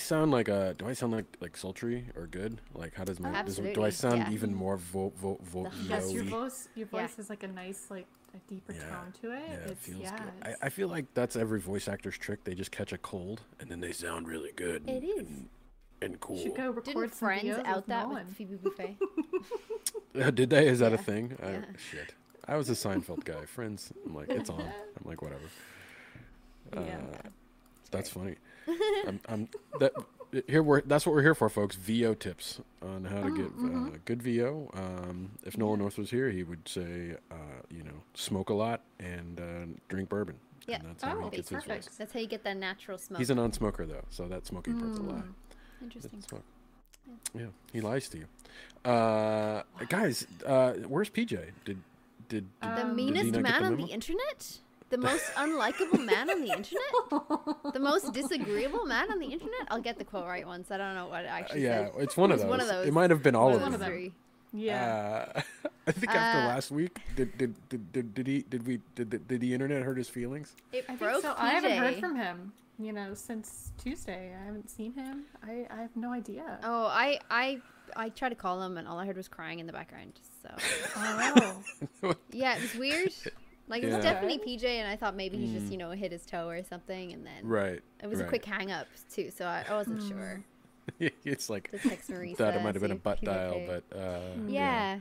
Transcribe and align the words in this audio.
Sound 0.00 0.30
like 0.30 0.48
a? 0.48 0.74
Do 0.78 0.88
I 0.88 0.92
sound 0.92 1.12
like 1.12 1.26
like 1.40 1.56
sultry 1.56 2.06
or 2.16 2.26
good? 2.26 2.60
Like 2.74 2.94
how 2.94 3.04
does 3.04 3.20
my? 3.20 3.42
Does, 3.42 3.56
do 3.58 3.82
I 3.84 3.90
sound 3.90 4.18
yeah. 4.18 4.30
even 4.30 4.54
more 4.54 4.76
vo 4.76 5.12
vo 5.16 5.38
vo? 5.42 5.64
The 5.64 5.70
Yes, 5.88 6.12
your 6.12 6.24
VO-y? 6.24 6.40
voice, 6.40 6.68
your 6.74 6.88
Yeah. 6.92 7.00
voice 7.02 7.16
has 7.16 7.30
like 7.30 7.42
a 7.42 7.48
nice, 7.48 7.86
like 7.90 8.06
a 8.34 8.38
deeper 8.50 8.72
Yeah, 8.72 8.80
tone 8.88 9.12
to 9.22 9.32
it. 9.32 9.42
Yeah, 9.48 9.70
it 9.70 9.78
feels 9.78 10.00
yeah, 10.00 10.16
good. 10.18 10.28
it's- 10.40 10.56
I, 10.62 10.66
I 10.66 10.68
feel 10.68 10.88
like 10.88 11.06
that's 11.14 11.36
every 11.36 11.60
voice 11.60 11.88
actor's 11.88 12.16
trick. 12.18 12.44
They 12.44 12.54
just 12.54 12.70
catch 12.70 12.92
a 12.92 12.98
cold 12.98 13.42
and 13.60 13.70
then 13.70 13.80
they 13.80 13.92
sound 13.92 14.28
really 14.28 14.52
good. 14.52 14.88
It 14.88 15.04
is. 15.04 15.18
And, 15.18 15.48
and 16.02 16.20
cool. 16.20 16.36
you 16.36 16.42
should 16.44 16.56
go 16.56 16.68
record 16.70 16.84
Didn't 16.84 17.00
some 17.10 17.18
Friends 17.18 17.44
videos 17.44 17.64
out 17.66 17.76
with 17.76 17.86
that 17.86 18.08
Nolan. 18.08 18.26
with 18.26 18.36
Phoebe 18.36 18.56
Buffay? 18.56 18.96
Uh, 20.20 20.30
Did 20.40 20.50
they? 20.50 20.66
Is 20.68 20.78
that 20.78 20.92
a 20.92 20.98
thing? 20.98 21.36
I, 21.42 21.50
yeah. 21.50 21.60
Shit. 21.76 22.14
I 22.48 22.56
was 22.56 22.68
a 22.70 22.72
Seinfeld 22.74 23.24
guy. 23.24 23.44
Friends. 23.44 23.92
I'm 24.06 24.14
like, 24.14 24.28
it's 24.30 24.48
on. 24.50 24.60
I'm 24.62 25.04
like, 25.04 25.22
whatever. 25.22 25.42
Yeah. 26.72 26.80
Uh, 26.80 27.28
that's 27.90 28.10
funny. 28.10 28.36
I'm, 29.06 29.20
I'm 29.28 29.48
that 29.78 29.92
here 30.46 30.62
we're 30.62 30.80
that's 30.82 31.06
what 31.06 31.14
we're 31.14 31.22
here 31.22 31.34
for, 31.34 31.48
folks. 31.48 31.76
VO 31.76 32.14
tips 32.14 32.60
on 32.82 33.04
how 33.04 33.22
to 33.22 33.36
get 33.36 33.46
uh, 33.46 33.98
good 34.04 34.22
VO. 34.22 34.70
Um, 34.74 35.32
if 35.44 35.58
Nolan 35.58 35.80
North 35.80 35.98
was 35.98 36.10
here, 36.10 36.30
he 36.30 36.42
would 36.42 36.68
say, 36.68 37.16
uh, 37.30 37.34
you 37.70 37.82
know, 37.82 38.02
smoke 38.14 38.48
a 38.50 38.54
lot 38.54 38.82
and 39.00 39.40
uh, 39.40 39.78
drink 39.88 40.08
bourbon. 40.08 40.36
Yeah. 40.68 40.76
and 40.76 40.90
that's 40.90 41.02
how 41.02 41.16
Oh, 41.18 41.24
he 41.30 41.36
gets 41.36 41.48
his 41.48 41.56
perfect. 41.64 41.86
voice. 41.86 41.96
That's 41.96 42.12
how 42.12 42.20
you 42.20 42.26
get 42.28 42.44
that 42.44 42.56
natural 42.56 42.96
smoke. 42.98 43.18
He's 43.18 43.30
a 43.30 43.34
non-smoker 43.34 43.86
though, 43.86 44.04
so 44.10 44.28
that 44.28 44.46
smoking 44.46 44.78
part's 44.78 44.98
a 44.98 45.02
lie. 45.02 45.14
Mm. 45.14 45.32
Interesting. 45.82 46.22
Smoke. 46.28 46.44
Yeah, 47.34 47.46
he 47.72 47.80
lies 47.80 48.08
to 48.10 48.18
you. 48.18 48.26
Uh, 48.90 49.62
guys, 49.88 50.26
uh, 50.46 50.74
where's 50.86 51.10
PJ? 51.10 51.50
Did 51.64 51.78
did, 52.28 52.46
The 52.62 52.68
did 52.68 52.86
he 52.86 52.92
meanest 52.94 53.32
not 53.32 53.42
man 53.42 53.62
the 53.62 53.66
on 53.66 53.76
the 53.78 53.86
internet? 53.86 54.58
The 54.90 54.98
most 54.98 55.24
unlikable 55.34 56.04
man 56.04 56.28
on 56.30 56.40
the 56.40 56.50
internet? 56.52 57.72
The 57.72 57.78
most 57.90 58.12
disagreeable 58.12 58.84
man 58.86 59.10
on 59.10 59.18
the 59.20 59.26
internet? 59.26 59.62
I'll 59.70 59.80
get 59.80 59.98
the 59.98 60.04
quote 60.04 60.26
right 60.26 60.46
once. 60.46 60.70
I 60.70 60.76
don't 60.78 60.94
know 60.94 61.06
what 61.06 61.24
it 61.24 61.28
Uh, 61.28 61.30
actually 61.38 61.62
yeah, 61.64 61.86
says. 61.86 61.94
it's 61.98 62.16
one 62.16 62.32
of 62.32 62.40
those. 62.40 62.48
one 62.48 62.60
of 62.60 62.66
those. 62.68 62.86
It 62.88 62.92
might 62.92 63.10
have 63.10 63.22
been 63.22 63.34
all 63.36 63.46
One 63.50 63.56
of 63.56 63.62
of 63.62 63.70
them. 63.72 63.80
them. 63.80 63.88
Three. 63.90 64.12
Yeah. 64.52 65.26
Uh, 65.36 65.40
I 65.86 65.92
think 65.92 66.12
after 66.12 66.40
Uh, 66.40 66.48
last 66.48 66.70
week, 66.72 66.98
did 67.14 67.38
did, 67.38 67.54
did 67.68 67.92
did 67.92 68.14
did 68.14 68.26
he 68.26 68.42
did 68.42 68.66
we 68.66 68.80
did, 68.96 69.10
did, 69.10 69.28
did 69.28 69.40
the 69.40 69.54
internet 69.54 69.82
hurt 69.84 69.96
his 69.96 70.08
feelings? 70.08 70.54
It 70.72 70.84
I 70.84 70.86
think 70.88 70.98
broke 70.98 71.22
so. 71.22 71.34
I 71.38 71.50
haven't 71.50 71.78
heard 71.78 71.98
from 72.00 72.16
him. 72.16 72.52
You 72.80 72.92
know, 72.92 73.14
since 73.14 73.70
Tuesday, 73.78 74.34
I 74.34 74.44
haven't 74.46 74.70
seen 74.70 74.94
him. 74.94 75.24
I, 75.46 75.66
I 75.70 75.82
have 75.82 75.94
no 75.94 76.12
idea. 76.12 76.58
Oh, 76.64 76.86
I 76.86 77.20
I 77.30 77.60
I 77.94 78.08
tried 78.08 78.30
to 78.30 78.34
call 78.34 78.60
him 78.62 78.76
and 78.78 78.88
all 78.88 78.98
I 78.98 79.06
heard 79.06 79.16
was 79.16 79.28
crying 79.28 79.60
in 79.60 79.66
the 79.66 79.72
background. 79.72 80.18
So 80.42 80.50
Oh. 80.96 82.14
yeah, 82.32 82.56
it 82.56 82.62
was 82.62 82.74
weird. 82.74 83.12
Like 83.70 83.82
it 83.82 83.86
was 83.86 83.94
Yeah. 84.04 84.12
definitely 84.12 84.38
PJ, 84.38 84.64
and 84.64 84.86
I 84.88 84.96
thought 84.96 85.16
maybe 85.16 85.38
he 85.38 85.52
just 85.58 85.70
you 85.72 85.78
know 85.78 85.90
hit 85.92 86.12
his 86.12 86.26
toe 86.26 86.48
or 86.48 86.62
something, 86.64 87.12
and 87.12 87.24
then 87.24 87.46
Right. 87.46 87.80
it 88.02 88.06
was 88.08 88.18
right. 88.18 88.26
a 88.26 88.28
quick 88.28 88.44
hang 88.44 88.70
up 88.70 88.86
too. 89.12 89.30
So 89.30 89.46
I, 89.46 89.64
I 89.70 89.74
wasn't 89.74 90.02
sure. 90.08 90.42
it's 91.24 91.48
like 91.48 91.70
The 91.70 91.78
Marisa. 91.78 92.36
thought 92.36 92.54
it 92.54 92.62
might 92.62 92.74
have 92.74 92.82
been 92.82 92.90
a 92.90 92.96
butt 92.96 93.18
he's 93.20 93.28
dial, 93.28 93.62
but 93.66 93.96
uh, 93.96 94.18
yeah. 94.48 94.98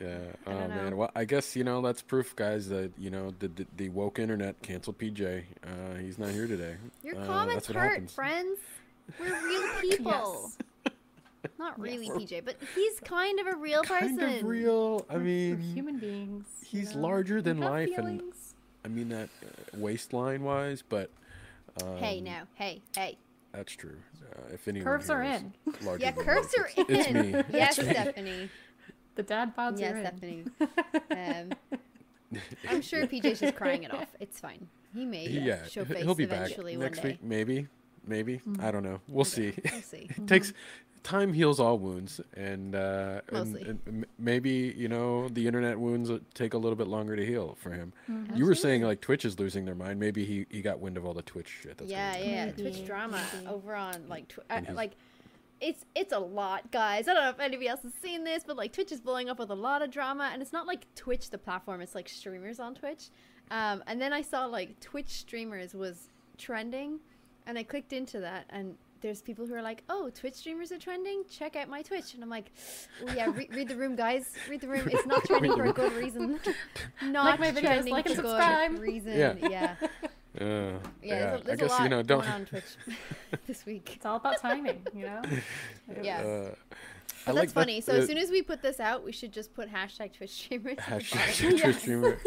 yeah. 0.00 0.18
I 0.46 0.50
Oh 0.50 0.68
man. 0.68 0.96
Well, 0.96 1.10
I 1.16 1.24
guess 1.24 1.56
you 1.56 1.64
know 1.64 1.80
that's 1.80 2.02
proof, 2.02 2.36
guys, 2.36 2.68
that 2.68 2.92
you 2.98 3.10
know 3.10 3.32
the 3.38 3.48
the, 3.48 3.66
the 3.76 3.88
woke 3.88 4.18
internet 4.18 4.60
canceled 4.62 4.98
PJ. 4.98 5.44
Uh, 5.64 5.94
he's 6.00 6.18
not 6.18 6.30
here 6.30 6.46
today. 6.46 6.76
Your 7.02 7.16
Uh, 7.18 7.26
comments 7.26 7.54
that's 7.54 7.68
what 7.68 7.76
hurt, 7.78 7.90
happens. 7.92 8.12
friends. 8.12 8.58
We're 9.18 9.46
real 9.46 9.68
people. 9.80 10.12
yes. 10.12 10.58
Not 11.58 11.78
really 11.80 12.06
Yes. 12.06 12.16
PJ, 12.16 12.44
but 12.44 12.56
he's 12.74 13.00
kind 13.00 13.38
of 13.40 13.46
a 13.46 13.56
real 13.56 13.82
Kind 13.82 14.18
person. 14.18 14.38
of 14.38 14.44
real. 14.44 15.06
I 15.08 15.16
We're- 15.16 15.50
we're 15.52 15.56
mean, 15.56 15.74
human 15.74 15.98
beings. 15.98 16.46
you 16.70 16.80
he's 16.80 16.94
know? 16.94 17.02
larger 17.02 17.40
than 17.42 17.60
have 17.62 17.70
life 17.70 17.90
and- 17.98 18.22
I 18.84 18.88
mean 18.88 19.08
that 19.08 19.28
uh, 19.42 19.78
waistline 19.78 20.42
wise, 20.42 20.82
but 20.86 21.10
um, 21.82 21.96
Hey 21.96 22.20
now, 22.20 22.42
hey, 22.54 22.82
hey. 22.96 23.16
that's 23.52 23.72
true. 23.72 23.96
Uh, 24.30 24.52
if 24.52 24.68
anyone 24.68 24.84
Curves 24.84 25.08
are 25.10 25.22
in. 25.22 25.54
Yeah, 25.98 26.12
curves 26.12 26.54
life, 26.56 26.66
are 26.76 26.80
in. 26.82 26.86
it's- 26.90 27.06
It's 27.06 27.12
me. 27.12 27.42
Yes, 27.58 27.78
It's 27.78 27.88
me. 27.88 27.94
Stephanie. 27.94 28.50
The 29.14 29.22
dad 29.22 29.56
bods 29.56 29.80
Yes, 29.80 29.94
are 29.94 29.96
in. 29.96 30.02
Yes, 30.02 30.12
Stephanie. 31.08 31.52
Um, 32.32 32.40
I'm 32.68 32.82
sure 32.82 33.06
PJ's 33.06 33.40
just 33.40 33.54
crying 33.54 33.84
it 33.84 33.94
off. 33.94 34.08
It's 34.20 34.40
fine. 34.40 34.66
He 34.92 35.04
may 35.06 35.28
yeah, 35.28 35.64
show 35.66 35.84
he- 35.84 35.94
face 35.94 36.02
he'll 36.04 36.14
be 36.14 36.26
back 36.26 36.46
eventually 36.46 36.76
next 36.76 36.98
one 36.98 37.02
day. 37.06 37.12
week. 37.12 37.22
Maybe, 37.22 37.68
maybe. 38.06 38.40
Mm. 38.46 38.62
I 38.62 38.70
don't 38.70 38.82
know. 38.82 39.00
We'll 39.08 39.24
see. 39.24 39.54
We'll 39.72 39.82
see. 39.82 40.08
it 40.10 40.26
takes 40.26 40.52
time 41.04 41.32
heals 41.32 41.60
all 41.60 41.78
wounds, 41.78 42.20
and, 42.34 42.74
uh, 42.74 43.20
and, 43.28 43.56
and 43.56 44.06
maybe 44.18 44.74
you 44.76 44.88
know 44.88 45.28
the 45.28 45.46
internet 45.46 45.78
wounds 45.78 46.10
uh, 46.10 46.18
take 46.32 46.54
a 46.54 46.58
little 46.58 46.74
bit 46.74 46.88
longer 46.88 47.14
to 47.14 47.24
heal 47.24 47.56
for 47.60 47.70
him. 47.70 47.92
Mm-hmm. 48.10 48.34
You 48.34 48.46
were 48.46 48.54
saying 48.56 48.82
like 48.82 49.00
Twitch 49.00 49.24
is 49.24 49.38
losing 49.38 49.64
their 49.66 49.76
mind. 49.76 50.00
Maybe 50.00 50.24
he, 50.24 50.46
he 50.50 50.62
got 50.62 50.80
wind 50.80 50.96
of 50.96 51.04
all 51.04 51.14
the 51.14 51.22
Twitch 51.22 51.48
shit. 51.62 51.78
That's 51.78 51.90
yeah, 51.90 52.14
going 52.14 52.24
on. 52.24 52.30
yeah. 52.30 52.44
Maybe, 52.46 52.62
Twitch 52.62 52.86
drama 52.86 53.22
maybe. 53.34 53.46
over 53.46 53.76
on 53.76 54.08
like 54.08 54.28
tw- 54.28 54.40
uh, 54.50 54.62
like 54.72 54.92
it's 55.60 55.84
it's 55.94 56.12
a 56.12 56.18
lot, 56.18 56.70
guys. 56.72 57.06
I 57.06 57.14
don't 57.14 57.22
know 57.22 57.30
if 57.30 57.40
anybody 57.40 57.68
else 57.68 57.82
has 57.82 57.92
seen 58.02 58.24
this, 58.24 58.42
but 58.44 58.56
like 58.56 58.72
Twitch 58.72 58.90
is 58.90 59.00
blowing 59.00 59.28
up 59.28 59.38
with 59.38 59.50
a 59.50 59.54
lot 59.54 59.82
of 59.82 59.90
drama, 59.90 60.30
and 60.32 60.42
it's 60.42 60.52
not 60.52 60.66
like 60.66 60.86
Twitch 60.94 61.30
the 61.30 61.38
platform; 61.38 61.80
it's 61.80 61.94
like 61.94 62.08
streamers 62.08 62.58
on 62.58 62.74
Twitch. 62.74 63.10
Um, 63.50 63.84
and 63.86 64.00
then 64.00 64.12
I 64.12 64.22
saw 64.22 64.46
like 64.46 64.80
Twitch 64.80 65.10
streamers 65.10 65.74
was 65.74 66.08
trending, 66.38 66.98
and 67.46 67.58
I 67.58 67.62
clicked 67.62 67.92
into 67.92 68.20
that, 68.20 68.46
and 68.50 68.76
there's 69.04 69.20
people 69.20 69.46
who 69.46 69.54
are 69.54 69.60
like, 69.60 69.84
"Oh, 69.90 70.10
Twitch 70.14 70.32
streamers 70.34 70.72
are 70.72 70.78
trending. 70.78 71.24
Check 71.30 71.56
out 71.56 71.68
my 71.68 71.82
Twitch." 71.82 72.14
And 72.14 72.22
I'm 72.22 72.30
like, 72.30 72.50
"Oh 73.06 73.12
yeah, 73.14 73.30
re- 73.30 73.50
read 73.52 73.68
the 73.68 73.76
room, 73.76 73.96
guys. 73.96 74.24
Read 74.48 74.62
the 74.62 74.68
room. 74.68 74.88
It's 74.90 75.06
not 75.06 75.22
trending 75.26 75.54
for 75.54 75.66
a 75.66 75.72
good 75.74 75.92
reason. 75.92 76.40
not 77.02 77.38
my 77.38 77.50
videos, 77.50 77.60
trending 77.60 77.92
like 77.92 78.06
and 78.06 78.16
for 78.16 78.22
subscribe. 78.22 78.70
good 78.72 78.80
reason. 78.80 79.12
Yeah. 79.16 79.34
yeah." 79.42 79.74
Uh, 79.80 79.84
Yeah, 80.40 80.78
yeah, 81.02 81.18
there's, 81.36 81.40
a, 81.40 81.44
there's 81.44 81.60
I 81.60 81.62
guess 81.62 81.70
a 81.70 81.72
lot 81.74 81.82
you 81.82 81.88
know 81.90 82.02
don't. 82.02 82.28
on 82.28 82.46
Twitch 82.46 82.64
this 83.46 83.66
week. 83.66 83.92
It's 83.94 84.06
all 84.06 84.16
about 84.16 84.40
timing, 84.40 84.84
you 84.92 85.04
know? 85.04 85.22
Yeah. 86.02 86.22
Uh, 86.22 86.54
I 87.26 87.30
But 87.30 87.34
like 87.36 87.42
that's 87.44 87.52
funny. 87.54 87.80
that, 87.80 87.86
so 87.86 87.92
uh, 87.92 87.96
as 87.96 88.06
soon 88.06 88.18
as 88.18 88.30
we 88.30 88.42
put 88.42 88.60
this 88.62 88.80
out, 88.80 89.04
we 89.04 89.12
should 89.12 89.32
just 89.32 89.54
put 89.54 89.70
hashtag 89.72 90.12
Twitch 90.12 90.30
streamers. 90.30 90.76
at 90.78 90.84
the 90.84 90.90
bottom. 90.90 91.00
Hashtag 91.00 91.60
Twitch 91.62 91.76
streamer 91.80 92.18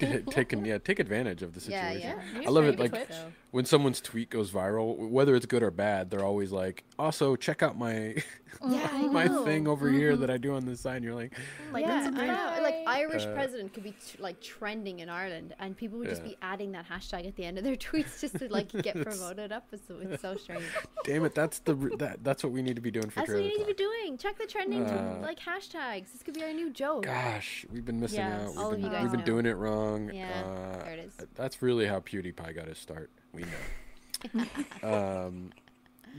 and 0.00 0.26
take 0.30 0.52
yeah 0.64 0.78
take 0.78 0.98
advantage 0.98 1.42
of 1.42 1.54
the 1.54 1.60
situation. 1.60 2.00
yeah. 2.00 2.40
You 2.40 2.46
I 2.46 2.50
love 2.50 2.64
it. 2.64 2.78
Like 2.78 2.90
Twitch? 2.92 3.08
When 3.50 3.64
someone's 3.66 4.00
tweet 4.00 4.30
goes 4.30 4.50
viral, 4.50 4.96
whether 5.10 5.34
it's 5.34 5.46
good 5.46 5.62
or 5.62 5.70
bad, 5.70 6.10
they're 6.10 6.24
always 6.24 6.52
like, 6.52 6.84
"Also, 6.98 7.36
check 7.36 7.62
out 7.62 7.76
my 7.76 8.16
yeah, 8.68 8.88
I 8.92 9.02
my 9.08 9.26
know. 9.26 9.44
thing 9.44 9.66
over 9.68 9.90
here 9.90 10.16
that 10.16 10.30
I 10.30 10.36
do 10.36 10.54
on 10.54 10.64
this 10.64 10.80
side." 10.80 11.02
You're 11.02 11.14
like, 11.14 11.32
Like, 11.72 11.84
yeah, 11.86 12.06
and 12.06 12.18
I 12.18 12.26
know. 12.26 12.62
Like. 12.62 12.74
Irish 12.86 13.24
Uh, 13.24 13.32
president 13.34 13.72
could 13.72 13.84
be 13.84 13.92
t- 13.92 14.18
like 14.18 14.40
trending 14.40 14.98
in 15.00 15.08
Ireland, 15.08 15.54
and 15.58 15.76
people 15.76 15.98
would 15.98 16.08
just 16.08 16.22
Yeah. 16.22 16.28
be 16.30 16.36
adding 16.42 16.72
that 16.72 16.86
hashtag 16.88 17.26
at 17.26 17.36
the 17.36 17.44
end 17.44 17.58
of 17.58 17.64
their 17.64 17.76
tweets 17.88 18.20
just 18.20 18.38
to 18.38 18.48
like 18.48 18.70
get 18.72 18.94
promoted 19.02 19.52
up. 19.52 19.66
It's 19.72 19.86
so, 19.88 19.94
it's 20.00 20.20
so 20.20 20.36
strange. 20.36 20.64
"Damn 21.04 21.24
it, 21.24 21.34
that's 21.34 21.60
the 21.60 21.74
that 21.98 22.22
that's 22.24 22.42
what 22.44 22.52
we 22.52 22.60
need 22.62 22.74
to 22.76 22.82
be 22.82 22.90
doing 22.90 23.08
for 23.08 23.20
That's 23.20 23.28
what 23.28 23.34
Trailer 23.36 23.42
you 23.50 23.58
need 23.58 23.64
to 23.64 23.74
be 23.74 23.74
doing. 23.74 24.18
Check 24.18 24.36
the 24.38 24.46
trending 24.46 24.82
Uh, 24.84 25.18
like 25.22 25.38
hashtags. 25.38 26.12
This 26.12 26.22
could 26.22 26.34
be 26.34 26.42
our 26.42 26.52
new 26.52 26.70
joke. 26.70 27.04
Gosh, 27.04 27.64
we've 27.72 27.84
been 27.84 28.00
missing 28.00 28.18
Yes. 28.20 28.50
out. 28.50 28.56
All 28.56 28.70
We've 28.70 28.78
of 28.78 28.82
been, 28.82 28.82
you 28.84 28.90
guys 28.90 29.02
we've 29.02 29.10
been 29.12 29.20
know. 29.20 29.26
doing 29.26 29.46
it 29.46 29.56
wrong. 29.56 30.10
Yeah, 30.12 30.28
Uh, 30.44 30.84
there 30.84 30.92
it 30.94 30.98
is. 31.06 31.16
That's 31.34 31.62
really 31.62 31.86
how 31.86 32.00
PewDiePie 32.00 32.54
got 32.54 32.66
his 32.68 32.78
start. 32.78 33.10
We 33.32 33.44
know. 34.32 34.44
um, 35.26 35.50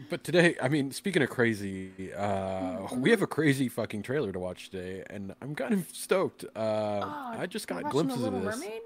but 0.09 0.23
today, 0.23 0.55
I 0.61 0.67
mean, 0.69 0.91
speaking 0.91 1.21
of 1.21 1.29
crazy, 1.29 2.13
uh, 2.13 2.87
we 2.95 3.09
have 3.11 3.21
a 3.21 3.27
crazy 3.27 3.69
fucking 3.69 4.01
trailer 4.03 4.31
to 4.31 4.39
watch 4.39 4.69
today, 4.69 5.03
and 5.09 5.33
I'm 5.41 5.55
kind 5.55 5.73
of 5.73 5.87
stoked. 5.91 6.43
Uh, 6.55 7.01
Oh, 7.03 7.35
I 7.39 7.45
just 7.47 7.67
got 7.67 7.75
watching 7.83 7.89
glimpses 7.91 8.21
the 8.21 8.27
of 8.27 8.33
Little 8.33 8.49
this. 8.49 8.59
Mermaid? 8.59 8.81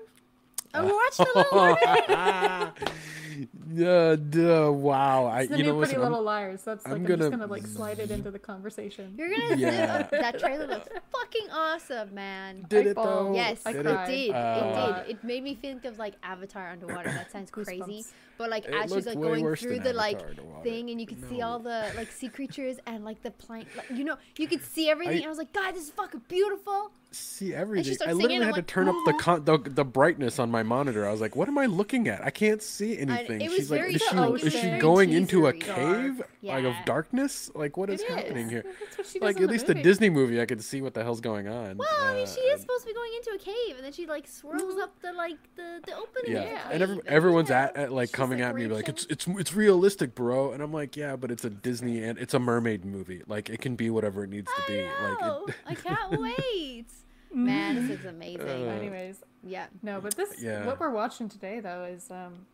Oh, 0.73 0.95
watch 0.95 1.17
the 1.17 1.27
little 1.35 1.77
mermaid. 2.77 2.89
Uh, 3.45 4.15
duh, 4.15 4.71
wow. 4.71 5.25
I 5.25 5.41
It's 5.41 5.49
the 5.51 5.57
you 5.57 5.63
new 5.63 5.69
know 5.73 5.77
Pretty 5.77 5.89
listen, 5.91 6.01
I'm- 6.01 6.11
Little 6.11 6.23
Liars. 6.25 6.61
That's 6.63 6.85
like 6.85 6.93
I'm 6.93 7.01
I'm, 7.01 7.05
gonna 7.05 7.17
just 7.17 7.31
gonna 7.31 7.45
like 7.47 7.67
slide 7.67 7.99
it 7.99 8.11
into 8.17 8.31
the 8.31 8.39
conversation. 8.39 9.13
You're 9.17 9.29
gonna 9.29 9.55
Yeah. 9.55 10.07
that 10.11 10.39
trailer 10.39 10.67
looks 10.67 10.87
fucking 11.11 11.49
awesome, 11.51 12.13
man. 12.15 12.65
Did 12.69 12.87
I 12.87 12.89
it 12.91 12.95
bawled. 12.95 13.27
though? 13.27 13.35
Yes, 13.35 13.61
I 13.65 13.71
it 13.71 13.83
cried. 13.83 14.07
did. 14.07 14.31
Uh, 14.31 14.93
it 14.99 15.07
did. 15.07 15.15
It 15.17 15.23
made 15.23 15.43
me 15.43 15.55
think 15.55 15.85
of 15.85 15.97
like 15.99 16.15
Avatar 16.23 16.69
underwater. 16.71 17.09
That 17.11 17.31
sounds 17.31 17.51
crazy, 17.51 18.05
but 18.37 18.49
like 18.49 18.65
It 18.65 18.73
as 18.73 18.91
she's 18.93 19.05
like 19.05 19.19
going 19.19 19.55
through 19.55 19.79
the 19.79 19.93
like 19.93 20.19
underwater. 20.27 20.63
thing, 20.63 20.89
and 20.89 20.99
you 20.99 21.07
could 21.07 21.27
see 21.29 21.41
all 21.41 21.59
the 21.59 21.91
like 21.95 22.11
sea 22.11 22.29
creatures 22.29 22.77
and 22.87 23.03
like 23.05 23.21
the 23.23 23.31
plant. 23.31 23.67
Like, 23.75 23.89
you 23.91 24.03
know, 24.03 24.17
you 24.37 24.47
could 24.47 24.63
see 24.63 24.89
everything. 24.93 25.15
I- 25.15 25.17
and 25.17 25.25
I 25.25 25.29
was 25.29 25.37
like, 25.37 25.53
God, 25.53 25.75
this 25.75 25.83
is 25.83 25.89
fucking 25.91 26.21
beautiful. 26.27 26.91
See 27.17 27.53
everything. 27.53 27.97
I 28.07 28.13
literally 28.13 28.43
had 28.45 28.51
to 28.55 28.59
like, 28.59 28.67
turn 28.67 28.87
up 28.87 28.95
the, 29.05 29.13
con- 29.13 29.43
the 29.43 29.57
the 29.57 29.83
brightness 29.85 30.39
on 30.39 30.49
my 30.51 30.63
monitor. 30.63 31.07
I 31.07 31.11
was 31.11 31.21
like, 31.21 31.35
"What 31.35 31.47
am 31.47 31.57
I 31.57 31.65
looking 31.65 32.07
at? 32.07 32.23
I 32.23 32.29
can't 32.29 32.61
see 32.61 32.97
anything." 32.97 33.39
She's 33.41 33.69
like, 33.71 33.81
"Is 33.93 34.01
she 34.01 34.17
is 34.47 34.53
she 34.53 34.77
going 34.79 35.11
into 35.11 35.47
a 35.47 35.53
cave 35.53 36.21
like 36.41 36.63
of 36.65 36.73
darkness? 36.85 37.51
Like 37.53 37.77
what 37.77 37.89
is 37.89 38.01
It 38.01 38.09
happening 38.09 38.49
here?" 38.49 38.63
That's 38.79 38.97
what 38.97 39.07
she 39.07 39.19
does 39.19 39.25
Like 39.25 39.41
at 39.41 39.49
least 39.49 39.65
a 39.69 39.73
movie. 39.73 39.83
Disney 39.83 40.09
movie, 40.09 40.41
I 40.41 40.45
could 40.45 40.63
see 40.63 40.81
what 40.81 40.93
the 40.93 41.03
hell's 41.03 41.21
going 41.21 41.47
on. 41.47 41.77
Well, 41.77 41.87
I 42.01 42.13
mean, 42.15 42.27
she 42.27 42.41
Uh, 42.51 42.55
is 42.55 42.61
supposed 42.61 42.81
to 42.81 42.87
be 42.87 42.93
going 42.93 43.11
into 43.17 43.31
a 43.31 43.37
cave, 43.39 43.75
and 43.75 43.85
then 43.85 43.91
she 43.91 44.05
like 44.05 44.27
swirls 44.27 44.79
up 44.81 44.99
the 45.01 45.13
like 45.13 45.37
the 45.55 45.81
the 45.85 45.95
opening. 45.95 46.31
Yeah, 46.33 46.43
Yeah. 46.43 46.69
and 46.71 46.81
every, 46.83 46.99
everyone's 47.07 47.49
yeah. 47.49 47.63
at, 47.65 47.75
at 47.77 47.91
like 47.91 48.09
She's, 48.09 48.15
coming 48.15 48.39
like, 48.39 48.49
at 48.49 48.55
me 48.55 48.67
like 48.67 48.89
it's 48.89 49.05
it's 49.09 49.27
it's 49.27 49.53
realistic, 49.55 50.15
bro. 50.15 50.51
And 50.51 50.61
I'm 50.63 50.73
like, 50.73 50.95
yeah, 50.97 51.15
but 51.15 51.31
it's 51.31 51.45
a 51.45 51.49
Disney 51.49 52.03
and 52.03 52.17
it's 52.17 52.33
a 52.33 52.39
mermaid 52.39 52.85
movie. 52.85 53.21
Like 53.27 53.49
it 53.49 53.61
can 53.61 53.75
be 53.75 53.89
whatever 53.89 54.23
it 54.23 54.29
needs 54.29 54.49
to 54.53 54.61
be. 54.71 54.83
Like 54.83 55.55
I 55.65 55.75
can't 55.75 56.11
wait. 56.21 56.85
Man, 57.33 57.75
this 57.87 57.99
is 57.99 58.05
amazing. 58.15 58.41
Uh, 58.41 58.71
Anyways, 58.71 59.23
yeah. 59.43 59.67
no, 59.83 60.01
but 60.01 60.15
this 60.15 60.41
Yeah. 60.41 60.65
what 60.65 60.79
we're 60.79 60.89
watching 60.91 61.29
today 61.29 61.59
though 61.59 61.83
is 61.83 62.09
um, 62.11 62.45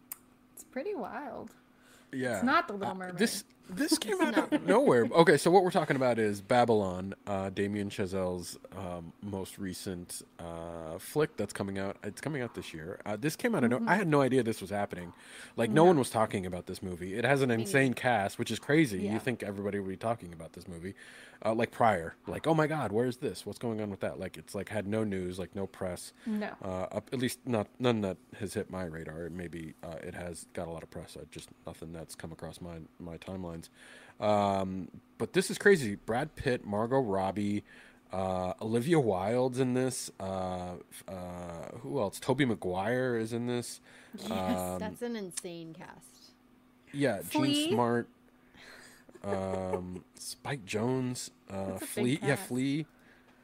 it's 0.54 0.64
pretty 0.64 0.96
wild. 0.96 1.52
yeah, 2.12 2.36
It's 2.36 2.44
not 2.44 2.68
the 2.68 2.74
Little 2.74 2.92
Uh, 2.92 2.96
Mermaid. 2.96 3.18
This 3.18 3.44
this 3.70 3.98
came 3.98 4.20
out 4.20 4.38
of 4.52 4.66
nowhere. 4.68 5.06
Okay, 5.10 5.38
so 5.38 5.50
what 5.50 5.64
we're 5.64 5.72
talking 5.72 5.96
about 5.96 6.20
is 6.20 6.42
Babylon, 6.42 7.14
uh, 7.26 7.50
Damien 7.50 7.90
Chazelle's 7.90 8.58
um, 8.78 9.14
most 9.22 9.58
recent 9.58 10.22
uh, 10.38 10.98
flick 11.00 11.38
that's 11.38 11.54
coming 11.54 11.80
out. 11.80 11.96
It's 12.04 12.20
coming 12.20 12.42
out 12.42 12.56
this 12.56 12.74
year. 12.74 13.00
Uh, 13.06 13.16
this 13.16 13.38
came 13.38 13.56
out 13.56 13.64
of 13.64 13.70
no. 13.70 13.82
I 13.88 13.96
had 13.96 14.10
no 14.10 14.20
idea 14.22 14.44
this 14.44 14.60
was 14.60 14.70
happening. 14.70 15.14
Like 15.56 15.70
no 15.70 15.86
one 15.86 15.98
was 15.98 16.10
talking 16.10 16.46
about 16.46 16.66
this 16.66 16.84
movie. 16.84 17.14
It 17.16 17.24
has 17.24 17.42
an 17.42 17.52
insane 17.52 17.94
cast, 17.94 18.38
which 18.38 18.52
is 18.52 18.60
crazy. 18.60 19.00
Yeah. 19.00 19.14
You 19.14 19.20
think 19.20 19.44
everybody 19.44 19.80
would 19.80 19.90
be 19.90 19.96
talking 19.98 20.34
about 20.34 20.52
this 20.54 20.68
movie, 20.68 20.94
uh, 21.44 21.54
like 21.54 21.72
prior. 21.72 22.16
Like 22.28 22.48
oh 22.48 22.54
my 22.54 22.68
god, 22.68 22.92
where's 22.92 23.18
this? 23.18 23.46
What's 23.46 23.60
going 23.60 23.82
on 23.82 23.90
with 23.90 24.00
that? 24.02 24.20
Like 24.20 24.38
it's 24.38 24.56
like 24.56 24.70
had 24.70 24.88
no 24.88 25.04
news, 25.04 25.38
like 25.40 25.56
no 25.56 25.68
press. 25.68 26.14
No. 26.26 26.50
Uh, 26.64 26.88
up, 26.92 27.10
at 27.12 27.20
least 27.20 27.40
not 27.46 27.68
none 27.80 28.02
that 28.02 28.18
has 28.40 28.54
hit 28.54 28.70
my 28.70 28.84
radar. 28.86 29.30
Maybe 29.30 29.74
uh, 29.84 29.96
it 30.02 30.16
has 30.16 30.46
got 30.54 30.68
a 30.68 30.72
lot 30.72 30.84
of 30.84 30.90
press. 30.90 31.18
Uh, 31.18 31.26
just 31.32 31.50
nothing 31.66 31.92
that's 31.92 32.16
come 32.16 32.32
across 32.32 32.62
my 32.62 32.78
my 33.00 33.18
timelines. 33.18 33.70
Um, 34.20 34.88
but 35.18 35.34
this 35.34 35.50
is 35.52 35.58
crazy. 35.58 35.96
Brad 35.96 36.36
Pitt, 36.36 36.66
Margot 36.66 37.00
Robbie, 37.02 37.64
uh, 38.12 38.54
Olivia 38.62 39.00
Wilde's 39.00 39.60
in 39.60 39.74
this. 39.74 40.12
Uh, 40.20 40.76
uh, 41.08 41.70
who 41.82 42.00
else? 42.00 42.20
Tobey 42.20 42.46
Maguire 42.46 43.18
is 43.18 43.34
in 43.34 43.48
this. 43.48 43.82
Um, 44.30 44.78
That's 44.80 45.02
an 45.02 45.16
insane 45.16 45.74
cast. 45.74 46.34
yeah, 46.94 47.20
Flea? 47.24 47.54
Jean 47.66 47.74
Smart. 47.74 48.08
Um, 49.24 50.04
Spike 50.16 50.66
Jonze. 50.66 51.30
Uh, 51.50 51.66
That's 51.72 51.84
a 51.84 51.86
big 51.86 51.88
Flea. 51.88 52.20
Yeah. 52.24 52.36
Flea. 52.36 52.86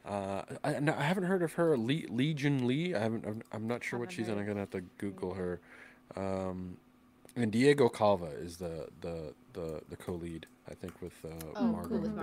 Uh, 0.06 0.42
I, 0.64 0.80
no, 0.80 0.94
I 0.94 1.02
haven't 1.02 1.24
heard 1.24 1.42
of 1.42 1.52
her. 1.54 1.76
Le- 1.76 2.08
Li 2.08 2.34
Jun 2.34 2.66
Li. 2.66 2.94
I 2.94 3.00
haven't. 3.00 3.26
I'm, 3.26 3.42
I'm 3.52 3.66
not 3.66 3.84
sure 3.84 3.98
what 3.98 4.12
she's 4.12 4.28
in. 4.28 4.38
I'm 4.38 4.46
gonna 4.46 4.60
have 4.60 4.70
to 4.70 4.80
Google 4.98 5.34
her. 5.34 5.60
Um, 6.16 6.76
and 7.36 7.52
Diego 7.52 7.88
Calva 7.88 8.26
is 8.26 8.56
the 8.56 8.88
the 9.00 9.34
the, 9.52 9.82
the 9.88 9.96
co-lead. 9.96 10.46
I 10.70 10.74
think 10.74 10.94
with 11.00 11.12
uh, 11.24 11.28
Oh, 11.56 11.64
Margot 11.68 11.88
cool, 11.88 12.04
and 12.04 12.16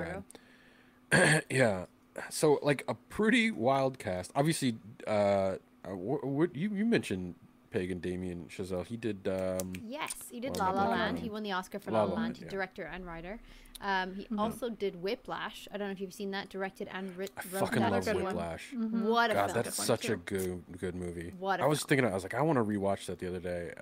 Brad. 1.12 1.44
Yeah. 1.50 1.86
So 2.30 2.60
like 2.64 2.84
a 2.88 2.96
pretty 2.96 3.52
wild 3.52 4.00
cast. 4.00 4.32
Obviously, 4.36 4.76
uh, 5.06 5.12
uh 5.12 5.90
wh- 5.90 6.24
what 6.24 6.56
you 6.56 6.72
you 6.74 6.86
mentioned 6.86 7.36
Pagan 7.78 8.00
Damien 8.00 8.48
Chazelle. 8.50 8.86
He 8.86 8.98
did. 8.98 9.28
Um, 9.28 9.74
Yes, 9.86 10.14
he 10.32 10.40
did 10.40 10.58
La 10.58 10.70
La 10.70 10.72
La 10.72 10.84
La 10.84 10.90
Land. 10.90 11.00
Land. 11.02 11.20
He 11.20 11.30
won 11.30 11.44
the 11.44 11.52
Oscar 11.52 11.80
for 11.80 11.92
La 11.92 12.00
La 12.00 12.04
La 12.06 12.10
La 12.10 12.16
Land, 12.22 12.34
Land, 12.36 12.44
yeah. 12.44 12.50
director 12.50 12.84
and 12.92 13.06
writer. 13.06 13.40
Um, 13.80 14.16
he 14.16 14.28
also 14.40 14.70
did 14.70 15.04
Whiplash. 15.04 15.68
I 15.72 15.78
don't 15.78 15.90
know 15.90 15.92
if 15.92 16.02
you've 16.02 16.12
seen 16.14 16.32
that. 16.32 16.50
Directed 16.50 16.88
and 16.92 17.16
written. 17.16 17.36
I 17.38 17.42
fucking 17.44 17.80
that 17.80 17.92
love 17.92 18.06
good 18.06 18.18
too. 18.18 18.24
one. 18.24 18.36
Whiplash. 18.36 18.74
What 18.74 19.30
a 19.30 19.34
God, 19.36 19.52
film! 19.52 19.64
that's 19.64 19.78
one 19.78 19.86
such 19.86 20.10
a 20.10 20.16
good 20.16 20.64
good 20.80 20.96
movie. 20.96 21.32
What 21.38 21.60
a 21.60 21.64
I 21.64 21.68
was 21.68 21.80
film. 21.82 21.90
thinking, 21.90 22.06
I 22.06 22.14
was 22.16 22.24
like, 22.24 22.34
I 22.34 22.42
want 22.42 22.58
to 22.58 22.64
rewatch 22.64 23.06
that 23.06 23.20
the 23.20 23.28
other 23.28 23.40
day 23.40 23.74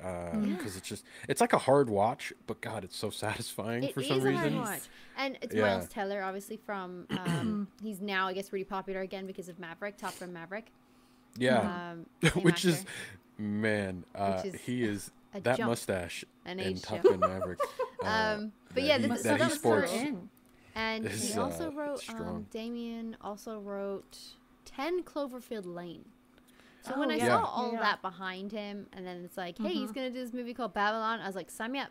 because 0.58 0.76
it's 0.76 0.90
just 0.90 1.06
it's 1.30 1.40
like 1.40 1.54
a 1.54 1.58
hard 1.58 1.90
watch, 1.90 2.34
but 2.46 2.60
God, 2.60 2.84
it's 2.84 2.98
so 2.98 3.10
satisfying 3.26 3.84
It 3.86 3.94
for 3.94 4.02
is 4.02 4.08
some 4.10 4.18
a 4.18 4.22
hard 4.22 4.34
reason. 4.44 4.60
watch. 4.60 4.82
And 5.18 5.38
it's 5.42 5.56
Yeah. 5.56 5.62
Miles 5.62 5.88
Teller, 5.88 6.22
obviously 6.24 6.58
from. 6.58 7.08
Um, 7.12 7.70
he's 7.82 8.02
now, 8.02 8.28
I 8.28 8.34
guess, 8.34 8.52
really 8.52 8.66
popular 8.66 9.00
again 9.00 9.26
because 9.26 9.48
of 9.48 9.60
Maverick, 9.60 9.96
Top 9.98 10.20
Gun 10.20 10.34
Maverick. 10.34 10.72
Yeah, 11.38 11.92
Um, 11.92 12.06
same 12.24 12.44
which 12.44 12.64
is 12.66 12.80
actor. 12.80 12.90
Man, 13.38 14.04
uh, 14.16 14.42
is 14.44 14.56
he 14.62 14.84
is 14.84 15.12
a 15.34 15.42
that 15.42 15.58
jump. 15.58 15.70
mustache 15.70 16.24
An 16.46 16.60
in 16.60 16.68
age 16.70 16.82
Top 16.82 17.02
show. 17.04 17.12
Gun 17.16 17.20
Maverick. 17.20 17.60
uh, 18.04 18.08
Um, 18.08 18.52
but 18.74 18.84
yeah, 18.84 18.98
he, 18.98 19.08
this- 19.08 19.24
that 19.24 19.32
so 19.32 19.38
that 19.38 19.50
was 19.50 19.54
sports. 19.60 19.92
in. 19.94 20.30
And 20.78 21.06
This 21.06 21.34
he 21.34 21.40
also 21.40 21.70
uh, 21.70 21.72
wrote. 21.72 22.04
Um, 22.10 22.48
Damien 22.52 23.16
also 23.22 23.60
wrote 23.60 24.18
Ten 24.66 25.04
Cloverfield 25.04 25.66
Lane. 25.66 26.04
So 26.82 27.00
when 27.00 27.10
Oh, 27.10 27.14
I 27.14 27.16
yeah. 27.18 27.28
saw 27.28 27.46
all 27.46 27.72
Yeah. 27.74 27.80
that 27.80 28.02
behind 28.02 28.52
him, 28.52 28.88
and 28.94 29.08
then 29.08 29.24
it's 29.24 29.38
like, 29.38 29.58
hey, 29.58 29.70
he's 29.70 29.90
Mhm. 29.92 29.96
gonna 29.96 30.10
do 30.12 30.20
this 30.24 30.34
movie 30.34 30.54
called 30.54 30.74
Babylon. 30.74 31.20
I 31.22 31.28
was 31.28 31.36
like, 31.36 31.50
sign 31.50 31.72
me 31.72 31.80
up. 31.80 31.90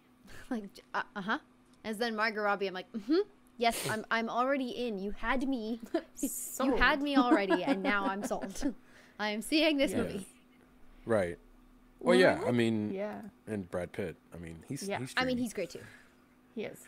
like, 0.50 0.64
uh 0.94 1.02
huh. 1.16 1.38
As 1.84 1.96
then 1.98 2.14
Margot 2.16 2.42
Robbie, 2.42 2.66
I'm 2.66 2.74
like, 2.74 2.90
mm-hmm. 2.92 3.16
Yes, 3.56 3.88
I'm. 3.90 4.04
I'm 4.10 4.28
already 4.28 4.68
in. 4.70 4.98
You 5.00 5.10
had 5.12 5.48
me. 5.48 5.80
you 6.62 6.76
had 6.76 7.02
me 7.02 7.16
already, 7.16 7.64
and 7.64 7.82
now 7.82 8.04
I'm 8.04 8.22
sold. 8.24 8.72
I 9.18 9.30
am 9.30 9.42
seeing 9.42 9.78
this 9.78 9.90
Yes. 9.90 9.98
movie. 10.00 10.26
Right. 11.08 11.38
Well, 12.00 12.10
Well, 12.10 12.14
yeah. 12.18 12.40
I 12.44 12.48
I 12.48 12.50
mean, 12.52 12.92
Yeah, 12.92 13.20
and 13.46 13.68
Brad 13.70 13.92
Pitt. 13.92 14.16
I 14.34 14.36
mean, 14.38 14.62
he's. 14.68 14.86
Yeah. 14.86 14.98
he's 15.00 15.14
I 15.16 15.24
mean, 15.24 15.38
he's 15.38 15.52
great 15.54 15.70
too. 15.70 15.80
he 16.54 16.64
is. 16.64 16.78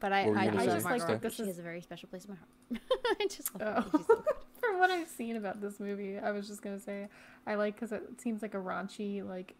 But 0.00 0.12
I, 0.12 0.24
What 0.24 0.30
were 0.30 0.34
you 0.34 0.40
I, 0.40 0.46
gonna 0.46 0.58
I 0.58 0.64
say, 0.64 0.70
love 0.72 0.80
Steph? 0.80 0.84
Margot 0.90 0.98
Steph? 0.98 1.08
Robbie. 1.10 1.22
This 1.28 1.34
She 1.34 1.42
is- 1.42 1.48
has 1.48 1.58
a 1.58 1.62
very 1.62 1.80
special 1.80 2.08
place 2.08 2.24
in 2.24 2.30
my 2.32 2.36
heart. 2.36 2.82
I 3.20 3.26
just 3.28 3.54
love 3.60 3.90
Oh. 3.94 4.04
so. 4.08 4.24
From 4.60 4.78
what 4.80 4.90
I've 4.90 5.08
seen 5.08 5.36
about 5.36 5.60
this 5.60 5.78
movie, 5.80 6.18
I 6.18 6.30
was 6.32 6.48
just 6.48 6.60
gonna 6.62 6.80
say 6.80 7.08
I 7.46 7.54
like 7.56 7.74
because 7.76 7.92
it 7.92 8.20
seems 8.20 8.42
like 8.42 8.54
a 8.54 8.58
raunchy, 8.58 9.24
like 9.26 9.54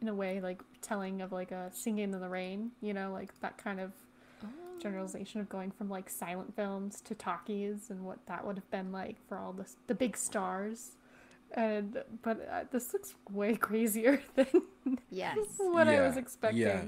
in 0.00 0.08
a 0.08 0.14
way, 0.14 0.40
like 0.40 0.62
telling 0.82 1.20
of 1.22 1.30
like 1.32 1.52
a 1.52 1.70
singing 1.72 2.12
in 2.12 2.20
the 2.20 2.28
rain. 2.28 2.70
You 2.80 2.92
know, 2.94 3.12
like 3.12 3.38
that 3.40 3.56
kind 3.58 3.78
of 3.80 3.92
oh. 4.42 4.48
generalization 4.80 5.40
of 5.40 5.48
going 5.48 5.70
from 5.70 5.88
like 5.88 6.08
silent 6.10 6.56
films 6.56 7.00
to 7.02 7.14
talkies 7.14 7.90
and 7.90 8.04
what 8.04 8.18
that 8.26 8.44
would 8.46 8.56
have 8.56 8.70
been 8.72 8.90
like 8.90 9.16
for 9.28 9.38
all 9.38 9.52
the 9.52 9.66
the 9.86 9.94
big 9.94 10.16
stars. 10.16 10.92
And 11.54 12.02
but 12.22 12.48
uh, 12.50 12.64
this 12.72 12.92
looks 12.92 13.14
way 13.30 13.54
crazier 13.56 14.20
than 14.34 14.46
Yes. 15.10 15.38
what 15.58 15.86
I 15.88 16.00
was 16.06 16.16
expecting. 16.16 16.60
yeah. 16.62 16.84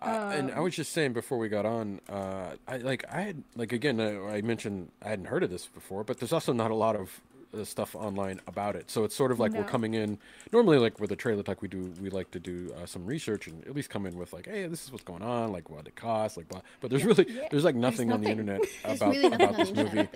Uh, 0.00 0.32
and 0.34 0.50
I 0.50 0.56
Um, 0.56 0.64
was 0.64 0.74
just 0.74 0.92
saying 0.92 1.12
before 1.12 1.38
we 1.38 1.48
got 1.48 1.64
on, 1.64 2.00
uh, 2.08 2.56
I 2.68 2.76
like 2.78 3.04
I 3.10 3.20
had 3.22 3.42
like 3.56 3.72
again 3.72 4.00
I, 4.00 4.36
I 4.36 4.42
mentioned 4.42 4.90
I 5.02 5.08
hadn't 5.10 5.26
heard 5.26 5.42
of 5.44 5.50
this 5.50 5.66
before, 5.66 6.04
but 6.04 6.18
there's 6.18 6.32
also 6.32 6.52
not 6.52 6.70
a 6.70 6.74
lot 6.74 6.96
of 6.96 7.20
uh, 7.54 7.64
stuff 7.64 7.94
online 7.94 8.40
about 8.46 8.76
it. 8.76 8.90
So 8.90 9.04
it's 9.04 9.14
sort 9.14 9.32
of 9.32 9.38
like 9.40 9.52
we're 9.52 9.64
coming 9.64 9.94
in 9.94 10.18
normally 10.52 10.78
like 10.78 10.98
with 11.00 11.12
a 11.12 11.16
trailer 11.16 11.42
talk 11.42 11.62
we 11.62 11.68
do 11.68 11.92
we 12.00 12.10
like 12.10 12.30
to 12.32 12.40
do 12.40 12.72
uh, 12.80 12.86
some 12.86 13.04
research 13.06 13.46
and 13.46 13.64
at 13.66 13.74
least 13.74 13.90
come 13.90 14.06
in 14.06 14.16
with 14.16 14.32
like 14.32 14.46
hey 14.46 14.66
this 14.66 14.84
is 14.84 14.92
what's 14.92 15.04
going 15.04 15.22
on 15.22 15.52
like 15.52 15.70
what 15.70 15.86
it 15.86 15.94
costs 15.96 16.36
like 16.36 16.48
blah. 16.48 16.60
But 16.80 16.90
there's 16.90 17.04
really 17.04 17.26
Yeah. 17.28 17.48
there's 17.50 17.64
like 17.64 17.76
nothing, 17.76 18.12
on 18.12 18.20
the 18.20 18.30
internet 18.30 18.60
about 18.84 19.14
really 19.14 19.34
about 19.34 19.56
this 19.56 19.72
movie. 19.74 20.08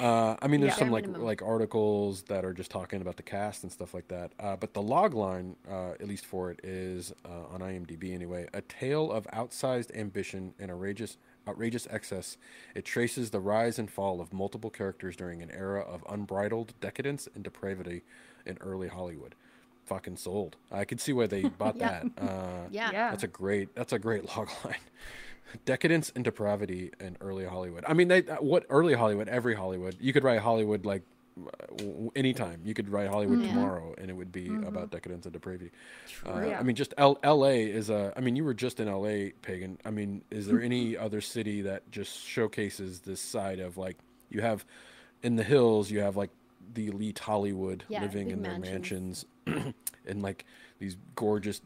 Uh, 0.00 0.36
I 0.40 0.46
mean, 0.46 0.60
there's 0.60 0.74
Yeah. 0.74 0.78
some 0.78 0.90
like 0.92 1.06
minimum. 1.06 1.26
like 1.26 1.42
articles 1.42 2.22
that 2.24 2.44
are 2.44 2.52
just 2.54 2.70
talking 2.70 3.00
about 3.00 3.16
the 3.16 3.24
cast 3.24 3.64
and 3.64 3.72
stuff 3.72 3.94
like 3.94 4.06
that. 4.08 4.30
Uh, 4.38 4.54
but 4.54 4.72
the 4.72 4.80
log 4.82 5.12
line, 5.12 5.56
uh, 5.68 5.90
at 5.92 6.06
least 6.06 6.24
for 6.24 6.52
it, 6.52 6.60
is 6.62 7.12
uh, 7.24 7.52
on 7.52 7.60
IMDb 7.62 8.14
anyway. 8.14 8.46
A 8.54 8.60
tale 8.60 9.10
of 9.10 9.26
outsized 9.34 9.92
ambition 9.96 10.54
and 10.60 10.70
outrageous 10.70 11.16
outrageous 11.48 11.88
excess. 11.90 12.36
It 12.74 12.84
traces 12.84 13.30
the 13.30 13.40
rise 13.40 13.78
and 13.78 13.90
fall 13.90 14.20
of 14.20 14.32
multiple 14.32 14.70
characters 14.70 15.16
during 15.16 15.42
an 15.42 15.50
era 15.50 15.80
of 15.80 16.04
unbridled 16.08 16.74
decadence 16.80 17.28
and 17.34 17.42
depravity 17.42 18.02
in 18.44 18.58
early 18.60 18.88
Hollywood. 18.88 19.34
Fucking 19.86 20.16
sold. 20.18 20.56
I 20.70 20.84
could 20.84 21.00
see 21.00 21.12
why 21.14 21.26
they 21.26 21.42
bought 21.62 21.76
Yeah. 21.76 22.02
that. 22.16 22.22
Uh, 22.22 22.68
Yeah. 22.70 22.90
yeah, 22.92 23.10
that's 23.10 23.22
a 23.24 23.28
great. 23.28 23.74
That's 23.74 23.92
a 23.92 23.98
great 23.98 24.24
log 24.36 24.48
line. 24.64 24.76
Decadence 25.64 26.12
and 26.14 26.22
depravity 26.24 26.90
in 27.00 27.16
early 27.22 27.46
Hollywood. 27.46 27.82
I 27.88 27.94
mean, 27.94 28.08
they 28.08 28.18
uh, 28.26 28.36
what 28.36 28.66
early 28.68 28.92
Hollywood, 28.94 29.28
every 29.28 29.54
Hollywood. 29.54 29.96
You 29.98 30.12
could 30.12 30.22
write 30.22 30.40
Hollywood 30.40 30.84
like 30.84 31.00
w- 31.00 31.06
w- 31.06 31.17
anytime. 32.14 32.60
You 32.64 32.74
could 32.74 32.88
write 32.88 33.08
Hollywood 33.08 33.40
Yeah. 33.40 33.48
tomorrow, 33.48 33.94
and 33.98 34.10
it 34.10 34.14
would 34.14 34.32
be 34.32 34.48
mm-hmm. 34.48 34.64
about 34.64 34.90
decadence 34.90 35.26
and 35.26 35.32
depravity. 35.32 35.70
Uh, 36.26 36.44
Yeah. 36.46 36.60
I 36.60 36.62
mean, 36.62 36.76
just 36.76 36.94
L- 36.98 37.18
L.A. 37.22 37.64
is 37.64 37.90
a. 37.90 38.12
I 38.16 38.20
mean, 38.20 38.36
you 38.36 38.44
were 38.44 38.54
just 38.54 38.80
in 38.80 38.88
L.A. 38.88 39.30
Pagan. 39.42 39.78
I 39.84 39.90
mean, 39.90 40.22
is 40.30 40.46
there 40.46 40.60
any 40.60 40.92
mm-hmm. 40.92 41.04
other 41.04 41.20
city 41.20 41.62
that 41.62 41.90
just 41.90 42.26
showcases 42.26 43.00
this 43.00 43.20
side 43.20 43.60
of 43.60 43.76
like 43.76 43.96
you 44.30 44.40
have 44.40 44.64
in 45.22 45.36
the 45.36 45.44
hills? 45.44 45.90
You 45.90 46.00
have 46.00 46.16
like 46.16 46.30
the 46.74 46.88
elite 46.88 47.18
Hollywood 47.18 47.84
Yeah, 47.88 48.02
living 48.02 48.30
in 48.30 48.42
their 48.42 48.58
mansions. 48.58 49.24
mansions. 49.46 49.74
in 50.06 50.20
like 50.20 50.44
these 50.78 50.96
gorgeous 51.16 51.60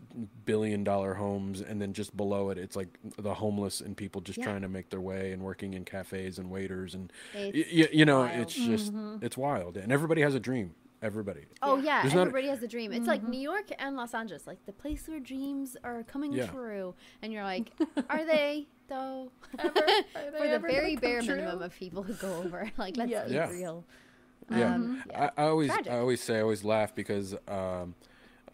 billion 0.44 0.84
dollar 0.84 1.14
homes, 1.14 1.60
and 1.60 1.80
then 1.80 1.92
just 1.92 2.16
below 2.16 2.50
it, 2.50 2.58
it's 2.58 2.76
like 2.76 2.88
the 3.18 3.34
homeless 3.34 3.80
and 3.80 3.96
people 3.96 4.20
just 4.20 4.38
Yeah. 4.38 4.44
trying 4.44 4.62
to 4.62 4.68
make 4.68 4.88
their 4.90 5.00
way 5.00 5.32
and 5.32 5.42
working 5.42 5.74
in 5.74 5.84
cafes 5.84 6.38
and 6.38 6.50
waiters 6.50 6.94
and 6.94 7.12
y- 7.34 7.52
y- 7.54 7.88
you 7.92 8.04
know, 8.04 8.20
wild. 8.20 8.40
it's 8.40 8.54
just 8.54 8.92
it's 9.20 9.36
wild, 9.36 9.76
and 9.76 9.92
everybody 9.92 10.22
has 10.22 10.34
a 10.34 10.40
dream. 10.40 10.74
Everybody. 11.02 11.46
Oh 11.62 11.78
yeah, 11.78 12.02
There's 12.02 12.14
not- 12.14 12.28
everybody 12.28 12.46
has 12.46 12.62
a 12.62 12.68
dream. 12.68 12.92
It's 12.92 13.08
like 13.08 13.26
New 13.26 13.40
York 13.40 13.70
and 13.78 13.96
Los 13.96 14.14
Angeles, 14.14 14.46
like 14.46 14.64
the 14.66 14.72
place 14.72 15.08
where 15.08 15.18
dreams 15.18 15.76
are 15.82 16.04
coming 16.04 16.32
Yeah. 16.32 16.46
true. 16.46 16.94
And 17.22 17.32
you're 17.32 17.42
like, 17.42 17.72
are 18.08 18.24
they 18.24 18.68
though? 18.86 19.32
Ever? 19.58 19.68
Are 19.68 19.82
they 19.82 20.02
For 20.38 20.46
the 20.46 20.50
ever 20.50 20.68
very 20.68 20.94
come 20.94 21.00
bare 21.00 21.20
true? 21.22 21.34
minimum 21.36 21.60
of 21.62 21.74
people 21.74 22.04
who 22.04 22.14
go 22.14 22.36
over. 22.36 22.70
Like, 22.78 22.96
let's 22.96 23.10
Yes. 23.10 23.28
be 23.30 23.34
Yeah. 23.34 23.50
real. 23.50 23.84
Yeah, 24.48 24.74
Um, 24.76 25.02
yeah. 25.10 25.30
I, 25.36 25.42
I 25.42 25.46
always 25.48 25.70
Tragic. 25.72 25.92
I 25.92 25.98
always 25.98 26.20
say 26.20 26.36
I 26.38 26.42
always 26.42 26.62
laugh 26.62 26.94
because 26.94 27.34
um, 27.48 27.94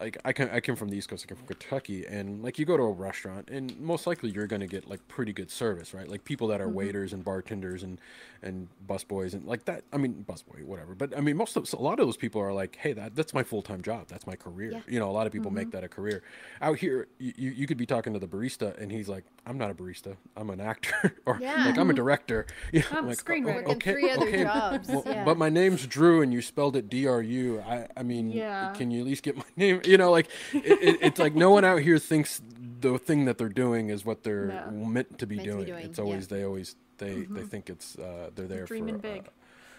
like 0.00 0.18
I 0.24 0.32
come 0.32 0.48
I 0.52 0.60
came 0.60 0.76
from 0.76 0.88
the 0.88 0.96
East 0.96 1.08
Coast, 1.08 1.24
I 1.26 1.28
come 1.28 1.38
from 1.38 1.46
Kentucky, 1.46 2.06
and 2.06 2.42
like 2.42 2.58
you 2.58 2.64
go 2.64 2.76
to 2.76 2.82
a 2.82 2.92
restaurant, 2.92 3.48
and 3.50 3.78
most 3.80 4.06
likely 4.06 4.30
you're 4.30 4.46
gonna 4.46 4.66
get 4.66 4.88
like 4.88 5.06
pretty 5.08 5.32
good 5.32 5.50
service, 5.50 5.92
right? 5.92 6.08
Like 6.08 6.24
people 6.24 6.48
that 6.48 6.60
are 6.60 6.66
mm-hmm. 6.66 6.76
waiters 6.76 7.12
and 7.12 7.24
bartenders 7.24 7.82
and 7.82 8.00
and 8.42 8.68
busboys 8.86 9.34
and 9.34 9.44
like 9.44 9.64
that. 9.64 9.84
I 9.92 9.96
mean, 9.96 10.24
busboy, 10.28 10.62
whatever. 10.62 10.94
But 10.94 11.16
I 11.16 11.20
mean, 11.20 11.36
most 11.36 11.56
of 11.56 11.72
a 11.72 11.82
lot 11.82 11.98
of 11.98 12.06
those 12.06 12.16
people 12.16 12.40
are 12.40 12.52
like, 12.52 12.76
hey, 12.76 12.92
that 12.92 13.16
that's 13.16 13.34
my 13.34 13.42
full 13.42 13.62
time 13.62 13.82
job, 13.82 14.06
that's 14.08 14.26
my 14.26 14.36
career. 14.36 14.72
Yeah. 14.72 14.80
You 14.86 14.98
know, 15.00 15.10
a 15.10 15.12
lot 15.12 15.26
of 15.26 15.32
people 15.32 15.50
make 15.50 15.68
mm-hmm. 15.68 15.76
that 15.76 15.84
a 15.84 15.88
career. 15.88 16.22
Out 16.62 16.78
here, 16.78 17.08
you, 17.18 17.32
you 17.36 17.50
you 17.50 17.66
could 17.66 17.78
be 17.78 17.86
talking 17.86 18.12
to 18.12 18.18
the 18.18 18.28
barista, 18.28 18.80
and 18.80 18.92
he's 18.92 19.08
like, 19.08 19.24
I'm 19.46 19.58
not 19.58 19.70
a 19.70 19.74
barista, 19.74 20.16
I'm 20.36 20.50
an 20.50 20.60
actor, 20.60 21.16
or 21.26 21.38
Yeah. 21.40 21.66
like 21.66 21.78
I'm 21.78 21.90
a 21.90 21.94
director. 21.94 22.46
You 22.70 22.80
know, 22.80 22.86
I'm 22.98 23.04
a 23.04 23.08
like, 23.08 23.24
screenwriter. 23.24 23.66
Working 23.66 23.80
three 23.80 24.10
other 24.10 24.28
okay, 24.28 24.42
jobs, 24.42 24.88
well, 24.88 25.02
yeah. 25.06 25.24
But 25.24 25.38
my 25.38 25.48
name's 25.48 25.86
Drew, 25.86 26.20
and 26.20 26.32
you 26.34 26.42
spelled 26.42 26.76
it 26.76 26.90
D 26.90 27.06
R 27.06 27.22
U. 27.22 27.60
I 27.60 27.86
I 27.96 28.02
mean, 28.02 28.30
Yeah. 28.30 28.74
can 28.74 28.90
you 28.90 29.00
at 29.00 29.06
least 29.06 29.22
get 29.22 29.36
my 29.36 29.44
name? 29.56 29.80
You 29.88 29.98
know, 29.98 30.10
like 30.10 30.28
it, 30.52 30.64
it, 30.82 30.98
it's 31.00 31.18
like 31.18 31.34
no 31.34 31.50
one 31.50 31.64
out 31.64 31.80
here 31.80 31.98
thinks 31.98 32.40
the 32.80 32.98
thing 32.98 33.24
that 33.24 33.38
they're 33.38 33.48
doing 33.48 33.88
is 33.90 34.04
what 34.04 34.22
they're 34.22 34.46
No. 34.46 34.70
meant 34.70 35.18
to 35.18 35.26
be 35.26 35.36
Meant 35.36 35.48
to 35.48 35.56
be 35.56 35.64
doing. 35.64 35.66
doing, 35.66 35.84
It's 35.86 35.98
yeah. 35.98 36.04
always 36.04 36.28
they 36.28 36.44
always 36.44 36.76
they 36.98 37.22
they 37.30 37.42
think 37.42 37.70
it's 37.70 37.98
uh, 37.98 38.30
they're 38.34 38.46
there 38.46 38.64
dreaming 38.66 38.96
for 38.96 39.02
big. 39.02 39.22
Uh, 39.26 39.30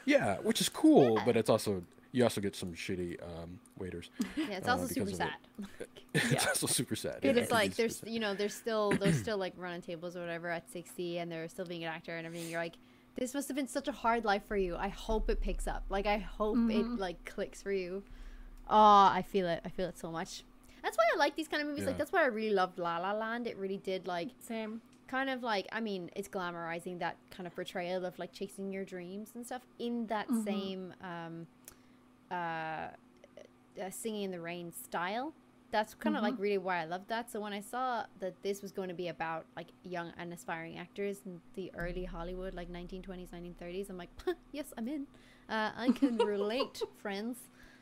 yeah, 0.06 0.38
which 0.38 0.60
is 0.62 0.70
cool, 0.70 1.16
Yeah. 1.18 1.24
but 1.26 1.38
it's 1.38 1.50
also 1.50 1.84
you 2.12 2.24
also 2.24 2.42
get 2.42 2.56
some 2.56 2.74
shitty 2.74 3.22
um, 3.24 3.60
waiters. 3.78 4.10
Yeah, 4.36 4.58
it's 4.58 4.68
uh, 4.68 4.72
also 4.72 4.88
super 4.88 5.06
because 5.06 5.20
of 5.20 5.28
it. 5.28 5.34
sad. 5.78 5.88
it's 6.34 6.48
also 6.48 6.66
super 6.68 6.96
sad. 6.96 7.20
It 7.22 7.26
yeah, 7.36 7.42
is 7.44 7.48
'cause 7.50 7.52
like 7.52 7.76
there's 7.76 7.98
super 7.98 8.10
you 8.10 8.20
know 8.20 8.34
there's 8.34 8.54
still 8.56 8.90
there's 8.92 9.20
still 9.26 9.38
like 9.38 9.54
running 9.58 9.82
tables 9.82 10.18
or 10.18 10.22
whatever 10.22 10.50
at 10.50 10.70
60 10.72 11.20
and 11.20 11.32
they're 11.32 11.48
still 11.48 11.66
being 11.66 11.84
an 11.84 11.92
actor 11.94 12.18
and 12.18 12.26
everything. 12.26 12.50
You're 12.50 12.60
like, 12.62 12.78
this 13.16 13.34
must 13.36 13.48
have 13.50 13.56
been 13.56 13.68
such 13.68 13.88
a 13.88 13.92
hard 13.92 14.26
life 14.26 14.44
for 14.48 14.58
you. 14.58 14.76
I 14.76 14.88
hope 14.90 15.30
it 15.30 15.40
picks 15.40 15.68
up. 15.68 15.84
Like 15.90 16.08
I 16.08 16.18
hope 16.18 16.58
it 16.70 16.86
like 16.98 17.24
clicks 17.26 17.62
for 17.62 17.72
you. 17.72 18.04
Oh, 18.70 19.10
I 19.12 19.24
feel 19.28 19.48
it. 19.48 19.62
I 19.66 19.70
feel 19.70 19.88
it 19.88 19.98
so 19.98 20.12
much. 20.12 20.44
That's 20.84 20.98
why 20.98 21.04
I 21.14 21.18
like 21.18 21.36
these 21.36 21.48
kind 21.48 21.62
of 21.62 21.68
movies. 21.68 21.84
Yeah. 21.84 21.90
Like 21.90 21.98
that's 21.98 22.12
why 22.12 22.24
I 22.24 22.28
really 22.28 22.54
loved 22.54 22.80
La 22.80 22.98
La 22.98 23.12
Land. 23.12 23.48
It 23.48 23.58
really 23.58 23.78
did 23.78 24.08
like 24.08 24.30
Same. 24.40 24.82
kind 25.08 25.30
of 25.30 25.44
like 25.44 25.68
I 25.72 25.80
mean 25.80 26.10
it's 26.16 26.28
glamorizing 26.28 27.00
that 27.00 27.18
kind 27.32 27.48
of 27.48 27.56
portrayal 27.56 28.06
of 28.06 28.18
like 28.20 28.32
chasing 28.32 28.72
your 28.72 28.86
dreams 28.86 29.32
and 29.36 29.46
stuff 29.46 29.64
in 29.80 30.08
that 30.08 30.28
same 30.46 30.94
um, 31.02 31.48
uh, 32.32 32.34
uh, 33.82 33.90
singing 33.90 34.24
in 34.24 34.32
the 34.32 34.40
rain 34.40 34.72
style. 34.72 35.34
That's 35.72 35.94
kind 35.94 36.16
of 36.16 36.24
like 36.24 36.34
really 36.40 36.58
why 36.58 36.82
I 36.82 36.86
love 36.86 37.02
that. 37.10 37.30
So 37.30 37.40
when 37.40 37.54
I 37.54 37.62
saw 37.62 38.06
that 38.20 38.34
this 38.42 38.64
was 38.64 38.72
going 38.72 38.88
to 38.88 38.96
be 38.96 39.10
about 39.10 39.46
like 39.56 39.68
young 39.84 40.12
and 40.18 40.34
aspiring 40.34 40.80
actors 40.80 41.22
in 41.28 41.40
the 41.54 41.72
early 41.78 42.06
Hollywood, 42.06 42.56
like 42.56 42.72
1920s, 42.72 43.28
1930s, 43.30 43.90
I'm 43.92 43.98
like, 43.98 44.10
yes, 44.52 44.74
I'm 44.80 44.88
in. 44.88 45.06
Uh, 45.48 45.70
I 45.78 45.92
can 45.92 46.18
relate, 46.18 46.82
friends. 46.98 47.38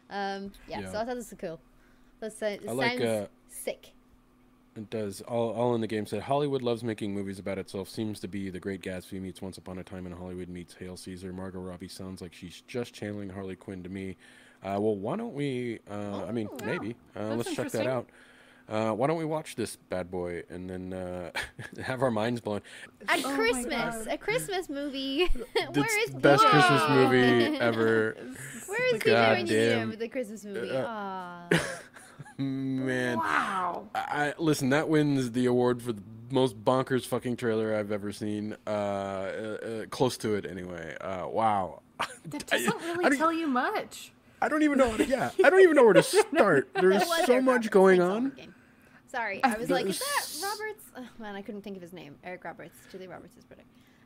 Um, 0.09 0.51
yeah, 0.67 0.81
Yeah. 0.81 0.91
so 0.91 0.99
I 0.99 1.05
thought 1.05 1.15
this 1.15 1.29
was 1.31 1.39
cool. 1.39 1.59
That 2.19 2.33
sounds, 2.33 2.61
I 2.67 2.71
like, 2.71 3.01
uh, 3.01 3.27
sick. 3.49 3.91
It 4.75 4.89
does. 4.91 5.21
All, 5.21 5.51
all 5.53 5.73
in 5.75 5.81
the 5.81 5.87
game 5.87 6.05
said 6.05 6.21
Hollywood 6.21 6.61
loves 6.61 6.83
making 6.83 7.13
movies 7.13 7.39
about 7.39 7.57
itself. 7.57 7.89
Seems 7.89 8.19
to 8.19 8.27
be 8.27 8.49
The 8.51 8.59
Great 8.59 8.81
Gatsby 8.81 9.19
meets 9.19 9.41
Once 9.41 9.57
Upon 9.57 9.79
a 9.79 9.83
Time 9.83 10.05
in 10.05 10.11
Hollywood 10.13 10.49
meets 10.49 10.75
Hail 10.75 10.95
Caesar. 10.97 11.33
Margot 11.33 11.59
Robbie 11.59 11.87
sounds 11.87 12.21
like 12.21 12.33
she's 12.33 12.61
just 12.67 12.93
channeling 12.93 13.29
Harley 13.29 13.55
Quinn 13.55 13.81
to 13.83 13.89
me. 13.89 14.15
Uh, 14.63 14.77
well, 14.79 14.95
why 14.95 15.15
don't 15.15 15.33
we? 15.33 15.79
Uh, 15.89 16.25
I 16.27 16.31
mean, 16.31 16.47
Oh, 16.51 16.65
maybe. 16.65 16.95
Uh, 17.15 17.35
let's 17.35 17.53
check 17.55 17.71
that 17.71 17.87
out. 17.87 18.07
Uh, 18.69 18.91
why 18.91 19.07
don't 19.07 19.17
we 19.17 19.23
watch 19.25 19.55
this 19.55 19.77
bad 19.77 20.11
boy 20.11 20.43
and 20.49 20.69
then 20.69 20.91
uh, 20.93 21.31
have 21.83 22.01
our 22.01 22.11
minds 22.11 22.41
blown? 22.41 22.61
At 23.07 23.23
Oh 23.25 23.33
Christmas, 23.35 24.05
a 24.09 24.17
Christmas 24.17 24.69
movie. 24.69 25.25
Where 25.71 26.03
is 26.03 26.11
the 26.11 26.19
best 26.19 26.43
PJ? 26.43 26.49
Christmas 26.49 26.89
movie 26.89 27.57
ever. 27.59 28.17
Where 28.67 28.95
is 28.95 29.01
PJ 29.01 29.05
God 29.05 29.37
when 29.37 29.47
you 29.47 29.53
need 29.57 29.69
him 29.71 29.89
with 29.89 29.99
the 29.99 30.09
Christmas 30.09 30.43
movie? 30.43 30.71
Uh, 30.71 31.47
Man, 32.39 33.17
Wow. 33.17 33.87
I 33.95 34.33
listen. 34.37 34.69
That 34.69 34.89
wins 34.89 35.31
the 35.31 35.45
award 35.47 35.81
for 35.81 35.91
the 35.93 36.03
most 36.29 36.63
bonkers 36.63 37.05
fucking 37.07 37.37
trailer 37.37 37.73
I've 37.75 37.91
ever 37.91 38.11
seen. 38.11 38.55
Uh, 38.67 38.69
uh, 38.69 38.73
uh, 38.73 39.85
close 39.89 40.17
to 40.17 40.35
it, 40.35 40.45
anyway. 40.45 40.95
Uh, 41.01 41.27
wow. 41.27 41.81
That 42.25 42.43
I- 42.51 42.57
doesn't 42.57 42.81
really 42.81 43.03
don't- 43.09 43.17
tell 43.17 43.33
you 43.33 43.47
much. 43.47 44.11
I 44.39 44.49
don't 44.49 44.61
even 44.61 44.77
know. 44.77 44.91
How 44.91 44.97
to, 44.97 45.05
yeah, 45.07 45.31
I 45.43 45.49
don't 45.49 45.61
even 45.61 45.75
know 45.75 45.83
where 45.85 45.93
to 45.93 46.03
start. 46.03 46.69
There's 46.79 47.03
so 47.25 47.41
much 47.41 47.71
going 47.71 47.99
thanks, 48.01 48.39
on. 48.39 48.53
Oliver 49.13 49.31
King. 49.33 49.41
Sorry, 49.41 49.43
I 49.43 49.57
was 49.57 49.69
like, 49.69 49.85
is 49.85 49.99
that 49.99 50.47
Roberts? 50.47 50.83
Oh, 50.97 51.21
man, 51.21 51.35
I 51.35 51.41
couldn't 51.41 51.61
think 51.61 51.75
of 51.75 51.81
his 51.81 51.93
name. 51.93 52.15
Eric 52.23 52.43
Roberts, 52.43 52.75
Julia 52.91 53.09
Roberts' 53.09 53.35
brother. 53.45 53.63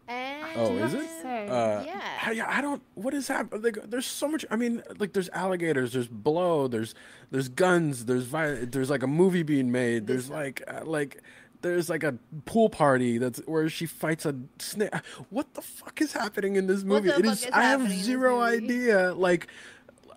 And 0.07 0.45
Oh, 0.57 0.75
is 0.77 0.93
it? 0.93 1.01
Uh, 1.25 1.83
Yeah. 1.85 2.01
I, 2.25 2.31
yeah, 2.31 2.45
I 2.49 2.59
don't. 2.61 2.81
What 2.95 3.13
is 3.13 3.27
happening? 3.27 3.61
Like, 3.63 3.77
there's 3.89 4.05
so 4.07 4.27
much. 4.27 4.45
I 4.51 4.55
mean, 4.57 4.83
like, 4.97 5.13
there's 5.13 5.29
alligators, 5.29 5.93
there's 5.93 6.07
blow, 6.07 6.67
there's 6.67 6.95
there's 7.29 7.47
guns, 7.47 8.05
there's 8.05 8.25
vi- 8.25 8.65
there's 8.65 8.89
like 8.89 9.03
a 9.03 9.07
movie 9.07 9.43
being 9.43 9.71
made. 9.71 10.07
There's 10.07 10.29
like 10.29 10.63
uh, 10.67 10.81
like 10.85 11.21
there's 11.61 11.89
like 11.89 12.03
a 12.03 12.15
pool 12.45 12.69
party 12.69 13.19
that's 13.19 13.39
where 13.45 13.69
she 13.69 13.85
fights 13.85 14.25
a 14.25 14.35
snake. 14.59 14.89
What 15.29 15.53
the 15.53 15.61
fuck 15.61 16.01
is 16.01 16.11
happening 16.13 16.55
in 16.57 16.65
this 16.67 16.79
What 16.83 17.03
movie? 17.03 17.09
the 17.09 17.19
It 17.19 17.25
fuck 17.25 17.33
is. 17.33 17.43
is 17.45 17.51
I 17.51 17.61
have 17.61 17.79
happening 17.81 17.91
in 17.91 17.97
this 17.97 18.05
zero 18.05 18.41
idea. 18.41 19.13
Like. 19.13 19.47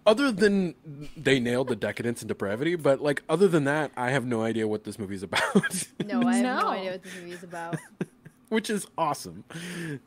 Other 0.07 0.31
than 0.31 0.75
they 1.17 1.41
nailed 1.41 1.69
the 1.69 1.77
decadence 1.77 2.21
and 2.21 2.29
depravity, 2.29 2.75
but 2.77 3.01
like 3.01 3.23
other 3.29 3.49
than 3.49 3.65
that, 3.65 3.91
I 3.97 4.11
have 4.11 4.27
no 4.27 4.43
idea 4.43 4.69
what 4.69 4.85
this 4.85 4.99
movie's 4.99 5.23
about. 5.23 5.41
no, 6.05 6.23
I 6.23 6.37
have 6.37 6.43
no. 6.45 6.61
No. 6.61 6.69
idea 6.69 6.91
what 6.93 7.03
this 7.03 7.15
movie 7.17 7.33
is 7.33 7.43
about. 7.43 7.77
which 8.51 8.69
is 8.69 8.87
awesome. 8.99 9.45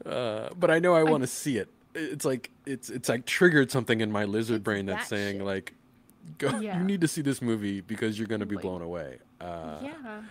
Uh, 0.06 0.50
but 0.58 0.70
I 0.70 0.80
know 0.80 0.94
I 0.96 1.04
want 1.04 1.24
to 1.24 1.28
see 1.28 1.58
it. 1.58 1.68
It's 1.96 2.26
like 2.26 2.52
it's 2.68 2.90
it's 2.92 3.10
like 3.10 3.26
triggered 3.26 3.72
something 3.72 4.00
in 4.02 4.12
my 4.12 4.26
lizard 4.26 4.58
It's 4.58 4.64
brain 4.64 4.86
that's 4.86 5.10
that 5.10 5.16
saying 5.16 5.38
shit. 5.38 5.46
like, 5.46 5.74
go. 6.38 6.60
Yeah. 6.60 6.78
You 6.78 6.84
need 6.84 7.02
to 7.02 7.08
see 7.08 7.22
this 7.24 7.42
movie 7.42 7.82
because 7.82 8.20
you're 8.20 8.28
gonna 8.28 8.46
be 8.46 8.56
Like- 8.56 8.62
blown 8.62 8.84
away. 8.84 9.18
Uh, 9.42 9.80
yeah. 9.82 10.22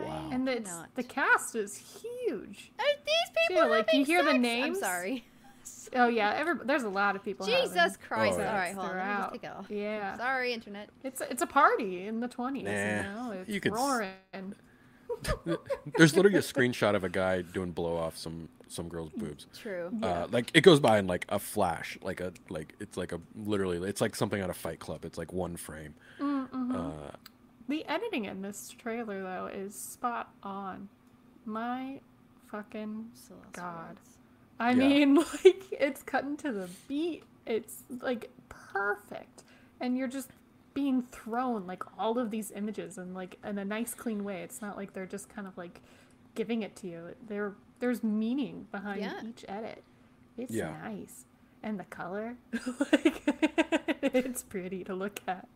Wow. 0.00 0.28
And 0.32 0.48
it's 0.48 0.68
not. 0.70 0.94
the 0.94 1.02
cast 1.02 1.54
is 1.54 1.76
huge. 1.76 2.70
Are 2.78 2.84
these 3.04 3.30
people 3.48 3.62
Yeah, 3.62 3.68
like, 3.68 3.92
you 3.92 4.00
having 4.00 4.04
hear 4.06 4.22
the 4.24 4.30
sex? 4.32 4.40
names? 4.42 4.76
I'm 4.78 4.82
sorry. 4.82 5.24
Oh 5.94 6.08
yeah, 6.08 6.34
every, 6.36 6.54
there's 6.64 6.82
a 6.82 6.88
lot 6.88 7.16
of 7.16 7.24
people. 7.24 7.46
Jesus 7.46 7.96
Christ! 7.96 8.36
Oh, 8.38 8.42
yeah. 8.42 8.50
All 8.50 8.58
right, 8.58 8.74
hold 8.74 8.86
on. 8.88 8.96
Let 8.96 9.06
me 9.06 9.14
just 9.18 9.32
take 9.42 9.50
off. 9.50 9.66
Yeah, 9.70 10.16
Sorry, 10.16 10.52
internet. 10.52 10.88
it's 11.04 11.20
it's 11.20 11.42
a 11.42 11.46
party 11.46 12.06
in 12.06 12.20
the 12.20 12.28
twenties. 12.28 12.64
Nah, 12.64 12.70
you 12.70 13.02
know, 13.02 13.30
it's 13.40 13.48
you 13.50 13.60
could 13.60 13.72
s- 13.72 13.78
There's 15.96 16.16
literally 16.16 16.38
a 16.38 16.42
screenshot 16.42 16.94
of 16.94 17.04
a 17.04 17.08
guy 17.08 17.42
doing 17.42 17.70
blow 17.72 17.96
off 17.96 18.16
some 18.16 18.48
some 18.68 18.88
girl's 18.88 19.10
boobs. 19.12 19.46
True. 19.56 19.90
Uh, 20.02 20.26
like 20.30 20.50
it 20.54 20.62
goes 20.62 20.80
by 20.80 20.98
in 20.98 21.06
like 21.06 21.24
a 21.28 21.38
flash, 21.38 21.96
like 22.02 22.20
a 22.20 22.32
like 22.50 22.74
it's 22.80 22.96
like 22.96 23.12
a 23.12 23.20
literally 23.36 23.78
it's 23.88 24.00
like 24.00 24.14
something 24.16 24.40
out 24.42 24.50
of 24.50 24.56
Fight 24.56 24.80
Club. 24.80 25.04
It's 25.04 25.16
like 25.18 25.32
one 25.32 25.56
frame. 25.56 25.94
Uh, 26.20 26.90
The 27.68 27.84
editing 27.86 28.26
in 28.26 28.42
this 28.42 28.74
trailer 28.76 29.22
though 29.22 29.46
is 29.46 29.74
spot 29.74 30.30
on. 30.42 30.88
My 31.44 32.00
fucking 32.50 33.06
God. 33.52 33.88
words. 33.90 34.15
I 34.58 34.70
Yeah. 34.72 34.88
mean, 34.88 35.14
like 35.44 35.62
it's 35.72 36.02
cutting 36.02 36.36
to 36.38 36.52
the 36.52 36.68
beat. 36.88 37.24
It's 37.46 37.84
like 38.00 38.30
perfect, 38.48 39.44
and 39.80 39.96
you're 39.96 40.08
just 40.08 40.30
being 40.74 41.02
thrown 41.10 41.66
like 41.66 41.82
all 41.98 42.18
of 42.18 42.30
these 42.30 42.50
images 42.50 42.98
and 42.98 43.14
like 43.14 43.38
in 43.44 43.58
a 43.58 43.64
nice, 43.64 43.94
clean 43.94 44.24
way. 44.24 44.42
It's 44.42 44.60
not 44.60 44.76
like 44.76 44.92
they're 44.92 45.06
just 45.06 45.28
kind 45.28 45.46
of 45.46 45.56
like 45.56 45.80
giving 46.34 46.62
it 46.62 46.76
to 46.76 46.86
you. 46.86 47.14
There, 47.28 47.54
there's 47.80 48.02
meaning 48.02 48.66
behind 48.72 49.00
Yeah. 49.02 49.20
each 49.26 49.44
edit. 49.48 49.82
It's 50.36 50.52
Yeah. 50.52 50.76
nice, 50.82 51.24
and 51.62 51.78
the 51.80 51.84
color, 51.84 52.36
like 52.92 53.22
it's 54.02 54.42
pretty 54.42 54.84
to 54.84 54.94
look 54.94 55.20
at. 55.26 55.48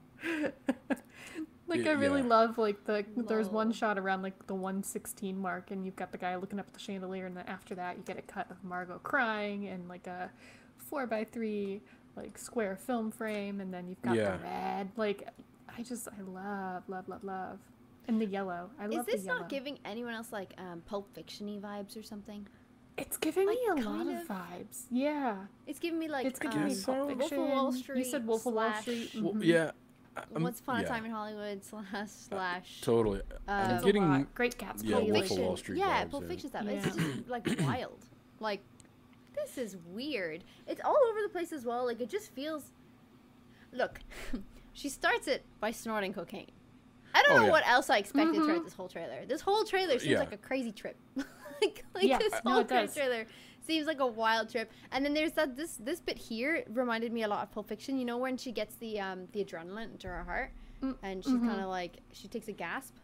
Like 1.70 1.86
I 1.86 1.92
really 1.92 2.20
yeah. 2.20 2.26
love 2.28 2.58
like 2.58 2.84
the 2.84 3.04
there's 3.16 3.48
one 3.48 3.72
shot 3.72 3.98
around 3.98 4.22
like 4.22 4.46
the 4.46 4.54
116 4.54 5.38
mark 5.38 5.70
and 5.70 5.84
you've 5.86 5.96
got 5.96 6.12
the 6.12 6.18
guy 6.18 6.36
looking 6.36 6.58
up 6.58 6.66
at 6.66 6.74
the 6.74 6.80
chandelier 6.80 7.26
and 7.26 7.36
then 7.36 7.44
after 7.46 7.74
that 7.76 7.96
you 7.96 8.02
get 8.02 8.18
a 8.18 8.22
cut 8.22 8.50
of 8.50 8.62
Margot 8.64 8.98
crying 9.02 9.66
and 9.68 9.88
like 9.88 10.06
a 10.06 10.30
four 10.76 11.06
by 11.06 11.24
three 11.24 11.80
like 12.16 12.36
square 12.36 12.76
film 12.76 13.10
frame 13.10 13.60
and 13.60 13.72
then 13.72 13.88
you've 13.88 14.02
got 14.02 14.16
Yeah. 14.16 14.36
the 14.36 14.42
red 14.42 14.90
like 14.96 15.28
I 15.76 15.82
just 15.82 16.08
I 16.08 16.20
love 16.22 16.82
love 16.88 17.08
love 17.08 17.24
love 17.24 17.58
and 18.08 18.20
the 18.20 18.26
yellow 18.26 18.70
I 18.78 18.86
Is 18.86 18.94
love 18.94 19.06
this 19.06 19.20
the 19.22 19.26
yellow 19.28 19.40
not 19.40 19.48
giving 19.48 19.78
anyone 19.84 20.14
else 20.14 20.32
like 20.32 20.52
um, 20.58 20.82
Pulp 20.86 21.14
Fiction-y 21.14 21.58
vibes 21.62 21.96
or 21.98 22.02
something? 22.02 22.46
it's 22.98 23.16
giving 23.16 23.46
like, 23.46 23.56
me 23.56 23.82
a 23.82 23.88
lot 23.88 24.06
of 24.06 24.20
of- 24.20 24.28
vibes 24.28 24.82
yeah 24.90 25.36
It's 25.66 25.78
giving 25.78 25.98
me 25.98 26.08
like 26.08 26.26
it's 26.26 26.38
giving 26.40 26.58
um, 26.58 26.64
me 26.64 26.70
guess 26.70 26.84
Pulp 26.84 27.08
so. 27.10 27.14
Wolf 27.16 27.32
of 27.32 27.38
Wall 27.38 27.72
Street. 27.72 27.98
you 27.98 28.04
said 28.04 28.26
Wolf 28.26 28.44
of 28.46 28.52
Wall 28.54 28.74
Street 28.74 29.10
well, 29.14 29.34
mhm. 29.34 29.44
yeah, 29.44 29.70
I'm- 30.16 30.42
Once 30.42 30.60
Upon 30.60 30.80
a. 30.80 30.86
Time 30.86 31.04
in 31.04 31.10
Hollywood 31.10 31.64
slash 31.64 31.84
uh, 31.94 32.06
slash. 32.06 32.80
Totally. 32.82 33.20
Uh, 33.46 33.50
I'm 33.50 33.84
getting 33.84 34.08
lot. 34.08 34.34
Great 34.34 34.58
Gatsby. 34.58 34.84
Yeah, 34.84 34.96
Pulp 34.96 35.08
Wolf 35.10 35.30
of 35.30 35.38
Wall 35.38 35.56
Street 35.56 35.78
yeah, 35.78 36.04
vibes, 36.04 36.10
Pulp 36.10 36.22
yeah. 36.24 36.28
Fiction 36.28 36.48
stuff. 36.50 36.64
Yeah. 36.64 36.72
It's 36.72 36.96
just 36.96 37.28
like 37.28 37.48
wild. 37.60 37.98
Like 38.40 38.60
this 39.34 39.56
is 39.58 39.76
weird. 39.86 40.44
It's 40.66 40.80
all 40.84 40.96
over 41.10 41.22
the 41.22 41.28
place 41.28 41.52
as 41.52 41.64
well. 41.64 41.84
Like 41.86 42.00
it 42.00 42.08
just 42.08 42.32
feels. 42.34 42.72
Look, 43.72 44.00
she 44.72 44.88
starts 44.88 45.28
it 45.28 45.44
by 45.60 45.70
snorting 45.70 46.12
cocaine. 46.12 46.50
I 47.14 47.22
don't 47.22 47.32
Oh, 47.32 47.36
know 47.38 47.44
yeah. 47.46 47.50
what 47.50 47.66
else 47.66 47.90
I 47.90 47.98
expected 47.98 48.34
throughout 48.36 48.56
mm-hmm. 48.56 48.64
this 48.64 48.74
whole 48.74 48.88
trailer. 48.88 49.24
This 49.26 49.40
whole 49.40 49.64
trailer 49.64 49.98
seems 49.98 50.12
Yeah. 50.12 50.18
like 50.20 50.32
a 50.32 50.36
crazy 50.36 50.72
trip. 50.72 50.96
like, 51.16 51.84
like 51.94 52.04
Yeah, 52.04 52.18
this 52.18 52.32
no, 52.44 52.52
whole 52.52 52.60
it 52.60 52.68
does. 52.68 52.94
trailer 52.94 53.26
seems 53.70 53.86
like 53.86 54.00
a 54.00 54.06
wild 54.22 54.46
trip. 54.52 54.70
And 54.92 55.04
then 55.04 55.14
there's 55.14 55.32
that 55.38 55.56
this 55.56 55.72
this 55.88 56.00
bit 56.08 56.18
here 56.30 56.52
reminded 56.80 57.10
me 57.12 57.22
a 57.22 57.28
lot 57.34 57.42
of 57.44 57.48
Pulp 57.54 57.68
Fiction. 57.68 57.92
You 58.00 58.04
know 58.10 58.18
when 58.26 58.36
she 58.44 58.50
gets 58.60 58.74
the 58.76 58.92
um 59.06 59.28
the 59.32 59.40
adrenaline 59.44 59.90
into 59.94 60.08
her 60.08 60.24
heart, 60.24 60.50
Mm, 60.82 60.96
and 61.02 61.16
she's 61.24 61.34
kind 61.48 61.60
of 61.60 61.68
like 61.68 61.92
she 62.18 62.26
takes 62.34 62.48
a 62.48 62.52
gasp, 62.64 62.94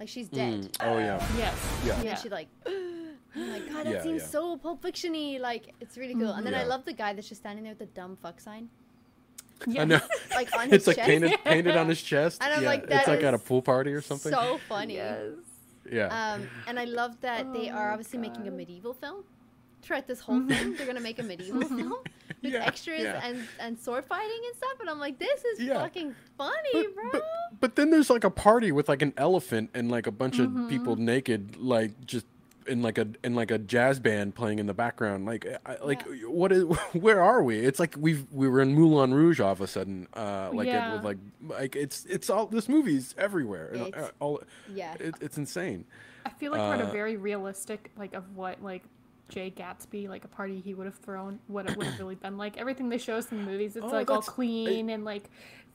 like 0.00 0.08
she's 0.14 0.28
dead. 0.28 0.60
Mm, 0.62 0.86
oh 0.88 0.98
yeah. 0.98 1.18
Yes. 1.36 1.54
Yeah. 1.84 1.94
And 1.96 2.04
Yeah. 2.04 2.14
then 2.14 2.22
she 2.22 2.28
like, 2.30 2.48
I'm 2.66 3.50
like, 3.54 3.64
God, 3.70 3.84
that 3.86 3.94
Yeah, 3.96 4.02
seems 4.02 4.22
yeah. 4.22 4.28
so 4.34 4.56
Pulp 4.56 4.80
Fiction-y. 4.80 5.36
Like, 5.50 5.64
it's 5.82 5.98
really 5.98 6.14
cool. 6.14 6.32
And 6.32 6.46
then 6.46 6.54
I 6.54 6.64
love 6.64 6.82
the 6.86 6.94
guy 7.02 7.12
that's 7.12 7.28
just 7.28 7.42
standing 7.42 7.64
there 7.64 7.74
with 7.76 7.80
the 7.86 7.92
dumb 8.00 8.16
fuck 8.22 8.40
sign, 8.40 8.70
yes. 9.66 9.82
I 9.82 9.84
know. 9.84 10.00
like 10.40 10.50
on 10.56 10.64
his 10.72 10.76
it's 10.78 10.86
like 10.86 10.96
chest. 10.96 11.08
painted 11.10 11.32
painted 11.44 11.76
on 11.76 11.86
his 11.88 12.00
chest. 12.10 12.42
And 12.42 12.50
I'm 12.54 12.62
yeah, 12.62 12.68
like, 12.72 12.82
it's 12.84 12.90
that 12.96 13.08
like 13.08 13.22
at 13.22 13.34
a 13.34 13.38
pool 13.48 13.60
party 13.60 13.92
or 13.92 14.00
something. 14.00 14.32
So 14.32 14.58
funny. 14.70 14.94
Yes. 14.94 15.20
yeah. 15.98 16.08
Um, 16.32 16.48
and 16.66 16.80
I 16.80 16.84
love 16.84 17.20
that 17.20 17.52
they 17.52 17.68
Oh 17.70 17.74
are 17.76 17.88
my 17.88 17.92
obviously 17.92 18.18
making 18.18 18.48
a 18.48 18.50
medieval 18.50 18.94
film. 18.94 19.24
Throughout 19.86 20.06
this 20.08 20.18
whole 20.20 20.40
thing, 20.46 20.74
they're 20.74 20.86
gonna 20.86 21.00
make 21.00 21.18
a 21.20 21.22
medieval 21.22 21.62
film 21.62 21.94
with 22.42 22.52
Yeah, 22.52 22.64
extras 22.66 23.02
yeah. 23.02 23.20
and 23.24 23.46
and 23.60 23.78
sword 23.78 24.04
fighting 24.04 24.40
and 24.48 24.56
stuff. 24.56 24.80
And 24.80 24.90
I'm 24.90 24.98
like, 24.98 25.18
this 25.20 25.44
is 25.44 25.60
Yeah. 25.60 25.74
fucking 25.80 26.14
funny, 26.36 26.72
but, 26.72 26.94
bro. 26.94 27.10
but 27.12 27.22
but 27.60 27.76
then 27.76 27.90
there's 27.90 28.10
like 28.10 28.24
a 28.24 28.30
party 28.30 28.72
with 28.72 28.88
like 28.88 29.00
an 29.02 29.12
elephant 29.16 29.70
and 29.74 29.90
like 29.90 30.06
a 30.08 30.10
bunch 30.10 30.38
Mm-hmm. 30.38 30.64
of 30.64 30.68
people 30.70 30.96
naked, 30.96 31.56
like 31.56 32.04
just 32.04 32.26
in 32.66 32.82
like 32.82 32.98
a 32.98 33.06
in 33.22 33.36
like 33.36 33.52
a 33.52 33.58
jazz 33.58 34.00
band 34.00 34.34
playing 34.34 34.58
in 34.58 34.66
the 34.66 34.74
background. 34.74 35.24
Like 35.24 35.46
I, 35.64 35.76
like 35.84 36.02
what 36.24 36.50
is 36.50 36.64
where 36.92 37.22
are 37.22 37.40
we? 37.44 37.60
It's 37.60 37.78
like 37.78 37.94
we've 37.96 38.26
we 38.32 38.48
were 38.48 38.60
in 38.60 38.74
Moulin 38.74 39.14
Rouge 39.14 39.38
all 39.38 39.52
of 39.52 39.60
a 39.60 39.68
sudden. 39.68 40.08
Uh, 40.14 40.50
like 40.52 40.66
it 40.66 40.72
Yeah. 40.72 40.94
was 40.96 41.04
like 41.04 41.18
like 41.46 41.76
it's 41.76 42.04
it's 42.06 42.28
all 42.28 42.46
this 42.46 42.68
movie's 42.68 43.14
everywhere. 43.16 43.72
It's- 43.72 44.04
uh, 44.04 44.10
all 44.18 44.42
yeah. 44.74 44.94
it, 44.98 45.14
it's 45.20 45.38
insane. 45.38 45.84
I 46.24 46.30
feel 46.30 46.50
like 46.50 46.60
we're 46.60 46.74
at 46.74 46.80
Uh, 46.80 46.88
a 46.88 46.92
very 46.92 47.16
realistic 47.16 47.92
like 47.96 48.12
of 48.14 48.24
what 48.34 48.60
like 48.60 48.82
Jay 49.28 49.52
Gatsby, 49.54 50.08
like 50.08 50.24
a 50.24 50.28
party 50.28 50.60
he 50.60 50.74
would 50.74 50.86
have 50.86 50.96
thrown, 50.96 51.38
what 51.48 51.68
it 51.68 51.76
would 51.76 51.86
have 51.86 51.98
really 51.98 52.14
been 52.14 52.36
like. 52.38 52.56
Everything 52.56 52.88
they 52.88 52.98
show 52.98 53.16
us 53.16 53.30
in 53.32 53.38
the 53.38 53.44
movies, 53.50 53.76
it's 53.76 53.84
Oh, 53.84 53.88
like 53.88 54.10
all 54.10 54.16
that's- 54.20 54.28
clean 54.34 54.90
and 54.90 55.04
like 55.04 55.30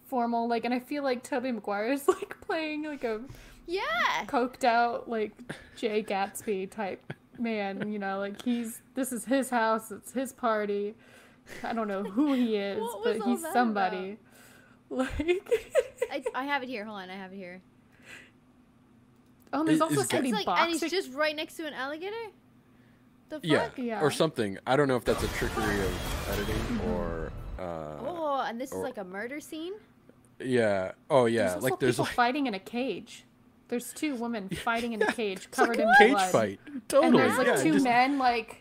formal. 0.08 0.48
Like, 0.48 0.66
and 0.66 0.74
I 0.74 0.80
feel 0.80 1.04
like 1.04 1.24
Tobey 1.24 1.50
is 1.92 2.08
like 2.08 2.40
playing 2.42 2.84
like 2.84 3.04
a 3.04 3.22
yeah. 3.68 3.82
coked 4.28 4.64
out 4.64 5.10
like 5.10 5.32
Jay 5.78 6.04
Gatsby 6.04 6.70
type 6.72 7.14
man. 7.38 7.92
You 7.92 8.00
know, 8.00 8.20
like 8.20 8.42
he's 8.42 8.82
this 8.96 9.12
is 9.12 9.26
his 9.26 9.50
house, 9.50 9.92
it's 9.92 10.12
his 10.14 10.32
party. 10.34 10.96
I 11.64 11.74
don't 11.74 11.88
know 11.88 12.04
who 12.04 12.34
he 12.34 12.56
is, 12.56 12.82
but 13.04 13.18
he's 13.26 13.42
that 13.42 13.54
somebody. 13.54 14.18
Like, 14.94 15.50
I, 16.12 16.22
I 16.36 16.44
have 16.44 16.64
it 16.64 16.68
here. 16.70 16.84
Hold 16.84 17.00
on, 17.00 17.10
I 17.10 17.16
have 17.16 17.32
it 17.32 17.38
here. 17.38 17.62
oh, 19.54 19.60
and 19.60 19.68
there's 19.68 19.78
Is- 19.78 19.82
also 19.82 20.02
is 20.02 20.08
Ga- 20.08 20.18
somebody 20.18 20.30
It's 20.30 20.36
like, 20.36 20.46
boxing. 20.46 20.74
and 20.74 20.82
he's 20.82 20.92
just 20.92 21.14
right 21.14 21.34
next 21.34 21.56
to 21.56 21.66
an 21.66 21.74
alligator. 21.74 22.16
The 23.32 23.40
fuck? 23.40 23.44
Yeah, 23.44 23.70
Yeah. 23.78 24.02
or 24.02 24.12
something. 24.12 24.58
I 24.68 24.76
don't 24.76 24.88
know 24.88 24.96
if 24.98 25.06
that's 25.06 25.24
a 25.24 25.28
trickery 25.30 25.80
of 25.82 26.30
editing 26.34 26.56
Mm-hmm. 26.56 26.92
or. 26.92 27.32
Uh, 27.58 27.98
Oh, 28.06 28.44
and 28.48 28.60
this 28.62 28.72
is 28.72 28.78
like 28.78 28.98
a 28.98 29.04
murder 29.04 29.40
scene. 29.40 29.74
Yeah. 30.40 30.92
Oh 31.10 31.26
yeah. 31.26 31.50
There's 31.52 31.64
like 31.64 31.80
there's 31.80 31.96
people 31.96 32.06
like, 32.06 32.14
fighting 32.16 32.48
in 32.48 32.54
a 32.54 32.60
cage. 32.60 33.26
There's 33.68 33.94
two 33.94 34.16
women 34.16 34.50
fighting 34.64 34.94
in 34.94 35.02
a 35.02 35.12
cage 35.12 35.40
like 35.40 35.52
covered 35.52 35.80
a 35.80 35.84
in 35.84 35.94
cage 35.98 36.12
blood. 36.12 36.32
fight. 36.32 36.60
Totally. 36.88 37.08
And 37.08 37.20
there's 37.20 37.38
like 37.38 37.48
yeah, 37.48 37.56
two 37.64 37.74
just- 37.74 37.84
men 37.86 38.18
like 38.18 38.61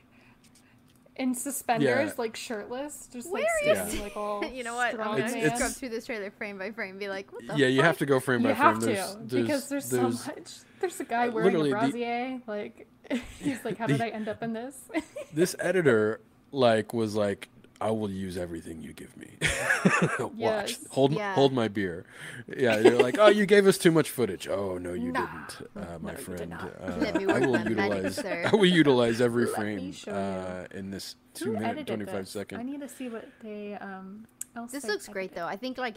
in 1.21 1.35
suspenders, 1.35 1.89
Yeah. 2.09 2.12
like 2.19 2.35
shirtless, 2.35 3.09
just 3.12 3.31
Where 3.31 3.43
like 3.43 3.49
are 3.62 3.69
you 3.69 3.75
standing 3.75 3.91
seeing- 3.93 4.03
like 4.05 4.17
all 4.17 4.45
you 4.53 4.65
know 4.65 4.75
what? 4.75 4.89
I'm 4.89 4.95
strong 4.95 5.07
gonna 5.12 5.19
It's- 5.19 5.33
man. 5.35 5.43
it's- 5.45 5.59
scrub 5.59 5.73
through 5.73 5.89
this 5.91 6.07
trailer 6.07 6.31
frame 6.31 6.59
by 6.59 6.71
frame, 6.73 6.91
and 6.91 6.99
be 6.99 7.09
like, 7.09 7.33
what 7.33 7.47
the 7.47 7.57
Yeah, 7.57 7.67
you 7.69 7.83
have 7.83 7.99
to 7.99 8.06
go 8.06 8.19
frame 8.19 8.41
You 8.41 8.49
by 8.49 8.54
have 8.54 8.83
frame. 8.83 8.97
to 8.97 9.19
There's, 9.26 9.47
because 9.47 9.69
there's, 9.69 9.91
there's 9.91 10.21
so 10.21 10.30
much. 10.33 10.50
There's 10.80 10.99
a 11.00 11.04
guy 11.04 11.28
uh, 11.28 11.30
wearing 11.30 11.54
a 11.54 11.59
literally 11.59 11.71
the- 11.71 11.76
brassiere. 11.76 12.41
Like 12.47 12.89
he's 13.39 13.65
like, 13.65 13.76
how 13.78 13.87
did 13.87 14.00
I 14.00 14.09
end 14.09 14.28
up 14.28 14.43
in 14.43 14.52
this? 14.54 14.76
this 15.35 15.54
editor 15.61 16.21
like 16.52 16.93
was 16.95 17.15
like 17.15 17.49
I 17.80 17.90
will 17.90 18.10
use 18.10 18.36
everything 18.36 18.82
you 18.82 18.93
give 18.93 19.16
me. 19.16 19.30
Watch. 20.19 20.36
Yes. 20.36 20.78
Hold 20.90 21.12
Yeah. 21.12 21.34
hold 21.34 21.52
my 21.52 21.69
beer. 21.69 22.04
Yeah, 22.47 22.78
you're 22.78 23.00
like, 23.00 23.19
"Oh, 23.19 23.28
you 23.28 23.47
gave 23.47 23.66
us 23.66 23.78
too 23.78 23.90
much 23.90 24.10
footage." 24.10 24.47
Oh, 24.49 24.76
no 24.78 24.93
you 24.93 25.12
Nah. 25.12 25.26
didn't, 25.26 25.69
uh, 25.76 25.99
my 25.99 26.12
No, 26.12 26.19
you 26.19 26.25
did 26.25 26.25
friend. 26.38 26.50
not. 26.50 26.73
Uh, 26.80 27.32
I 27.32 27.38
will 27.47 27.58
utilize 27.69 28.16
sir. 28.16 28.45
I 28.52 28.56
will 28.56 28.66
utilize 28.66 29.21
every 29.21 29.47
Let 29.47 29.54
frame 29.54 29.95
uh, 30.08 30.64
in 30.73 30.90
this 30.90 31.16
2 31.34 31.45
Who 31.47 31.52
minute 31.52 31.69
edited 31.69 31.86
25 31.86 32.14
this? 32.14 32.30
second. 32.30 32.60
I 32.60 32.62
need 32.64 32.80
to 32.80 32.88
see 32.88 33.08
what 33.08 33.26
they 33.43 33.75
um. 33.75 34.26
Else 34.56 34.73
This 34.73 34.82
they 34.82 34.88
looks 34.90 35.08
great 35.08 35.34
though. 35.34 35.47
I 35.47 35.56
think 35.56 35.78
like 35.78 35.97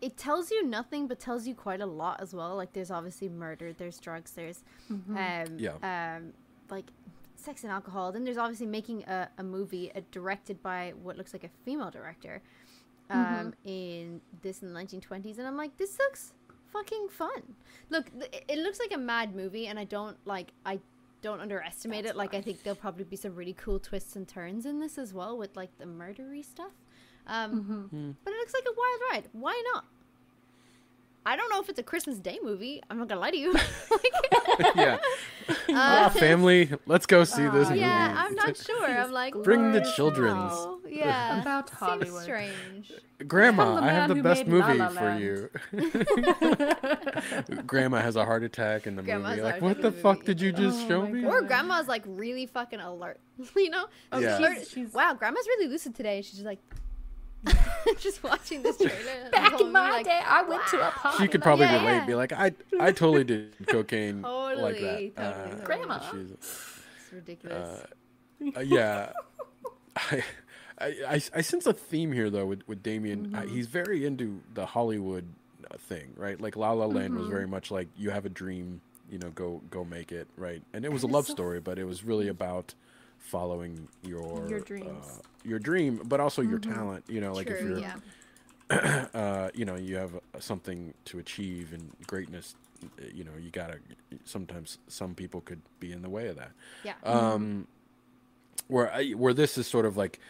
it 0.00 0.16
tells 0.16 0.50
you 0.50 0.64
nothing, 0.66 1.08
but 1.08 1.18
tells 1.20 1.46
you 1.46 1.54
quite 1.54 1.80
a 1.82 1.86
lot 1.86 2.22
as 2.22 2.32
well. 2.32 2.56
Like 2.56 2.72
there's 2.72 2.90
obviously 2.90 3.28
murder, 3.28 3.72
there's 3.74 3.98
drugs, 3.98 4.30
there's 4.32 4.64
Mm-hmm. 4.90 5.16
um, 5.16 5.58
Yeah. 5.58 6.16
um, 6.16 6.32
like 6.70 6.86
sex 7.40 7.62
and 7.64 7.72
alcohol. 7.72 8.12
Then 8.12 8.24
there's 8.24 8.38
obviously 8.38 8.66
making 8.66 9.04
a, 9.04 9.28
a 9.38 9.42
movie 9.42 9.90
uh, 9.94 10.00
directed 10.10 10.62
by 10.62 10.92
what 11.02 11.16
looks 11.16 11.32
like 11.32 11.44
a 11.44 11.50
female 11.64 11.90
director 11.90 12.42
um, 13.10 13.54
in 13.64 14.20
this 14.42 14.62
in 14.62 14.72
the 14.72 14.78
1920s, 14.80 15.38
and 15.38 15.46
I'm 15.46 15.56
like, 15.56 15.76
this 15.78 15.98
looks 15.98 16.32
fucking 16.72 17.08
fun. 17.08 17.42
Look, 17.88 18.10
th- 18.12 18.32
it- 18.32 18.44
it 18.48 18.58
looks 18.58 18.78
like 18.78 18.92
a 18.92 18.98
mad 18.98 19.34
movie, 19.34 19.66
and 19.66 19.78
I 19.78 19.84
don't 19.84 20.16
like 20.26 20.52
I 20.64 20.78
don't 21.22 21.40
underestimate 21.40 22.04
That's 22.04 22.14
it. 22.14 22.18
Like 22.18 22.34
I 22.34 22.40
think 22.40 22.62
there'll 22.62 22.76
probably 22.76 23.04
be 23.04 23.16
some 23.16 23.34
really 23.34 23.52
cool 23.54 23.78
twists 23.80 24.14
and 24.16 24.26
turns 24.28 24.64
in 24.64 24.78
this 24.80 24.96
as 24.96 25.12
well 25.12 25.36
with 25.36 25.56
like 25.56 25.76
the 25.78 25.84
murdery 25.86 26.44
stuff. 26.44 26.72
Um, 27.26 27.86
Hmm. 27.90 28.10
But 28.24 28.32
it 28.32 28.36
looks 28.38 28.54
like 28.54 28.64
a 28.66 28.72
wild 28.76 29.00
ride. 29.12 29.28
Why 29.32 29.60
not? 29.74 29.84
I 31.26 31.36
don't 31.36 31.50
know 31.50 31.60
if 31.60 31.68
it's 31.68 31.78
a 31.78 31.82
Christmas 31.82 32.18
Day 32.18 32.38
movie. 32.42 32.82
I'm 32.88 32.98
not 32.98 33.08
gonna 33.08 33.20
lie 33.20 33.30
to 33.30 33.36
you. 33.36 33.52
like, 33.90 34.74
yeah. 34.76 34.98
uh, 35.48 35.54
ah, 35.70 36.08
family, 36.18 36.70
let's 36.86 37.06
go 37.06 37.24
see 37.24 37.42
this 37.48 37.66
Uh, 37.66 37.70
movie. 37.70 37.80
yeah, 37.80 38.14
I'm 38.16 38.34
not 38.34 38.56
sure. 38.56 38.86
I'm 38.86 39.12
like, 39.12 39.34
Bring 39.42 39.72
the 39.72 39.82
"Oh, 39.86 39.92
children's." 39.96 40.52
no." 40.52 40.80
Yeah, 40.88 41.40
About 41.40 41.70
Hollywood. 41.70 42.08
seems 42.08 42.22
strange. 42.22 42.92
Grandma, 43.28 43.76
I 43.76 43.90
have 43.92 44.08
the 44.08 44.16
best 44.22 44.46
made 44.46 44.58
La 44.60 44.66
movie 44.68 44.78
La 44.78 44.88
for 44.88 45.14
you. 45.18 45.50
Grandma 47.66 48.00
has 48.00 48.16
a 48.16 48.24
heart 48.24 48.42
attack 48.42 48.86
in 48.86 48.96
the 48.96 49.02
Grandma's 49.02 49.30
movie. 49.36 49.42
Like, 49.42 49.62
what 49.62 49.80
the 49.82 49.88
in 49.88 49.94
the 49.94 50.00
fuck 50.00 50.24
did 50.24 50.40
you 50.40 50.52
just 50.52 50.80
Oh 50.84 50.88
show 50.88 51.06
me? 51.06 51.22
God. 51.22 51.28
Or 51.28 51.42
grandma's 51.42 51.86
like 51.86 52.02
really 52.06 52.46
fucking 52.46 52.80
alert. 52.80 53.20
you 53.56 53.70
know? 53.70 53.86
Yeah. 54.18 54.38
She's- 54.38 54.68
she's- 54.70 54.92
wow, 54.92 55.14
grandma's 55.14 55.46
really 55.46 55.68
lucid 55.68 55.94
today. 55.94 56.22
She's 56.22 56.32
just 56.34 56.44
like 56.46 56.58
just 57.98 58.22
watching 58.22 58.62
this 58.62 58.76
trailer. 58.76 59.30
Back 59.30 59.60
in 59.60 59.72
my 59.72 59.90
like, 59.90 60.04
day, 60.06 60.20
I 60.24 60.42
went 60.42 60.66
to 60.68 60.86
a 60.86 60.90
party. 60.90 61.18
She 61.18 61.28
could 61.28 61.40
like 61.40 61.44
probably 61.44 61.66
Yeah, 61.66 61.80
relate. 61.80 61.96
yeah. 61.96 62.06
Be 62.06 62.14
like, 62.14 62.32
I, 62.32 62.52
I 62.78 62.92
totally 62.92 63.24
did 63.24 63.54
cocaine 63.66 64.22
like 64.22 64.78
that. 64.80 64.80
totally, 64.80 65.12
totally. 65.16 65.64
Grandma. 65.64 65.98
she's- 66.10 66.30
It's 66.32 67.12
ridiculous. 67.12 67.82
uh, 68.56 68.60
yeah. 68.60 69.12
I, 69.96 70.22
I, 70.78 70.86
I, 71.08 71.22
I 71.34 71.40
sense 71.40 71.66
a 71.66 71.72
theme 71.72 72.12
here 72.12 72.30
though 72.30 72.46
with 72.46 72.66
with 72.68 72.82
Damien. 72.82 73.26
Mm-hmm. 73.26 73.34
Uh, 73.36 73.42
he's 73.42 73.66
very 73.66 74.04
into 74.06 74.40
the 74.54 74.66
Hollywood 74.66 75.26
uh, 75.70 75.76
thing, 75.76 76.12
right? 76.16 76.40
Like 76.40 76.56
La 76.56 76.72
La 76.72 76.86
Land 76.86 77.10
Mm-hmm. 77.12 77.18
was 77.20 77.28
very 77.28 77.46
much 77.46 77.70
like 77.70 77.88
you 77.96 78.10
have 78.10 78.24
a 78.24 78.30
dream, 78.30 78.80
you 79.10 79.18
know, 79.18 79.30
go 79.30 79.60
go 79.70 79.84
make 79.84 80.12
it, 80.12 80.28
right? 80.36 80.62
And 80.72 80.84
it 80.84 80.92
was 80.92 81.02
a 81.02 81.06
love 81.06 81.26
so 81.26 81.32
story, 81.32 81.60
but 81.60 81.78
it 81.78 81.84
was 81.84 82.04
really 82.04 82.28
about 82.28 82.74
following 83.20 83.88
your 84.02 84.48
Your 84.48 84.60
dreams. 84.60 84.88
Mm-hmm. 84.88 85.18
uh, 85.18 85.22
your 85.44 85.58
dream, 85.58 86.00
but 86.04 86.20
also 86.20 86.42
your 86.42 86.58
talent. 86.58 87.04
You 87.08 87.20
know, 87.20 87.32
like 87.32 87.48
if 87.48 87.60
you're 87.60 87.78
yeah. 87.78 87.96
uh, 89.14 89.50
you 89.54 89.64
know, 89.64 89.76
you 89.76 89.96
have 89.96 90.14
uh, 90.14 90.18
something 90.38 90.94
to 91.04 91.18
achieve 91.18 91.72
and 91.72 91.90
greatness, 92.06 92.54
uh, 92.84 93.04
you 93.12 93.24
know, 93.24 93.32
you 93.40 93.50
gotta. 93.50 93.78
Sometimes 94.24 94.78
some 94.88 95.14
people 95.14 95.40
could 95.40 95.60
be 95.78 95.92
in 95.92 96.02
the 96.02 96.08
way 96.10 96.28
of 96.28 96.36
that. 96.36 96.52
Yeah. 96.84 96.94
Um, 97.04 97.66
where 98.68 98.92
I, 98.92 99.10
where 99.10 99.34
this 99.34 99.58
is 99.58 99.66
sort 99.66 99.86
of 99.86 99.96
like 99.96 100.20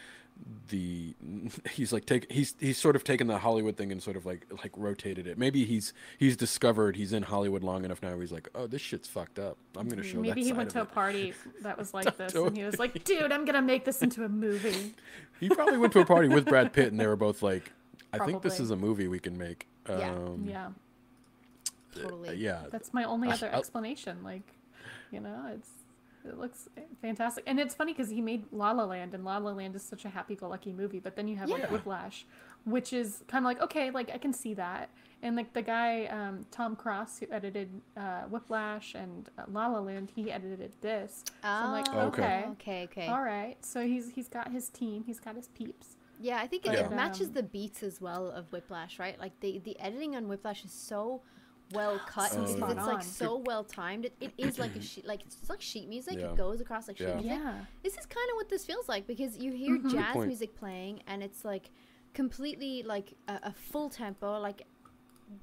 the 0.69 1.13
he's 1.71 1.93
like 1.93 2.05
take 2.05 2.31
he's 2.31 2.55
he's 2.59 2.77
sort 2.77 2.95
of 2.95 3.03
taken 3.03 3.27
the 3.27 3.37
Hollywood 3.37 3.77
thing 3.77 3.91
and 3.91 4.01
sort 4.01 4.15
of 4.15 4.25
like 4.25 4.45
like 4.51 4.71
rotated 4.75 5.27
it. 5.27 5.37
Maybe 5.37 5.65
he's 5.65 5.93
he's 6.17 6.35
discovered 6.35 6.95
he's 6.95 7.13
in 7.13 7.23
Hollywood 7.23 7.63
long 7.63 7.85
enough 7.85 8.01
now. 8.01 8.09
Where 8.09 8.21
he's 8.21 8.31
like, 8.31 8.49
oh, 8.55 8.67
this 8.67 8.81
shit's 8.81 9.07
fucked 9.07 9.39
up. 9.39 9.57
I'm 9.77 9.87
gonna 9.87 10.03
show 10.03 10.19
Maybe 10.19 10.43
he 10.43 10.53
went 10.53 10.69
to 10.71 10.81
a 10.81 10.85
party 10.85 11.33
that 11.61 11.77
was 11.77 11.93
like 11.93 12.17
this, 12.17 12.33
and 12.33 12.57
he 12.57 12.63
was 12.63 12.79
like, 12.79 13.03
"Dude, 13.03 13.31
I'm 13.31 13.45
gonna 13.45 13.61
make 13.61 13.85
this 13.85 14.01
into 14.01 14.23
a 14.23 14.29
movie." 14.29 14.93
He 15.39 15.49
probably 15.49 15.79
went 15.79 15.91
to 15.93 15.99
a 16.01 16.05
party 16.05 16.27
with 16.27 16.45
Brad 16.45 16.71
Pitt, 16.71 16.91
and 16.91 16.99
they 16.99 17.07
were 17.07 17.15
both 17.15 17.41
like, 17.41 17.71
I 18.13 18.23
think 18.27 18.43
this 18.43 18.59
is 18.59 18.69
a 18.69 18.75
movie 18.75 19.07
we 19.07 19.17
can 19.17 19.39
make. 19.39 19.65
Yeah. 19.89 20.11
Um, 20.11 20.45
Yeah, 20.47 20.69
Totally. 21.95 22.35
yeah. 22.35 22.65
that's 22.71 22.93
my 22.93 23.05
only 23.05 23.29
other 23.29 23.49
explanation. 23.51 24.23
Like, 24.23 24.53
you 25.11 25.19
know, 25.19 25.49
it's 25.51 25.71
it 26.25 26.37
looks 26.37 26.67
fantastic, 27.01 27.43
and 27.47 27.59
it's 27.59 27.73
funny 27.75 27.93
because 27.93 28.09
he 28.09 28.21
made 28.21 28.45
La 28.51 28.71
La 28.71 28.83
Land, 28.85 29.13
and 29.13 29.23
La 29.25 29.37
La 29.37 29.51
Land 29.51 29.75
is 29.75 29.83
such 29.83 30.05
a 30.05 30.09
happy-go-lucky 30.09 30.71
movie. 30.73 30.99
But 30.99 31.15
then 31.15 31.27
you 31.27 31.35
have 31.37 31.49
Yeah. 31.49 31.55
like 31.57 31.71
Whiplash, 31.71 32.25
which 32.65 32.93
is 32.93 33.23
kind 33.27 33.43
of 33.43 33.47
like 33.47 33.61
okay, 33.61 33.91
like 33.91 34.11
I 34.13 34.17
can 34.17 34.33
see 34.33 34.53
that, 34.55 34.89
and 35.23 35.35
like 35.35 35.53
the 35.53 35.61
guy 35.61 36.05
um, 36.05 36.45
Tom 36.51 36.75
Cross 36.75 37.19
who 37.19 37.27
edited 37.31 37.69
uh, 37.97 38.21
Whiplash 38.23 38.93
and 38.95 39.29
uh, 39.37 39.43
La 39.47 39.67
La 39.67 39.79
Land, 39.79 40.11
he 40.15 40.31
edited 40.31 40.73
this. 40.81 41.23
So 41.27 41.47
I'm 41.47 41.71
like, 41.71 41.87
Oh, 41.93 42.07
Okay. 42.07 42.45
okay, 42.51 42.83
okay. 42.83 43.07
all 43.07 43.21
right. 43.23 43.57
So 43.65 43.85
he's 43.85 44.11
he's 44.11 44.27
got 44.27 44.51
his 44.51 44.69
team, 44.69 45.03
he's 45.05 45.19
got 45.19 45.35
his 45.35 45.47
peeps. 45.47 45.95
Yeah, 46.19 46.37
I 46.37 46.45
think 46.45 46.67
it, 46.67 46.73
Yeah. 46.73 46.85
it 46.85 46.91
matches 46.91 47.27
Um, 47.29 47.33
the 47.33 47.43
beats 47.43 47.81
as 47.81 47.99
well 47.99 48.29
of 48.29 48.51
Whiplash, 48.51 48.99
right? 48.99 49.19
Like 49.19 49.39
the 49.39 49.57
the 49.59 49.79
editing 49.79 50.15
on 50.15 50.27
Whiplash 50.27 50.63
is 50.63 50.71
so 50.71 51.23
well 51.73 51.99
cut 52.07 52.31
So 52.31 52.41
because 52.45 52.71
it's 52.77 52.87
like 52.87 53.03
so 53.03 53.37
well 53.45 53.63
timed. 53.63 54.05
It, 54.05 54.13
it 54.19 54.33
is 54.37 54.59
like 54.59 54.75
a 54.75 54.81
sheet, 54.81 55.05
like 55.05 55.21
it's 55.25 55.49
like 55.49 55.61
sheet 55.61 55.87
music. 55.89 56.15
Yeah. 56.19 56.31
It 56.31 56.35
goes 56.37 56.61
across 56.61 56.87
like 56.87 56.97
sheet 56.97 57.07
Yeah. 57.07 57.15
music. 57.15 57.31
Yeah. 57.31 57.53
This 57.83 57.93
is 57.97 58.05
kind 58.05 58.29
of 58.31 58.35
what 58.35 58.49
this 58.49 58.65
feels 58.65 58.87
like 58.89 59.07
because 59.07 59.37
you 59.37 59.51
hear 59.51 59.77
Mhm. 59.77 59.91
Jazz 59.91 60.15
music 60.25 60.55
playing 60.55 61.01
and 61.07 61.21
it's 61.23 61.43
like 61.45 61.69
completely 62.13 62.83
like 62.83 63.13
a, 63.27 63.39
a 63.43 63.53
full 63.53 63.89
tempo. 63.89 64.39
Like 64.39 64.63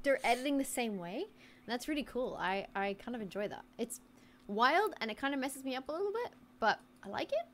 they're 0.02 0.20
editing 0.24 0.58
the 0.58 0.64
same 0.64 0.98
way. 0.98 1.24
And 1.24 1.72
that's 1.72 1.88
really 1.88 2.02
cool. 2.04 2.36
I 2.40 2.66
I 2.74 2.94
kind 2.94 3.14
of 3.16 3.22
enjoy 3.22 3.48
that. 3.48 3.64
It's 3.78 4.00
wild 4.46 4.94
and 5.00 5.10
it 5.10 5.16
kind 5.16 5.34
of 5.34 5.40
messes 5.40 5.64
me 5.64 5.74
up 5.76 5.88
a 5.88 5.92
little 5.92 6.12
bit, 6.12 6.32
but 6.60 6.78
I 7.04 7.08
like 7.08 7.32
it. 7.32 7.46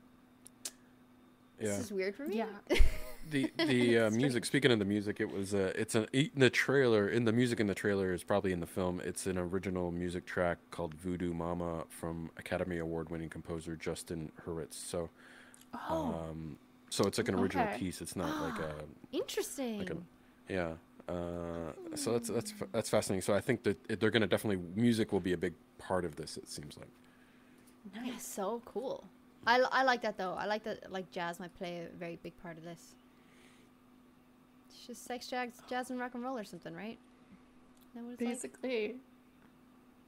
Yeah. 1.59 1.67
This 1.67 1.79
is 1.79 1.93
weird 1.93 2.15
for 2.15 2.25
me. 2.27 2.37
Yeah. 2.37 2.45
the 3.29 3.51
the 3.57 3.99
uh, 3.99 4.09
music. 4.11 4.45
Speaking 4.45 4.71
of 4.71 4.79
the 4.79 4.85
music, 4.85 5.19
it 5.19 5.31
was 5.31 5.53
uh, 5.53 5.71
it's 5.75 5.95
an 5.95 6.07
in 6.13 6.31
the 6.35 6.49
trailer. 6.49 7.07
In 7.07 7.25
the 7.25 7.31
music 7.31 7.59
in 7.59 7.67
the 7.67 7.75
trailer 7.75 8.13
is 8.13 8.23
probably 8.23 8.51
in 8.51 8.59
the 8.59 8.67
film. 8.67 9.01
It's 9.03 9.25
an 9.25 9.37
original 9.37 9.91
music 9.91 10.25
track 10.25 10.57
called 10.71 10.93
"Voodoo 10.95 11.33
Mama" 11.33 11.85
from 11.89 12.29
Academy 12.37 12.77
Award 12.79 13.09
winning 13.09 13.29
composer 13.29 13.75
Justin 13.75 14.31
Hurwitz. 14.45 14.73
So, 14.73 15.09
Oh, 15.89 16.27
um, 16.29 16.57
so 16.89 17.05
it's 17.05 17.17
like 17.17 17.29
an 17.29 17.35
original 17.35 17.65
Okay. 17.67 17.77
piece. 17.77 18.01
It's 18.01 18.15
not 18.15 18.41
like 18.41 18.59
a 18.59 18.73
Interesting. 19.11 19.79
like 19.79 19.89
a 19.91 19.97
yeah. 20.49 20.73
Uh, 21.07 21.71
so 21.95 22.13
that's 22.13 22.29
that's 22.29 22.53
that's 22.71 22.89
fascinating. 22.89 23.21
So 23.21 23.33
I 23.33 23.39
think 23.41 23.63
that 23.63 23.77
it, 23.89 23.99
they're 23.99 24.11
going 24.11 24.21
to 24.21 24.27
definitely 24.27 24.63
music 24.75 25.11
will 25.13 25.19
be 25.19 25.33
a 25.33 25.37
big 25.37 25.53
part 25.77 26.03
of 26.03 26.15
this. 26.15 26.35
It 26.37 26.49
seems 26.49 26.77
like. 26.77 26.89
Yeah, 28.03 28.17
so 28.17 28.61
cool. 28.65 29.05
I, 29.47 29.59
I 29.71 29.83
like 29.83 30.01
that 30.01 30.17
though. 30.17 30.33
I 30.33 30.45
like 30.45 30.63
that 30.63 30.91
like 30.91 31.11
jazz 31.11 31.39
might 31.39 31.55
play 31.57 31.85
a 31.85 31.97
very 31.97 32.17
big 32.23 32.33
part 32.41 32.57
of 32.57 32.63
this. 32.63 32.95
It's 34.69 34.87
just 34.87 35.05
sex, 35.05 35.27
jazz, 35.27 35.49
jazz 35.69 35.89
and 35.89 35.99
rock 35.99 36.13
and 36.15 36.23
roll 36.23 36.37
or 36.37 36.43
something, 36.43 36.73
right? 36.73 36.97
Isn't 37.91 37.95
that 37.95 38.03
what 38.03 38.13
it's 38.13 38.21
like? 38.21 38.29
basically. 38.29 38.95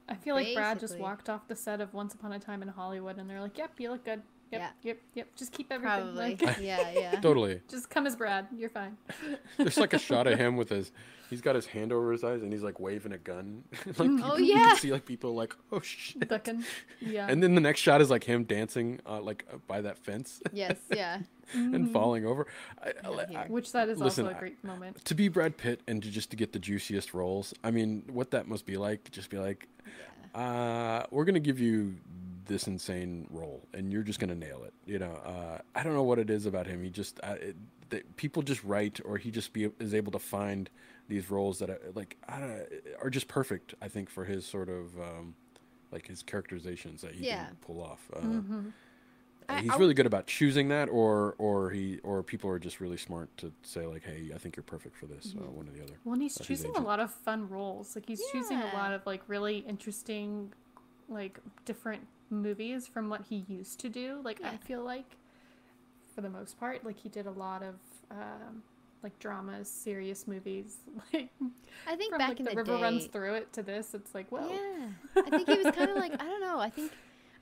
I 0.08 0.14
feel 0.14 0.34
like 0.34 0.54
Brad 0.54 0.80
just 0.80 0.98
walked 0.98 1.28
off 1.28 1.46
the 1.48 1.56
set 1.56 1.82
of 1.82 1.92
Once 1.92 2.14
Upon 2.14 2.32
a 2.32 2.38
Time 2.38 2.62
in 2.62 2.68
Hollywood, 2.68 3.18
and 3.18 3.28
they're 3.28 3.42
like, 3.42 3.58
"Yep, 3.58 3.72
you 3.78 3.90
look 3.90 4.06
good. 4.06 4.22
Yep, 4.50 4.60
Yeah. 4.60 4.70
yep, 4.82 4.98
yep. 5.14 5.28
Just 5.36 5.52
keep 5.52 5.70
everything. 5.70 5.96
Probably. 6.14 6.36
Like, 6.36 6.40
yeah, 6.60 6.90
yeah. 6.90 7.20
Totally. 7.20 7.60
just 7.68 7.90
come 7.90 8.06
as 8.06 8.16
Brad. 8.16 8.46
You're 8.56 8.70
fine." 8.70 8.96
There's 9.58 9.76
like 9.78 9.92
a 9.92 9.98
shot 9.98 10.26
of 10.26 10.38
him 10.38 10.56
with 10.56 10.70
his, 10.70 10.90
he's 11.28 11.40
got 11.42 11.54
his 11.54 11.66
hand 11.66 11.92
over 11.92 12.12
his 12.12 12.24
eyes 12.24 12.42
and 12.42 12.50
he's 12.52 12.62
like 12.62 12.80
waving 12.80 13.12
a 13.12 13.18
gun. 13.18 13.64
like 13.84 13.96
Mm. 13.96 14.16
people, 14.16 14.32
Oh, 14.32 14.36
you 14.38 14.54
yeah. 14.54 14.68
can 14.68 14.76
see 14.76 14.90
like 14.92 15.04
people 15.04 15.34
like 15.34 15.54
oh 15.70 15.80
shit. 15.80 16.26
Ducking. 16.28 16.64
Yeah. 17.00 17.26
And 17.28 17.42
then 17.42 17.54
the 17.54 17.60
next 17.60 17.80
shot 17.80 18.00
is 18.00 18.10
like 18.10 18.24
him 18.24 18.44
dancing 18.44 19.00
uh, 19.06 19.20
like 19.20 19.44
uh, 19.52 19.58
by 19.66 19.82
that 19.82 19.98
fence 19.98 20.40
yes, 20.52 20.76
yeah. 20.90 21.20
and 21.52 21.90
falling 21.92 22.24
over. 22.24 22.46
I, 22.82 22.92
I, 23.04 23.08
I- 23.42 23.46
Which 23.48 23.72
that 23.72 23.88
is 23.90 23.98
Listen, 23.98 24.24
also 24.26 24.36
a 24.36 24.40
great 24.40 24.62
moment. 24.64 25.04
to 25.04 25.14
be 25.14 25.28
Brad 25.28 25.56
Pitt 25.58 25.82
and 25.86 26.02
to 26.02 26.10
just 26.10 26.30
to 26.30 26.36
get 26.36 26.52
the 26.54 26.58
juiciest 26.58 27.12
roles. 27.12 27.52
I 27.62 27.70
mean, 27.70 28.04
what 28.10 28.30
that 28.30 28.48
must 28.48 28.64
be 28.64 28.76
like. 28.78 29.10
Just 29.10 29.28
be 29.28 29.36
like, 29.38 29.68
uh, 30.34 31.04
we're 31.10 31.24
gonna 31.24 31.40
give 31.40 31.60
you 31.60 31.96
this 32.48 32.66
insane 32.66 33.26
role, 33.30 33.62
and 33.72 33.92
you're 33.92 34.02
just 34.02 34.18
gonna 34.18 34.34
nail 34.34 34.64
it. 34.64 34.74
You 34.86 34.98
know, 34.98 35.12
uh, 35.24 35.58
I 35.74 35.82
don't 35.84 35.94
know 35.94 36.02
what 36.02 36.18
it 36.18 36.28
is 36.30 36.44
about 36.46 36.66
him. 36.66 36.82
He 36.82 36.90
just 36.90 37.20
uh, 37.22 37.36
it, 37.40 37.56
that 37.90 38.16
people 38.16 38.42
just 38.42 38.64
write, 38.64 39.00
or 39.04 39.16
he 39.16 39.30
just 39.30 39.52
be 39.52 39.70
is 39.78 39.94
able 39.94 40.10
to 40.12 40.18
find 40.18 40.68
these 41.08 41.30
roles 41.30 41.58
that 41.60 41.70
are 41.70 41.80
like 41.94 42.16
I 42.28 42.40
don't 42.40 42.62
are 43.02 43.10
just 43.10 43.28
perfect. 43.28 43.74
I 43.80 43.88
think 43.88 44.10
for 44.10 44.24
his 44.24 44.44
sort 44.44 44.68
of 44.68 44.98
um, 44.98 45.34
like 45.92 46.06
his 46.08 46.22
characterizations 46.22 47.02
that 47.02 47.14
he 47.14 47.26
Yeah. 47.26 47.46
can 47.46 47.56
pull 47.56 47.80
off. 47.82 48.10
Uh, 48.14 48.20
Mhm. 48.20 48.72
I- 49.50 49.62
he's 49.62 49.70
I- 49.70 49.78
really 49.78 49.94
good 49.94 50.04
about 50.04 50.26
choosing 50.26 50.68
that, 50.68 50.88
or 50.90 51.34
or 51.38 51.70
he 51.70 51.98
or 52.02 52.22
people 52.22 52.50
are 52.50 52.58
just 52.58 52.80
really 52.80 52.98
smart 52.98 53.34
to 53.38 53.52
say 53.62 53.86
like, 53.86 54.04
hey, 54.04 54.30
I 54.34 54.38
think 54.38 54.56
you're 54.56 54.62
perfect 54.64 54.96
for 54.96 55.06
this. 55.06 55.34
Uh, 55.38 55.44
one 55.50 55.66
or 55.68 55.72
the 55.72 55.82
other. 55.82 55.94
Well, 56.04 56.12
and 56.14 56.22
he's 56.22 56.34
That's 56.34 56.46
choosing 56.48 56.76
a 56.76 56.80
lot 56.82 57.00
of 57.00 57.10
fun 57.12 57.48
roles. 57.48 57.94
Like 57.94 58.06
he's 58.06 58.22
choosing 58.32 58.58
a 58.58 58.70
lot 58.74 58.92
of 58.92 59.06
like 59.06 59.22
really 59.28 59.58
interesting, 59.58 60.52
like 61.08 61.38
different 61.64 62.06
movies 62.30 62.86
from 62.86 63.08
what 63.08 63.22
he 63.28 63.44
used 63.48 63.80
to 63.80 63.88
do. 63.88 64.20
Like 64.22 64.42
I 64.44 64.56
feel 64.56 64.82
like, 64.84 65.16
for 66.14 66.20
the 66.20 66.30
most 66.30 66.58
part, 66.58 66.84
like 66.84 66.98
he 66.98 67.08
did 67.08 67.26
a 67.26 67.30
lot 67.30 67.62
of 67.62 67.74
um, 68.10 68.62
like 69.02 69.18
dramas, 69.18 69.68
serious 69.68 70.26
movies. 70.26 70.78
Like 71.12 71.30
I 71.86 71.96
think 71.96 72.10
from 72.10 72.18
back 72.18 72.28
like 72.30 72.40
in 72.40 72.44
the, 72.44 72.50
the, 72.50 72.56
river 72.56 72.76
day, 72.76 72.82
runs 72.82 73.06
through 73.06 73.34
it 73.34 73.52
to 73.54 73.62
this, 73.62 73.94
it's 73.94 74.14
like 74.14 74.30
well, 74.30 74.50
Yeah, 74.50 75.22
I 75.26 75.30
think 75.30 75.48
he 75.48 75.54
was 75.62 75.74
kind 75.74 75.90
of 75.90 75.96
like 75.96 76.12
I 76.20 76.24
don't 76.24 76.40
know. 76.40 76.58
I 76.60 76.70
think 76.70 76.92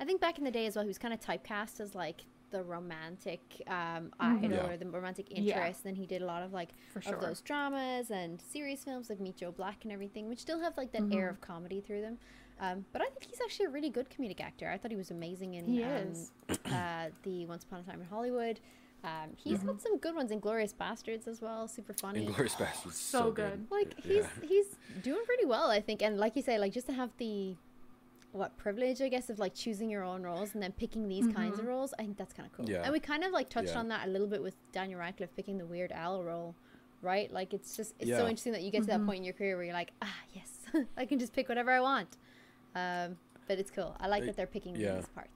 I 0.00 0.04
think 0.04 0.20
back 0.20 0.38
in 0.38 0.44
the 0.44 0.50
day 0.50 0.66
as 0.66 0.76
well, 0.76 0.84
he 0.84 0.88
was 0.88 0.98
kind 0.98 1.14
of 1.14 1.20
typecast 1.20 1.80
as 1.80 1.94
like 1.94 2.22
the 2.50 2.62
romantic 2.62 3.40
um, 3.66 4.12
idol 4.20 4.50
Yeah. 4.52 4.66
or 4.68 4.76
the 4.76 4.86
romantic 4.86 5.26
Yeah. 5.30 5.64
And 5.66 5.74
Then 5.82 5.94
he 5.96 6.06
did 6.06 6.22
a 6.22 6.26
lot 6.26 6.42
of 6.44 6.52
like 6.52 6.68
for 6.92 7.00
sure. 7.00 7.14
of 7.14 7.20
those 7.20 7.40
dramas 7.40 8.10
and 8.10 8.40
serious 8.40 8.84
films 8.84 9.10
like 9.10 9.18
Meet 9.20 9.38
Joe 9.38 9.50
Black 9.50 9.78
and 9.82 9.92
everything, 9.92 10.28
which 10.28 10.38
still 10.38 10.60
have 10.60 10.76
like 10.76 10.92
that 10.92 11.02
air 11.12 11.26
Mhm. 11.28 11.30
of 11.30 11.40
comedy 11.40 11.80
through 11.80 12.02
them. 12.02 12.18
Um, 12.60 12.84
but 12.92 13.02
I 13.02 13.06
think 13.06 13.24
he's 13.24 13.40
actually 13.44 13.66
a 13.66 13.70
really 13.70 13.90
good 13.90 14.08
comedic 14.10 14.40
actor. 14.40 14.68
I 14.70 14.78
thought 14.78 14.90
he 14.90 14.96
was 14.96 15.10
amazing 15.10 15.54
in 15.54 15.66
He 15.66 15.82
um, 15.82 15.90
is. 15.90 16.32
uh, 16.66 17.06
the 17.22 17.46
Once 17.46 17.64
Upon 17.64 17.80
a 17.80 17.82
Time 17.82 18.00
in 18.00 18.06
Hollywood. 18.06 18.60
Um, 19.04 19.30
he's 19.36 19.58
Mm-hmm. 19.58 19.66
got 19.68 19.82
some 19.82 19.98
good 19.98 20.14
ones. 20.14 20.30
Inglourious 20.32 20.74
Basterds 20.74 21.28
as 21.28 21.40
well, 21.42 21.68
super 21.68 21.92
funny. 21.92 22.26
Inglourious 22.26 22.54
Basterds. 22.56 22.94
So 22.94 23.24
So, 23.24 23.30
good. 23.30 23.66
like 23.70 23.94
Yeah. 24.04 24.26
he's 24.40 24.48
he's 24.50 24.76
doing 25.02 25.22
pretty 25.26 25.44
well, 25.44 25.70
I 25.70 25.80
think. 25.80 26.02
And 26.02 26.16
like 26.18 26.34
you 26.34 26.42
say, 26.42 26.58
like 26.58 26.72
just 26.72 26.86
to 26.86 26.92
have 26.94 27.10
the 27.18 27.56
what 28.32 28.56
privilege, 28.58 29.00
I 29.00 29.08
guess, 29.08 29.30
of 29.30 29.38
like 29.38 29.54
choosing 29.54 29.88
your 29.88 30.02
own 30.02 30.22
roles 30.22 30.52
and 30.54 30.62
then 30.62 30.72
picking 30.72 31.08
these 31.08 31.26
kinds 31.28 31.58
of 31.58 31.66
roles, 31.66 31.94
I 31.98 32.02
think 32.02 32.16
that's 32.18 32.34
kind 32.34 32.46
of 32.46 32.52
cool. 32.56 32.68
Yeah. 32.68 32.82
And 32.82 32.92
we 32.92 33.00
kind 33.00 33.22
of 33.24 33.32
like 33.32 33.48
touched 33.48 33.72
Yeah. 33.72 33.78
on 33.78 33.88
that 33.88 34.08
a 34.08 34.10
little 34.10 34.26
bit 34.26 34.42
with 34.42 34.54
Daniel 34.72 34.98
Radcliffe 35.00 35.34
picking 35.36 35.56
the 35.58 35.66
Weird 35.66 35.92
Al 35.92 36.22
role, 36.24 36.54
right? 37.02 37.30
Like 37.32 37.54
it's 37.54 37.76
just 37.76 37.94
it's 37.98 38.10
so 38.10 38.26
interesting 38.26 38.52
that 38.54 38.62
you 38.62 38.70
get 38.70 38.80
to 38.82 38.88
that 38.88 39.04
point 39.06 39.18
in 39.18 39.24
your 39.24 39.34
career 39.34 39.56
where 39.56 39.64
you're 39.64 39.74
like, 39.74 39.92
ah, 40.02 40.20
yes, 40.34 40.50
I 40.96 41.04
can 41.06 41.18
just 41.18 41.32
pick 41.34 41.48
whatever 41.48 41.70
I 41.70 41.80
want. 41.80 42.16
Um, 42.76 43.16
but 43.48 43.58
it's 43.58 43.70
cool. 43.70 43.96
I 43.98 44.06
like 44.08 44.22
I- 44.22 44.26
that 44.26 44.36
they're 44.36 44.46
picking 44.46 44.76
yeah. 44.76 44.96
these 44.96 45.06
parts. 45.08 45.30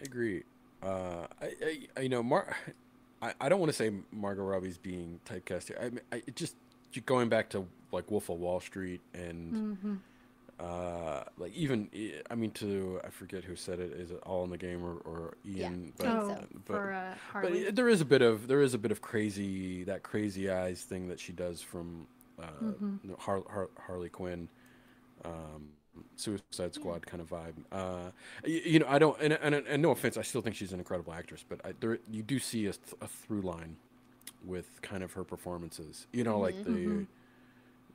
I 0.00 0.04
agree. 0.04 0.44
Uh, 0.82 1.26
I, 1.42 1.86
I, 1.96 2.00
you 2.02 2.08
know, 2.08 2.22
Mar- 2.22 2.56
I, 3.20 3.34
I 3.40 3.48
don't 3.48 3.58
want 3.58 3.70
to 3.70 3.76
say 3.76 3.92
Margot 4.12 4.44
Robbie's 4.44 4.78
being 4.78 5.18
typecast 5.26 5.66
here. 5.68 5.78
I, 5.80 5.84
mean, 5.90 6.00
I 6.12 6.16
it 6.26 6.36
just 6.36 6.54
going 7.06 7.28
back 7.28 7.50
to 7.50 7.66
like 7.92 8.10
Wolf 8.10 8.28
of 8.28 8.38
Wall 8.38 8.60
Street 8.60 9.00
and 9.12 9.52
Mm-hmm. 9.52 9.94
uh, 10.60 11.22
like 11.36 11.52
even 11.54 11.88
I 12.30 12.34
mean 12.36 12.52
to 12.52 13.00
I 13.04 13.10
forget 13.10 13.42
who 13.44 13.56
said 13.56 13.80
it. 13.80 13.92
Is 13.92 14.12
it 14.12 14.20
All 14.24 14.44
in 14.44 14.50
the 14.50 14.56
Game 14.56 14.84
or, 14.84 14.98
or 15.04 15.34
Ian? 15.44 15.92
I 15.98 16.02
think 16.02 16.14
oh, 16.14 16.28
so. 16.28 16.44
but, 16.66 16.74
for 16.74 16.92
uh, 16.92 17.14
but 17.42 17.74
there 17.76 17.88
is 17.88 18.00
a 18.00 18.04
bit 18.04 18.22
of 18.22 18.46
there 18.46 18.62
is 18.62 18.74
a 18.74 18.78
bit 18.78 18.92
of 18.92 19.00
crazy 19.00 19.82
that 19.84 20.04
crazy 20.04 20.48
eyes 20.50 20.82
thing 20.82 21.08
that 21.08 21.18
she 21.18 21.32
does 21.32 21.60
from 21.60 22.06
uh, 22.40 22.44
Mhm. 22.62 23.18
Har- 23.18 23.42
Har- 23.50 23.70
Harley 23.86 24.08
Quinn, 24.10 24.48
um, 25.24 25.70
Suicide 26.16 26.74
Squad 26.74 27.06
kind 27.06 27.20
of 27.20 27.28
vibe. 27.30 27.54
Uh, 27.72 28.10
you, 28.44 28.60
you 28.64 28.78
know, 28.78 28.86
I 28.88 28.98
don't 28.98 29.20
and, 29.20 29.32
and 29.34 29.54
and 29.54 29.82
no 29.82 29.90
offense, 29.90 30.16
I 30.16 30.22
still 30.22 30.42
think 30.42 30.56
she's 30.56 30.72
an 30.72 30.78
incredible 30.78 31.12
actress, 31.12 31.44
but 31.48 31.60
I, 31.64 31.72
there 31.80 31.98
you 32.10 32.22
do 32.22 32.38
see 32.38 32.66
a, 32.66 32.72
th- 32.72 32.94
a 33.00 33.08
through 33.08 33.42
line 33.42 33.76
with 34.44 34.80
kind 34.82 35.02
of 35.02 35.12
her 35.14 35.24
performances. 35.24 36.06
You 36.12 36.24
know, 36.24 36.38
like 36.38 36.62
the. 36.64 36.70
Mhm. 36.70 37.06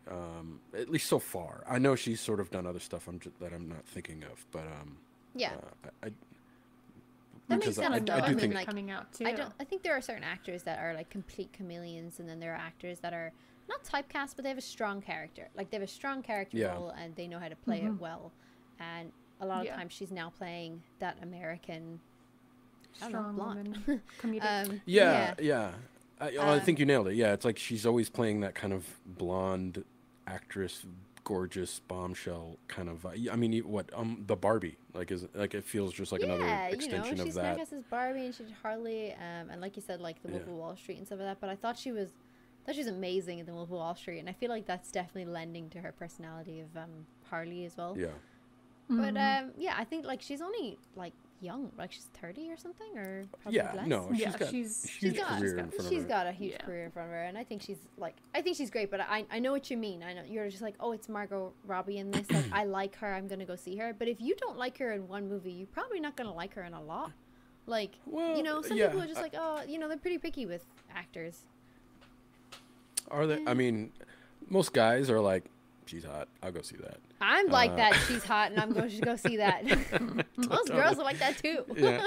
Um, 0.06 0.60
at 0.78 0.90
least 0.90 1.08
so 1.08 1.18
far, 1.18 1.64
I 1.70 1.80
know 1.80 1.96
she's 1.96 2.20
sort 2.20 2.42
of 2.42 2.52
done 2.52 2.68
other 2.68 2.80
stuff 2.82 3.08
I'm 3.08 3.20
just, 3.20 3.40
that 3.40 3.54
I'm 3.54 3.70
not 3.70 3.86
thinking 3.86 4.24
of, 4.26 4.46
but 4.52 4.68
um, 4.68 4.98
Yeah. 5.34 5.54
uh, 5.54 5.90
I, 6.04 6.08
I 6.08 6.12
That 7.48 7.60
makes 7.60 7.76
sense, 7.76 7.90
I, 7.90 8.00
though. 8.00 8.14
I 8.14 8.18
I 8.18 8.22
do 8.22 8.36
mean, 8.36 8.40
think 8.40 8.54
like, 8.54 8.66
coming 8.66 8.92
out 8.92 9.14
too. 9.14 9.26
I 9.26 9.32
don't. 9.32 9.54
I 9.60 9.64
think 9.64 9.84
there 9.84 9.94
are 9.96 10.02
certain 10.02 10.24
actors 10.24 10.64
that 10.64 10.80
are 10.80 10.94
like 10.94 11.10
complete 11.10 11.54
chameleons, 11.54 12.20
and 12.20 12.28
then 12.28 12.40
there 12.40 12.54
are 12.54 12.58
actors 12.58 13.00
that 13.00 13.14
are 13.14 13.32
not 13.70 13.84
typecast, 13.84 14.36
but 14.36 14.44
they 14.44 14.50
have 14.50 14.58
a 14.58 14.62
strong 14.62 15.02
character. 15.02 15.50
Like 15.56 15.70
they 15.70 15.78
have 15.78 15.84
a 15.84 15.88
strong 15.88 16.22
character 16.22 16.58
Yeah. 16.58 16.74
role, 16.74 16.90
and 16.90 17.16
they 17.16 17.28
know 17.28 17.40
how 17.40 17.48
to 17.50 17.56
play 17.56 17.82
it 17.84 17.92
Mhm. 17.92 18.00
well. 18.00 18.32
And 18.80 19.12
a 19.40 19.46
lot 19.46 19.62
of 19.62 19.66
Yeah. 19.68 19.76
times, 19.76 19.94
she's 19.94 20.12
now 20.12 20.30
playing 20.30 20.84
that 21.00 21.18
American. 21.22 22.00
I 23.02 23.06
don't 23.06 23.14
know, 23.14 23.20
strong 23.20 23.36
blonde. 23.36 23.78
woman, 23.88 24.02
comedic. 24.20 24.70
Um, 24.72 24.82
Yeah, 24.86 25.34
yeah. 25.40 25.72
I, 26.20 26.36
oh, 26.38 26.52
I 26.54 26.60
think 26.60 26.80
you 26.80 26.86
nailed 26.86 27.08
it. 27.08 27.16
Yeah, 27.16 27.34
it's 27.34 27.44
like 27.44 27.58
she's 27.58 27.86
always 27.86 28.10
playing 28.10 28.42
that 28.42 28.54
kind 28.56 28.72
of 28.72 28.86
blonde 29.06 29.84
actress, 30.28 30.86
gorgeous 31.24 31.80
bombshell 31.80 32.58
kind 32.68 32.88
of. 32.90 33.06
I 33.06 33.36
mean, 33.36 33.62
what? 33.68 33.90
Um, 33.94 34.24
the 34.28 34.36
Barbie, 34.36 34.78
like 34.94 35.12
is 35.12 35.26
like 35.34 35.54
it 35.56 35.64
feels 35.64 35.92
just 35.94 36.12
like 36.12 36.22
yeah, 36.22 36.28
another 36.36 36.44
you 36.46 36.52
know, 36.52 36.74
extension 36.74 37.18
she's 37.18 37.36
of 37.36 37.42
that. 37.42 37.58
typecast 37.58 37.74
as 37.74 37.84
Barbie, 37.90 38.26
and 38.28 38.36
she 38.36 38.44
did 38.44 38.54
Harley, 38.62 39.12
um, 39.14 39.50
and 39.50 39.60
like 39.60 39.76
you 39.76 39.82
said, 39.82 40.00
like 40.00 40.22
the 40.22 40.30
Wolf 40.30 40.44
Yeah. 40.46 40.52
of 40.52 40.58
Wall 40.58 40.76
Street 40.78 40.98
and 41.00 41.08
stuff 41.08 41.20
like 41.20 41.28
that. 41.30 41.42
But 41.42 41.50
I 41.50 41.56
thought 41.56 41.78
she 41.78 41.92
was, 41.92 42.10
I 42.68 42.72
she's 42.72 42.88
amazing 42.88 43.40
in 43.40 43.46
the 43.46 43.54
Wolf 43.54 43.68
of 43.70 43.72
Wall 43.72 43.96
Street, 43.96 44.20
and 44.20 44.30
I 44.30 44.34
feel 44.34 44.50
like 44.50 44.66
that's 44.66 44.92
definitely 44.92 45.32
lending 45.32 45.70
to 45.72 45.80
her 45.80 45.92
personality 45.92 46.62
of 46.62 46.76
um, 46.78 47.06
Harley 47.30 47.66
as 47.66 47.76
well. 47.78 47.96
Yeah, 47.98 48.08
But 48.90 49.18
um, 49.18 49.52
yeah, 49.58 49.76
I 49.78 49.84
think 49.84 50.06
like 50.06 50.22
she's 50.22 50.42
only 50.42 50.78
like 50.96 51.14
young, 51.42 51.72
like 51.78 51.92
she's 51.92 52.08
thirty 52.22 52.50
or 52.52 52.56
something, 52.58 52.98
or 52.98 53.26
probably 53.42 53.58
Yeah, 53.58 53.74
less. 53.76 53.88
no, 53.88 54.10
Yeah, 54.14 54.30
she's 54.30 54.36
got 54.38 54.50
she's- 54.50 54.84
a 54.86 54.88
she's 54.88 55.02
huge 55.02 55.18
got- 55.18 55.28
career 55.40 55.42
she's 55.42 55.52
in 55.52 55.70
front 55.72 55.90
she's 55.90 55.98
of 55.98 56.04
her. 56.04 56.08
got 56.10 56.28
a 56.28 56.32
huge 56.32 56.52
Yeah. 56.54 56.58
career 56.66 56.86
in 56.86 56.92
front 56.92 57.08
of 57.10 57.14
her, 57.16 57.24
and 57.24 57.38
I 57.38 57.44
think 57.44 57.62
she's 57.62 57.80
like, 57.98 58.16
I 58.34 58.42
think 58.42 58.56
she's 58.56 58.70
great. 58.70 58.90
But 58.90 59.02
I, 59.02 59.26
I 59.30 59.40
know 59.40 59.52
what 59.52 59.70
you 59.70 59.76
mean. 59.76 60.02
I 60.04 60.14
know 60.14 60.24
you're 60.26 60.50
just 60.50 60.62
like, 60.62 60.76
oh, 60.80 60.94
it's 60.94 61.10
Margot 61.10 61.52
Robbie 61.66 61.98
in 61.98 62.12
this. 62.12 62.30
Like, 62.32 62.46
I 62.54 62.64
like 62.64 62.96
her. 62.98 63.14
I'm 63.14 63.28
gonna 63.28 63.46
go 63.46 63.56
see 63.58 63.76
her. 63.78 63.94
But 63.98 64.08
if 64.08 64.22
you 64.22 64.36
don't 64.36 64.58
like 64.58 64.78
her 64.78 64.94
in 64.94 65.08
one 65.10 65.28
movie, 65.28 65.52
you're 65.52 65.68
probably 65.68 66.00
not 66.00 66.16
gonna 66.16 66.34
like 66.34 66.54
her 66.54 66.64
in 66.64 66.74
a 66.74 66.82
lot. 66.82 67.12
Like, 67.66 67.92
Well, 68.06 68.38
you 68.38 68.44
know, 68.44 68.62
some 68.62 68.78
yeah, 68.78 68.88
people 68.88 69.02
are 69.04 69.08
just 69.08 69.20
I- 69.20 69.24
like, 69.24 69.36
oh, 69.38 69.62
you 69.68 69.80
know, 69.80 69.88
they're 69.90 69.98
pretty 69.98 70.18
picky 70.18 70.46
with 70.46 70.66
actors. 70.94 71.44
Are 73.14 73.28
they? 73.28 73.44
I 73.48 73.54
mean, 73.54 73.92
most 74.50 74.74
guys 74.74 75.10
are 75.10 75.20
like, 75.22 75.46
she's 75.86 76.04
hot. 76.04 76.28
I'll 76.42 76.52
go 76.52 76.62
see 76.62 76.78
that. 76.78 76.98
I'm 77.22 77.48
like 77.48 77.72
Uh, 77.72 77.76
that. 77.78 77.94
She's 78.08 78.24
hot, 78.24 78.52
and 78.52 78.60
I'm 78.60 78.74
going 78.74 78.90
to 78.90 79.00
go 79.00 79.16
see 79.16 79.38
that. 79.38 79.64
Most 80.36 80.68
girls 80.70 81.00
are 81.00 81.04
like 81.06 81.20
that 81.20 81.38
too. 81.38 81.64
Yeah, 81.74 82.06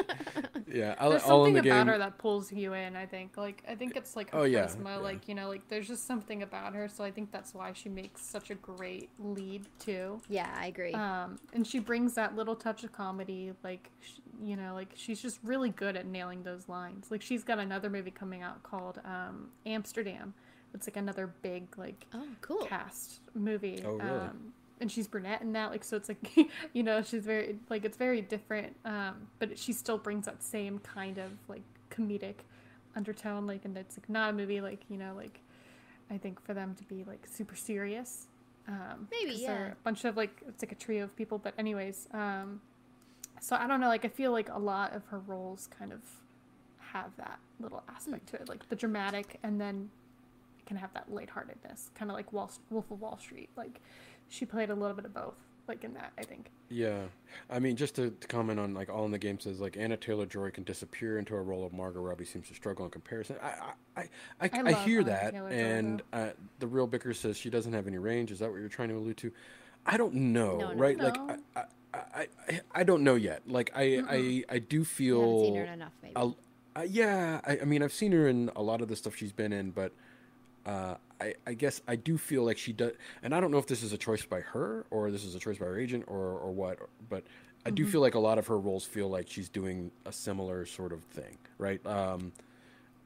yeah. 0.71 0.95
I'll, 0.99 1.09
There's 1.11 1.23
all 1.23 1.47
in 1.47 1.55
something 1.55 1.55
the 1.55 1.71
about 1.71 1.79
game. 1.79 1.87
her 1.87 1.99
that 1.99 2.19
pulls 2.19 2.53
you 2.53 2.75
in. 2.75 2.97
I 2.97 3.07
think, 3.07 3.38
like, 3.38 3.62
I 3.66 3.75
think 3.77 3.97
it's 3.97 4.14
like 4.14 4.31
her 4.33 4.40
Oh, 4.40 4.42
yeah, 4.45 4.66
charisma. 4.66 4.85
yeah. 4.85 4.97
Like, 4.97 5.27
you 5.27 5.35
know, 5.35 5.49
like 5.49 5.66
there's 5.69 5.88
just 5.88 6.07
something 6.07 6.42
about 6.42 6.75
her. 6.75 6.87
So 6.88 7.03
I 7.03 7.11
think 7.11 7.33
that's 7.33 7.55
why 7.55 7.73
she 7.73 7.88
makes 7.88 8.21
such 8.27 8.51
a 8.51 8.57
great 8.57 9.09
lead 9.19 9.66
too. 9.79 10.21
Yeah, 10.29 10.55
I 10.55 10.66
agree. 10.66 10.92
Um, 10.92 11.38
and 11.55 11.66
she 11.66 11.79
brings 11.79 12.12
that 12.14 12.37
little 12.37 12.57
touch 12.57 12.85
of 12.85 12.92
comedy. 12.92 13.53
Like, 13.64 13.90
sh- 14.03 14.19
you 14.42 14.57
know, 14.57 14.75
like 14.75 14.90
she's 14.97 15.23
just 15.23 15.38
really 15.42 15.71
good 15.71 15.97
at 15.97 16.05
nailing 16.05 16.42
those 16.42 16.69
lines. 16.69 17.11
Like, 17.11 17.23
she's 17.23 17.42
got 17.42 17.59
another 17.59 17.88
movie 17.88 18.11
coming 18.11 18.42
out 18.42 18.62
called 18.62 19.01
um, 19.07 19.49
Amsterdam. 19.64 20.35
It's 20.76 20.86
like 20.86 20.96
another 20.96 21.26
big 21.42 21.76
like 21.78 22.06
oh, 22.14 22.26
cool. 22.42 22.64
cast 22.66 23.20
movie. 23.34 23.82
Oh, 23.84 23.92
really? 23.92 24.10
Um, 24.10 24.52
and 24.80 24.92
she's 24.92 25.08
brunette 25.08 25.40
in 25.40 25.52
that, 25.54 25.70
like 25.70 25.82
so 25.82 25.96
it's 25.96 26.08
like 26.08 26.36
you 26.74 26.82
know 26.82 27.02
she's 27.02 27.24
very 27.24 27.58
like 27.70 27.84
it's 27.84 27.96
very 27.96 28.20
different, 28.20 28.76
um, 28.84 29.28
but 29.38 29.58
she 29.58 29.72
still 29.72 29.98
brings 29.98 30.26
that 30.26 30.42
same 30.42 30.78
kind 30.80 31.18
of 31.18 31.30
like 31.48 31.62
comedic 31.90 32.36
undertone, 32.94 33.46
like 33.46 33.64
and 33.64 33.76
it's 33.76 33.96
like 33.98 34.08
not 34.08 34.30
a 34.30 34.32
movie 34.32 34.60
like 34.60 34.80
you 34.88 34.98
know 34.98 35.12
like 35.16 35.40
I 36.10 36.18
think 36.18 36.40
for 36.44 36.54
them 36.54 36.74
to 36.74 36.84
be 36.84 37.04
like 37.04 37.26
super 37.26 37.56
serious. 37.56 38.26
Um, 38.68 39.08
Maybe, 39.10 39.32
'cause 39.32 39.40
they're 39.42 39.66
yeah. 39.66 39.72
a 39.72 39.76
bunch 39.84 40.04
of 40.04 40.16
like 40.16 40.42
it's 40.46 40.62
like 40.62 40.72
a 40.72 40.76
trio 40.76 41.04
of 41.04 41.16
people, 41.16 41.38
but 41.38 41.54
anyways, 41.58 42.08
um, 42.12 42.60
so 43.40 43.56
I 43.56 43.66
don't 43.66 43.80
know, 43.80 43.88
like 43.88 44.04
I 44.04 44.08
feel 44.08 44.32
like 44.32 44.48
a 44.50 44.58
lot 44.58 44.92
of 44.94 45.04
her 45.06 45.20
roles 45.20 45.68
kind 45.78 45.92
of 45.92 46.00
have 46.92 47.16
that 47.16 47.38
little 47.60 47.82
aspect 47.88 48.28
to 48.28 48.36
it, 48.36 48.48
like 48.48 48.68
the 48.68 48.76
dramatic, 48.76 49.38
and 49.42 49.60
then 49.60 49.90
it 50.06 50.06
can 50.66 50.76
have 50.76 50.92
that 50.94 51.11
lightheartedness, 51.12 51.90
kind 51.94 52.11
of 52.11 52.16
like 52.16 52.33
Wall, 52.33 52.50
Wolf 52.70 52.90
of 52.90 53.00
Wall 53.00 53.18
Street. 53.18 53.48
Like 53.57 53.81
she 54.29 54.44
played 54.44 54.70
a 54.70 54.74
little 54.74 54.96
bit 54.96 55.05
of 55.05 55.14
both, 55.14 55.35
like 55.68 55.85
in 55.85 55.94
that, 55.94 56.12
I 56.18 56.22
think. 56.22 56.50
Yeah, 56.68 57.02
I 57.48 57.61
mean, 57.61 57.76
just 57.76 57.94
to, 57.94 58.11
to 58.11 58.26
comment 58.26 58.59
on 58.59 58.74
like 58.74 58.88
all 58.88 59.05
in 59.05 59.12
the 59.12 59.18
game 59.18 59.38
says 59.38 59.61
like 59.61 59.76
Anna 59.76 59.96
Taylor 59.96 60.26
Joy 60.26 60.50
can 60.50 60.64
disappear 60.64 61.18
into 61.18 61.35
a 61.37 61.40
role 61.40 61.64
of 61.64 61.72
Margot 61.72 62.00
Robbie 62.00 62.24
seems 62.24 62.48
to 62.48 62.55
struggle 62.55 62.85
in 62.85 62.90
comparison. 62.90 63.37
I 63.42 63.46
I 63.96 64.00
I, 64.02 64.02
I, 64.40 64.50
I 64.52 64.62
I, 64.68 64.72
hear 64.85 65.00
Anna 65.00 65.11
that, 65.11 65.33
Taylor-Joy, 65.33 65.55
and 65.57 66.02
uh, 66.12 66.29
the 66.59 66.66
real 66.66 66.87
Bicker 66.88 67.14
says 67.14 67.37
she 67.37 67.50
doesn't 67.50 67.72
have 67.72 67.87
any 67.87 67.98
range. 67.98 68.33
Is 68.33 68.40
that 68.40 68.50
what 68.50 68.59
you're 68.59 68.68
trying 68.68 68.88
to 68.88 68.96
allude 68.96 69.16
to? 69.18 69.33
I 69.87 69.96
don't 69.96 70.14
know, 70.14 70.57
No, 70.59 70.72
no. 70.72 70.74
right? 70.74 70.98
Like 70.98 71.14
No. 71.14 71.37
I, 71.55 71.61
I, 71.61 71.64
I, 71.94 72.26
I, 72.48 72.61
I 72.74 72.83
don't 72.83 73.05
know 73.05 73.14
yet. 73.14 73.42
Like 73.46 73.70
I 73.76 74.02
I, 74.09 74.44
I 74.48 74.59
do 74.59 74.79
You 74.79 74.85
feel 74.85 75.20
haven't 75.20 75.44
seen 75.44 75.55
her 75.57 75.64
enough, 75.72 75.92
maybe. 76.02 76.14
a- 76.16 76.33
uh, 76.79 76.83
yeah, 76.83 77.40
I, 77.46 77.61
I 77.62 77.64
mean, 77.64 77.83
I've 77.83 77.92
seen 77.92 78.12
her 78.12 78.29
in 78.29 78.50
a 78.55 78.62
lot 78.62 78.83
of 78.83 78.88
the 78.88 78.96
stuff 78.96 79.16
she's 79.16 79.33
been 79.33 79.50
in, 79.52 79.70
but 79.70 79.92
uh, 80.66 80.96
I, 81.20 81.35
I 81.46 81.55
guess 81.55 81.81
I 81.88 81.96
do 81.96 82.18
feel 82.18 82.44
like 82.44 82.59
she 82.59 82.72
does, 82.74 82.92
and 83.22 83.35
I 83.35 83.40
don't 83.40 83.50
know 83.50 83.59
if 83.59 83.66
this 83.66 83.83
is 83.83 83.92
a 83.92 83.98
choice 83.98 84.24
by 84.24 84.40
her 84.40 84.85
or 84.90 85.11
this 85.11 85.24
is 85.24 85.35
a 85.35 85.38
choice 85.38 85.57
by 85.59 85.66
her 85.66 85.79
agent 85.79 86.05
or, 86.09 86.18
or 86.38 86.52
what, 86.52 86.79
but 87.09 87.24
I 87.64 87.70
do 87.70 87.87
feel 87.87 88.00
like 88.00 88.14
a 88.14 88.18
lot 88.18 88.38
of 88.38 88.46
her 88.48 88.59
roles 88.59 88.85
feel 88.85 89.09
like 89.09 89.29
she's 89.29 89.48
doing 89.48 89.90
a 90.05 90.12
similar 90.12 90.66
sort 90.66 90.92
of 90.92 91.02
thing, 91.05 91.38
right? 91.59 91.85
Um, 91.87 92.33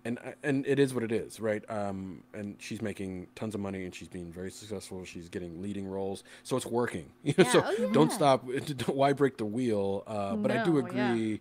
and 0.05 0.19
and 0.43 0.67
it 0.67 0.79
is 0.79 0.95
what 0.95 1.03
it 1.05 1.13
is, 1.13 1.41
right? 1.41 1.63
Um, 1.71 2.23
and 2.33 2.57
she's 2.59 2.81
making 2.83 3.29
tons 3.35 3.55
of 3.55 3.61
money 3.61 3.85
and 3.85 3.95
she's 3.95 4.09
being 4.09 4.33
very 4.33 4.51
successful. 4.51 5.05
She's 5.05 5.29
getting 5.29 5.61
leading 5.63 5.87
roles, 5.87 6.25
so 6.43 6.57
it's 6.57 6.67
working. 6.67 7.11
You 7.23 7.35
know, 7.39 7.45
Yeah, 7.45 7.53
so 7.53 7.65
oh, 7.67 7.93
don't 7.93 8.11
stop. 8.11 8.45
Why 8.87 9.13
break 9.13 9.37
the 9.37 9.45
wheel? 9.45 10.03
Uh, 10.07 10.37
but 10.37 10.51
I 10.51 10.65
do 10.65 10.73
No, 10.83 10.89
yeah. 10.91 11.13
agree 11.13 11.41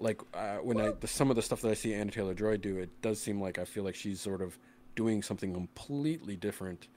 like 0.00 0.20
uh, 0.32 0.56
when 0.58 0.80
I 0.80 0.92
the, 0.92 1.06
some 1.08 1.28
of 1.30 1.36
the 1.36 1.42
stuff 1.42 1.60
that 1.62 1.70
I 1.70 1.74
see 1.74 1.92
Anna 1.92 2.10
Taylor 2.10 2.34
Joy 2.34 2.56
do, 2.56 2.78
it 2.78 3.02
does 3.02 3.20
seem 3.20 3.40
like 3.40 3.58
I 3.58 3.64
feel 3.64 3.84
like 3.84 3.94
she's 3.94 4.20
sort 4.20 4.40
of 4.42 4.56
doing 4.98 5.22
something 5.22 5.54
completely 5.54 6.34
different 6.34 6.88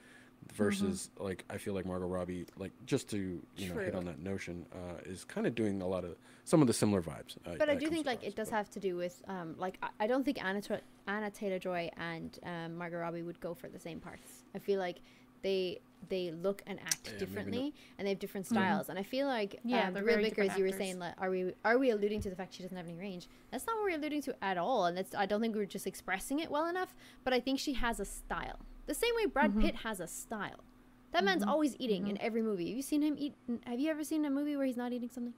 versus 0.54 1.08
like 1.20 1.44
I 1.48 1.56
feel 1.56 1.72
like 1.72 1.86
Margot 1.86 2.08
Robbie, 2.08 2.46
like 2.58 2.72
just 2.84 3.08
to 3.10 3.40
you 3.56 3.68
know 3.68 3.80
hit 3.80 3.94
on 3.94 4.04
that 4.06 4.18
notion, 4.18 4.66
uh, 4.74 4.98
is 5.06 5.22
kind 5.22 5.46
of 5.46 5.54
doing 5.54 5.80
a 5.82 5.86
lot 5.86 6.04
of 6.04 6.16
some 6.44 6.60
of 6.60 6.66
the 6.66 6.72
similar 6.72 7.00
vibes. 7.00 7.36
Uh, 7.46 7.54
but 7.58 7.70
I 7.70 7.76
do 7.76 7.86
think 7.86 8.04
like 8.04 8.24
it 8.24 8.34
does 8.34 8.50
but- 8.50 8.56
have 8.56 8.70
to 8.70 8.80
do 8.80 8.96
with 8.96 9.22
um 9.28 9.54
like 9.56 9.78
I, 9.84 9.90
I 10.00 10.06
don't 10.08 10.24
think 10.24 10.44
Anna 10.44 10.60
Anna 11.06 11.30
Taylor 11.30 11.60
Joy 11.60 11.90
and 11.96 12.36
um, 12.42 12.76
Margot 12.76 12.98
Robbie 12.98 13.22
would 13.22 13.38
go 13.38 13.54
for 13.54 13.68
the 13.68 13.78
same 13.78 14.00
parts. 14.00 14.42
I 14.52 14.58
feel 14.58 14.80
like 14.80 14.98
they 15.42 15.80
they 16.08 16.30
look 16.32 16.62
and 16.66 16.80
act 16.80 16.98
Yeah, 17.04 17.12
maybe 17.12 17.18
differently 17.24 17.74
and 17.96 18.06
they 18.06 18.10
have 18.10 18.18
different 18.18 18.46
styles. 18.46 18.88
And 18.88 18.98
I 18.98 19.02
feel 19.02 19.26
like 19.28 19.60
Yeah, 19.64 19.88
um, 19.88 19.94
the 19.94 20.02
real 20.02 20.16
very 20.16 20.30
Vickers, 20.30 20.56
you 20.58 20.64
were 20.64 20.72
saying 20.72 20.98
like 20.98 21.14
are 21.18 21.30
we 21.30 21.52
are 21.64 21.78
we 21.78 21.90
alluding 21.90 22.20
to 22.22 22.30
the 22.30 22.36
fact 22.36 22.54
she 22.54 22.62
doesn't 22.62 22.76
have 22.76 22.86
any 22.86 22.96
range? 22.96 23.28
That's 23.50 23.66
not 23.66 23.76
what 23.76 23.84
we're 23.84 23.96
alluding 23.96 24.22
to 24.22 24.34
at 24.42 24.58
all. 24.58 24.86
And 24.86 24.96
that's 24.96 25.14
I 25.14 25.26
don't 25.26 25.40
think 25.40 25.54
we're 25.54 25.64
just 25.64 25.86
expressing 25.86 26.40
it 26.40 26.50
well 26.50 26.66
enough. 26.66 26.94
But 27.24 27.32
I 27.32 27.40
think 27.40 27.58
she 27.60 27.74
has 27.74 28.00
a 28.00 28.04
style. 28.04 28.58
The 28.86 28.94
same 28.94 29.14
way 29.14 29.26
Brad 29.26 29.58
Pitt 29.60 29.76
has 29.76 30.00
a 30.00 30.06
style. 30.08 30.64
That 31.12 31.24
man's 31.24 31.44
always 31.44 31.76
eating 31.78 32.08
in 32.08 32.20
every 32.20 32.42
movie. 32.42 32.68
Have 32.68 32.76
you 32.76 32.82
seen 32.82 33.02
him 33.02 33.14
eat? 33.18 33.34
Have 33.64 33.78
you 33.78 33.90
ever 33.90 34.02
seen 34.02 34.24
a 34.24 34.30
movie 34.30 34.56
where 34.56 34.66
he's 34.66 34.76
not 34.78 34.92
eating 34.92 35.10
something? 35.10 35.34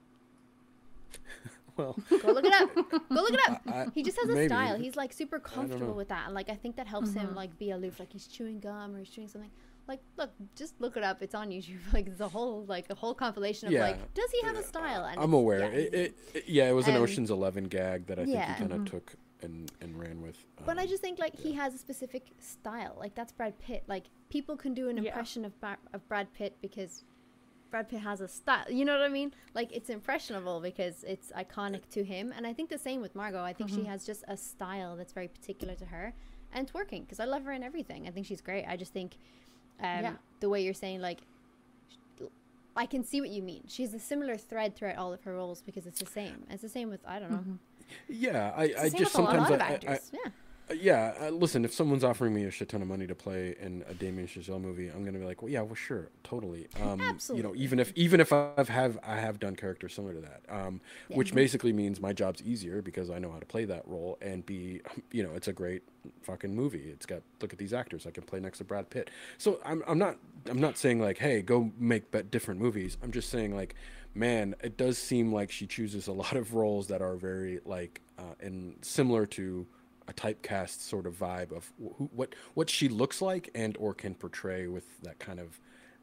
well, 1.77 1.97
Go 2.09 2.33
look 2.33 2.45
it 2.45 2.53
up. 2.53 2.75
Go 2.75 2.85
look 3.11 3.33
it 3.35 3.41
up. 3.49 3.61
I- 3.67 3.87
he 3.95 4.03
just 4.03 4.19
has 4.19 4.29
a 4.31 4.35
maybe. 4.35 4.47
style. 4.49 4.77
He's 4.79 4.97
like 4.97 5.13
super 5.13 5.39
comfortable 5.39 5.95
with 5.95 6.09
that, 6.09 6.27
and 6.27 6.35
like 6.35 6.49
I 6.49 6.55
think 6.55 6.77
that 6.77 6.87
helps 6.87 7.13
him 7.13 7.35
like 7.35 7.59
be 7.59 7.71
aloof. 7.71 7.99
Like 7.99 8.13
he's 8.13 8.27
chewing 8.27 8.61
gum 8.61 8.95
or 8.95 9.01
he's 9.01 9.11
chewing 9.11 9.29
something. 9.29 9.51
Like 9.87 10.01
look, 10.17 10.31
just 10.57 10.81
look 10.81 10.97
it 10.97 11.03
up. 11.05 11.23
It's 11.23 11.35
on 11.35 11.51
YouTube. 11.51 11.79
Like 11.93 12.07
it's 12.07 12.21
a 12.21 12.29
whole 12.29 12.65
like 12.67 12.87
a 12.91 12.95
whole 12.95 13.15
compilation 13.15 13.69
of 13.69 13.73
Yeah. 13.73 13.83
like, 13.83 14.15
does 14.15 14.31
he 14.31 14.41
have 14.43 14.57
a 14.57 14.63
style? 14.63 15.05
And 15.05 15.21
I'm 15.21 15.33
aware. 15.35 15.61
yeah, 15.61 15.67
it, 15.79 15.95
it, 15.95 16.19
it- 16.35 16.45
yeah, 16.49 16.69
it 16.69 16.73
was 16.73 16.89
an 16.89 16.97
Um, 16.97 17.03
Ocean's 17.03 17.31
Eleven 17.31 17.65
gag 17.65 18.07
that 18.07 18.19
I 18.19 18.25
think 18.25 18.39
he 18.39 18.55
kind 18.55 18.73
of 18.73 18.85
took 18.91 19.15
and, 19.43 19.71
and 19.83 19.99
ran 20.01 20.23
with. 20.23 20.43
But 20.65 20.79
I 20.79 20.83
um, 20.83 20.89
just 20.89 21.03
think 21.03 21.19
like 21.19 21.37
he 21.39 21.53
has 21.53 21.75
a 21.75 21.79
specific 21.79 22.29
style. 22.39 22.97
Like 22.99 23.15
that's 23.15 23.33
Brad 23.33 23.59
Pitt. 23.59 23.85
Like 23.87 24.05
people 24.31 24.57
can 24.57 24.73
do 24.75 24.89
an 24.89 24.97
Yeah. 24.97 25.09
impression 25.11 25.45
of 25.45 25.59
Ba- 25.61 25.77
of 25.93 26.07
Brad 26.09 26.33
Pitt 26.33 26.57
because 26.63 27.05
Brad 27.71 27.89
Pitt 27.91 28.01
has 28.01 28.21
a 28.23 28.29
style. 28.29 28.65
You 28.71 28.85
know 28.87 28.93
what 28.97 29.03
I 29.05 29.09
mean? 29.09 29.35
Like 29.53 29.71
it's 29.73 29.91
impressionable 29.91 30.61
because 30.61 31.05
it's 31.05 31.31
iconic 31.33 31.89
to 31.91 32.03
him. 32.05 32.33
And 32.35 32.47
I 32.47 32.53
think 32.55 32.71
the 32.71 32.79
same 32.79 33.03
with 33.03 33.15
Margot. 33.15 33.43
I 33.43 33.53
think 33.53 33.69
she 33.69 33.85
has 33.85 34.07
just 34.07 34.25
a 34.29 34.37
style 34.37 34.97
that's 34.97 35.13
very 35.13 35.29
particular 35.29 35.75
to 35.75 35.85
her, 35.87 36.15
and 36.53 36.65
it's 36.65 36.73
working 36.73 37.03
because 37.03 37.21
I 37.21 37.25
love 37.27 37.45
her 37.45 37.53
in 37.53 37.63
everything. 37.63 38.07
I 38.09 38.13
think 38.13 38.27
she's 38.27 38.41
great. 38.41 38.65
I 38.67 38.77
just 38.77 38.93
think 38.95 39.17
um, 39.81 40.03
Yeah. 40.05 40.13
the 40.41 40.49
way 40.49 40.63
you're 40.65 40.75
saying 40.75 41.01
like. 41.01 41.21
I 42.77 42.87
can 42.87 43.05
see 43.05 43.21
what 43.21 43.31
you 43.31 43.41
mean. 43.41 43.63
She 43.69 43.83
has 43.85 43.95
a 43.95 44.01
similar 44.01 44.37
thread 44.37 44.75
throughout 44.75 44.97
all 44.97 45.13
of 45.13 45.23
her 45.23 45.35
roles 45.35 45.63
because 45.63 45.87
it's 45.87 46.01
the 46.01 46.07
same. 46.07 46.45
It's 46.51 46.61
the 46.63 46.69
same 46.69 46.91
with 46.91 46.99
I 47.07 47.21
don't 47.21 47.31
know. 47.31 47.59
yeah, 48.09 48.53
I, 48.57 48.65
It's 48.65 48.75
the 48.75 48.81
I 48.81 48.89
same 48.89 48.99
just 48.99 49.15
with 49.17 49.21
a 49.21 49.23
lot 49.29 49.49
sometimes 49.49 49.51
of 49.55 49.61
I, 49.61 49.65
I, 49.65 49.73
actors. 49.75 50.11
yeah. 50.13 50.31
Uh, 50.71 50.75
Yeah, 50.75 51.15
uh, 51.21 51.29
listen. 51.31 51.65
If 51.65 51.73
someone's 51.75 52.05
offering 52.05 52.35
me 52.35 52.45
a 52.45 52.51
shit 52.51 52.69
ton 52.71 52.81
of 52.83 52.89
money 52.89 53.07
to 53.07 53.15
play 53.15 53.55
in 53.61 53.85
a 53.89 53.95
Damien 53.95 54.27
Chazelle 54.27 54.61
movie, 54.61 54.89
I'm 54.89 55.05
gonna 55.05 55.19
be 55.19 55.25
like, 55.25 55.43
well, 55.43 55.51
yeah, 55.51 55.61
well, 55.61 55.75
sure, 55.75 56.09
totally. 56.23 56.69
Um, 56.81 57.01
You 57.35 57.43
know, 57.43 57.55
even 57.55 57.79
if 57.79 57.93
even 57.97 58.21
if 58.21 58.33
I've 58.33 58.69
have 58.69 58.99
I 59.03 59.17
have 59.17 59.39
done 59.39 59.57
characters 59.57 59.95
similar 59.95 60.15
to 60.15 60.21
that, 60.23 60.43
um, 60.49 60.81
which 61.09 61.35
basically 61.35 61.73
means 61.73 62.01
my 62.01 62.13
job's 62.13 62.43
easier 62.43 62.83
because 62.83 63.11
I 63.11 63.19
know 63.19 63.31
how 63.31 63.39
to 63.39 63.47
play 63.47 63.65
that 63.67 63.87
role 63.87 64.19
and 64.23 64.45
be, 64.45 64.81
you 65.13 65.23
know, 65.23 65.33
it's 65.35 65.49
a 65.49 65.53
great 65.53 65.83
fucking 66.23 66.55
movie. 66.55 66.89
It's 66.91 67.07
got 67.07 67.23
look 67.41 67.53
at 67.53 67.59
these 67.59 67.73
actors. 67.75 68.07
I 68.07 68.11
can 68.11 68.23
play 68.25 68.41
next 68.41 68.59
to 68.59 68.65
Brad 68.65 68.91
Pitt. 68.91 69.11
So 69.39 69.61
I'm 69.65 69.83
I'm 69.87 69.99
not 69.99 70.17
I'm 70.49 70.61
not 70.61 70.79
saying 70.79 71.01
like, 71.01 71.19
hey, 71.19 71.43
go 71.43 71.71
make 71.79 72.05
different 72.31 72.61
movies. 72.61 72.97
I'm 73.03 73.13
just 73.13 73.29
saying 73.31 73.55
like, 73.55 73.75
man, 74.15 74.55
it 74.63 74.77
does 74.77 74.97
seem 74.99 75.33
like 75.33 75.51
she 75.51 75.67
chooses 75.67 76.07
a 76.07 76.13
lot 76.13 76.37
of 76.37 76.55
roles 76.55 76.87
that 76.89 77.03
are 77.03 77.17
very 77.17 77.61
like 77.65 78.01
uh, 78.19 78.35
and 78.41 78.77
similar 78.83 79.27
to 79.27 79.67
a 80.09 80.13
typecast 80.13 80.81
sort 80.81 81.07
of 81.07 81.15
vibe 81.19 81.51
of 81.53 81.73
who, 81.79 82.11
what 82.15 82.35
what 82.55 82.69
she 82.71 82.89
looks 82.89 83.23
like 83.23 83.51
and 83.55 83.77
or 83.79 83.95
can 83.95 84.15
portray 84.15 84.67
with 84.67 84.85
that 85.03 85.19
kind 85.19 85.41
of. 85.41 85.59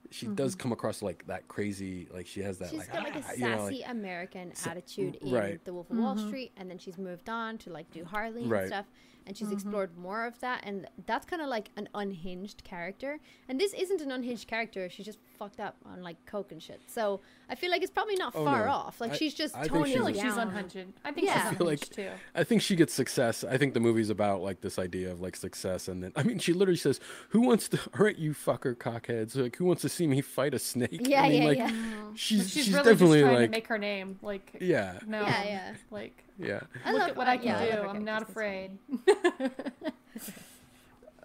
She 0.10 0.26
does 0.28 0.56
come 0.56 0.74
across 0.74 1.02
like 1.02 1.26
that 1.28 1.48
crazy, 1.48 2.08
like 2.14 2.28
she 2.28 2.42
has 2.42 2.58
that 2.58 2.70
She's 2.72 2.80
like, 2.80 2.92
got 2.92 3.04
like 3.04 3.16
a 3.16 3.20
"Ah," 3.20 3.22
sassy 3.22 3.42
you 3.42 3.48
know, 3.48 3.64
like- 3.64 3.82
American 3.88 4.52
attitude 4.66 5.16
in 5.16 5.32
right. 5.32 5.64
The 5.64 5.74
Wolf 5.74 5.90
of 5.90 5.98
Wall 5.98 6.18
Street, 6.18 6.52
and 6.58 6.70
then 6.70 6.78
she's 6.80 6.98
moved 6.98 7.30
on 7.30 7.58
to 7.60 7.70
like 7.70 7.90
do 7.92 8.04
Harley 8.04 8.46
Right. 8.46 8.62
and 8.64 8.68
stuff. 8.68 8.86
And 9.26 9.38
she's 9.38 9.48
mm-hmm. 9.48 9.56
explored 9.56 9.98
more 9.98 10.26
of 10.26 10.40
that, 10.40 10.62
and 10.64 10.88
that's 11.06 11.26
kind 11.26 11.42
of 11.42 11.48
like 11.48 11.70
an 11.78 11.90
unhinged 11.94 12.64
character. 12.64 13.20
And 13.48 13.60
this 13.60 13.74
isn't 13.74 14.02
an 14.02 14.12
unhinged 14.12 14.48
character; 14.48 14.90
she's 14.90 15.06
just 15.06 15.20
fucked 15.38 15.60
up 15.60 15.76
on 15.86 16.04
like 16.04 16.24
coke 16.26 16.52
and 16.52 16.62
shit. 16.62 16.82
So 16.88 17.22
I 17.50 17.56
feel 17.56 17.72
like 17.72 17.82
it's 17.82 17.92
probably 17.92 18.16
not 18.16 18.34
Oh, 18.36 18.46
far 18.46 18.66
no. 18.66 18.72
off. 18.72 19.02
Like 19.02 19.14
I- 19.14 19.16
she's 19.18 19.34
just 19.34 19.56
I 19.56 19.62
think 19.62 19.74
toning 19.74 19.86
she's 19.86 19.94
I 19.94 19.98
feel 19.98 20.06
like 20.06 20.16
a- 20.16 20.22
she's 20.22 20.38
unhinged. 20.38 20.94
I 21.04 21.12
think 21.12 21.28
Yeah. 21.28 21.34
she's 21.34 21.44
I 21.44 21.50
unhinged 21.50 21.66
like- 21.66 21.90
too. 21.90 22.10
I 22.36 22.44
think 22.44 22.62
she 22.62 22.76
gets 22.76 22.94
success. 22.94 23.44
I 23.44 23.58
think 23.58 23.74
the 23.74 23.80
movie's 23.80 24.10
about 24.10 24.42
like 24.42 24.62
this 24.62 24.78
idea 24.78 25.12
of 25.12 25.22
like 25.22 25.36
success, 25.36 25.88
and 25.88 26.04
then 26.04 26.12
I 26.16 26.24
mean, 26.24 26.40
she 26.40 26.54
literally 26.54 26.78
says, 26.78 27.00
"Who 27.30 27.42
wants 27.42 27.70
to? 27.70 27.78
All 27.98 28.06
right, 28.06 28.18
you 28.18 28.34
fucker 28.34 28.76
cockheads! 28.76 29.36
Like, 29.36 29.56
who 29.56 29.66
wants 29.66 29.82
to 29.82 29.90
see 29.90 30.08
me 30.08 30.22
fight 30.22 30.54
a 30.54 30.60
snake?" 30.60 31.08
Yeah, 31.08 31.24
I 31.24 31.30
mean, 31.30 31.42
yeah, 31.42 31.48
like, 31.48 31.58
yeah. 31.58 31.70
Mm. 31.70 32.18
She's, 32.18 32.52
she's, 32.52 32.66
she's, 32.66 32.74
really 32.74 32.84
definitely 32.92 33.20
just 33.20 33.26
trying 33.30 33.40
like, 33.42 33.46
to 33.46 33.58
make 33.58 33.68
her 33.68 33.78
name. 33.78 34.20
Like, 34.22 34.58
yeah, 34.62 35.00
no, 35.08 35.22
Yeah, 35.22 35.44
yeah. 35.44 35.74
like 35.90 36.24
yeah. 36.38 36.60
I 36.86 36.91
look 36.91 37.00
love 37.02 37.10
at 37.12 37.17
what 37.17 37.28
I 37.28 37.38
can 37.38 37.46
yeah, 37.48 37.65
do. 37.65 37.82
her 37.84 37.88
I'm 37.89 38.04
not 38.06 38.22
afraid. 38.24 38.78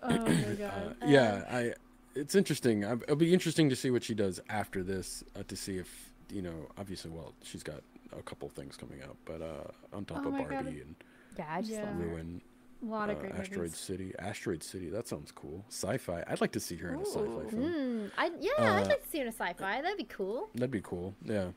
oh 0.02 0.08
my 0.18 0.54
god. 0.58 0.96
Uh, 1.02 1.06
yeah, 1.06 1.44
I. 1.50 1.72
It's 2.14 2.34
interesting. 2.34 2.84
I- 2.84 2.92
It'll 2.92 3.16
be 3.16 3.32
interesting 3.34 3.68
to 3.68 3.76
see 3.76 3.90
what 3.90 4.02
she 4.02 4.14
does 4.14 4.40
after 4.48 4.82
this. 4.82 5.22
Uh, 5.38 5.42
to 5.48 5.56
see 5.56 5.76
if 5.76 6.10
you 6.32 6.42
know, 6.42 6.66
obviously, 6.78 7.10
well, 7.10 7.34
she's 7.42 7.62
got 7.62 7.80
a 8.18 8.22
couple 8.22 8.48
things 8.48 8.76
coming 8.76 9.00
out, 9.02 9.16
but 9.24 9.42
uh, 9.42 9.96
on 9.96 10.04
top 10.04 10.24
Oh 10.24 10.28
of 10.28 10.38
Barbie 10.38 10.54
God. 10.54 10.66
and 10.66 10.94
Yeah, 11.38 11.44
I 11.48 11.60
just 11.60 11.72
Yeah. 11.72 11.84
love. 11.84 11.98
Ruin, 11.98 12.40
a 12.82 12.86
lot 12.86 13.08
uh, 13.08 13.12
of 13.12 13.20
great 13.20 13.32
Asteroid 13.34 13.58
movies. 13.58 13.76
City, 13.78 14.12
Asteroid 14.18 14.62
City. 14.62 14.88
That 14.88 15.06
sounds 15.08 15.30
cool. 15.30 15.64
Sci-fi. 15.68 16.24
I'd 16.26 16.40
like 16.40 16.52
to 16.52 16.60
see 16.60 16.76
her 16.76 16.88
in 16.94 17.00
a 17.00 17.04
sci-fi 17.06 17.20
Ooh. 17.20 17.48
film. 17.50 17.62
Mm, 17.62 18.10
I 18.18 18.30
yeah, 18.40 18.50
Uh, 18.58 18.80
I'd 18.80 18.86
like 18.88 19.02
to 19.04 19.08
see 19.08 19.18
her 19.18 19.22
in 19.24 19.28
a 19.28 19.32
sci-fi. 19.32 19.82
That'd 19.82 19.98
be 19.98 20.04
cool. 20.04 20.48
That'd 20.54 20.70
be 20.70 20.80
cool. 20.82 21.14
Yeah. 21.24 21.48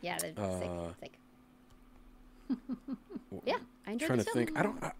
Yeah, 0.00 0.16
that'd 0.18 0.36
be 0.36 0.42
Uh, 0.42 0.58
sick. 0.60 0.70
Sick. 1.00 1.18
Yeah, 3.44 3.56
I 3.86 3.92
enjoyed 3.92 4.06
trying 4.08 4.18
the 4.18 4.24
to 4.24 4.30
film. 4.32 4.46
think. 4.46 4.58
I 4.58 4.62
don't. 4.62 4.82
I, 4.82 4.92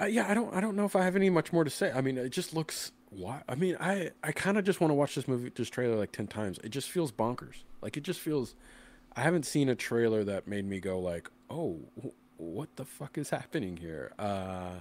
I, 0.00 0.06
yeah, 0.06 0.26
I 0.30 0.34
don't. 0.34 0.54
I 0.54 0.60
don't 0.60 0.76
know 0.76 0.84
if 0.84 0.94
I 0.96 1.02
have 1.04 1.16
any 1.16 1.30
much 1.30 1.52
more 1.52 1.64
to 1.64 1.70
say. 1.70 1.90
I 1.92 2.00
mean, 2.00 2.18
it 2.18 2.30
just 2.30 2.54
looks. 2.54 2.92
Why? 3.10 3.42
I 3.48 3.54
mean, 3.54 3.76
I. 3.80 4.10
I 4.22 4.32
kind 4.32 4.58
of 4.58 4.64
just 4.64 4.80
want 4.80 4.90
to 4.90 4.94
watch 4.94 5.14
this 5.14 5.26
movie, 5.28 5.50
this 5.54 5.70
trailer, 5.70 5.96
like 5.96 6.12
ten 6.12 6.26
times. 6.26 6.58
It 6.64 6.70
just 6.70 6.90
feels 6.90 7.12
bonkers. 7.12 7.64
Like 7.80 7.96
it 7.96 8.02
just 8.02 8.20
feels. 8.20 8.54
I 9.14 9.22
haven't 9.22 9.44
seen 9.46 9.68
a 9.68 9.74
trailer 9.74 10.24
that 10.24 10.46
made 10.48 10.64
me 10.66 10.80
go 10.80 10.98
like, 10.98 11.30
"Oh, 11.50 11.80
wh- 12.02 12.40
what 12.40 12.74
the 12.76 12.84
fuck 12.84 13.18
is 13.18 13.30
happening 13.30 13.76
here?" 13.76 14.12
Uh, 14.18 14.80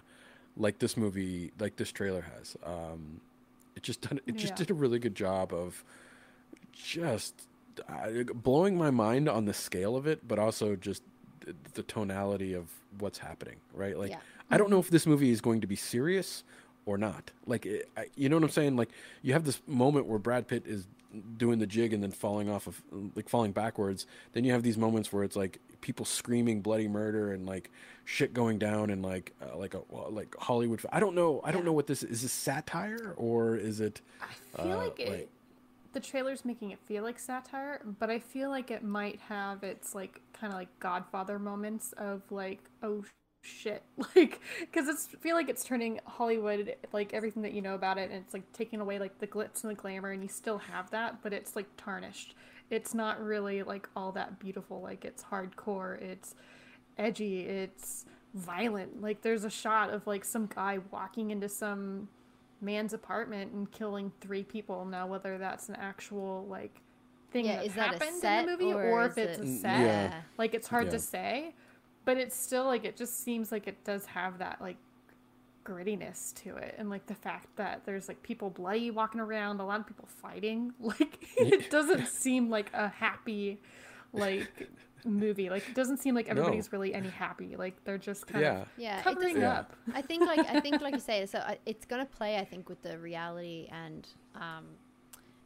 like 0.57 0.79
this 0.79 0.95
movie, 0.97 1.51
like 1.59 1.75
this 1.77 1.91
trailer 1.91 2.21
has. 2.37 2.55
Um, 2.65 3.21
it 3.75 3.83
just 3.83 4.01
done. 4.01 4.19
It 4.27 4.35
just 4.35 4.53
Yeah. 4.53 4.57
did 4.57 4.71
a 4.71 4.73
really 4.73 4.99
good 4.99 5.15
job 5.15 5.53
of 5.53 5.83
just 6.73 7.47
uh, 7.87 8.23
blowing 8.33 8.77
my 8.77 8.91
mind 8.91 9.27
on 9.29 9.45
the 9.45 9.53
scale 9.53 9.95
of 9.95 10.05
it, 10.07 10.27
but 10.27 10.39
also 10.39 10.75
just 10.75 11.03
the, 11.73 11.83
tonality 11.83 12.53
of 12.53 12.69
what's 12.99 13.17
happening. 13.19 13.57
Right? 13.73 13.97
Like, 13.97 14.11
Yeah. 14.11 14.17
I 14.49 14.57
don't 14.57 14.69
know 14.69 14.79
if 14.79 14.89
this 14.89 15.05
movie 15.05 15.31
is 15.31 15.41
going 15.41 15.61
to 15.61 15.67
be 15.67 15.75
serious 15.75 16.43
or 16.85 16.97
not. 16.97 17.31
Like, 17.45 17.65
it, 17.65 17.89
I, 17.95 18.07
you 18.15 18.27
know 18.29 18.35
what 18.37 18.43
I'm 18.43 18.49
saying? 18.49 18.75
Like, 18.75 18.89
you 19.21 19.33
have 19.33 19.45
this 19.45 19.61
moment 19.67 20.07
where 20.07 20.19
Brad 20.19 20.47
Pitt 20.47 20.63
is 20.65 20.87
doing 21.37 21.59
the 21.59 21.67
jig 21.67 21.93
and 21.93 22.01
then 22.01 22.11
falling 22.11 22.49
off 22.49 22.67
of, 22.67 22.81
like, 23.15 23.29
falling 23.29 23.51
backwards. 23.51 24.05
Then 24.33 24.43
you 24.43 24.51
have 24.51 24.63
these 24.63 24.77
moments 24.77 25.11
where 25.11 25.23
it's 25.23 25.35
like 25.35 25.59
people 25.81 26.05
screaming 26.05 26.61
bloody 26.61 26.87
murder 26.87 27.33
and 27.33 27.45
like 27.45 27.71
shit 28.05 28.33
going 28.33 28.59
down 28.59 28.89
and 28.89 29.01
like, 29.01 29.33
uh, 29.41 29.57
like 29.57 29.73
a 29.73 29.81
like 30.09 30.35
Hollywood. 30.37 30.81
I 30.91 30.99
don't 30.99 31.15
know. 31.15 31.41
I 31.43 31.51
don't 31.51 31.65
know 31.65 31.73
what 31.73 31.87
this 31.87 32.03
is. 32.03 32.11
Is 32.11 32.21
this 32.23 32.31
satire 32.31 33.13
or 33.17 33.55
is 33.55 33.79
it? 33.79 34.01
I 34.21 34.61
feel 34.61 34.71
uh, 34.73 34.77
like 34.77 34.99
it, 34.99 35.09
like- 35.09 35.29
the 35.93 35.99
trailer's 35.99 36.45
making 36.45 36.71
it 36.71 36.79
feel 36.85 37.03
like 37.03 37.19
satire, 37.19 37.81
but 37.99 38.09
I 38.09 38.19
feel 38.19 38.49
like 38.49 38.71
it 38.71 38.83
might 38.83 39.19
have 39.21 39.63
its 39.63 39.93
like 39.93 40.21
kind 40.33 40.53
of 40.53 40.59
like 40.59 40.79
Godfather 40.79 41.39
moments 41.39 41.93
of 41.97 42.21
like 42.31 42.59
oh 42.81 43.03
shit, 43.43 43.83
like 44.15 44.39
because 44.59 44.87
it's 44.87 45.07
feel 45.19 45.35
like 45.35 45.49
it's 45.49 45.63
turning 45.63 45.99
Hollywood 46.05 46.75
like 46.93 47.13
everything 47.13 47.43
that 47.43 47.53
you 47.53 47.61
know 47.61 47.75
about 47.75 47.97
it, 47.97 48.09
and 48.11 48.23
it's 48.23 48.33
like 48.33 48.51
taking 48.53 48.79
away 48.79 48.99
like 48.99 49.19
the 49.19 49.27
glitz 49.27 49.63
and 49.63 49.71
the 49.71 49.75
glamour, 49.75 50.11
and 50.11 50.23
you 50.23 50.29
still 50.29 50.57
have 50.57 50.89
that, 50.91 51.21
but 51.21 51.33
it's 51.33 51.55
like 51.55 51.67
tarnished. 51.77 52.35
It's 52.69 52.93
not 52.93 53.21
really 53.21 53.63
like 53.63 53.89
all 53.95 54.13
that 54.13 54.39
beautiful. 54.39 54.81
Like 54.81 55.03
it's 55.03 55.23
hardcore. 55.23 56.01
It's 56.01 56.35
edgy. 56.97 57.41
It's 57.41 58.05
violent. 58.33 59.01
Like 59.01 59.21
there's 59.21 59.43
a 59.43 59.49
shot 59.49 59.89
of 59.89 60.07
like 60.07 60.23
some 60.23 60.47
guy 60.47 60.79
walking 60.89 61.31
into 61.31 61.49
some 61.49 62.07
man's 62.61 62.93
apartment 62.93 63.51
and 63.53 63.71
killing 63.71 64.11
three 64.21 64.43
people. 64.43 64.85
Now, 64.85 65.07
whether 65.07 65.37
that's 65.37 65.67
an 65.69 65.75
actual 65.75 66.45
like 66.47 66.81
thing 67.31 67.45
Yeah, 67.45 67.57
that 67.57 67.65
is 67.65 67.73
that 67.75 67.89
a 67.89 67.91
happened 67.93 68.15
set 68.21 68.39
in 68.41 68.45
the 68.45 68.51
movie 68.51 68.73
or 68.73 68.83
or, 68.83 69.05
if 69.05 69.17
it's 69.17 69.39
it- 69.39 69.43
a 69.45 69.47
set, 69.47 69.79
yeah. 69.79 70.21
like 70.37 70.53
it's 70.53 70.67
hard 70.67 70.85
Yeah. 70.85 70.91
to 70.91 70.99
say. 70.99 71.55
But 72.05 72.17
it's 72.17 72.35
still 72.35 72.65
like 72.65 72.83
it 72.85 72.95
just 72.97 73.23
seems 73.23 73.51
like 73.51 73.67
it 73.67 73.83
does 73.83 74.05
have 74.07 74.39
that 74.39 74.59
like 74.61 74.77
grittiness 75.63 76.33
to 76.33 76.55
it 76.55 76.73
and 76.79 76.89
like 76.89 77.05
the 77.05 77.13
fact 77.13 77.45
that 77.55 77.83
there's 77.85 78.07
like 78.07 78.21
people 78.23 78.49
bloody 78.49 78.89
walking 78.89 79.21
around 79.21 79.59
a 79.59 79.65
lot 79.65 79.79
of 79.79 79.85
people 79.85 80.07
fighting 80.19 80.73
like 80.79 81.19
it 81.37 81.69
doesn't 81.69 82.07
seem 82.07 82.49
like 82.49 82.71
a 82.73 82.87
happy 82.87 83.61
like 84.11 84.67
movie 85.05 85.49
like 85.49 85.67
it 85.67 85.75
doesn't 85.75 85.97
seem 85.97 86.13
like 86.15 86.27
everybody's 86.29 86.71
really 86.71 86.93
any 86.93 87.09
happy 87.09 87.55
like 87.55 87.75
they're 87.85 87.97
just 87.97 88.27
kind 88.27 88.41
Yeah. 88.43 88.61
of 88.61 88.67
Yeah, 88.77 88.99
it 88.99 89.03
covering 89.03 89.27
doesn't- 89.35 89.41
Yeah. 89.41 89.59
up 89.59 89.73
I 89.93 90.01
think 90.01 90.25
like 90.25 90.39
I 90.49 90.59
think 90.59 90.81
like 90.81 90.93
you 90.93 90.99
say, 90.99 91.25
so 91.25 91.41
it's 91.65 91.85
gonna 91.85 92.05
play. 92.05 92.37
I 92.37 92.45
think 92.45 92.69
with 92.69 92.81
the 92.81 92.97
reality 92.99 93.67
and 93.71 94.07
um, 94.35 94.65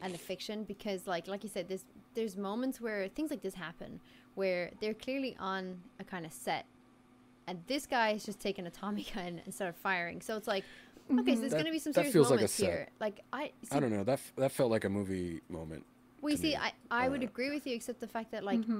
and 0.01 0.13
the 0.13 0.17
fiction 0.17 0.63
because 0.65 1.07
like 1.07 1.27
like 1.27 1.43
you 1.43 1.49
said, 1.49 1.67
there's 1.69 1.85
there's 2.15 2.35
moments 2.37 2.79
where 2.81 3.07
things 3.07 3.29
like 3.31 3.41
this 3.41 3.53
happen 3.55 3.99
where 4.35 4.71
they're 4.81 4.93
clearly 4.93 5.35
on 5.39 5.81
a 5.99 6.03
kind 6.03 6.25
of 6.25 6.33
set, 6.33 6.65
and 7.47 7.59
this 7.67 7.85
guy 7.85 8.11
is 8.11 8.23
just 8.25 8.39
taking 8.39 8.65
a 8.67 8.69
Tommy 8.71 9.05
gun 9.15 9.41
and 9.45 9.53
started 9.53 9.75
firing. 9.77 10.19
So 10.21 10.35
it's 10.35 10.47
like, 10.47 10.65
okay, 11.11 11.33
so 11.35 11.39
there's 11.39 11.51
That- 11.53 11.57
gonna 11.59 11.71
be 11.71 11.79
some 11.79 11.93
that 11.93 12.01
serious 12.01 12.13
feels 12.13 12.29
like 12.29 12.39
a 12.39 12.41
moments 12.41 12.53
set. 12.55 12.65
here. 12.65 12.87
Like 12.99 13.21
I, 13.31 13.51
see, 13.63 13.75
I 13.75 13.79
don't 13.79 13.91
know. 13.91 14.03
That 14.03 14.13
f- 14.19 14.33
that 14.37 14.51
felt 14.51 14.69
like 14.71 14.83
a 14.83 14.89
movie 14.89 15.41
moment. 15.49 15.85
well, 16.21 16.31
you 16.31 16.37
see, 16.37 16.49
me. 16.51 16.55
I 16.57 16.73
I 16.91 17.07
would 17.09 17.21
Uh, 17.23 17.27
agree 17.27 17.49
with 17.49 17.65
you, 17.65 17.73
except 17.75 17.99
the 18.01 18.07
fact 18.07 18.31
that 18.31 18.43
like 18.43 18.65
th- 18.65 18.79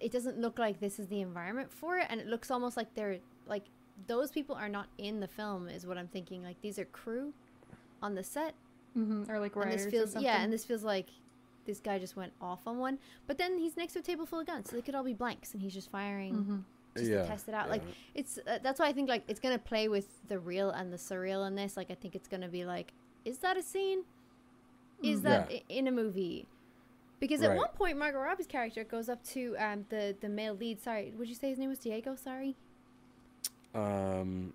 it 0.00 0.12
doesn't 0.12 0.38
look 0.38 0.58
like 0.58 0.80
this 0.80 0.98
is 0.98 1.08
the 1.08 1.20
environment 1.20 1.72
for 1.72 1.98
it, 1.98 2.06
and 2.10 2.20
it 2.20 2.26
looks 2.26 2.50
almost 2.50 2.76
like 2.76 2.94
they're 2.94 3.18
like 3.46 3.64
those 4.06 4.30
people 4.30 4.54
are 4.56 4.68
not 4.68 4.86
in 4.98 5.20
the 5.20 5.28
film, 5.28 5.68
is 5.68 5.86
what 5.86 5.98
I'm 5.98 6.08
thinking. 6.08 6.42
Like 6.42 6.60
these 6.62 6.78
are 6.78 6.84
crew 6.86 7.32
on 8.02 8.14
the 8.14 8.24
set, 8.24 8.54
hmm 8.94 9.24
or 9.28 9.38
like 9.40 9.54
and 9.56 9.64
writers 9.64 9.84
this 9.84 9.86
or 9.86 9.90
feels 9.90 10.14
yeah, 10.22 10.42
and 10.42 10.52
this 10.52 10.64
feels 10.64 10.84
like 10.84 11.08
this 11.66 11.80
guy 11.80 11.98
just 11.98 12.16
went 12.16 12.32
off 12.40 12.60
on 12.66 12.78
one. 12.78 12.98
But 13.26 13.36
then 13.38 13.58
he's 13.58 13.76
next 13.76 13.92
to 13.94 13.98
a 13.98 14.02
table 14.02 14.26
full 14.26 14.40
of 14.40 14.46
guns, 14.46 14.70
so 14.70 14.76
they 14.76 14.82
could 14.82 14.94
all 14.94 15.04
be 15.04 15.12
blanks, 15.14 15.52
and 15.52 15.60
he's 15.62 15.74
just 15.74 15.90
firing. 15.90 16.64
Just 16.96 17.08
Yeah, 17.10 17.22
to 17.22 17.28
test 17.28 17.48
it 17.48 17.54
out, 17.54 17.68
like 17.70 17.82
it's 18.14 18.38
uh, 18.46 18.58
that's 18.62 18.80
why 18.80 18.86
I 18.88 18.92
think 18.92 19.08
like 19.08 19.22
it's 19.28 19.38
gonna 19.40 19.58
play 19.58 19.86
with 19.88 20.26
the 20.26 20.38
real 20.38 20.70
and 20.70 20.92
the 20.92 20.96
surreal 20.96 21.46
in 21.46 21.54
this. 21.54 21.76
Like 21.76 21.90
I 21.90 21.94
think 21.94 22.14
it's 22.16 22.26
gonna 22.28 22.48
be 22.48 22.64
like, 22.64 22.92
is 23.24 23.38
that 23.38 23.56
a 23.56 23.62
scene? 23.62 24.02
Is 25.02 25.22
that 25.22 25.50
Yeah. 25.50 25.56
i- 25.58 25.62
in 25.68 25.86
a 25.86 25.92
movie? 25.92 26.48
Because 27.20 27.42
at 27.42 27.50
Right. 27.50 27.56
one 27.58 27.68
point, 27.74 27.98
Margot 27.98 28.18
Robbie's 28.18 28.46
character 28.46 28.82
goes 28.82 29.08
up 29.08 29.22
to 29.34 29.54
um, 29.58 29.84
the 29.90 30.16
the 30.20 30.28
male 30.28 30.54
lead. 30.54 30.80
Sorry, 30.82 31.12
would 31.16 31.28
you 31.28 31.34
say 31.34 31.50
his 31.50 31.58
name 31.58 31.68
was 31.68 31.78
Diego? 31.78 32.14
Sorry, 32.16 32.56
Um, 33.74 34.52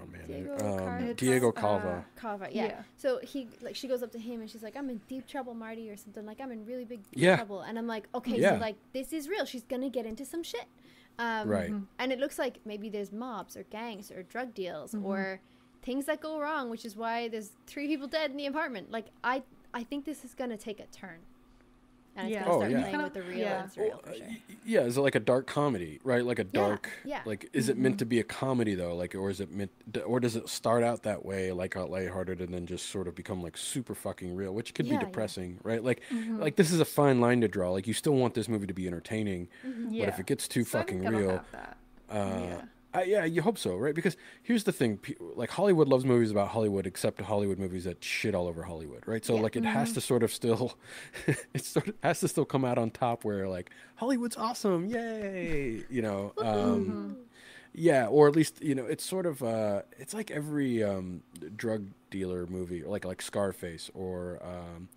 oh 0.00 0.06
man, 0.06 0.26
Diego 0.26 0.52
um, 0.54 0.78
Car- 0.78 1.12
Diego 1.14 1.48
It's, 1.48 1.58
Calva. 1.60 1.88
uh, 1.88 2.20
Carva. 2.20 2.48
Yeah. 2.52 2.66
Yeah. 2.66 2.82
So 2.96 3.18
he 3.22 3.48
like 3.62 3.74
she 3.74 3.88
goes 3.88 4.02
up 4.02 4.12
to 4.12 4.18
him 4.18 4.40
and 4.40 4.48
she's 4.50 4.62
like, 4.62 4.76
"I'm 4.76 4.88
in 4.90 5.00
deep 5.08 5.26
trouble, 5.26 5.54
Marty," 5.54 5.90
or 5.90 5.96
something 5.96 6.24
like, 6.24 6.40
"I'm 6.40 6.52
in 6.52 6.64
really 6.66 6.84
big 6.84 7.00
Yeah. 7.12 7.36
trouble." 7.36 7.62
And 7.62 7.78
I'm 7.78 7.86
like, 7.86 8.06
"Okay, 8.14 8.38
Yeah. 8.38 8.50
so 8.56 8.60
like 8.60 8.76
this 8.92 9.12
is 9.12 9.28
real. 9.28 9.44
She's 9.44 9.64
gonna 9.64 9.90
get 9.90 10.06
into 10.06 10.24
some 10.24 10.42
shit." 10.42 10.66
Um, 11.18 11.48
Right. 11.48 11.72
And 11.98 12.12
it 12.12 12.18
looks 12.18 12.38
like 12.38 12.58
maybe 12.64 12.88
there's 12.88 13.12
mobs 13.12 13.56
or 13.56 13.62
gangs 13.64 14.10
or 14.10 14.22
drug 14.24 14.52
deals 14.54 14.92
Mm-hmm. 14.92 15.06
or 15.06 15.40
things 15.82 16.06
that 16.06 16.20
go 16.20 16.40
wrong, 16.40 16.70
which 16.70 16.84
is 16.84 16.96
why 16.96 17.28
there's 17.28 17.52
three 17.66 17.86
people 17.86 18.06
dead 18.08 18.30
in 18.30 18.36
the 18.36 18.46
apartment. 18.46 18.90
Like 18.90 19.06
I, 19.22 19.42
I 19.72 19.84
think 19.84 20.04
this 20.04 20.24
is 20.24 20.34
gonna 20.34 20.56
take 20.56 20.80
a 20.80 20.86
turn, 20.86 21.18
and 22.16 22.28
it's 22.28 22.34
Yeah. 22.34 22.44
gonna 22.44 22.64
Oh, 22.64 22.68
yeah. 22.68 22.80
playing 22.82 23.02
with 23.02 23.14
the 23.14 23.22
real 23.22 23.38
yeah. 23.38 23.62
and 23.62 23.70
surreal 23.72 23.88
Well, 23.90 23.98
for 24.04 24.14
sure. 24.14 24.26
yeah, 24.64 24.80
is 24.82 24.96
it 24.96 25.00
like 25.00 25.14
a 25.14 25.20
dark 25.20 25.46
comedy, 25.46 26.00
right? 26.04 26.24
Like 26.24 26.38
a 26.38 26.44
dark, 26.44 26.88
yeah. 27.04 27.20
like 27.24 27.48
is 27.52 27.68
it 27.68 27.76
meant 27.76 27.98
to 27.98 28.04
be 28.06 28.20
a 28.20 28.24
comedy 28.24 28.74
though? 28.74 28.94
Like, 28.94 29.14
or 29.14 29.30
is 29.30 29.40
it 29.40 29.50
meant, 29.50 29.70
or 30.06 30.20
does 30.20 30.36
it 30.36 30.48
start 30.48 30.82
out 30.84 31.02
that 31.04 31.24
way, 31.24 31.52
like 31.52 31.76
uh, 31.76 31.86
lighthearted, 31.86 32.40
and 32.40 32.52
then 32.54 32.66
just 32.66 32.86
sort 32.90 33.08
of 33.08 33.14
become 33.14 33.42
like 33.42 33.56
super 33.56 33.94
fucking 33.94 34.34
real, 34.36 34.54
which 34.54 34.74
could 34.74 34.86
Yeah, 34.86 34.92
be 34.92 34.94
yeah. 34.96 35.00
depressing, 35.10 35.58
right? 35.62 35.82
Like, 35.82 36.02
like 36.38 36.56
this 36.56 36.70
is 36.70 36.80
a 36.80 36.84
fine 36.84 37.20
line 37.20 37.40
to 37.40 37.48
draw. 37.48 37.70
Like, 37.72 37.86
you 37.86 37.94
still 37.94 38.14
want 38.14 38.34
this 38.34 38.48
movie 38.48 38.66
to 38.66 38.74
be 38.74 38.86
entertaining, 38.86 39.48
yeah. 39.90 40.04
but 40.06 40.14
if 40.14 40.20
it 40.20 40.26
gets 40.26 40.46
too 40.48 40.64
So 40.64 40.78
I 40.78 40.82
fucking 40.82 41.00
think 41.00 41.10
real, 41.14 41.30
have 41.30 41.50
that. 41.52 41.76
uh, 42.10 42.14
Yeah. 42.44 42.62
I, 42.94 43.02
yeah, 43.04 43.24
you 43.24 43.42
hope 43.42 43.58
so, 43.58 43.76
right? 43.76 43.94
Because 43.94 44.16
here's 44.42 44.64
the 44.64 44.72
thing: 44.72 45.00
like 45.20 45.50
Hollywood 45.50 45.88
loves 45.88 46.04
movies 46.04 46.30
about 46.30 46.48
Hollywood, 46.48 46.86
except 46.86 47.20
Hollywood 47.20 47.58
movies 47.58 47.84
that 47.84 48.02
shit 48.02 48.34
all 48.34 48.46
over 48.46 48.62
Hollywood, 48.62 49.02
right? 49.06 49.24
So 49.24 49.34
Yeah. 49.34 49.40
like 49.42 49.56
it 49.56 49.64
has 49.64 49.92
to 49.92 50.00
sort 50.00 50.22
of 50.22 50.32
still, 50.32 50.78
it 51.26 51.64
sort 51.64 51.88
of 51.88 51.94
has 52.02 52.20
to 52.20 52.28
still 52.28 52.44
come 52.44 52.64
out 52.64 52.78
on 52.78 52.90
top, 52.90 53.24
where 53.24 53.48
like 53.48 53.70
Hollywood's 53.96 54.36
awesome, 54.36 54.86
yay, 54.86 55.84
you 55.90 56.02
know. 56.02 56.32
Um, 56.38 57.16
yeah, 57.74 58.06
or 58.06 58.28
at 58.28 58.36
least 58.36 58.62
you 58.62 58.74
know 58.76 58.86
it's 58.86 59.04
sort 59.04 59.26
of 59.26 59.42
uh, 59.42 59.82
it's 59.98 60.14
like 60.14 60.30
every 60.30 60.82
um, 60.84 61.22
drug 61.56 61.88
dealer 62.10 62.46
movie, 62.46 62.82
or 62.82 62.90
like 62.90 63.04
like 63.04 63.20
Scarface 63.20 63.90
or. 63.94 64.40
Um, 64.42 64.88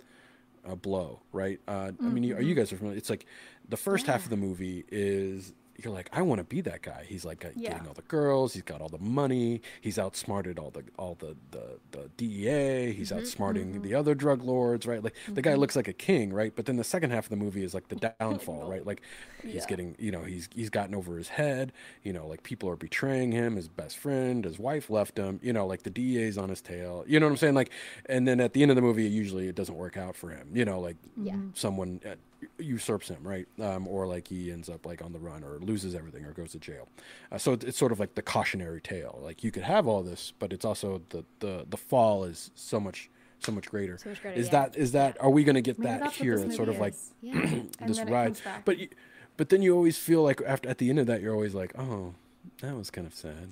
a 0.69 0.75
blow, 0.75 1.21
right? 1.31 1.61
Uh, 1.65 1.91
I 2.05 2.09
mean, 2.09 2.23
you, 2.25 2.37
you 2.39 2.53
guys 2.53 2.73
are 2.73 2.75
familiar. 2.75 2.97
It's 2.97 3.09
like 3.09 3.25
the 3.69 3.77
first 3.77 4.05
half 4.05 4.25
of 4.25 4.29
the 4.29 4.35
movie 4.35 4.83
is 4.91 5.53
you're 5.83 5.93
like, 5.93 6.09
I 6.11 6.21
want 6.23 6.39
to 6.39 6.43
be 6.43 6.61
that 6.61 6.81
guy. 6.81 7.05
He's 7.07 7.23
like 7.23 7.45
uh, 7.45 7.49
Yeah. 7.55 7.73
getting 7.73 7.87
all 7.87 7.93
the 7.93 8.01
girls. 8.03 8.53
He's 8.53 8.63
got 8.63 8.81
all 8.81 8.89
the 8.89 8.97
money. 8.97 9.61
He's 9.81 9.99
outsmarted 9.99 10.57
all 10.59 10.71
the 10.71 10.83
all 10.97 11.15
the 11.15 11.35
the, 11.51 11.79
the 11.91 12.09
DEA. 12.17 12.91
He's 12.93 13.11
Mm-hmm. 13.11 13.19
outsmarting 13.19 13.81
the 13.83 13.93
other 13.93 14.15
drug 14.15 14.41
lords, 14.43 14.85
right? 14.87 15.03
Like 15.03 15.15
the 15.33 15.41
guy 15.41 15.53
looks 15.55 15.75
like 15.75 15.87
a 15.87 15.93
king, 15.93 16.33
right? 16.33 16.53
But 16.55 16.65
then 16.65 16.77
the 16.77 16.83
second 16.83 17.11
half 17.11 17.25
of 17.25 17.29
the 17.29 17.35
movie 17.35 17.63
is 17.63 17.73
like 17.73 17.87
the 17.89 17.95
downfall, 18.19 18.69
right? 18.69 18.85
Like 18.85 19.01
he's 19.43 19.53
Yeah. 19.53 19.65
getting, 19.67 19.95
you 19.99 20.11
know, 20.11 20.23
he's 20.23 20.49
he's 20.53 20.69
gotten 20.69 20.95
over 20.95 21.17
his 21.17 21.29
head. 21.29 21.71
You 22.03 22.13
know, 22.13 22.27
like 22.27 22.43
people 22.43 22.69
are 22.69 22.75
betraying 22.75 23.31
him. 23.31 23.55
His 23.55 23.67
best 23.67 23.97
friend, 23.97 24.43
his 24.45 24.57
wife 24.59 24.89
left 24.89 25.17
him. 25.17 25.39
You 25.43 25.53
know, 25.53 25.67
like 25.67 25.83
the 25.83 25.89
DEA's 25.91 26.37
on 26.37 26.49
his 26.49 26.61
tail. 26.61 27.03
You 27.07 27.19
know 27.19 27.27
what 27.27 27.31
I'm 27.33 27.37
saying? 27.37 27.53
Like, 27.55 27.71
and 28.07 28.27
then 28.27 28.39
at 28.39 28.53
the 28.53 28.61
end 28.61 28.71
of 28.71 28.75
the 28.75 28.81
movie, 28.81 29.07
usually 29.07 29.47
it 29.47 29.55
doesn't 29.55 29.75
work 29.75 29.95
out 29.97 30.15
for 30.15 30.29
him. 30.31 30.49
You 30.53 30.65
know, 30.65 30.79
like 30.79 30.97
Yeah. 31.21 31.35
someone 31.53 32.01
uh, 32.05 32.15
usurps 32.59 33.07
him, 33.07 33.19
right? 33.23 33.47
Um, 33.59 33.87
or 33.87 34.07
like 34.07 34.27
he 34.27 34.51
ends 34.51 34.69
up 34.69 34.85
like 34.85 35.01
on 35.01 35.13
the 35.13 35.19
run 35.19 35.43
or 35.43 35.59
loses 35.59 35.95
everything 35.95 36.25
or 36.25 36.31
goes 36.31 36.51
to 36.51 36.59
jail. 36.59 36.87
Uh, 37.31 37.37
so 37.37 37.53
it's 37.53 37.77
sort 37.77 37.91
of 37.91 37.99
like 37.99 38.15
the 38.15 38.21
cautionary 38.21 38.81
tale. 38.81 39.19
Like 39.23 39.43
you 39.43 39.51
could 39.51 39.63
have 39.63 39.87
all 39.87 40.03
this, 40.03 40.33
but 40.39 40.53
it's 40.53 40.65
also 40.65 41.01
the 41.09 41.23
the 41.39 41.65
the 41.69 41.77
fall 41.77 42.23
is 42.23 42.51
so 42.55 42.79
much 42.79 43.09
so 43.39 43.51
much 43.51 43.69
greater. 43.69 43.97
So 43.97 44.09
much 44.09 44.21
greater, 44.21 44.39
is 44.39 44.47
yeah. 44.47 44.51
that 44.51 44.75
is 44.75 44.91
that 44.93 45.17
are 45.21 45.29
we 45.29 45.43
going 45.43 45.55
to 45.55 45.61
get 45.61 45.79
Maybe 45.79 45.99
that 45.99 46.11
here? 46.13 46.35
It's 46.37 46.55
sort 46.55 46.69
of 46.69 46.79
movie 46.79 46.91
like. 46.91 46.95
Yeah. 47.21 47.61
This 47.85 47.99
ride. 48.01 48.39
But 48.65 48.77
you, 48.77 48.89
but 49.37 49.49
then 49.49 49.61
you 49.61 49.75
always 49.75 49.97
feel 49.97 50.23
like 50.23 50.41
after 50.45 50.69
at 50.69 50.77
the 50.79 50.89
end 50.89 50.99
of 50.99 51.07
that 51.07 51.21
you're 51.21 51.33
always 51.33 51.53
like, 51.53 51.77
"Oh, 51.77 52.13
that 52.61 52.75
was 52.75 52.89
kind 52.89 53.05
of 53.07 53.13
sad." 53.13 53.51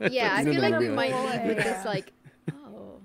yeah, 0.10 0.34
I 0.36 0.44
feel 0.44 0.60
like 0.60 0.78
we 0.78 0.88
might 0.88 1.12
like- 1.12 1.44
leave 1.44 1.56
with 1.56 1.64
this 1.64 1.84
like, 1.84 2.12
oh 2.52 2.98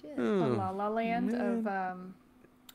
shit. 0.00 0.12
a 0.12 0.20
Hmm. 0.20 0.56
La 0.56 0.70
La 0.70 0.88
Land 0.88 1.34
of 1.34 1.66
um, 1.66 2.14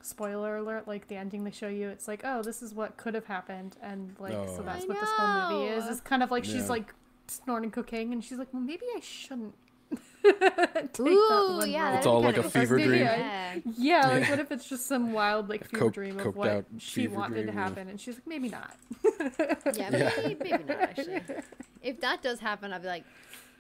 spoiler 0.06 0.58
alert. 0.58 0.88
Like 0.88 1.08
the 1.08 1.16
ending 1.16 1.44
they 1.44 1.52
show 1.52 1.68
you, 1.68 1.90
it's 1.90 2.08
like, 2.08 2.22
oh, 2.24 2.42
this 2.44 2.62
is 2.62 2.74
what 2.74 2.98
could 2.98 3.14
have 3.16 3.26
happened, 3.26 3.78
and 3.82 4.16
like 4.20 4.34
Oh. 4.34 4.48
so 4.56 4.62
that's 4.64 4.84
I 4.84 4.88
what 4.88 5.00
this 5.00 5.10
whole 5.18 5.52
movie 5.60 5.68
is. 5.74 5.88
It's 5.88 6.02
kind 6.02 6.24
of 6.24 6.32
like 6.32 6.46
Yeah. 6.48 6.54
she's 6.54 6.70
like 6.70 6.94
snorting 7.28 7.72
cocaine, 7.72 8.12
and 8.14 8.24
she's 8.24 8.38
like, 8.38 8.48
well, 8.54 8.62
maybe 8.62 8.84
I 8.96 9.00
shouldn't. 9.02 9.54
take 10.24 10.40
that 10.40 11.00
Ooh, 11.02 11.58
one 11.58 11.70
yeah. 11.70 11.98
It's 11.98 12.06
all 12.06 12.22
like 12.22 12.38
a 12.38 12.44
fever 12.50 12.78
dream. 12.78 13.00
Yeah. 13.00 13.56
Yeah, 13.78 14.08
like 14.08 14.30
what 14.30 14.40
if 14.40 14.52
it's 14.52 14.68
just 14.70 14.88
some 14.88 15.12
wild 15.14 15.50
like 15.50 15.66
fever 15.68 15.86
coke- 15.86 15.94
dream 15.94 16.20
of 16.20 16.36
what 16.36 16.66
she 16.78 17.08
wanted 17.08 17.34
dream, 17.36 17.48
to 17.48 17.54
yeah. 17.54 17.60
happen, 17.60 17.88
and 17.90 18.00
she's 18.00 18.16
like, 18.16 18.28
maybe 18.28 18.48
not. 18.50 18.76
Yeah, 19.74 19.90
Yeah. 19.92 20.12
maybe, 20.24 20.36
maybe 20.50 20.64
not 20.64 20.78
actually. 20.82 21.22
If 21.84 22.00
that 22.02 22.22
does 22.22 22.40
happen, 22.40 22.72
I'd 22.74 22.84
be 22.84 22.88
like, 22.88 23.04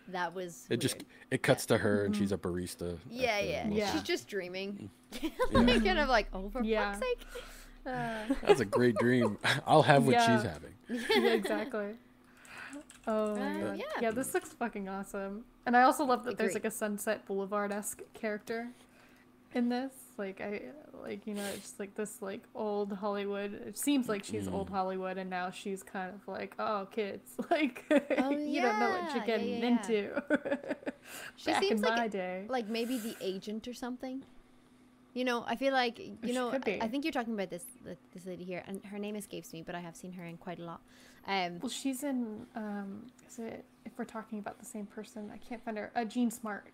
that 0.10 0.34
was. 0.36 0.66
It 0.70 0.78
just 0.78 1.04
it 1.30 1.44
cuts 1.44 1.66
to 1.68 1.78
her 1.78 2.06
and 2.06 2.16
she's 2.16 2.32
a 2.32 2.38
barista. 2.38 2.98
Yeah, 3.10 3.40
yeah, 3.40 3.68
Yeah. 3.70 3.92
She's 3.94 4.04
just 4.04 4.28
dreaming. 4.28 4.90
Yeah. 5.22 5.30
like, 5.52 5.84
kind 5.84 6.00
of 6.00 6.08
like, 6.10 6.28
oh, 6.34 6.50
for 6.50 6.64
Yeah. 6.64 6.94
fuck's 6.94 7.06
sake. 7.06 7.20
Uh, 7.84 8.16
That's 8.46 8.60
a 8.62 8.66
great 8.66 8.96
dream. 8.98 9.40
I'll 9.66 9.82
have 9.82 10.06
what 10.06 10.14
Yeah. 10.14 10.38
she's 10.38 10.48
having. 10.48 10.74
yeah, 11.24 11.32
exactly. 11.34 11.96
Oh 13.08 13.36
my 13.36 13.56
Uh, 13.56 13.60
god. 13.72 13.78
yeah. 13.80 13.86
Yeah. 14.02 14.12
this 14.12 14.34
looks 14.36 14.50
fucking 14.54 14.88
awesome. 14.88 15.46
And 15.66 15.76
I 15.76 15.82
also 15.82 16.06
love 16.06 16.24
that 16.26 16.38
there's 16.38 16.54
like 16.54 16.66
a 16.66 16.70
Sunset 16.72 17.26
Boulevard 17.26 17.72
esque 17.72 18.02
character 18.14 18.68
in 19.56 19.70
this. 19.70 19.94
Like 20.18 20.42
I 20.42 20.62
like 21.04 21.26
you 21.26 21.34
know, 21.34 21.44
it's 21.46 21.62
just 21.62 21.80
like 21.80 21.96
this 21.96 22.22
like 22.22 22.42
old 22.54 22.94
Hollywood 22.94 23.54
it 23.54 23.78
seems 23.78 24.08
like 24.08 24.24
she's 24.24 24.48
old 24.48 24.70
Mm. 24.70 24.74
Hollywood 24.74 25.18
and 25.18 25.30
now 25.30 25.50
she's 25.50 25.82
kind 25.84 26.14
of 26.14 26.28
like, 26.28 26.54
Oh 26.60 26.88
kids, 26.92 27.32
like 27.50 27.86
Oh, 27.92 28.30
you 28.38 28.62
don't 28.62 28.80
know 28.80 28.90
what 28.90 29.04
yeah, 29.04 29.16
you're 29.16 29.26
getting 29.26 29.50
yeah, 29.50 29.58
yeah. 29.60 29.68
into. 29.68 30.24
She 31.36 31.52
Back 31.52 31.64
seems 31.64 31.82
in 31.82 31.88
like 31.88 31.98
my 31.98 32.06
a- 32.06 32.10
day. 32.10 32.46
like 32.50 32.68
maybe 32.68 32.98
the 32.98 33.16
agent 33.22 33.68
or 33.68 33.74
something. 33.74 34.24
You 35.14 35.26
know, 35.26 35.44
I 35.46 35.56
feel 35.58 35.74
like 35.74 36.00
you 36.00 36.18
She 36.24 36.32
know. 36.32 36.52
I, 36.52 36.80
I 36.82 36.88
think 36.88 37.04
you're 37.04 37.12
talking 37.12 37.34
about 37.34 37.50
this 37.50 37.66
this 38.14 38.26
lady 38.26 38.46
here, 38.46 38.64
and 38.66 38.82
her 38.86 38.98
name 38.98 39.16
escapes 39.18 39.52
me, 39.52 39.62
but 39.62 39.76
I 39.76 39.80
have 39.82 39.96
seen 39.96 40.14
her 40.14 40.24
in 40.24 40.38
quite 40.38 40.60
a 40.60 40.64
lot. 40.64 40.82
Um, 41.28 41.60
Well 41.62 41.70
she's 41.70 42.04
in 42.04 42.46
um 42.56 43.08
is 43.28 43.40
it 43.40 43.66
if 43.86 43.92
we're 43.98 44.06
talking 44.06 44.40
about 44.40 44.60
the 44.60 44.66
same 44.66 44.86
person, 44.86 45.30
I 45.34 45.38
can't 45.38 45.64
find 45.66 45.78
her. 45.78 45.92
Uh 45.96 46.06
Jean 46.06 46.32
Smart. 46.32 46.68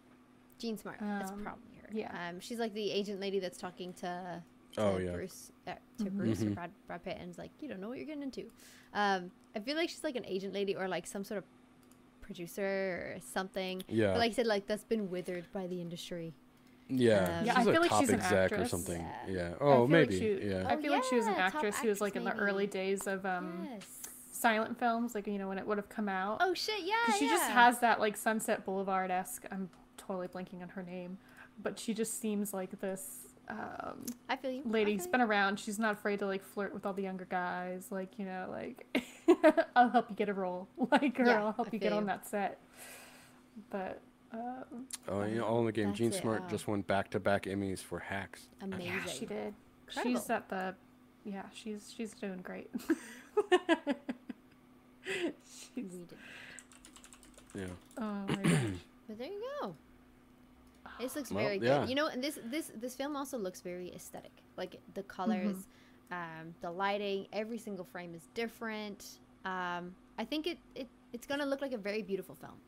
Jean 0.59 0.77
Smart. 0.77 0.97
that's 0.99 1.31
Um, 1.31 1.41
probably 1.41 1.75
her. 1.76 1.76
Yeah. 1.91 2.29
Um, 2.29 2.39
she's 2.39 2.59
like 2.59 2.73
the 2.73 2.91
agent 2.91 3.19
lady 3.19 3.39
that's 3.39 3.57
talking 3.57 3.93
to. 3.95 4.41
to 4.73 4.81
Oh, 4.83 4.97
yeah. 4.97 5.11
Bruce, 5.11 5.51
uh, 5.67 5.73
to 5.99 6.03
Mhm. 6.05 6.17
Bruce 6.17 6.41
or 6.41 6.45
Mhm. 6.45 6.55
Brad, 6.55 6.71
Brad 6.87 7.03
Pitt, 7.03 7.17
and 7.19 7.29
is 7.31 7.37
like, 7.37 7.51
you 7.61 7.67
don't 7.67 7.79
know 7.79 7.87
what 7.89 7.97
you're 7.97 8.05
getting 8.05 8.23
into. 8.23 8.49
Um, 8.93 9.31
I 9.55 9.59
feel 9.59 9.75
like 9.75 9.89
she's 9.89 10.03
like 10.03 10.15
an 10.15 10.25
agent 10.25 10.53
lady 10.53 10.75
or 10.75 10.87
like 10.87 11.07
some 11.07 11.23
sort 11.23 11.39
of 11.39 11.43
producer 12.21 13.15
or 13.15 13.19
something. 13.21 13.83
Yeah. 13.87 14.11
But 14.11 14.19
like 14.19 14.31
I 14.31 14.33
said, 14.35 14.47
like 14.47 14.67
that's 14.67 14.83
been 14.83 15.09
withered 15.09 15.45
by 15.53 15.67
the 15.67 15.81
industry. 15.81 16.33
yeah. 16.89 17.39
Um, 17.39 17.45
Yeah, 17.45 17.53
she's 17.55 17.67
I 17.67 17.69
a 17.69 17.73
feel 17.73 17.81
like 17.81 17.89
top 17.89 17.99
she's 18.01 18.09
an 18.09 18.15
exec 18.21 18.51
or 18.53 18.65
something. 18.65 19.01
Yeah. 19.01 19.33
Yeah. 19.33 19.53
Oh, 19.59 19.69
feel 19.69 19.79
like 19.81 19.89
maybe. 20.09 20.19
she- 20.19 20.47
yeah. 20.49 20.67
I 20.67 20.75
Oh, 20.75 20.81
feel 20.81 20.91
like 20.93 21.03
she 21.05 21.15
was 21.17 21.25
an 21.27 21.33
yeah, 21.33 21.45
actress 21.47 21.77
who 21.79 21.89
was 21.89 21.99
like 22.01 22.15
in 22.15 22.23
the 22.23 22.29
actress, 22.29 22.49
early 22.49 22.67
days 22.67 23.07
of 23.07 23.25
um 23.25 23.67
yes. 23.69 23.99
silent 24.31 24.77
films, 24.79 25.13
like 25.15 25.27
you 25.27 25.37
know 25.37 25.47
when 25.49 25.57
it 25.57 25.67
would 25.67 25.77
have 25.77 25.89
come 25.89 26.07
out. 26.07 26.37
Oh 26.41 26.53
shit! 26.53 26.83
Yeah. 26.85 26.93
'Cause 27.05 27.17
she 27.17 27.25
yeah. 27.25 27.31
just 27.31 27.49
has 27.49 27.79
that 27.79 27.99
like 27.99 28.15
Sunset 28.15 28.63
Boulevard 28.65 29.11
esque. 29.11 29.45
I'm 29.51 29.69
totally 29.97 30.27
blanking 30.29 30.61
on 30.61 30.69
her 30.69 30.83
name, 30.83 31.17
but 31.61 31.79
she 31.79 31.93
just 31.93 32.19
seems 32.21 32.53
like 32.53 32.79
this 32.79 33.27
um, 33.49 34.05
I 34.27 34.35
feel 34.35 34.51
you. 34.51 34.61
Lady 34.65 34.91
feel 34.91 34.97
who's 34.97 35.05
you. 35.05 35.11
been 35.11 35.21
around. 35.21 35.59
She's 35.59 35.79
not 35.79 35.93
afraid 35.93 36.19
to 36.19 36.25
like 36.27 36.43
flirt 36.43 36.73
with 36.73 36.85
all 36.85 36.93
the 36.93 37.03
younger 37.03 37.25
guys. 37.25 37.87
Like 37.89 38.19
you 38.19 38.25
know, 38.25 38.47
like 38.51 38.85
I'll 39.75 39.89
help 39.89 40.09
you 40.09 40.15
get 40.15 40.29
a 40.29 40.33
role. 40.33 40.67
Like 40.91 41.15
girl, 41.15 41.27
Yeah, 41.27 41.45
I'll 41.45 41.53
help 41.53 41.67
I 41.67 41.71
you 41.73 41.79
get 41.79 41.89
feel 41.89 41.97
on 41.97 42.05
that 42.07 42.27
set. 42.27 42.59
But 43.69 44.01
um, 44.33 44.87
Oh, 45.07 45.23
you 45.23 45.35
know, 45.35 45.45
all 45.45 45.59
in 45.59 45.65
the 45.65 45.71
game. 45.71 45.87
That's 45.87 45.97
Jean 45.97 46.11
it, 46.11 46.15
Smart 46.15 46.43
oh. 46.45 46.49
just 46.49 46.67
won 46.67 46.81
back-to-back 46.81 47.43
Emmys 47.43 47.79
for 47.79 47.99
Hacks. 47.99 48.47
Amazing. 48.61 48.85
yeah, 48.85 49.05
she 49.05 49.25
did. 49.25 49.53
Incredible. 49.87 50.19
She's 50.19 50.29
at 50.29 50.49
the 50.49 50.75
yeah. 51.23 51.43
She's 51.53 51.93
she's 51.95 52.13
doing 52.13 52.39
great. 52.43 52.69
she's, 55.05 55.31
We 55.75 55.83
did. 55.83 56.13
Yeah. 57.55 57.63
oh 57.97 58.25
my 58.27 58.35
gosh. 58.35 58.61
But 59.07 59.17
there 59.19 59.27
you 59.27 59.41
go. 59.61 59.75
This 60.99 61.15
looks 61.15 61.31
Well, 61.31 61.43
very 61.43 61.59
yeah. 61.59 61.79
good. 61.81 61.89
You 61.89 61.95
know, 61.95 62.07
and 62.07 62.23
this 62.23 62.39
this 62.45 62.71
this 62.75 62.95
film 62.95 63.15
also 63.15 63.37
looks 63.37 63.61
very 63.61 63.93
aesthetic. 63.93 64.31
Like 64.57 64.79
the 64.93 65.03
colors, 65.03 65.67
um, 66.11 66.55
the 66.61 66.71
lighting, 66.71 67.27
every 67.33 67.57
single 67.57 67.85
frame 67.85 68.15
is 68.15 68.27
different. 68.33 69.19
Um, 69.45 69.95
I 70.17 70.25
think 70.25 70.47
it, 70.47 70.57
it 70.75 70.87
it's 71.13 71.27
gonna 71.27 71.45
look 71.45 71.61
like 71.61 71.73
a 71.73 71.77
very 71.77 72.01
beautiful 72.01 72.35
film. 72.35 72.59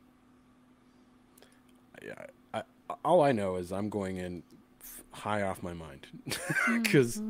yeah, 2.02 2.26
I, 2.54 2.62
all 3.04 3.22
I 3.22 3.32
know 3.32 3.56
is 3.56 3.72
I'm 3.72 3.88
going 3.90 4.18
in 4.18 4.42
f- 4.52 4.59
high 5.12 5.42
off 5.42 5.62
my 5.62 5.74
mind 5.74 6.06
because 6.82 7.20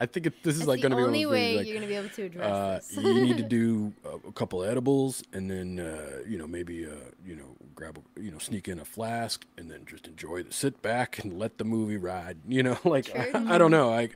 I 0.00 0.06
think 0.06 0.26
it, 0.26 0.42
this 0.42 0.56
is 0.56 0.66
like 0.66 0.80
going 0.80 0.90
to 0.90 0.96
be 0.96 1.02
of 1.02 1.08
only 1.08 1.26
way 1.26 1.56
like, 1.56 1.66
you're 1.66 1.74
gonna 1.74 1.88
be 1.88 1.96
able 1.96 2.08
to 2.10 2.22
address 2.22 2.52
uh, 2.52 2.74
this. 2.76 2.96
you 2.96 3.24
need 3.24 3.36
to 3.38 3.42
do 3.60 3.92
a, 4.04 4.28
a 4.28 4.32
couple 4.32 4.62
edibles 4.62 5.22
and 5.32 5.50
then 5.50 5.80
uh, 5.80 6.22
you 6.26 6.38
know 6.38 6.46
maybe 6.46 6.86
uh, 6.86 6.90
you 7.24 7.34
know 7.34 7.56
grab 7.74 7.98
a, 7.98 8.20
you 8.20 8.30
know 8.30 8.38
sneak 8.38 8.68
in 8.68 8.78
a 8.78 8.84
flask 8.84 9.44
and 9.58 9.70
then 9.70 9.84
just 9.86 10.06
enjoy 10.06 10.42
the 10.42 10.52
sit 10.52 10.80
back 10.80 11.18
and 11.24 11.38
let 11.38 11.58
the 11.58 11.64
movie 11.64 11.96
ride. 11.96 12.38
You 12.54 12.62
know, 12.62 12.78
like 12.84 13.10
I, 13.16 13.54
I 13.54 13.58
don't 13.58 13.72
know, 13.72 13.92
I 13.92 14.10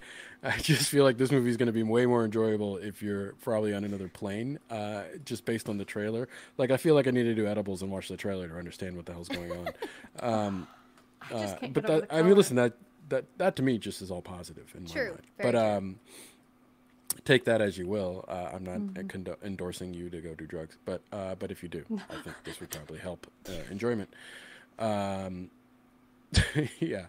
I 0.44 0.56
just 0.58 0.88
feel 0.88 1.02
like 1.02 1.18
this 1.18 1.32
movie 1.32 1.50
is 1.50 1.56
going 1.56 1.66
to 1.66 1.72
be 1.72 1.82
way 1.82 2.06
more 2.06 2.24
enjoyable 2.24 2.76
if 2.76 3.02
you're 3.02 3.32
probably 3.42 3.74
on 3.74 3.82
another 3.82 4.06
plane, 4.06 4.60
uh, 4.70 5.02
just 5.24 5.44
based 5.44 5.68
on 5.68 5.76
the 5.76 5.84
trailer. 5.84 6.28
Like 6.56 6.70
I 6.70 6.76
feel 6.76 6.94
like 6.94 7.08
I 7.08 7.10
need 7.10 7.24
to 7.24 7.34
do 7.34 7.48
edibles 7.48 7.82
and 7.82 7.90
watch 7.90 8.08
the 8.08 8.16
trailer 8.16 8.46
to 8.46 8.56
understand 8.56 8.94
what 8.96 9.06
the 9.06 9.12
hell's 9.12 9.28
going 9.28 9.50
on. 9.50 9.68
Um, 10.20 10.68
I 11.30 11.34
uh, 11.34 11.56
but 11.72 11.86
that 11.86 12.08
the 12.08 12.14
I 12.14 12.22
mean, 12.22 12.36
listen, 12.36 12.56
that 12.56 12.74
that 13.08 13.24
that 13.38 13.56
to 13.56 13.62
me 13.62 13.78
just 13.78 14.02
is 14.02 14.10
all 14.10 14.22
positive 14.22 14.72
in 14.76 14.84
my 14.84 14.94
mind. 14.94 15.22
But 15.38 15.50
true. 15.52 15.60
um, 15.60 16.00
take 17.24 17.44
that 17.44 17.60
as 17.60 17.78
you 17.78 17.86
will. 17.86 18.24
Uh, 18.28 18.50
I'm 18.52 18.64
not 18.64 18.78
Mm-hmm. 18.78 19.06
condo- 19.08 19.36
endorsing 19.44 19.94
you 19.94 20.10
to 20.10 20.20
go 20.20 20.34
do 20.34 20.46
drugs, 20.46 20.76
but 20.84 21.00
uh, 21.12 21.34
but 21.36 21.50
if 21.50 21.62
you 21.62 21.68
do, 21.68 21.84
I 22.10 22.20
think 22.22 22.36
this 22.44 22.60
would 22.60 22.70
probably 22.70 22.98
help 22.98 23.26
uh, 23.48 23.52
enjoyment. 23.70 24.08
Um, 24.78 25.50
yeah. 26.80 27.06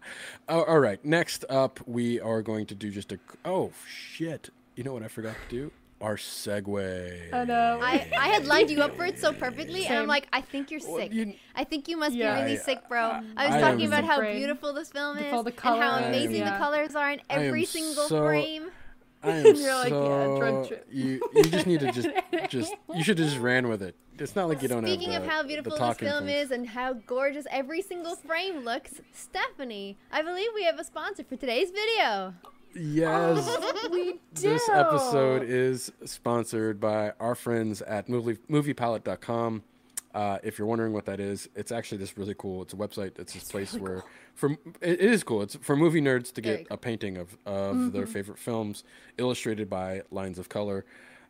Oh, 0.48 0.64
all 0.64 0.80
right. 0.80 1.04
Next 1.04 1.44
up, 1.50 1.80
we 1.86 2.20
are 2.22 2.42
going 2.42 2.66
to 2.68 2.76
do 2.76 2.90
just 2.92 3.12
a. 3.12 3.20
Oh 3.44 3.72
shit! 3.88 4.50
You 4.76 4.84
know 4.84 4.94
what 4.94 5.04
I 5.04 5.08
forgot 5.10 5.36
to 5.50 5.56
do? 5.56 5.72
Our 6.02 6.16
segue. 6.16 7.34
I 7.34 7.44
know. 7.44 7.80
I, 7.82 8.10
I 8.18 8.30
had 8.30 8.46
lined 8.46 8.70
you 8.70 8.82
up 8.82 8.96
for 8.96 9.06
it 9.06 9.20
so 9.20 9.34
perfectly, 9.34 9.86
and 9.86 9.98
I'm 10.00 10.08
like, 10.08 10.28
I 10.32 10.40
think 10.42 10.72
you're 10.72 10.80
Well, 10.88 10.98
sick. 10.98 11.14
you- 11.14 11.34
I 11.56 11.66
think 11.66 11.90
you 11.90 11.98
must 11.98 12.16
Yeah. 12.16 12.36
be 12.36 12.42
really 12.44 12.58
I- 12.58 12.62
sick, 12.62 12.88
bro. 12.88 13.20
I, 13.36 13.48
was 13.48 13.56
I 13.56 13.60
talking 13.62 13.86
about 13.86 14.06
how 14.06 14.18
Brain. 14.20 14.38
beautiful 14.38 14.72
this 14.74 14.90
film 14.92 15.18
is, 15.18 15.34
all 15.34 15.44
the 15.44 15.52
and 15.52 15.60
how 15.60 15.78
colors, 15.78 16.06
amazing 16.08 16.38
yeah. 16.38 16.52
the 16.54 16.58
colors 16.58 16.96
are 16.96 17.12
in 17.12 17.22
every 17.30 17.66
single 17.66 18.08
so- 18.08 18.26
frame. 18.26 18.72
I 19.22 19.32
am 19.32 19.46
You're 19.58 19.76
like, 19.76 19.90
yeah, 19.90 20.26
so. 20.26 20.38
drug 20.40 20.68
trip. 20.70 20.88
You 20.90 21.22
you 21.36 21.44
just 21.44 21.68
need 21.68 21.82
to 21.82 21.92
just 21.92 22.08
just 22.50 22.74
you 22.96 23.04
should 23.04 23.20
have 23.20 23.28
just 23.28 23.40
ran 23.42 23.68
with 23.68 23.84
it. 23.84 23.94
It's 24.18 24.34
not 24.34 24.48
like 24.48 24.62
you 24.62 24.70
don't 24.70 24.84
have 24.86 24.94
Speaking 24.94 25.12
have 25.12 25.24
of 25.24 25.30
how 25.30 25.44
beautiful 25.44 25.72
this 25.78 25.98
film 25.98 26.24
points. 26.24 26.34
is 26.46 26.52
and 26.52 26.70
how 26.70 26.94
gorgeous 26.94 27.46
every 27.52 27.82
single 27.82 28.16
frame 28.16 28.64
looks, 28.64 29.02
Stephanie, 29.12 29.98
I 30.10 30.22
believe 30.22 30.50
we 30.56 30.64
have 30.64 30.80
a 30.80 30.86
sponsor 30.86 31.26
for 31.26 31.36
today's 31.36 31.72
video. 31.72 32.34
Yes. 32.74 33.50
we 33.92 34.14
do. 34.34 34.50
This 34.50 34.70
episode 34.70 35.44
is 35.44 35.92
sponsored 36.06 36.80
by 36.80 37.14
our 37.20 37.36
friends 37.36 37.82
at 37.82 38.10
movie, 38.10 38.38
moviepalette.com. 38.50 39.64
Uh, 40.14 40.40
if 40.44 40.58
you're 40.58 40.68
wondering 40.68 40.92
what 40.92 41.06
that 41.06 41.20
is, 41.20 41.48
it's 41.56 41.72
actually 41.72 41.98
this 42.00 42.18
really 42.18 42.34
cool. 42.38 42.64
It's 42.64 42.74
a 42.74 42.78
website. 42.78 43.20
It's 43.20 43.34
this 43.34 43.44
place 43.44 43.74
where, 43.76 44.04
for 44.34 44.52
it, 44.82 45.00
it 45.00 45.00
is 45.02 45.24
cool. 45.24 45.44
It's 45.44 45.56
for 45.58 45.76
movie 45.76 46.02
nerds 46.02 46.34
to 46.34 46.42
get 46.42 46.68
cool. 46.68 46.76
a 46.76 46.78
painting 46.78 47.18
of 47.18 47.38
of 47.46 47.94
their 47.94 48.08
favorite 48.08 48.40
films, 48.40 48.84
illustrated 49.18 49.70
by 49.70 50.02
lines 50.10 50.40
of 50.40 50.50
color. 50.50 50.84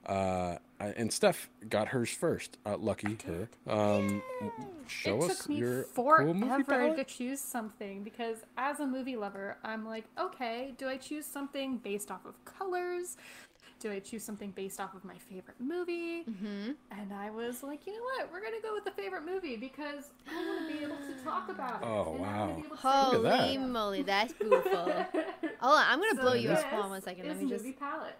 Uh, 0.05 0.57
I, 0.79 0.87
and 0.89 1.11
Steph 1.11 1.49
got 1.67 1.89
hers 1.89 2.09
first. 2.09 2.57
Uh, 2.65 2.77
lucky 2.77 3.17
her. 3.25 3.49
Um, 3.67 4.21
show 4.87 5.17
it 5.23 5.31
us 5.31 5.39
took 5.39 5.49
me 5.49 5.55
your 5.57 5.83
forever 5.83 6.25
cool 6.25 6.33
movie 6.33 6.95
to 6.95 7.03
choose 7.03 7.39
something 7.41 8.03
because 8.03 8.37
as 8.57 8.79
a 8.79 8.85
movie 8.87 9.15
lover, 9.17 9.57
I'm 9.63 9.85
like, 9.85 10.05
okay, 10.19 10.73
do 10.77 10.87
I 10.87 10.97
choose 10.97 11.25
something 11.25 11.77
based 11.77 12.11
off 12.11 12.25
of 12.25 12.43
colors? 12.45 13.17
Do 13.79 13.91
I 13.91 13.99
choose 13.99 14.23
something 14.23 14.51
based 14.51 14.81
off 14.81 14.93
of 14.93 15.05
my 15.05 15.17
favorite 15.17 15.55
movie? 15.59 16.23
Mm-hmm. 16.23 16.71
And 16.99 17.13
I 17.13 17.29
was 17.29 17.63
like, 17.63 17.87
you 17.87 17.93
know 17.93 18.03
what? 18.03 18.29
We're 18.31 18.41
gonna 18.41 18.61
go 18.61 18.73
with 18.73 18.83
the 18.83 18.91
favorite 18.91 19.23
movie 19.25 19.55
because 19.55 20.09
I 20.29 20.45
want 20.47 20.67
to 20.69 20.77
be 20.77 20.83
able 20.83 20.97
to 20.97 21.23
talk 21.23 21.49
about 21.49 21.81
it. 21.81 21.87
Oh, 21.87 22.15
and 22.15 22.25
I 22.25 22.39
wanna 22.39 22.51
wow. 22.51 22.55
be 22.57 22.65
able 22.65 22.75
to 22.75 22.81
say, 22.81 22.87
Look 23.17 23.25
at 23.25 23.39
Holy 23.39 23.57
that. 23.57 23.67
moly, 23.69 24.01
that's 24.03 24.33
beautiful. 24.33 24.71
Hold 24.71 24.93
on, 25.61 25.85
I'm 25.87 25.99
gonna 25.99 26.15
So 26.15 26.21
blow 26.21 26.33
you 26.33 26.49
a 26.49 26.53
up. 26.55 26.65
Hold 26.65 26.89
one 26.89 27.01
second. 27.01 27.27
Let 27.27 27.37
me 27.41 27.49
just. 27.49 27.63
movie 27.63 27.77
palette, 27.77 28.17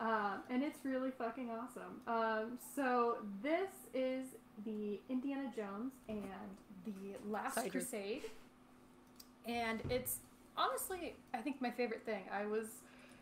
um, 0.00 0.40
and 0.50 0.62
it's 0.62 0.78
really 0.84 1.10
fucking 1.10 1.50
awesome. 1.50 2.00
Um, 2.06 2.58
so 2.74 3.18
this 3.42 3.70
is 3.94 4.26
the 4.64 5.00
Indiana 5.08 5.50
Jones 5.54 5.92
and 6.08 6.22
the 6.84 6.92
Last 7.30 7.56
Drew. 7.62 7.70
Crusade, 7.70 8.22
and 9.46 9.80
it's 9.90 10.18
honestly, 10.56 11.14
I 11.34 11.38
think 11.38 11.60
my 11.60 11.70
favorite 11.70 12.04
thing. 12.04 12.24
I 12.32 12.46
was 12.46 12.66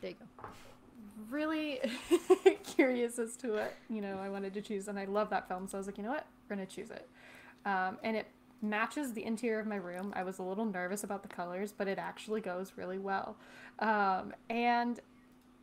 There 0.00 0.10
you 0.10 0.16
go. 0.40 0.48
really 1.30 1.80
curious 2.64 3.18
as 3.18 3.36
to 3.36 3.52
what 3.52 3.74
you 3.88 4.00
know 4.00 4.18
I 4.18 4.28
wanted 4.28 4.54
to 4.54 4.60
choose, 4.62 4.88
and 4.88 4.98
I 4.98 5.04
love 5.04 5.30
that 5.30 5.48
film, 5.48 5.68
so 5.68 5.76
I 5.76 5.80
was 5.80 5.86
like, 5.86 5.98
you 5.98 6.04
know 6.04 6.10
what, 6.10 6.26
we're 6.48 6.56
gonna 6.56 6.66
choose 6.66 6.90
it, 6.90 7.08
um, 7.66 7.98
and 8.02 8.16
it 8.16 8.26
matches 8.62 9.12
the 9.12 9.24
interior 9.24 9.58
of 9.60 9.66
my 9.66 9.76
room. 9.76 10.12
I 10.16 10.22
was 10.22 10.38
a 10.38 10.42
little 10.42 10.64
nervous 10.64 11.04
about 11.04 11.22
the 11.22 11.28
colors, 11.28 11.72
but 11.76 11.86
it 11.88 11.98
actually 11.98 12.40
goes 12.40 12.72
really 12.76 12.98
well, 12.98 13.36
um, 13.80 14.32
and 14.48 15.00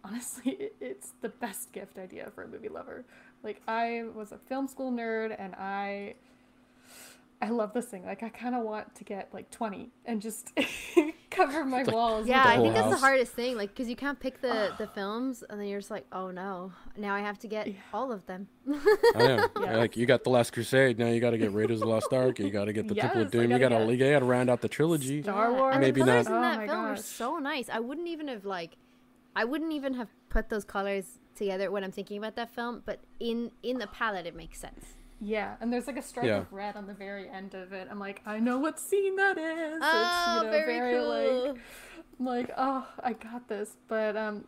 honestly, 0.04 0.70
it's 0.80 1.14
the 1.22 1.30
best 1.30 1.72
gift 1.72 1.97
idea 1.97 2.30
for 2.34 2.43
a 2.43 2.47
movie 2.47 2.70
lover. 2.70 3.06
Like 3.43 3.62
I 3.68 4.04
was 4.16 4.32
a 4.32 4.38
film 4.38 4.68
school 4.68 4.91
nerd, 4.91 5.36
and 5.38 5.56
I. 5.56 6.16
I 7.43 7.49
love 7.49 7.74
this 7.74 7.86
thing. 7.88 8.06
Like 8.06 8.22
I 8.22 8.30
kind 8.30 8.54
of 8.54 8.62
want 8.62 8.93
to 8.93 9.04
get 9.04 9.34
like 9.34 9.49
20 9.49 9.89
and 10.06 10.22
just 10.22 10.52
cover 11.32 11.66
my 11.66 11.82
walls. 11.82 12.28
Yeah, 12.28 12.43
I 12.45 12.54
whole 12.54 12.66
think 12.66 12.76
that's 12.76 12.89
the 12.91 12.97
hardest 12.97 13.32
thing, 13.32 13.58
like, 13.58 13.70
because 13.70 13.89
you 13.89 13.95
can't 13.95 14.20
pick 14.20 14.41
the 14.41 14.76
the 14.78 14.86
films, 14.86 15.43
and 15.49 15.60
then 15.60 15.68
you're 15.68 15.80
just 15.80 15.89
like, 15.89 16.06
oh 16.12 16.30
no, 16.30 16.72
now 16.97 17.16
I 17.16 17.22
have 17.22 17.39
to 17.39 17.47
get 17.47 17.66
Yeah. 17.66 17.74
all 17.95 18.12
of 18.12 18.24
them. 18.28 18.47
I 18.70 19.18
know. 19.18 19.47
Yeah. 19.60 19.78
Like 19.78 19.97
you 19.97 20.06
got 20.06 20.24
the 20.24 20.30
Last 20.30 20.54
Crusade. 20.54 20.99
Now 20.99 21.08
you 21.08 21.20
got 21.20 21.32
to 21.32 21.39
get 21.39 21.52
Raiders 21.52 21.82
of 21.82 21.88
the 21.88 21.91
Lost 21.91 22.14
Ark. 22.14 22.38
You 22.38 22.52
got 22.52 22.66
to 22.66 22.74
get 22.74 22.88
the 22.88 22.93
Temple 22.93 23.24
of 23.24 23.32
Doom. 23.32 23.41
You 23.49 23.58
gotta 23.58 23.60
got 23.60 23.80
to 23.80 23.86
get- 23.97 24.06
you 24.06 24.12
got 24.14 24.20
to 24.20 24.26
round 24.26 24.52
out 24.52 24.62
the 24.62 24.70
trilogy. 24.70 25.24
Star 25.24 25.49
Yeah, 25.52 25.58
Wars. 25.58 25.72
And 25.74 25.82
Maybe 25.82 26.02
the 26.02 26.06
colors 26.12 26.30
not- 26.30 26.32
in 26.32 26.38
Oh 26.38 26.41
that 26.41 26.58
my 26.60 26.68
film 26.68 26.84
were 26.84 26.89
gosh. 26.95 27.02
so 27.02 27.38
nice. 27.39 27.70
I 27.70 27.80
wouldn't 27.80 28.08
even 28.08 28.28
have 28.28 28.45
like, 28.45 28.78
I 29.36 29.45
wouldn't 29.45 29.73
even 29.73 29.93
have 29.95 30.09
put 30.29 30.49
those 30.49 30.63
colors 30.65 31.19
together 31.36 31.71
when 31.71 31.84
I'm 31.84 31.91
thinking 31.91 32.17
about 32.17 32.36
that 32.36 32.53
film. 32.53 32.84
But 32.86 32.99
in 33.19 33.51
in 33.63 33.77
the 33.79 33.88
palette, 33.88 34.25
it 34.25 34.36
makes 34.36 34.59
sense. 34.59 34.86
Yeah, 35.23 35.55
and 35.61 35.71
there's 35.71 35.86
like 35.88 35.97
a 35.97 36.01
stripe 36.01 36.25
Yeah. 36.25 36.38
of 36.39 36.51
red 36.51 36.75
on 36.75 36.88
the 36.88 36.93
very 36.95 37.29
end 37.29 37.53
of 37.53 37.73
it. 37.73 37.88
I'm 37.91 37.99
like, 37.99 38.21
I 38.25 38.39
know 38.39 38.57
what 38.57 38.79
scene 38.79 39.15
that 39.17 39.38
is. 39.38 39.79
Oh, 39.82 40.01
it's, 40.01 40.43
you 40.43 40.43
know, 40.45 40.51
very, 40.51 40.93
cool. 40.95 41.47
like, 41.53 41.61
I'm 42.19 42.25
like, 42.25 42.51
oh, 42.57 42.88
I 43.03 43.13
got 43.13 43.47
this. 43.47 43.77
But 43.88 44.17
um, 44.17 44.45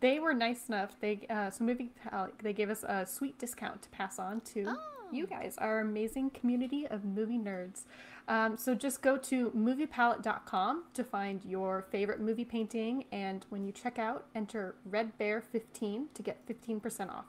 they 0.00 0.18
were 0.18 0.34
nice 0.34 0.68
enough. 0.68 0.98
They 1.00 1.26
uh, 1.30 1.50
so 1.50 1.62
movie 1.64 1.92
Pal- 2.02 2.30
they 2.42 2.52
gave 2.52 2.70
us 2.70 2.82
a 2.82 3.06
sweet 3.06 3.38
discount 3.38 3.82
to 3.82 3.88
pass 3.90 4.18
on 4.18 4.40
to 4.52 4.64
Oh. 4.66 4.76
you 5.12 5.26
guys, 5.28 5.54
our 5.58 5.78
amazing 5.78 6.30
community 6.30 6.86
of 6.88 7.04
movie 7.04 7.38
nerds. 7.38 7.84
Um, 8.28 8.56
so 8.56 8.74
just 8.74 9.02
go 9.02 9.16
to 9.18 9.50
moviepalette.com 9.50 10.84
to 10.94 11.04
find 11.04 11.44
your 11.44 11.82
favorite 11.90 12.20
movie 12.20 12.44
painting, 12.44 13.04
and 13.12 13.46
when 13.50 13.64
you 13.64 13.72
check 13.72 13.98
out, 13.98 14.26
enter 14.34 14.74
Red 14.84 15.16
Bear 15.16 15.40
15 15.40 16.08
to 16.14 16.22
get 16.22 16.46
15% 16.48 17.10
off. 17.10 17.26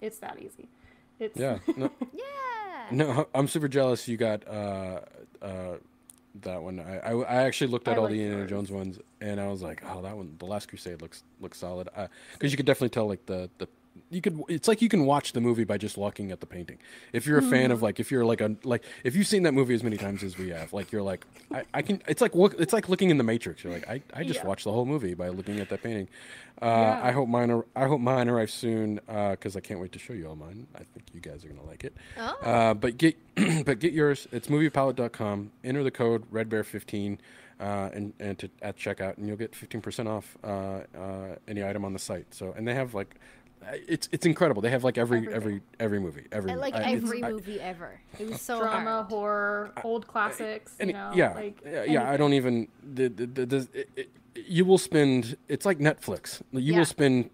It's 0.00 0.18
that 0.18 0.38
easy. 0.40 0.68
It's 1.18 1.38
Yeah. 1.38 1.58
No, 1.76 1.90
yeah. 2.12 2.86
no, 2.90 3.26
I'm 3.34 3.48
super 3.48 3.68
jealous. 3.68 4.06
You 4.06 4.18
got 4.18 4.46
uh, 4.46 5.00
uh, 5.40 5.76
that 6.42 6.62
one. 6.62 6.78
I, 6.80 6.98
I, 6.98 7.12
I 7.12 7.42
actually 7.44 7.68
looked 7.68 7.88
at 7.88 7.94
I 7.94 7.96
all 7.96 8.04
like 8.04 8.12
the 8.12 8.18
Indiana 8.20 8.40
yours. 8.40 8.50
Jones 8.50 8.70
ones, 8.70 8.98
and 9.22 9.40
I 9.40 9.48
was 9.48 9.62
like, 9.62 9.82
oh, 9.88 10.02
that 10.02 10.14
one, 10.16 10.34
the 10.38 10.44
Last 10.44 10.68
Crusade 10.68 11.00
looks 11.00 11.22
looks 11.40 11.58
solid. 11.58 11.88
Because 12.34 12.52
you 12.52 12.56
could 12.58 12.66
definitely 12.66 12.90
tell 12.90 13.06
like 13.08 13.24
the 13.24 13.48
the 13.58 13.68
you 14.10 14.20
could 14.20 14.40
it's 14.48 14.66
like 14.68 14.82
you 14.82 14.88
can 14.88 15.04
watch 15.06 15.32
the 15.32 15.40
movie 15.40 15.64
by 15.64 15.78
just 15.78 15.96
looking 15.96 16.32
at 16.32 16.40
the 16.40 16.46
painting 16.46 16.78
if 17.12 17.26
you're 17.26 17.38
a 17.38 17.42
fan 17.42 17.64
Mm-hmm. 17.64 17.72
of 17.72 17.82
like 17.82 18.00
if 18.00 18.10
you're 18.10 18.24
like 18.24 18.40
a 18.40 18.56
like 18.64 18.82
if 19.04 19.14
you've 19.16 19.26
seen 19.26 19.44
that 19.44 19.52
movie 19.54 19.74
as 19.74 19.82
many 19.84 19.96
times 19.96 20.22
as 20.22 20.36
we 20.36 20.48
have 20.50 20.72
like 20.72 20.90
you're 20.92 21.02
like 21.02 21.24
i, 21.52 21.62
I 21.72 21.82
can 21.82 22.02
it's 22.08 22.20
like 22.20 22.34
look 22.34 22.54
it's 22.58 22.72
like 22.72 22.88
looking 22.88 23.10
in 23.10 23.18
the 23.18 23.24
matrix 23.24 23.62
you're 23.64 23.72
like 23.72 23.88
i, 23.88 24.02
I 24.12 24.24
just 24.24 24.40
Yeah. 24.40 24.46
watched 24.46 24.64
the 24.64 24.72
whole 24.72 24.84
movie 24.84 25.14
by 25.14 25.28
looking 25.28 25.60
at 25.60 25.68
that 25.68 25.82
painting 25.82 26.08
uh, 26.60 26.66
Yeah. 26.66 27.00
i 27.04 27.12
hope 27.12 27.28
mine 27.28 27.50
ar- 27.50 27.66
i 27.76 27.86
hope 27.86 28.00
mine 28.00 28.28
arrives 28.28 28.52
soon 28.52 28.96
because 29.06 29.56
i 29.56 29.60
can't 29.60 29.80
wait 29.80 29.92
to 29.92 29.98
show 29.98 30.12
you 30.12 30.28
all 30.28 30.36
mine 30.36 30.66
i 30.74 30.78
think 30.78 31.04
you 31.12 31.20
guys 31.20 31.44
are 31.44 31.48
gonna 31.48 31.66
like 31.66 31.84
it 31.84 31.94
Oh. 32.18 32.36
uh, 32.42 32.74
but 32.74 32.98
get 32.98 33.16
but 33.64 33.78
get 33.78 33.92
yours 33.92 34.26
it's 34.32 34.48
moviepalette.com 34.48 35.50
enter 35.62 35.82
the 35.84 35.90
code 35.90 36.30
redbear15 36.32 37.18
uh, 37.60 37.88
and 37.94 38.12
and 38.18 38.38
to, 38.40 38.50
at 38.62 38.76
checkout 38.76 39.16
and 39.16 39.28
you'll 39.28 39.36
get 39.36 39.52
15% 39.52 40.08
off 40.08 40.36
uh, 40.42 40.80
uh, 40.98 41.36
any 41.46 41.62
item 41.64 41.84
on 41.84 41.92
the 41.92 41.98
site 42.00 42.26
so 42.34 42.52
and 42.56 42.66
they 42.66 42.74
have 42.74 42.94
like 42.94 43.14
it's 43.88 44.08
it's 44.12 44.26
incredible. 44.26 44.62
They 44.62 44.70
have 44.70 44.84
like 44.84 44.98
every 44.98 45.18
Everything. 45.18 45.34
every 45.36 45.60
every 45.80 45.98
movie, 46.00 46.24
every 46.32 46.50
And, 46.52 46.60
like 46.60 46.74
I- 46.74 46.78
it's- 46.92 47.02
every 47.02 47.22
I- 47.24 47.30
movie 47.30 47.60
ever. 47.60 48.00
It 48.18 48.28
was 48.28 48.40
so 48.40 48.58
drama, 48.60 48.90
hard. 48.90 49.06
horror, 49.06 49.72
old 49.82 50.06
classics. 50.06 50.74
and 50.80 50.90
you 50.90 50.94
know, 50.94 51.10
yeah, 51.14 51.34
like 51.34 51.60
yeah, 51.64 51.84
yeah. 51.84 52.10
I 52.10 52.16
don't 52.16 52.32
even. 52.34 52.68
The, 52.82 53.08
the, 53.08 53.26
the, 53.26 53.46
the, 53.46 53.68
it, 53.72 53.88
it, 53.96 54.10
you 54.46 54.64
will 54.64 54.78
spend. 54.78 55.36
It's 55.48 55.64
like 55.66 55.78
Netflix. 55.78 56.42
You 56.52 56.60
Yeah. 56.72 56.78
will 56.78 56.84
spend 56.84 57.30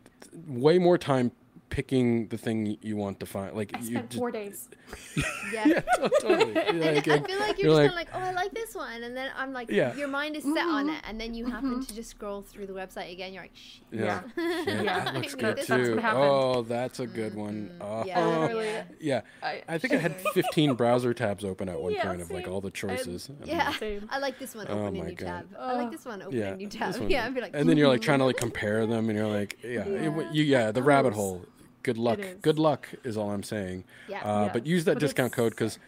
way 0.46 0.78
more 0.78 0.96
time 0.98 1.32
picking 1.70 2.28
the 2.28 2.36
thing 2.36 2.76
you 2.82 2.96
want 2.96 3.20
to 3.20 3.26
find. 3.26 3.56
Like 3.56 3.70
I 3.74 3.78
you 3.80 3.86
spent 3.92 4.10
just, 4.10 4.18
four 4.18 4.30
days. 4.30 4.68
Yeah. 5.52 5.66
Yeah, 5.66 5.80
to- 5.80 6.10
totally. 6.20 6.56
And 6.68 6.80
Like, 6.80 7.08
I 7.08 7.18
feel 7.20 7.38
like 7.40 7.58
you're 7.58 7.72
you're, 7.72 7.82
just 7.84 7.86
like- 7.86 7.86
kind 7.86 7.88
of 7.90 7.94
like, 7.94 8.08
oh, 8.14 8.18
I 8.18 8.32
like 8.32 8.52
this 8.54 8.74
one, 8.74 9.02
and 9.02 9.16
then 9.16 9.30
I'm 9.36 9.52
like, 9.52 9.70
Yeah. 9.70 9.94
your 9.96 10.06
mind 10.08 10.36
is 10.36 10.42
set 10.44 10.66
on 10.66 10.90
it, 10.90 11.00
and 11.08 11.20
then 11.20 11.34
you 11.34 11.46
happen 11.46 11.84
to 11.84 11.94
just 11.94 12.10
scroll 12.10 12.42
through 12.42 12.66
the 12.66 12.72
website 12.72 13.12
again. 13.12 13.32
You're 13.32 13.42
like, 13.44 13.54
shit. 13.54 13.82
yeah, 13.92 14.22
Yeah. 14.36 14.44
yeah, 14.66 14.82
Yeah. 14.82 15.04
that 15.04 15.14
looks 15.14 15.34
good 15.34 15.56
this 15.56 15.66
That's 15.66 15.88
too. 15.88 15.96
what. 15.96 16.04
Oh, 16.14 16.62
that's 16.62 17.00
a 17.00 17.06
good 17.06 17.34
one. 17.34 17.70
Mm-hmm. 17.78 17.82
Oh, 17.82 18.04
Yeah. 18.06 18.38
Literally. 18.38 18.66
yeah. 18.66 18.84
yeah. 19.00 19.20
I, 19.42 19.62
I 19.68 19.78
think 19.78 19.94
I 19.94 19.96
had 19.98 20.20
15 20.34 20.74
browser 20.74 21.14
tabs 21.14 21.44
open 21.44 21.68
at 21.68 21.80
one 21.80 21.92
Yeah, 21.92 22.04
point 22.06 22.20
of 22.20 22.30
like 22.30 22.46
all 22.48 22.60
the 22.60 22.70
choices. 22.70 23.28
I'm 23.28 23.48
Yeah. 23.48 23.68
like, 23.70 23.78
Same. 23.78 24.08
I 24.10 24.18
like 24.18 24.38
this 24.38 24.54
one. 24.54 24.66
Oh 24.68 24.86
Open 24.86 24.96
a 24.96 24.98
my 25.02 25.06
new 25.10 25.14
God. 25.16 25.26
tab. 25.26 25.46
I 25.58 25.72
like 25.74 25.90
this 25.90 26.04
one. 26.04 26.22
Open 26.22 26.36
yeah, 26.38 26.50
a 26.52 26.56
new 26.56 26.68
tab. 26.68 26.96
Yeah, 27.08 27.26
I'd 27.26 27.34
be 27.34 27.40
like, 27.40 27.52
and 27.54 27.68
then 27.68 27.76
you're 27.76 27.88
like 27.88 28.00
trying 28.02 28.18
to 28.20 28.24
like 28.24 28.36
compare 28.36 28.86
them, 28.86 29.08
and 29.08 29.18
you're 29.18 29.26
like, 29.28 29.58
yeah, 29.64 29.86
Yeah. 29.86 30.30
you, 30.32 30.44
yeah, 30.44 30.70
the 30.72 30.82
rabbit 30.82 31.12
Oh, 31.14 31.16
hole. 31.16 31.44
Good 31.82 31.98
luck. 31.98 32.18
Good 32.42 32.58
luck 32.58 32.88
is 33.04 33.16
all 33.16 33.30
I'm 33.30 33.42
saying. 33.42 33.84
Yeah. 34.08 34.20
Uh, 34.22 34.44
Yeah. 34.46 34.50
But 34.52 34.66
use 34.66 34.84
that 34.84 34.94
But 34.94 35.00
discount 35.00 35.32
code 35.32 35.52
because, 35.52 35.78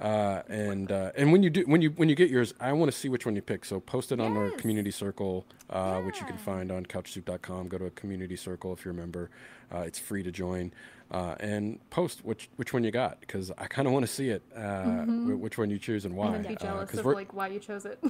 uh, 0.00 0.42
and 0.48 0.90
uh, 0.92 1.12
and 1.16 1.32
when 1.32 1.42
you 1.42 1.50
do 1.50 1.62
when 1.66 1.80
you 1.82 1.90
when 1.90 2.08
you 2.08 2.14
get 2.14 2.30
yours, 2.30 2.52
I 2.60 2.72
want 2.72 2.90
to 2.90 2.96
see 2.96 3.08
which 3.08 3.24
one 3.26 3.34
you 3.36 3.42
pick. 3.42 3.64
So 3.64 3.80
post 3.80 4.12
it 4.12 4.20
on 4.20 4.36
our 4.36 4.50
community 4.50 4.90
circle, 4.90 5.46
uh, 5.70 6.00
which 6.02 6.20
you 6.20 6.26
can 6.26 6.36
find 6.38 6.70
on 6.72 6.84
couchsoup.com. 6.86 7.68
Go 7.68 7.78
to 7.78 7.86
a 7.86 7.90
community 7.90 8.36
circle 8.36 8.72
if 8.72 8.84
you're 8.84 8.92
a 8.92 8.96
member. 8.96 9.30
Uh, 9.72 9.78
it's 9.80 9.98
free 9.98 10.22
to 10.22 10.30
join. 10.30 10.72
Uh, 11.08 11.36
and 11.38 11.78
post 11.90 12.24
which 12.24 12.48
which 12.56 12.72
one 12.72 12.82
you 12.82 12.90
got 12.90 13.20
because 13.20 13.52
I 13.56 13.68
kind 13.68 13.86
of 13.86 13.92
want 13.94 14.04
to 14.04 14.12
see 14.12 14.30
it, 14.30 14.42
uh, 14.56 15.04
wh- 15.04 15.40
which 15.40 15.56
one 15.56 15.70
you 15.70 15.78
choose 15.78 16.04
and 16.04 16.16
why. 16.16 16.34
and 16.34 16.44
then 16.44 16.54
be 16.56 16.66
Uh, 16.66 16.78
of 16.82 17.04
like 17.06 17.32
why 17.32 17.46
you 17.46 17.60
chose 17.60 17.86
it. 17.86 18.02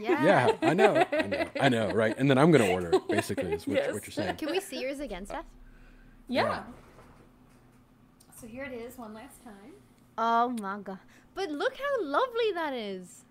yeah. 0.00 0.24
yeah, 0.24 0.50
I 0.60 0.74
know, 0.74 1.06
I 1.12 1.22
know, 1.28 1.46
I 1.60 1.68
know, 1.68 1.90
right? 1.92 2.12
And 2.18 2.28
then 2.28 2.38
I'm 2.38 2.50
gonna 2.50 2.66
order. 2.66 2.92
Basically, 3.08 3.52
is 3.52 3.68
what, 3.68 3.76
Yes. 3.76 3.92
what 3.94 4.04
you're 4.04 4.12
saying. 4.12 4.34
Can 4.36 4.50
we 4.50 4.58
see 4.58 4.80
yours 4.82 4.98
again, 4.98 5.24
Steph? 5.26 5.44
yeah. 6.26 6.64
So 8.40 8.46
here 8.46 8.64
it 8.64 8.72
is, 8.72 8.96
one 8.96 9.12
last 9.12 9.44
time. 9.44 9.74
Oh 10.16 10.48
my 10.48 10.78
god! 10.78 10.98
But 11.34 11.50
look 11.50 11.74
how 11.76 12.04
lovely 12.04 12.52
that 12.54 12.72
is. 12.72 13.24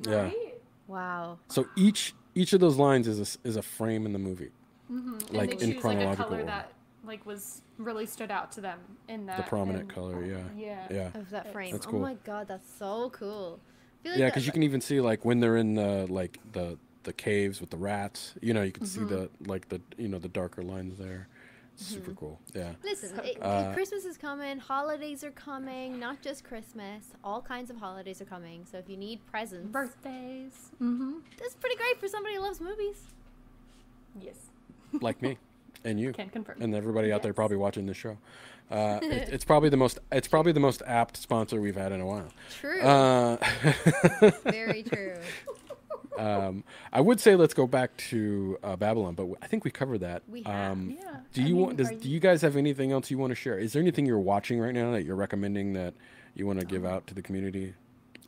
Yeah. 0.00 0.22
Right? 0.22 0.54
Wow. 0.88 1.38
So 1.46 1.68
each 1.76 2.14
each 2.34 2.52
of 2.52 2.58
those 2.58 2.76
lines 2.76 3.06
is 3.06 3.18
a, 3.18 3.22
s- 3.22 3.38
is 3.44 3.54
a 3.54 3.62
frame 3.62 4.06
in 4.06 4.12
the 4.12 4.18
movie, 4.18 4.50
mm-hmm. 4.90 5.18
And 5.18 5.32
like 5.32 5.50
they 5.50 5.52
in 5.52 5.58
choose 5.58 5.68
like 5.68 5.76
a 5.76 5.80
chronological 5.80 6.24
color 6.24 6.36
order. 6.38 6.46
that 6.46 6.72
like 7.04 7.24
was 7.24 7.62
really 7.78 8.06
stood 8.06 8.32
out 8.32 8.50
to 8.52 8.60
them 8.60 8.80
in 9.08 9.26
that 9.26 9.36
the 9.36 9.42
prominent 9.44 9.82
and- 9.82 9.94
color. 9.94 10.24
Yeah. 10.24 10.38
Yeah. 10.56 10.86
Yeah. 10.90 11.20
Of 11.20 11.30
that 11.30 11.52
frame. 11.52 11.70
That's 11.70 11.86
oh 11.86 11.90
cool. 11.90 12.00
Oh 12.00 12.02
my 12.02 12.14
god, 12.24 12.48
that's 12.48 12.76
so 12.76 13.10
cool. 13.10 13.60
Like 14.04 14.18
Yeah, 14.18 14.26
because 14.26 14.46
you 14.46 14.52
can 14.52 14.64
even 14.64 14.80
see 14.80 15.00
like 15.00 15.24
when 15.24 15.38
they're 15.38 15.58
in 15.58 15.74
the 15.74 16.08
like 16.10 16.40
the 16.52 16.76
the 17.04 17.12
caves 17.12 17.60
with 17.60 17.70
the 17.70 17.76
rats. 17.76 18.34
You 18.42 18.52
know, 18.52 18.62
you 18.62 18.72
can 18.72 18.84
see 18.84 19.00
mm-hmm. 19.00 19.14
the 19.14 19.30
like 19.46 19.68
the 19.68 19.80
you 19.96 20.08
know 20.08 20.18
the 20.18 20.28
darker 20.28 20.64
lines 20.64 20.98
there. 20.98 21.28
It's 21.80 21.88
Super 21.88 22.12
cool. 22.12 22.38
Yeah. 22.54 22.72
Listen, 22.84 23.16
So 23.16 23.22
it, 23.22 23.40
cool. 23.40 23.50
Uh, 23.50 23.72
Christmas 23.72 24.04
is 24.04 24.18
coming, 24.18 24.58
holidays 24.58 25.24
are 25.24 25.30
coming, 25.30 25.98
not 25.98 26.20
just 26.20 26.44
Christmas. 26.44 27.04
All 27.24 27.40
kinds 27.40 27.70
of 27.70 27.76
holidays 27.78 28.20
are 28.20 28.26
coming. 28.26 28.66
So 28.70 28.76
if 28.78 28.88
you 28.88 28.98
need 28.98 29.24
presents, 29.26 29.72
Birthdays. 29.72 30.52
Mm-hmm. 30.80 31.12
that's 31.38 31.54
pretty 31.54 31.76
great 31.76 31.98
for 31.98 32.06
somebody 32.06 32.34
who 32.36 32.42
loves 32.42 32.60
movies. 32.60 32.96
Yes. 34.20 34.34
Like 35.00 35.22
me, 35.22 35.38
and 35.84 36.00
you, 36.00 36.12
Can 36.12 36.28
confirm. 36.30 36.60
and 36.60 36.74
everybody 36.74 37.12
out 37.12 37.22
there 37.22 37.32
probably 37.32 37.56
watching 37.56 37.86
this 37.86 37.96
show. 37.96 38.18
Uh, 38.72 38.98
it, 39.02 39.28
it's 39.32 39.44
probably 39.44 39.68
the 39.68 39.76
most 39.76 40.00
it's 40.10 40.26
probably 40.26 40.50
the 40.50 40.58
most 40.60 40.82
apt 40.84 41.16
sponsor 41.16 41.60
we've 41.60 41.76
had 41.76 41.92
in 41.92 42.00
a 42.00 42.06
while. 42.06 42.28
True. 42.60 42.80
Uh, 42.80 43.36
Very 44.44 44.82
true. 44.82 45.14
Um, 46.20 46.64
I 46.92 47.00
would 47.00 47.20
say 47.20 47.34
let's 47.36 47.54
go 47.54 47.66
back 47.66 47.96
to 48.10 48.58
uh, 48.62 48.76
Babylon, 48.76 49.14
but 49.14 49.26
I 49.42 49.46
think 49.46 49.64
we 49.64 49.70
covered 49.70 49.98
that. 50.00 50.22
We 50.28 50.42
have. 50.42 50.72
Um, 50.72 50.90
Yeah, 50.90 51.16
Do 51.32 51.42
I 51.42 51.44
you 51.46 51.54
mean, 51.54 51.64
want? 51.64 51.76
Does, 51.76 51.90
are 51.90 51.94
do 51.94 52.08
you- 52.08 52.14
you 52.14 52.20
guys 52.20 52.42
have 52.42 52.56
anything 52.56 52.92
else 52.92 53.10
you 53.10 53.18
want 53.18 53.30
to 53.30 53.34
share? 53.34 53.58
Is 53.58 53.72
there 53.72 53.80
anything 53.82 54.06
you're 54.06 54.18
watching 54.18 54.58
right 54.60 54.74
now 54.74 54.90
that 54.92 55.04
you're 55.04 55.16
recommending 55.16 55.72
that 55.74 55.94
you 56.34 56.46
want 56.46 56.60
to 56.60 56.66
give 56.66 56.84
Um, 56.84 56.92
out 56.92 57.06
to 57.08 57.14
the 57.14 57.22
community? 57.22 57.74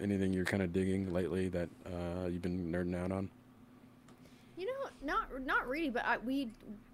Anything 0.01 0.33
you're 0.33 0.45
kind 0.45 0.63
of 0.63 0.73
digging 0.73 1.13
lately 1.13 1.49
that 1.51 1.69
uh, 1.87 2.27
you've 2.27 2.43
been 2.43 2.73
nerding 2.73 2.97
out 3.01 3.13
on? 3.13 3.31
You 4.57 4.67
know, 4.67 4.91
not 5.03 5.45
not 5.45 5.69
really, 5.69 5.91
but 5.91 6.05
I, 6.05 6.19
we 6.19 6.51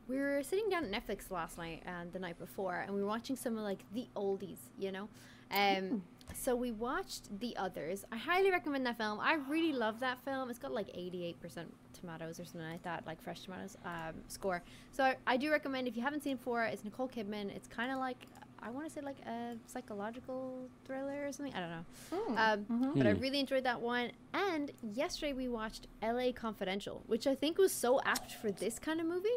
we 0.09 0.16
were 0.16 0.42
sitting 0.42 0.68
down 0.70 0.84
at 0.84 0.90
Netflix 0.90 1.30
last 1.30 1.59
night 1.59 1.82
and 1.86 2.12
the 2.12 2.18
night 2.18 2.38
before, 2.38 2.76
and 2.86 2.94
we 2.94 3.01
were 3.03 3.07
watching 3.09 3.36
some 3.36 3.57
of 3.57 3.64
like 3.64 3.80
the 3.94 4.07
oldies, 4.16 4.59
you 4.78 4.90
know. 4.92 5.09
Um, 5.51 6.03
so 6.35 6.55
we 6.57 6.70
watched 6.72 7.39
The 7.41 7.57
Others. 7.57 8.05
I 8.12 8.16
highly 8.16 8.51
recommend 8.51 8.87
that 8.87 8.97
film. 8.99 9.18
I 9.20 9.35
really 9.35 9.72
love 9.72 10.01
that 10.01 10.18
film. 10.24 10.51
It's 10.51 10.59
got 10.59 10.72
like 10.72 10.89
eighty-eight 10.95 11.41
percent 11.41 11.72
tomatoes 11.93 12.39
or 12.39 12.45
something 12.45 12.70
like 12.70 12.83
that, 12.85 13.07
like 13.07 13.20
fresh 13.20 13.41
tomatoes 13.43 13.76
um, 13.85 14.14
score. 14.29 14.62
So 14.93 15.05
I, 15.05 15.16
I 15.26 15.37
do 15.37 15.51
recommend 15.51 15.89
if 15.89 15.97
you 15.97 16.03
haven't 16.03 16.22
seen 16.22 16.33
it 16.35 16.39
before. 16.39 16.64
It's 16.64 16.85
Nicole 16.85 17.09
Kidman. 17.09 17.55
It's 17.55 17.66
kind 17.68 17.91
of 17.93 17.99
like 17.99 18.26
I 18.61 18.70
want 18.70 18.87
to 18.87 18.93
say 18.93 19.01
like 19.01 19.18
a 19.26 19.55
psychological 19.66 20.68
thriller 20.85 21.26
or 21.26 21.33
something. 21.33 21.55
I 21.55 21.61
don't 21.61 21.70
know. 21.70 22.37
Um, 22.37 22.93
But 22.97 23.07
I 23.07 23.12
Hmm. 23.12 23.20
really 23.20 23.41
enjoyed 23.41 23.64
that 23.64 23.81
one. 23.81 24.11
And 24.35 24.72
yesterday 24.83 25.33
we 25.33 25.49
watched 25.49 25.87
LA 26.03 26.33
Confidential, 26.33 27.03
which 27.07 27.26
I 27.26 27.35
think 27.35 27.57
was 27.59 27.72
so 27.72 28.01
apt 28.05 28.33
for 28.35 28.51
this 28.51 28.79
kind 28.79 29.01
of 29.01 29.07
movie 29.07 29.29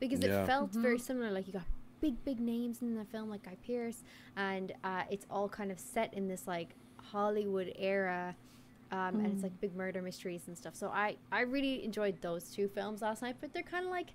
because 0.00 0.20
Yeah. 0.20 0.42
it 0.42 0.46
felt 0.46 0.70
very 0.72 0.98
similar. 0.98 1.30
Like 1.30 1.46
you 1.46 1.52
got 1.52 1.62
big, 2.00 2.22
big 2.24 2.40
names 2.40 2.82
in 2.82 2.94
the 2.94 3.04
film, 3.04 3.30
like 3.30 3.44
Guy 3.44 3.56
Pearce, 3.66 4.02
and 4.36 4.72
uh, 4.84 5.02
it's 5.10 5.26
all 5.30 5.48
kind 5.48 5.70
of 5.72 5.78
set 5.78 6.12
in 6.14 6.28
this 6.28 6.46
like 6.46 6.74
Hollywood 6.96 7.72
era. 7.78 8.34
Um, 8.92 8.98
And 9.16 9.26
it's 9.32 9.42
like 9.42 9.60
big 9.60 9.74
murder 9.74 10.00
mysteries 10.00 10.42
and 10.46 10.56
stuff. 10.56 10.74
So 10.76 10.88
I, 10.88 11.16
I 11.32 11.40
really 11.40 11.84
enjoyed 11.84 12.20
those 12.22 12.50
two 12.50 12.68
films 12.68 13.02
last 13.02 13.20
night, 13.22 13.36
but 13.40 13.52
they're 13.52 13.64
kind 13.64 13.84
of 13.84 13.90
like 13.90 14.10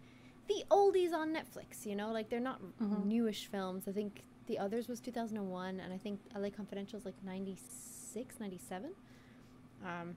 the 0.48 0.64
oldies 0.72 1.12
on 1.14 1.34
Netflix, 1.34 1.86
you 1.86 1.96
know? 1.96 2.12
Like 2.12 2.30
they're 2.30 2.40
not 2.40 2.62
newish 3.06 3.48
films. 3.48 3.88
I 3.88 3.92
think 3.92 4.24
the 4.48 4.58
others 4.58 4.88
was 4.88 5.00
2001, 5.02 5.80
and 5.82 5.92
I 5.94 5.98
think 5.98 6.20
LA 6.36 6.50
Confidential 6.50 6.98
is 7.00 7.06
like 7.06 7.16
96, 7.24 8.40
97. 8.40 8.92
Um, 9.86 10.16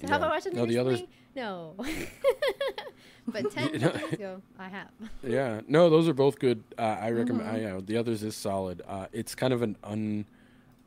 so 0.00 0.06
have 0.08 0.22
I 0.22 0.26
Yeah. 0.26 0.30
watched 0.32 0.46
it 0.46 0.54
No, 0.54 0.66
the 0.66 0.78
others- 0.78 0.92
recently? 1.00 1.14
No. 1.36 1.74
but 3.26 3.50
10 3.52 3.72
You 3.74 3.78
know- 3.80 3.92
years 3.94 4.12
ago, 4.12 4.42
I 4.58 4.68
have. 4.68 4.88
Yeah, 5.22 5.60
no, 5.68 5.90
those 5.90 6.08
are 6.08 6.14
both 6.14 6.38
good. 6.38 6.62
Uh, 6.78 6.82
I 7.00 7.10
recommend. 7.10 7.42
Mm-hmm. 7.48 7.56
I, 7.56 7.60
yeah, 7.60 7.80
the 7.84 7.96
others 7.96 8.22
is 8.22 8.34
solid. 8.36 8.82
Uh, 8.86 9.06
it's 9.12 9.34
kind 9.34 9.52
of 9.52 9.62
an 9.62 9.76
un. 9.84 10.24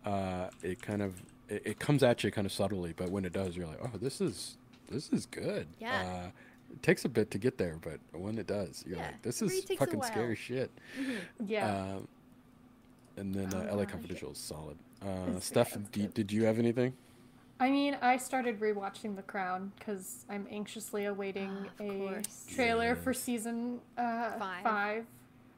Uh, 0.06 0.50
it 0.64 0.82
kind 0.82 1.02
of 1.02 1.22
it, 1.48 1.62
it 1.66 1.80
comes 1.80 2.02
at 2.04 2.24
you 2.24 2.32
kind 2.32 2.46
of 2.46 2.52
subtly, 2.52 2.94
but 2.96 3.10
when 3.12 3.24
it 3.26 3.34
does, 3.34 3.56
you're 3.56 3.68
like, 3.68 3.80
oh, 3.84 3.92
this 4.02 4.20
is 4.22 4.58
this 4.90 5.10
is 5.12 5.26
good. 5.28 5.68
Yeah. 5.80 6.02
Uh, 6.26 6.30
it 6.74 6.82
takes 6.82 7.04
a 7.06 7.10
bit 7.10 7.30
to 7.32 7.38
get 7.38 7.58
there, 7.58 7.78
but 7.82 8.00
when 8.20 8.38
it 8.38 8.48
does, 8.48 8.84
you're 8.88 8.98
Yeah, 8.98 9.08
like, 9.08 9.22
this 9.22 9.42
is 9.42 9.64
fucking 9.78 10.02
scary 10.04 10.36
shit. 10.36 10.72
Yeah. 11.46 11.68
Um, 11.96 12.08
and 13.18 13.36
then 13.36 13.54
uh, 13.54 13.68
Oh, 13.72 13.76
LA. 13.76 13.86
Confidential 13.86 14.32
is 14.32 14.38
solid. 14.38 14.78
Uh, 15.06 15.38
Steph, 15.42 15.76
it's 15.76 15.90
do, 15.90 16.02
good. 16.04 16.14
did 16.14 16.32
you 16.32 16.46
have 16.46 16.58
anything? 16.60 16.94
I 17.62 17.70
mean, 17.70 17.96
I 18.02 18.18
started 18.18 18.60
rewatching 18.60 19.16
The 19.16 19.22
Crown 19.22 19.72
because 19.78 20.26
I'm 20.30 20.48
anxiously 20.52 21.06
awaiting 21.06 21.50
Ah, 21.80 21.84
a 21.84 21.98
course. 21.98 22.46
trailer 22.54 22.96
for 22.96 23.14
season 23.14 23.80
uh, 23.98 24.32
Five. 24.40 24.64
five. 24.64 25.06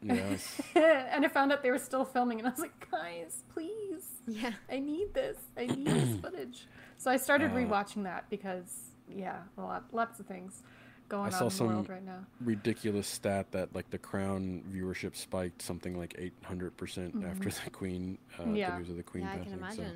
Yes. 0.02 0.62
and 0.76 1.24
I 1.26 1.30
found 1.30 1.54
out 1.54 1.64
they 1.64 1.72
were 1.72 1.78
still 1.80 2.04
filming, 2.04 2.40
and 2.40 2.48
I 2.48 2.52
was 2.52 2.60
like, 2.60 2.90
guys, 2.92 3.44
please, 3.54 4.06
Yeah. 4.28 4.52
I 4.70 4.80
need 4.80 5.14
this. 5.14 5.38
I 5.58 5.66
need 5.68 5.88
this 5.88 6.20
footage. 6.22 6.68
So 6.98 7.10
I 7.10 7.16
started 7.16 7.52
Uh, 7.52 7.56
rewatching 7.56 8.04
that 8.04 8.30
because, 8.30 8.82
yeah, 9.10 9.44
a 9.58 9.62
lot, 9.62 9.86
lots 9.94 10.20
of 10.20 10.26
things 10.26 10.62
going 11.08 11.24
I 11.24 11.26
on 11.28 11.32
saw 11.32 11.40
in 11.40 11.46
the 11.50 11.56
some- 11.56 11.68
world 11.68 11.88
right 11.90 12.04
now. 12.06 12.26
Ridiculous 12.42 13.08
stat 13.08 13.50
that 13.54 13.74
like 13.74 13.90
the 13.92 13.98
Crown 13.98 14.62
viewership 14.70 15.16
spiked 15.16 15.62
something 15.62 15.98
like 15.98 16.16
800 16.18 16.76
percent 16.76 17.24
after 17.26 17.50
the 17.50 17.70
Queen. 17.70 18.18
Uh, 18.38 18.50
Yeah. 18.52 18.72
The 18.72 18.78
news 18.80 18.90
of 18.90 18.98
the 18.98 19.04
Queen 19.04 19.24
Yeah, 19.24 19.34
I 19.34 19.38
can 19.38 19.58
passing. 19.58 19.86
So, 19.86 19.92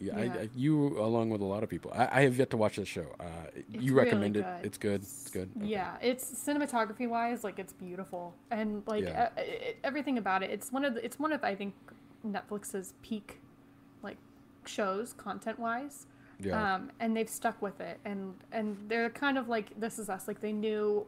imagine. 0.00 0.32
Yeah, 0.32 0.40
I, 0.40 0.42
I, 0.44 0.48
you 0.54 0.98
along 0.98 1.30
with 1.30 1.40
a 1.40 1.44
lot 1.44 1.62
of 1.62 1.68
people. 1.68 1.92
I, 1.94 2.08
I 2.12 2.22
have 2.22 2.36
yet 2.38 2.50
to 2.50 2.56
watch 2.56 2.76
this 2.76 2.88
show. 2.88 3.06
Uh, 3.20 3.24
you 3.70 3.94
really 3.94 4.06
recommend 4.06 4.36
it? 4.36 4.46
It's 4.62 4.78
good. 4.78 5.02
It's 5.02 5.30
good. 5.30 5.50
Okay. 5.56 5.66
Yeah, 5.66 5.96
it's 6.02 6.24
cinematography 6.24 7.08
wise, 7.08 7.44
like 7.44 7.58
it's 7.58 7.72
beautiful, 7.72 8.34
and 8.50 8.82
like 8.86 9.04
Yeah. 9.04 9.30
uh, 9.36 9.40
it, 9.40 9.78
everything 9.84 10.18
about 10.18 10.42
it. 10.42 10.50
It's 10.50 10.72
one 10.72 10.84
of 10.84 10.94
the, 10.94 11.04
it's 11.04 11.18
one 11.18 11.32
of 11.32 11.42
I 11.44 11.54
think 11.54 11.74
Netflix's 12.26 12.94
peak, 13.02 13.40
like 14.02 14.16
shows 14.66 15.12
content 15.12 15.58
wise. 15.58 16.06
Yeah. 16.40 16.74
Um, 16.74 16.90
and 17.00 17.16
they've 17.16 17.28
stuck 17.28 17.60
with 17.62 17.80
it, 17.80 18.00
and 18.04 18.34
and 18.52 18.76
they're 18.88 19.10
kind 19.10 19.38
of 19.38 19.48
like 19.48 19.78
this 19.78 19.98
is 19.98 20.08
us. 20.08 20.26
Like 20.26 20.40
they 20.40 20.52
knew 20.52 21.06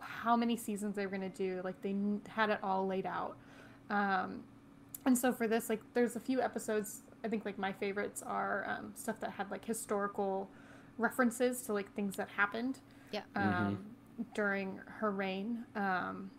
how 0.00 0.36
many 0.36 0.56
seasons 0.56 0.96
they 0.96 1.06
were 1.06 1.12
gonna 1.12 1.28
do. 1.30 1.60
Like 1.64 1.80
they 1.82 1.94
had 2.28 2.50
it 2.50 2.58
all 2.62 2.86
laid 2.86 3.06
out. 3.06 3.36
Um, 3.90 4.42
and 5.06 5.16
so 5.16 5.32
for 5.32 5.48
this, 5.48 5.70
like 5.70 5.80
there's 5.94 6.16
a 6.16 6.20
few 6.20 6.42
episodes. 6.42 7.02
I 7.24 7.28
think 7.28 7.44
like 7.44 7.58
my 7.58 7.72
favorites 7.72 8.22
are 8.26 8.64
um, 8.68 8.92
stuff 8.94 9.20
that 9.20 9.32
had 9.32 9.50
like 9.50 9.64
historical 9.64 10.48
references 10.98 11.62
to 11.62 11.72
like 11.72 11.92
things 11.94 12.16
that 12.16 12.28
happened 12.36 12.78
Yeah. 13.12 13.22
um, 13.36 13.78
during 14.34 14.80
her 14.98 15.10
reign. 15.10 15.64
Um, 15.74 16.30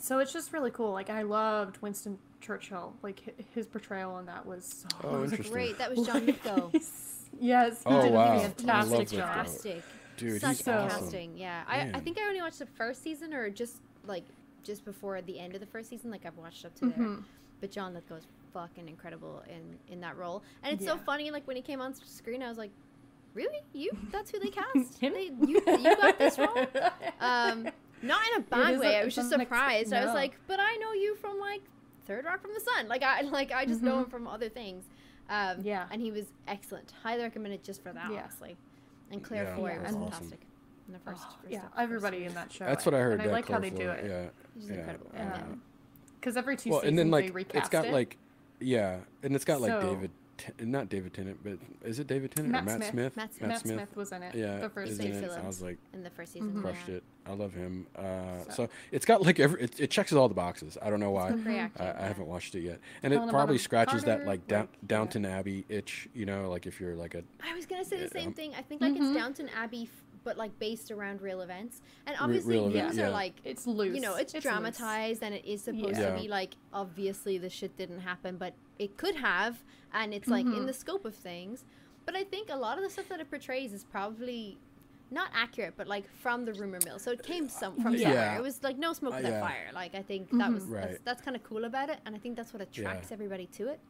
so 0.00 0.18
it's 0.18 0.32
just 0.32 0.52
really 0.52 0.70
cool. 0.70 0.92
Like 0.92 1.10
I 1.10 1.22
loved 1.22 1.78
Winston 1.82 2.18
Churchill. 2.40 2.94
Like 3.02 3.20
his 3.54 3.66
portrayal 3.66 4.18
in 4.18 4.26
that 4.26 4.46
was 4.46 4.64
so 4.64 4.88
Oh, 5.04 5.22
interesting. 5.24 5.52
Great. 5.52 5.78
That 5.78 5.94
was 5.94 6.06
John 6.06 6.26
Lithgow. 6.26 6.70
yes, 7.40 7.78
he 7.86 7.94
Oh, 7.94 8.02
did 8.02 8.12
wow. 8.12 8.32
a 8.32 8.36
I 8.36 8.38
fantastic 8.48 8.64
love 8.66 8.84
job. 8.88 8.98
Lithgow. 9.00 9.26
Fantastic. 9.26 9.82
Dude, 10.16 10.40
Such 10.40 10.56
he's 10.56 10.62
good 10.62 10.74
awesome. 10.74 11.00
casting. 11.00 11.36
Yeah. 11.38 11.62
I, 11.66 11.90
I 11.94 12.00
think 12.00 12.18
I 12.18 12.22
only 12.26 12.40
watched 12.42 12.58
the 12.58 12.66
first 12.66 13.02
season 13.02 13.32
or 13.34 13.50
just 13.50 13.76
like 14.06 14.24
just 14.64 14.84
before 14.84 15.20
the 15.22 15.38
end 15.38 15.54
of 15.54 15.60
the 15.60 15.66
first 15.66 15.88
season. 15.90 16.10
Like 16.10 16.26
I've 16.26 16.36
watched 16.36 16.64
up 16.64 16.74
to 16.76 16.86
there. 16.86 16.98
Mhm. 16.98 17.22
But 17.60 17.70
John 17.70 17.92
Lithgow 17.94 18.16
is 18.16 18.26
fucking 18.52 18.88
incredible 18.88 19.42
in 19.48 19.78
in 19.92 20.00
that 20.00 20.16
role. 20.16 20.42
And 20.62 20.74
it's 20.74 20.84
so 20.84 20.96
funny. 20.98 21.30
Like 21.30 21.46
when 21.46 21.56
he 21.56 21.62
came 21.62 21.80
on 21.80 21.94
screen, 21.94 22.42
I 22.42 22.48
was 22.48 22.58
like, 22.58 22.70
"Really? 23.34 23.58
You? 23.72 23.90
That's 24.12 24.30
who 24.30 24.38
they 24.40 24.48
cast? 24.50 24.98
Him? 25.00 25.12
they, 25.14 25.30
you, 25.46 25.60
you 25.66 25.96
got 25.96 26.18
this 26.18 26.38
role?" 26.38 26.48
Um, 27.20 27.68
not 28.02 28.20
in 28.32 28.40
a 28.40 28.44
bad 28.44 28.78
way. 28.78 28.94
a- 28.94 29.00
I 29.02 29.04
was 29.04 29.14
just 29.14 29.30
unexpe- 29.30 29.40
surprised. 29.40 29.92
I 29.92 30.04
was 30.04 30.14
like, 30.14 30.38
"But 30.46 30.58
I 30.60 30.76
know 30.76 30.92
you 30.92 31.16
from 31.16 31.38
like 31.38 31.60
Third 32.06 32.24
Rock 32.24 32.40
from 32.40 32.52
the 32.54 32.60
Sun. 32.60 32.88
Like 32.88 33.02
I 33.02 33.22
like 33.22 33.52
I 33.52 33.64
just 33.66 33.82
know 33.82 33.96
Mhm. 33.96 34.04
him 34.04 34.10
from 34.10 34.26
other 34.26 34.48
things." 34.48 34.84
Um, 35.28 35.58
Yeah. 35.62 35.86
And 35.92 36.00
he 36.02 36.10
was 36.10 36.26
excellent. 36.48 36.92
Highly 37.02 37.22
recommend 37.22 37.54
it 37.54 37.62
just 37.62 37.82
for 37.82 37.92
that, 37.92 38.10
Yeah. 38.10 38.22
honestly. 38.22 38.56
And 39.12 39.22
Claire 39.22 39.44
Yeah, 39.44 39.56
Foy 39.56 39.68
yeah, 39.70 39.78
was 39.82 39.86
awesome. 39.94 40.00
fantastic 40.02 40.40
in 40.88 40.92
the 40.94 40.98
first. 41.00 41.22
Oh, 41.24 41.34
first 41.42 41.52
yeah, 41.52 41.60
first 41.60 41.72
everybody 41.78 42.24
in 42.24 42.34
that 42.34 42.50
show. 42.52 42.64
That's 42.64 42.84
what 42.84 42.94
I 42.94 42.98
heard. 42.98 43.12
And 43.12 43.22
I 43.22 43.26
yeah, 43.26 43.32
like 43.32 43.48
how 43.48 43.58
they 43.60 43.70
Claire 43.70 43.96
do 43.96 44.06
it. 44.06 44.08
Yeah. 44.10 44.60
She's 44.60 44.70
yeah. 44.70 44.76
incredible. 44.78 45.10
Because 46.18 46.36
every 46.36 46.56
two 46.56 46.70
well, 46.70 46.80
seasons 46.80 46.88
and 46.90 46.98
then 46.98 47.06
they 47.10 47.22
like 47.26 47.34
recast 47.34 47.56
it's 47.66 47.68
got 47.68 47.84
it. 47.86 47.92
like 47.92 48.16
yeah, 48.60 48.98
and 49.22 49.34
it's 49.34 49.44
got 49.44 49.60
like 49.60 49.70
So- 49.72 49.80
David, 49.94 50.10
not 50.60 50.88
David 50.88 51.12
Tennant, 51.12 51.38
but 51.44 51.58
is 51.86 51.98
it 51.98 52.06
David 52.06 52.30
Tennant 52.30 52.52
Matt 52.52 52.62
or 52.62 52.66
Matt 52.66 52.76
Smith. 52.78 52.90
Smith? 52.90 53.16
Matt 53.16 53.34
Smith. 53.34 53.48
Matt 53.48 53.60
Smith 53.60 53.96
was 53.96 54.12
in 54.12 54.22
it. 54.22 54.34
Yeah, 54.34 54.58
the 54.58 54.70
first 54.70 54.92
is 54.92 54.98
in 54.98 55.06
it. 55.12 55.20
season. 55.22 55.40
I 55.42 55.46
was 55.46 55.60
like, 55.60 55.76
in 55.92 56.02
the 56.02 56.08
first 56.10 56.32
season. 56.32 56.52
Mhm. 56.52 56.62
crushed 56.62 56.88
yeah. 56.88 56.94
it. 56.96 57.02
I 57.26 57.32
love 57.34 57.52
him. 57.52 57.86
Uh, 57.94 58.02
so. 58.44 58.50
So- 58.64 58.68
it's 58.90 59.04
got 59.04 59.20
like 59.22 59.38
every 59.38 59.62
it, 59.64 59.78
it 59.78 59.90
checks 59.90 60.12
all 60.14 60.28
the 60.28 60.34
boxes. 60.34 60.78
I 60.80 60.88
don't 60.88 61.00
know 61.00 61.10
why. 61.10 61.32
Great. 61.32 61.70
I, 61.78 61.92
I 61.98 62.02
haven't 62.06 62.26
watched 62.26 62.54
it 62.54 62.60
yet, 62.62 62.80
and 63.02 63.12
Helena 63.12 63.28
it 63.28 63.32
probably 63.32 63.54
Bonham 63.54 63.58
scratches 63.58 64.04
that 64.04 64.10
Carter, 64.18 64.24
like, 64.26 64.46
down, 64.48 64.60
like, 64.60 64.68
yeah. 64.80 64.86
Downton 64.86 65.24
Abbey 65.26 65.64
itch. 65.68 66.08
You 66.14 66.24
know, 66.24 66.48
like 66.48 66.66
if 66.66 66.80
you're 66.80 66.96
like 66.96 67.14
a 67.14 67.22
I 67.44 67.54
was 67.54 67.66
gonna 67.66 67.84
say 67.84 67.96
the 67.98 68.02
Yeah, 68.04 68.08
same 68.10 68.28
um, 68.28 68.32
thing. 68.34 68.52
I 68.56 68.62
think 68.62 68.80
like 68.80 68.94
Mhm. 68.94 69.08
it's 69.10 69.14
Downton 69.18 69.50
Abbey, 69.54 69.82
f- 69.92 70.04
but 70.24 70.36
like 70.36 70.56
based 70.58 70.90
around 70.90 71.20
real 71.22 71.40
events. 71.40 71.80
And 72.06 72.16
obviously 72.20 72.54
real 72.54 72.66
these 72.68 72.76
event, 72.76 72.98
are 72.98 73.02
yeah. 73.02 73.08
like 73.08 73.34
It's 73.44 73.66
loose. 73.66 73.94
you 73.94 74.00
know 74.00 74.14
it's, 74.16 74.34
loose. 74.34 74.42
dramatized 74.42 75.22
and 75.22 75.34
it 75.34 75.44
is 75.44 75.62
supposed 75.62 75.98
Yeah. 75.98 76.14
to 76.14 76.20
be 76.20 76.28
like 76.28 76.54
obviously 76.72 77.38
the 77.38 77.50
shit 77.50 77.76
didn't 77.76 78.00
happen, 78.00 78.36
but 78.36 78.54
it 78.78 78.96
could 78.96 79.16
have, 79.16 79.62
and 79.92 80.12
it's 80.14 80.28
like 80.28 80.46
in 80.46 80.52
Mhm. 80.52 80.66
the 80.66 80.72
scope 80.72 81.04
of 81.04 81.14
things. 81.14 81.64
But 82.06 82.16
I 82.16 82.24
think 82.24 82.48
a 82.50 82.56
lot 82.56 82.78
of 82.78 82.84
the 82.84 82.90
stuff 82.90 83.08
that 83.08 83.20
it 83.20 83.28
portrays 83.30 83.72
is 83.72 83.84
probably 83.84 84.58
not 85.12 85.28
accurate, 85.34 85.74
but 85.76 85.86
like 85.88 86.08
from 86.22 86.44
the 86.44 86.52
rumor 86.54 86.78
mill. 86.84 86.98
So 86.98 87.10
it 87.10 87.22
came 87.22 87.48
some 87.48 87.80
from 87.82 87.94
Yeah. 87.94 88.04
somewhere. 88.08 88.36
It 88.38 88.42
was 88.42 88.62
like 88.62 88.78
no 88.78 88.92
smoke 88.92 89.14
Uh, 89.14 89.16
without 89.16 89.30
yeah. 89.32 89.40
fire. 89.40 89.70
Like 89.74 89.94
I 89.94 90.02
think 90.02 90.30
that 90.30 90.50
Mhm. 90.50 90.54
was 90.54 90.64
Right. 90.64 91.04
that's 91.04 91.20
kind 91.22 91.36
of 91.36 91.42
cool 91.42 91.64
about 91.64 91.90
it, 91.90 91.98
and 92.06 92.14
I 92.14 92.18
think 92.18 92.36
that's 92.36 92.52
what 92.52 92.62
attracts 92.62 93.10
everybody 93.10 93.46
to 93.46 93.68
it. 93.68 93.80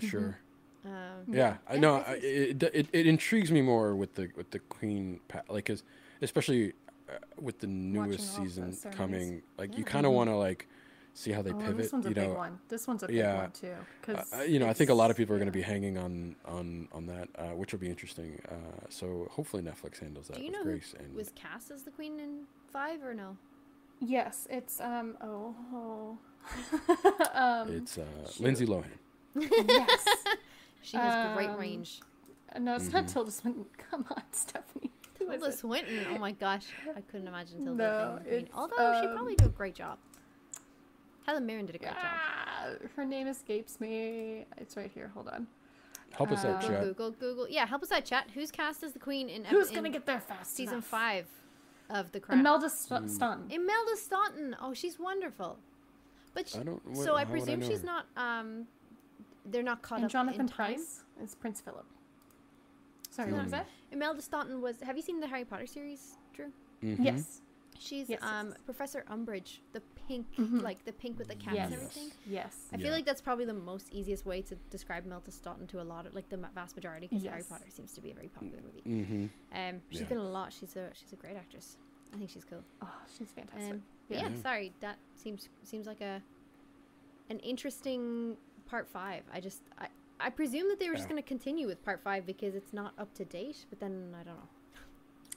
sure. 0.00 0.38
Um, 0.84 0.90
Yeah, 1.28 1.56
I 1.68 1.76
know. 1.78 1.96
I 2.06 2.12
I, 2.12 2.14
it, 2.22 2.62
it 2.62 2.86
it 2.92 3.06
intrigues 3.06 3.50
me 3.52 3.62
more 3.62 3.94
with 3.94 4.14
the 4.14 4.30
with 4.36 4.50
the 4.50 4.58
Queen, 4.58 5.20
pa- 5.28 5.42
like, 5.48 5.66
cause 5.66 5.82
especially 6.20 6.72
uh, 7.08 7.14
with 7.40 7.58
the 7.60 7.66
newest 7.66 8.20
Watching 8.38 8.38
all 8.38 8.44
the 8.44 8.72
season 8.72 8.90
coming, 8.92 9.42
like 9.58 9.76
you 9.78 9.84
kind 9.84 10.06
of 10.06 10.12
want 10.12 10.28
to 10.30 10.36
like 10.36 10.66
see 11.14 11.30
how 11.30 11.42
they 11.42 11.50
Oh, 11.52 11.54
pivot. 11.58 11.76
this 11.76 11.92
one's 11.92 12.06
a 12.06 12.08
you 12.08 12.14
big 12.14 12.30
one. 12.30 12.58
This 12.68 12.86
one's 12.88 13.02
a 13.02 13.06
big 13.06 13.16
yeah. 13.16 13.36
one 13.42 13.50
too. 13.52 13.66
uh, 13.68 13.74
Because 14.00 14.32
uh, 14.32 14.42
you 14.42 14.58
know, 14.58 14.66
I 14.68 14.72
think 14.72 14.88
a 14.90 14.94
lot 14.94 15.10
of 15.10 15.16
people 15.16 15.34
are 15.36 15.38
going 15.38 15.46
to 15.46 15.52
be 15.52 15.62
hanging 15.62 15.98
on 15.98 16.36
on 16.46 16.88
on 16.92 17.06
that, 17.06 17.28
uh, 17.38 17.44
which 17.54 17.72
will 17.72 17.80
be 17.80 17.88
interesting. 17.88 18.40
Uh, 18.50 18.54
so 18.88 19.28
hopefully 19.30 19.62
Netflix 19.62 20.00
handles 20.00 20.28
that 20.28 20.36
Do 20.36 20.42
you 20.42 20.48
with 20.50 20.56
know 20.58 20.64
grace. 20.64 20.94
who 20.98 21.04
And 21.04 21.14
was 21.14 21.30
cast 21.34 21.70
as 21.70 21.82
the 21.82 21.90
queen 21.90 22.18
in 22.18 22.44
five 22.72 23.02
or 23.04 23.14
no? 23.14 23.36
Yes, 24.00 24.46
it's 24.50 24.80
um 24.80 25.16
oh 25.22 25.54
oh. 25.72 26.18
um, 27.34 27.70
it's 27.76 27.98
uh. 27.98 28.04
Lindsay 28.40 28.66
Lohan. 28.66 28.86
yes. 29.36 30.04
She 30.82 30.96
has 30.96 31.34
great 31.36 31.50
Um, 31.50 31.58
range. 31.58 32.00
No, 32.58 32.74
it's 32.74 32.92
not 32.92 33.04
Mhm. 33.04 33.12
Tilda 33.12 33.30
Swinton. 33.30 33.64
Come 33.90 34.04
on, 34.10 34.22
Stephanie. 34.32 34.90
Tilda. 35.14 35.52
Swinton. 35.52 36.06
Oh 36.10 36.18
my 36.18 36.32
gosh, 36.32 36.66
I 36.94 37.00
couldn't 37.00 37.28
imagine 37.28 37.64
Tilda 37.64 37.76
No, 37.82 38.20
playing 38.22 38.42
the 38.44 38.46
Queen. 38.46 38.54
Although 38.54 39.00
she'd 39.00 39.08
um, 39.08 39.14
probably 39.16 39.36
do 39.36 39.46
a 39.46 39.48
great 39.48 39.74
job. 39.74 39.98
Helen 41.26 41.46
Mirren 41.46 41.66
did 41.66 41.76
a 41.76 41.78
great 41.78 41.92
job. 41.92 42.90
Her 42.96 43.04
name 43.04 43.28
escapes 43.28 43.80
me. 43.80 44.44
It's 44.58 44.76
right 44.76 44.90
here. 44.92 45.10
Hold 45.14 45.28
on. 45.28 45.46
Help 46.16 46.32
us 46.32 46.44
out, 46.44 46.62
Uh, 46.62 46.68
chat. 46.68 46.82
Google, 46.82 47.10
Google. 47.12 47.48
Yeah, 47.48 47.64
help 47.64 47.82
us 47.82 47.90
out, 47.92 48.04
chat. 48.04 48.30
Who's 48.34 48.50
cast 48.50 48.82
as 48.82 48.92
the 48.92 48.98
Queen 48.98 49.28
in 49.30 49.44
Who's 49.44 49.68
in 49.68 49.76
gonna 49.76 49.88
get 49.90 50.04
there 50.04 50.20
fast? 50.20 50.54
season 50.56 50.74
enough? 50.74 50.86
five 50.86 51.26
of 51.88 52.12
The 52.12 52.20
Crown? 52.20 52.40
Imelda 52.40 52.68
St- 52.68 53.10
Staunton. 53.10 53.50
Imelda 53.50 53.96
Staunton. 53.96 54.56
Oh, 54.60 54.74
she's 54.74 54.98
wonderful. 54.98 55.58
But 56.34 56.48
sh- 56.48 56.56
I 56.56 56.64
don't. 56.64 56.84
What, 56.86 57.04
so 57.04 57.14
I 57.14 57.24
presume 57.24 57.60
know 57.60 57.68
she's 57.68 57.82
not. 57.84 58.06
Um, 58.16 58.66
they're 59.46 59.62
not 59.62 59.82
caught 59.82 59.96
And 59.96 60.04
up 60.06 60.10
Jonathan 60.10 60.42
in 60.42 60.48
time. 60.48 60.74
Price 60.74 61.02
is 61.22 61.34
Prince 61.34 61.60
Philip. 61.60 61.86
Sorry, 63.10 63.32
what 63.32 63.42
was 63.42 63.50
that? 63.52 63.66
Imelda 63.90 64.22
Staunton 64.22 64.60
was. 64.62 64.80
Have 64.80 64.96
you 64.96 65.02
seen 65.02 65.20
the 65.20 65.26
Harry 65.26 65.44
Potter 65.44 65.66
series, 65.66 66.16
Drew? 66.32 66.52
Mhm. 66.82 67.04
Yes. 67.04 67.42
She's 67.78 68.08
Yes, 68.08 68.20
yes, 68.22 68.30
um 68.30 68.48
yes. 68.50 68.58
Professor 68.64 69.04
Umbridge, 69.10 69.58
the 69.72 69.80
pink, 70.06 70.26
Mhm. 70.36 70.62
like 70.62 70.84
the 70.84 70.92
pink 70.92 71.18
with 71.18 71.26
the 71.28 71.34
caps 71.34 71.56
Yes. 71.56 71.64
and 71.66 71.74
everything. 71.74 72.12
Yes. 72.26 72.68
I 72.72 72.76
Yeah. 72.76 72.84
feel 72.84 72.92
like 72.92 73.04
that's 73.04 73.20
probably 73.20 73.44
the 73.44 73.54
most 73.54 73.90
easiest 73.92 74.24
way 74.24 74.40
to 74.42 74.54
describe 74.70 75.04
Imelda 75.04 75.30
Staunton 75.32 75.66
to 75.68 75.80
a 75.80 75.84
lot 75.84 76.06
of 76.06 76.14
like 76.14 76.28
the 76.28 76.36
vast 76.36 76.76
majority 76.76 77.08
because 77.08 77.24
Harry 77.24 77.42
Potter 77.42 77.68
seems 77.70 77.92
to 77.94 78.00
be 78.00 78.10
a 78.12 78.14
very 78.14 78.28
popular 78.28 78.62
movie. 78.62 78.82
Mhm. 78.86 79.30
Um, 79.52 79.82
she's 79.90 80.02
Yeah. 80.02 80.06
been 80.08 80.18
a 80.18 80.28
lot. 80.30 80.52
She's 80.52 80.76
a 80.76 80.90
she's 80.94 81.12
a 81.12 81.16
great 81.16 81.36
actress. 81.36 81.76
I 82.14 82.18
think 82.18 82.30
she's 82.30 82.44
cool. 82.44 82.62
Oh, 82.82 83.02
she's 83.18 83.30
fantastic. 83.32 83.72
Um, 83.72 83.82
but 84.08 84.16
yeah. 84.18 84.28
Yeah. 84.28 84.42
sorry, 84.42 84.72
that 84.80 84.98
seems 85.16 85.48
seems 85.64 85.86
like 85.86 86.00
a 86.00 86.22
an 87.30 87.40
interesting 87.40 88.36
part 88.72 88.88
five. 88.88 89.22
I 89.32 89.38
just 89.38 89.60
I 89.78 89.86
I 90.18 90.30
presume 90.30 90.68
that 90.70 90.80
they 90.80 90.88
were 90.88 90.94
just 90.96 91.08
going 91.08 91.22
to 91.22 91.28
continue 91.28 91.66
with 91.66 91.84
part 91.84 92.00
five 92.02 92.24
because 92.26 92.54
it's 92.54 92.72
not 92.72 92.92
up 92.98 93.12
to 93.14 93.24
date. 93.24 93.66
But 93.70 93.78
then 93.80 94.14
I 94.18 94.24
don't 94.24 94.34
know. 94.36 94.48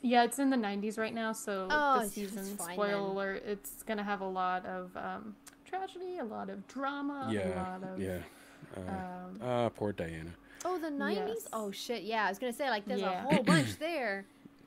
Yeah, 0.02 0.24
it's 0.24 0.40
in 0.40 0.50
the 0.52 0.58
90s 0.58 0.98
right 1.00 1.14
now, 1.14 1.32
so 1.34 1.68
Oh, 1.72 2.00
this 2.00 2.06
it's 2.18 2.32
season, 2.34 2.58
fine 2.58 2.74
spoiler 2.76 2.92
then. 2.92 3.00
alert, 3.00 3.44
it's 3.48 3.82
gonna 3.84 4.04
have 4.04 4.22
a 4.22 4.28
lot 4.28 4.64
of 4.66 4.96
um, 4.96 5.36
tragedy, 5.66 6.20
a 6.20 6.24
lot 6.24 6.50
of 6.50 6.66
drama, 6.68 7.28
a 7.30 7.34
Yeah. 7.34 7.64
lot 7.64 7.84
of 7.90 8.00
Yeah. 8.00 8.20
Uh, 8.78 8.80
um, 8.82 9.40
ah, 9.42 9.70
poor 9.70 9.92
Diana. 9.94 10.32
Oh, 10.64 10.78
the 10.78 10.90
nineties. 10.92 11.42
Yes. 11.44 11.48
Oh 11.54 11.72
shit. 11.72 12.04
Yeah, 12.04 12.26
I 12.26 12.30
was 12.30 12.40
gonna 12.40 12.54
say 12.54 12.70
like 12.70 12.86
there's 12.86 13.02
Yeah. 13.02 13.26
a 13.26 13.34
whole 13.34 13.44
bunch 13.52 13.78
there. 13.80 14.26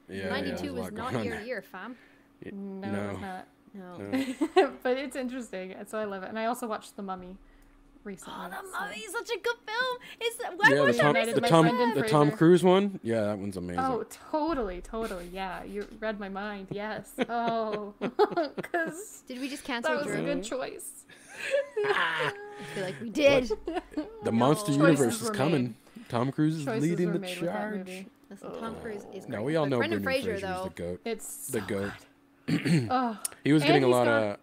Yeah. 0.08 0.28
Ninety 0.30 0.50
yeah, 0.50 0.56
two 0.56 0.72
there's 0.72 0.78
a 0.78 0.80
was 0.80 0.92
not 0.92 1.12
going 1.12 1.16
on 1.16 1.24
your 1.24 1.36
there. 1.36 1.46
year, 1.46 1.62
fam. 1.62 1.96
Y- 2.44 2.50
no, 2.52 2.90
no. 2.90 3.10
it's 3.10 3.20
not. 3.20 3.46
No. 3.74 3.96
No. 3.98 4.72
but 4.82 4.96
it's 4.96 5.14
interesting, 5.16 5.74
so 5.86 5.98
I 5.98 6.04
love 6.04 6.22
it. 6.24 6.30
And 6.30 6.38
I 6.38 6.46
also 6.46 6.66
watched 6.66 6.96
The 6.96 7.02
Mummy 7.02 7.36
recently. 8.04 8.34
Oh, 8.38 8.48
the 8.48 8.56
so- 8.56 8.80
Mummy 8.80 8.96
is 8.96 9.12
such 9.12 9.30
a 9.30 9.38
good 9.38 9.56
film. 9.66 9.98
It's 10.20 10.38
I 10.44 10.48
yeah, 10.48 10.54
watched 10.56 10.70
the 10.70 10.76
that 10.92 10.96
Tom, 11.02 11.06
United 11.16 11.34
the 11.36 11.40
my 11.40 11.48
Tom, 11.48 11.94
the 11.94 12.02
Tom 12.02 12.30
Cruise 12.30 12.62
one. 12.64 13.00
Yeah, 13.02 13.22
that 13.24 13.38
one's 13.38 13.56
amazing. 13.56 13.80
Oh, 13.84 14.04
totally, 14.30 14.80
totally. 14.80 15.28
Yeah, 15.32 15.62
you 15.64 15.86
read 16.00 16.18
my 16.20 16.28
mind. 16.28 16.68
Yes. 16.70 17.12
Oh, 17.28 17.94
because 18.56 19.22
Did 19.26 19.40
we 19.40 19.48
just 19.48 19.64
cancel? 19.64 19.92
that 19.94 20.04
cancel 20.04 20.22
was 20.22 20.30
a 20.30 20.34
good 20.34 20.42
choice. 20.44 21.04
Ah, 21.86 22.32
I 22.60 22.74
feel 22.74 22.84
like 22.84 23.00
we 23.00 23.10
did. 23.24 23.50
the 24.24 24.32
Monster 24.32 24.72
Choices 24.72 24.76
Universe 24.78 25.22
is 25.22 25.30
coming. 25.30 25.62
made. 25.96 26.08
Tom 26.08 26.32
Cruise 26.32 26.56
is 26.58 26.64
Choices 26.64 26.82
leading 26.82 27.12
the 27.12 27.18
made 27.18 27.38
with 27.40 27.50
that 27.50 27.52
charge. 27.54 27.76
movie. 27.78 28.06
Listen, 28.30 28.50
Tom 28.60 28.74
Cruise 28.82 29.04
is 29.14 29.24
great. 29.26 29.28
No, 29.28 29.42
we 29.42 29.56
all 29.56 29.64
but 29.66 29.70
know 29.70 29.76
Brendan 29.78 30.02
Brendan 30.02 30.24
Fraser 30.24 30.40
Fraser's 30.40 30.56
though. 30.58 30.64
the 30.74 30.82
goat. 30.82 31.00
It's 31.04 31.46
The 31.48 31.60
so 31.60 31.66
goat. 31.66 31.92
good. 32.46 32.88
oh, 32.90 33.18
He 33.44 33.52
was 33.52 33.62
And 33.62 33.68
getting 33.68 33.84
a 33.84 33.88
lot 33.88 34.04
got- 34.06 34.22
of. 34.22 34.38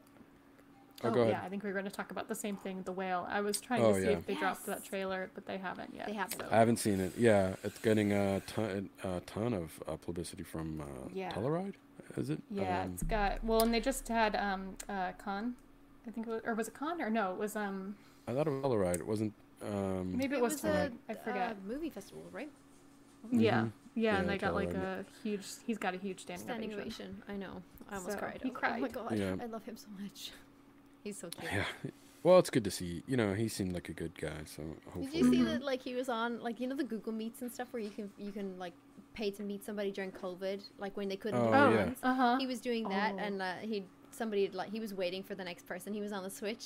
Oh, 1.08 1.12
oh, 1.12 1.14
go 1.14 1.28
yeah. 1.28 1.42
I 1.44 1.50
think 1.50 1.64
we 1.64 1.70
are 1.70 1.74
going 1.74 1.86
to 1.86 1.92
talk 1.92 2.12
about 2.12 2.28
the 2.28 2.36
same 2.36 2.58
thing, 2.58 2.82
the 2.84 2.92
whale. 2.92 3.26
I 3.30 3.42
was 3.42 3.60
trying 3.62 3.84
Oh, 3.84 3.94
to 3.94 4.00
see 4.02 4.06
yeah. 4.06 4.18
if 4.18 4.26
they 4.26 4.36
dropped 4.36 4.66
that 4.66 4.84
trailer, 4.84 5.30
but 5.34 5.46
they 5.46 5.58
haven't 5.58 5.94
yet. 5.94 6.08
They 6.08 6.14
haven't. 6.14 6.40
so- 6.42 6.48
I 6.52 6.58
haven't 6.58 6.78
seen 6.78 7.00
it. 7.00 7.14
Yeah, 7.18 7.56
it's 7.64 7.80
getting 7.80 8.12
a 8.12 8.42
ton, 8.48 8.90
a 9.04 9.20
ton 9.22 9.54
of 9.54 9.72
uh, 9.88 9.96
publicity 9.98 10.44
from 10.44 10.82
uh, 10.82 10.86
Yeah. 11.14 11.32
Telluride. 11.32 11.74
Is 12.18 12.30
it? 12.30 12.42
Yeah, 12.52 12.84
Um, 12.84 12.92
it's 12.94 13.04
got 13.04 13.44
well, 13.44 13.64
and 13.64 13.74
they 13.74 13.80
just 13.82 14.08
had 14.08 14.36
um 14.36 14.76
uh 14.88 15.12
Cannes, 15.24 15.56
I 16.08 16.12
think 16.12 16.28
it 16.28 16.30
was, 16.30 16.42
or 16.46 16.54
was 16.54 16.68
it 16.68 16.74
Cannes 16.78 17.02
or 17.02 17.10
no, 17.10 17.32
it 17.34 17.38
was 17.40 17.56
um 17.56 17.96
I 18.28 18.34
thought 18.34 18.48
it 18.48 18.52
was 18.52 18.64
Telluride. 18.64 18.96
It 19.00 19.08
wasn't. 19.08 19.34
Um, 19.64 20.16
maybe 20.18 20.36
it, 20.36 20.40
It 20.40 20.42
was, 20.44 20.54
was 20.54 20.62
Telluride. 20.62 20.94
a 21.10 21.12
I 21.12 21.14
forget. 21.16 21.52
uh, 21.52 21.54
movie 21.68 21.90
festival, 21.90 22.24
right? 22.32 22.50
yeah, 23.32 23.62
Mhm. 23.62 23.72
yeah, 23.96 24.18
and 24.18 24.26
Yeah, 24.28 24.32
they 24.32 24.38
got 24.38 24.54
like 24.54 24.70
Telluride. 24.72 25.00
a 25.00 25.06
huge. 25.24 25.46
He's 25.66 25.78
got 25.80 25.94
a 25.96 25.98
huge 25.98 26.22
standing, 26.22 26.46
Standing 26.46 26.74
ovation. 26.74 27.18
ovation. 27.20 27.24
I 27.28 27.36
know. 27.38 27.64
I 27.90 27.96
almost 27.96 28.14
So, 28.14 28.20
cried. 28.20 28.40
he 28.44 28.50
I 28.50 28.54
was 28.54 28.62
like, 28.62 28.98
Oh 28.98 29.04
my 29.04 29.10
god, 29.10 29.18
Yeah. 29.18 29.36
I 29.44 29.46
love 29.48 29.64
him 29.66 29.78
so 29.78 29.88
much. 30.00 30.32
He's 31.06 31.18
so 31.18 31.30
cute. 31.30 31.52
Yeah. 31.54 31.64
Well, 32.24 32.40
it's 32.40 32.50
good 32.50 32.64
to 32.64 32.72
see. 32.72 33.04
You 33.08 33.16
know, 33.18 33.34
he 33.36 33.48
seemed 33.48 33.74
like 33.74 33.88
a 33.90 33.94
good 33.94 34.18
guy. 34.20 34.32
So 34.46 34.64
hopefully. 34.86 35.06
Did 35.06 35.14
you 35.16 35.32
see 35.32 35.44
that 35.44 35.62
like 35.64 35.82
he 35.82 35.94
was 35.94 36.10
on 36.10 36.42
like 36.42 36.60
you 36.60 36.68
know 36.68 36.76
the 36.76 36.84
Google 36.84 37.14
Meets 37.14 37.42
and 37.44 37.52
stuff 37.52 37.68
where 37.72 37.82
you 37.82 37.92
can 37.92 38.10
you 38.18 38.32
can 38.32 38.58
like 38.58 38.74
pay 39.14 39.30
to 39.32 39.44
meet 39.44 39.64
somebody 39.64 39.92
during 39.92 40.12
COVID 40.12 40.62
like 40.80 40.98
when 40.98 41.08
they 41.08 41.16
couldn't 41.16 41.40
Oh, 41.40 41.70
do 41.70 41.76
yeah. 41.76 41.90
Uh 42.04 42.14
huh. 42.16 42.38
He 42.40 42.48
was 42.48 42.60
doing 42.60 42.90
that 42.90 43.14
Oh. 43.16 43.20
and 43.20 43.42
uh, 43.42 43.54
he 43.62 43.86
somebody 44.12 44.50
like 44.50 44.72
he 44.72 44.80
was 44.80 44.94
waiting 44.94 45.22
for 45.22 45.36
the 45.36 45.44
next 45.44 45.68
person. 45.68 45.94
He 45.94 46.02
was 46.02 46.12
on 46.12 46.24
the 46.24 46.30
Switch. 46.32 46.66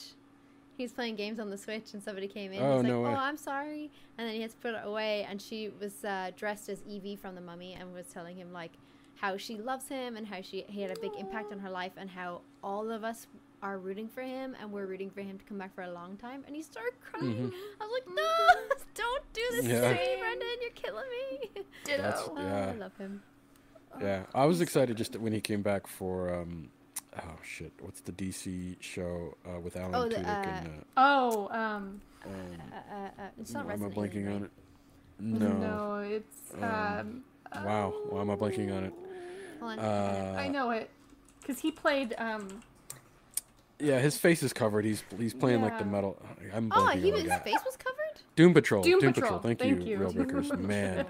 He 0.77 0.83
was 0.83 0.93
playing 0.93 1.15
games 1.17 1.41
on 1.41 1.49
the 1.49 1.57
Switch 1.57 1.93
and 1.93 2.01
somebody 2.01 2.29
came 2.29 2.53
in. 2.53 2.61
Oh, 2.63 2.75
He's 2.77 2.83
like, 2.83 2.93
no 2.93 3.01
way. 3.01 3.11
"Oh, 3.11 3.15
I'm 3.15 3.35
sorry," 3.35 3.91
and 4.17 4.25
then 4.25 4.33
he 4.35 4.41
had 4.41 4.51
to 4.51 4.57
put 4.57 4.73
it 4.75 4.81
away. 4.85 5.27
And 5.29 5.41
she 5.41 5.71
was 5.77 6.05
uh, 6.05 6.31
dressed 6.37 6.69
as 6.69 6.81
Evie 6.87 7.17
from 7.17 7.35
the 7.35 7.41
Mummy 7.41 7.73
and 7.77 7.93
was 7.93 8.05
telling 8.07 8.37
him 8.37 8.53
like 8.53 8.71
how 9.17 9.35
she 9.35 9.57
loves 9.57 9.89
him 9.89 10.15
and 10.15 10.25
how 10.25 10.39
she 10.41 10.63
he 10.69 10.81
had 10.81 10.95
a 10.97 10.99
big 11.01 11.11
impact 11.19 11.51
on 11.51 11.59
her 11.59 11.69
life 11.69 11.91
and 11.97 12.09
how 12.09 12.39
all 12.63 12.89
of 12.91 13.03
us 13.03 13.27
are 13.61 13.77
rooting 13.77 14.07
for 14.07 14.21
him 14.21 14.55
and 14.59 14.71
we're 14.71 14.85
rooting 14.85 15.09
for 15.09 15.21
him 15.21 15.37
to 15.37 15.45
come 15.45 15.57
back 15.57 15.73
for 15.75 15.81
a 15.83 15.91
long 15.91 16.15
time. 16.17 16.43
And 16.47 16.55
he 16.55 16.61
started 16.61 16.93
crying. 17.01 17.51
Mhm. 17.51 17.53
I 17.81 17.85
was 17.85 17.91
like, 17.93 18.15
"No, 18.15 18.75
don't 18.95 19.33
do 19.33 19.41
this 19.51 19.65
Yeah. 19.65 19.81
to 19.81 19.93
me, 19.95 20.15
Brendan. 20.19 20.47
You're 20.61 20.71
killing 20.71 21.09
me." 21.09 21.49
That's- 21.85 22.23
Oh, 22.27 22.37
I 22.37 22.73
love 22.73 22.95
him. 22.97 23.21
Yeah, 23.99 24.23
I 24.35 24.45
was 24.45 24.61
excited 24.61 24.95
just 24.97 25.15
when 25.15 25.33
he 25.33 25.41
came 25.41 25.61
back 25.61 25.87
for. 25.87 26.33
Um, 26.33 26.69
oh 27.17 27.37
shit! 27.43 27.71
What's 27.81 28.01
the 28.01 28.11
DC 28.11 28.77
show 28.79 29.35
uh, 29.45 29.59
with 29.59 29.75
Alan 29.75 29.95
Oh, 29.95 30.07
the, 30.07 30.15
Tudyk 30.15 30.45
and? 30.47 30.67
Uh, 30.67 30.71
Oh, 30.95 31.47
um, 31.51 32.01
um, 32.23 32.31
Uh, 32.71 32.75
uh, 32.75 32.95
uh, 33.23 33.27
it's 33.39 33.51
not 33.51 33.65
why 33.65 33.73
am 33.73 33.81
I 33.83 33.85
Resident 33.87 34.13
blanking 34.13 34.21
Evil, 34.21 34.35
on 34.35 34.43
it? 34.43 34.51
No. 35.19 35.47
no, 35.47 35.99
it's 35.99 36.53
um. 36.55 37.23
Um, 37.51 37.65
Wow, 37.65 37.93
why 38.09 38.21
am 38.21 38.29
I 38.29 38.35
blanking 38.35 38.71
on 38.77 38.83
it? 38.85 38.93
Hold. 39.59 39.79
Uh, 39.79 40.35
I 40.37 40.47
know 40.47 40.69
it, 40.69 40.89
because 41.41 41.59
he 41.59 41.71
played 41.71 42.13
um. 42.19 42.61
Yeah, 43.79 43.99
his 43.99 44.17
face 44.17 44.43
is 44.43 44.51
covered. 44.53 44.83
He's 44.85 45.03
he's 45.17 45.33
playing 45.33 45.61
like 45.61 45.79
the 45.79 45.85
metal. 45.85 46.17
I'm 46.53 46.71
Oh, 46.73 46.79
blanking 46.81 46.99
he 47.01 47.07
on 47.07 47.13
was, 47.13 47.23
it. 47.23 47.31
his 47.31 47.41
face 47.41 47.59
was 47.65 47.77
covered. 47.77 47.95
Doom 48.35 48.53
Patrol. 48.53 48.83
Doom 48.83 48.99
Doom, 48.99 49.13
Patrol, 49.13 49.27
Patrol. 49.29 49.39
Thank, 49.41 49.59
thank 49.59 49.79
you, 49.81 49.85
you. 49.85 49.97
Real 49.97 50.11
Doom 50.11 50.27
Brickers. 50.27 50.51
Man, 50.59 51.05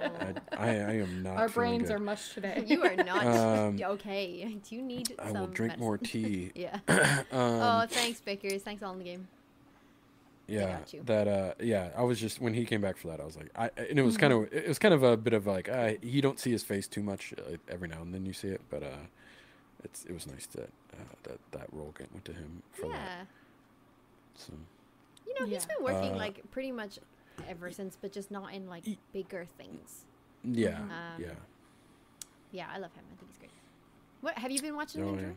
I, 0.52 0.58
I, 0.58 0.70
I 0.70 0.92
am 0.98 1.24
not. 1.24 1.38
Our 1.38 1.50
brains 1.50 1.88
good. 1.90 1.96
are 1.96 2.00
mush 2.00 2.34
today. 2.34 2.64
You 2.68 2.84
are 2.84 2.96
not 2.96 3.26
Um, 3.26 3.80
okay. 3.84 4.60
Do 4.68 4.76
you 4.76 4.82
need 4.82 5.14
I 5.20 5.32
some 5.32 5.42
will 5.42 5.48
drink 5.48 5.72
medicine? 5.72 5.80
more 5.86 5.98
tea. 5.98 6.52
yeah. 6.56 6.80
um, 6.88 7.26
oh, 7.32 7.86
thanks, 7.90 8.22
Bickers. 8.26 8.62
Thanks, 8.62 8.82
all 8.84 8.94
in 8.94 9.00
the 9.00 9.04
game. 9.06 9.28
yeah, 10.48 10.78
got 10.80 10.94
you. 10.94 11.02
that. 11.06 11.28
Uh, 11.28 11.54
yeah, 11.60 11.90
I 11.96 12.04
was 12.04 12.20
just 12.20 12.40
when 12.42 12.54
he 12.54 12.66
came 12.66 12.82
back 12.82 12.98
for 12.98 13.08
that, 13.10 13.20
I 13.20 13.26
was 13.26 13.36
like, 13.38 13.50
I 13.56 13.70
and 13.78 13.98
it 14.00 14.04
was 14.04 14.16
Mm-hmm. 14.16 14.22
kind 14.22 14.34
of 14.34 14.54
it 14.54 14.68
was 14.68 14.80
kind 14.80 14.94
of 14.94 15.04
a 15.04 15.16
bit 15.18 15.34
of 15.34 15.46
like 15.48 15.70
uh, 15.70 15.94
you 16.02 16.22
don't 16.22 16.40
see 16.40 16.52
his 16.52 16.64
face 16.64 16.88
too 16.88 17.04
much. 17.04 17.34
Uh, 17.38 17.58
every 17.68 17.88
now 17.88 18.02
and 18.02 18.14
then 18.14 18.26
you 18.26 18.34
see 18.34 18.48
it, 18.50 18.62
but 18.70 18.82
uh, 18.84 18.88
it's 19.84 20.06
it 20.06 20.14
was 20.14 20.28
nice 20.28 20.46
that 20.48 20.70
uh, 20.94 20.98
that 21.24 21.38
that 21.52 21.68
role 21.72 21.94
get- 21.98 22.12
went 22.12 22.26
to 22.26 22.34
him 22.34 22.62
for 22.72 22.88
yeah. 22.88 22.94
that. 22.94 23.28
So 24.36 24.54
You 25.28 25.34
know, 25.40 25.46
he's 25.46 25.66
been 25.66 25.82
working 25.84 26.14
Uh, 26.14 26.18
like 26.18 26.50
pretty 26.52 26.72
much 26.72 27.00
ever 27.48 27.72
since, 27.72 27.98
but 28.02 28.12
just 28.12 28.32
not 28.32 28.54
in 28.54 28.68
like 28.68 28.86
Ye- 28.88 28.98
bigger 29.14 29.46
things. 29.58 30.06
yeah, 30.44 30.80
Um, 30.82 30.90
yeah. 31.22 31.34
Yeah, 32.52 32.68
I 32.74 32.78
love 32.80 32.94
him. 32.96 33.04
I 33.14 33.16
think 33.18 33.30
he's 33.32 33.38
great. 33.38 33.52
What 34.22 34.38
have 34.38 34.52
you 34.52 34.62
been 34.62 34.76
watching, 34.76 35.04
Oh, 35.04 35.10
Andrew? 35.10 35.28
yeah. 35.28 35.34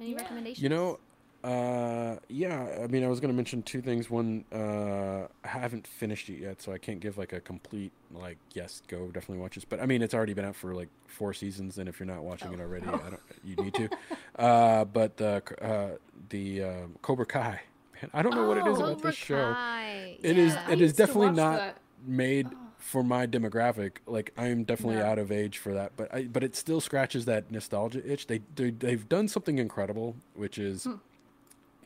Any 0.00 0.10
Yeah. 0.12 0.16
recommendations? 0.22 0.62
You 0.62 0.68
know, 0.70 0.98
uh, 1.44 2.16
yeah. 2.28 2.80
I 2.82 2.86
mean, 2.86 3.04
I 3.04 3.08
was 3.08 3.20
gonna 3.20 3.32
mention 3.32 3.62
two 3.62 3.80
things. 3.82 4.08
One, 4.10 4.44
uh, 4.52 5.26
I 5.44 5.48
haven't 5.48 5.86
finished 5.86 6.28
it 6.28 6.38
yet, 6.38 6.62
so 6.62 6.72
I 6.72 6.78
can't 6.78 7.00
give 7.00 7.18
like 7.18 7.32
a 7.32 7.40
complete 7.40 7.92
like 8.12 8.38
yes, 8.54 8.82
go 8.88 9.06
definitely 9.06 9.38
watch 9.38 9.54
this. 9.56 9.64
But 9.64 9.80
I 9.80 9.86
mean, 9.86 10.02
it's 10.02 10.14
already 10.14 10.34
been 10.34 10.44
out 10.44 10.56
for 10.56 10.74
like 10.74 10.88
four 11.06 11.32
seasons, 11.34 11.78
and 11.78 11.88
if 11.88 11.98
you're 11.98 12.06
not 12.06 12.22
watching 12.22 12.48
Oh. 12.50 12.54
it 12.54 12.60
already, 12.60 12.86
I 12.86 12.90
don't. 12.92 13.20
You 13.44 13.56
need 13.56 13.74
to. 13.74 13.88
uh, 14.38 14.84
but 14.84 15.16
the 15.16 15.42
uh, 15.60 15.96
the 16.30 16.62
um, 16.64 16.94
Cobra 17.02 17.26
Kai. 17.26 17.60
Man, 18.00 18.10
I 18.14 18.22
don't 18.22 18.34
know 18.34 18.46
what 18.48 18.58
it 18.58 18.66
is 18.66 18.78
Oh, 18.78 18.84
about 18.84 18.96
Cobra 18.96 19.10
this 19.10 19.16
show. 19.18 19.52
Kai. 19.54 20.16
It 20.22 20.38
is- 20.38 20.54
yeah. 20.54 20.64
I 20.68 20.72
it 20.72 20.80
is 20.80 20.92
definitely 20.92 21.30
not 21.32 21.58
that. 21.58 21.78
Made 22.04 22.48
Oh. 22.52 22.56
for 22.78 23.04
my 23.04 23.26
demographic. 23.28 23.98
Like 24.06 24.32
I 24.36 24.48
am 24.48 24.64
definitely 24.64 24.96
No. 24.96 25.06
out 25.06 25.18
of 25.18 25.30
age 25.32 25.58
for 25.58 25.72
that, 25.74 25.92
but 25.96 26.12
I 26.14 26.24
but 26.24 26.42
it 26.42 26.56
still 26.56 26.80
scratches 26.80 27.24
that 27.26 27.50
nostalgia 27.50 28.02
itch. 28.10 28.26
They, 28.26 28.40
they 28.56 28.70
they've 28.70 29.08
done 29.08 29.28
something 29.28 29.58
incredible, 29.58 30.16
which 30.34 30.58
is 30.58 30.84
Hmm. 30.84 30.94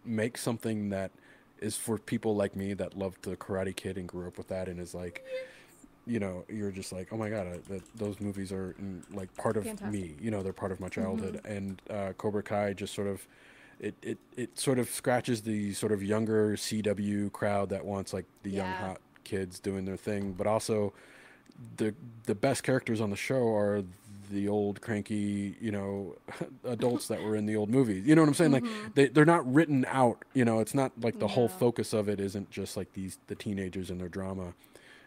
Make 0.07 0.39
something 0.39 0.91
that 0.91 1.11
is 1.61 1.77
for 1.77 1.99
people 1.99 2.37
like 2.37 2.55
me 2.55 2.75
that 2.75 2.97
loved 2.97 3.23
the 3.23 3.37
Karate 3.37 3.75
Kid 3.75 3.97
and 3.97 4.07
grew 4.07 4.27
up 4.27 4.39
with 4.39 4.49
that, 4.49 4.69
and 4.69 4.79
is 4.81 4.95
like, 4.95 5.25
you 6.07 6.21
know, 6.21 6.45
you're 6.49 6.71
just 6.71 6.93
like, 6.93 7.09
oh 7.13 7.17
my 7.17 7.29
god, 7.29 7.47
I, 7.47 7.59
that, 7.73 7.83
those 7.97 8.21
movies 8.21 8.53
are 8.53 8.75
mm, 8.81 9.03
like 9.15 9.35
part 9.37 9.57
of 9.57 9.65
Fantastic. 9.65 10.01
me. 10.01 10.15
You 10.21 10.31
know, 10.31 10.43
they're 10.43 10.53
part 10.53 10.73
of 10.73 10.81
my 10.81 10.89
childhood, 10.89 11.41
and 11.45 11.81
uh, 11.91 12.13
Cobra 12.19 12.43
Kai 12.43 12.73
just 12.73 12.95
sort 12.95 13.09
of. 13.09 13.27
It, 13.79 13.95
it, 14.01 14.19
it 14.39 14.59
sort 14.59 14.79
of 14.79 14.89
scratches 14.89 15.43
the 15.43 15.75
sort 15.75 15.93
of 15.93 16.03
younger 16.03 16.57
CW 16.57 17.31
crowd 17.31 17.69
that 17.69 17.85
wants 17.85 18.15
like 18.15 18.25
the 18.43 18.49
young 18.49 18.73
hot 18.73 19.03
kids 19.23 19.59
doing 19.61 19.85
their 19.85 19.99
thing, 19.99 20.33
but 20.33 20.47
also 20.47 20.95
the 21.77 21.95
the 22.25 22.35
best 22.35 22.63
characters 22.63 23.01
on 23.01 23.11
the 23.11 23.17
show 23.17 23.55
are 23.55 23.83
the 24.31 24.49
old 24.49 24.81
cranky, 24.81 25.57
you 25.61 25.71
know, 25.71 26.17
adults 26.65 27.09
that 27.09 27.23
were 27.23 27.37
in 27.37 27.47
the 27.47 27.57
old 27.57 27.71
movies. 27.71 28.05
You 28.07 28.15
know 28.15 28.23
what 28.23 28.29
I'm 28.29 28.35
saying? 28.35 28.53
Like 28.53 28.65
they 28.95 29.09
they're 29.09 29.25
not 29.25 29.53
written 29.53 29.85
out. 29.89 30.25
You 30.35 30.45
know, 30.45 30.61
it's 30.61 30.75
not 30.75 30.93
like 31.01 31.19
the 31.19 31.29
whole 31.29 31.49
focus 31.49 31.93
of 31.93 32.09
it 32.09 32.21
isn't 32.21 32.51
just 32.51 32.77
like 32.77 32.93
these 32.93 33.19
the 33.27 33.35
teenagers 33.35 33.91
and 33.91 34.01
their 34.01 34.09
drama 34.09 34.55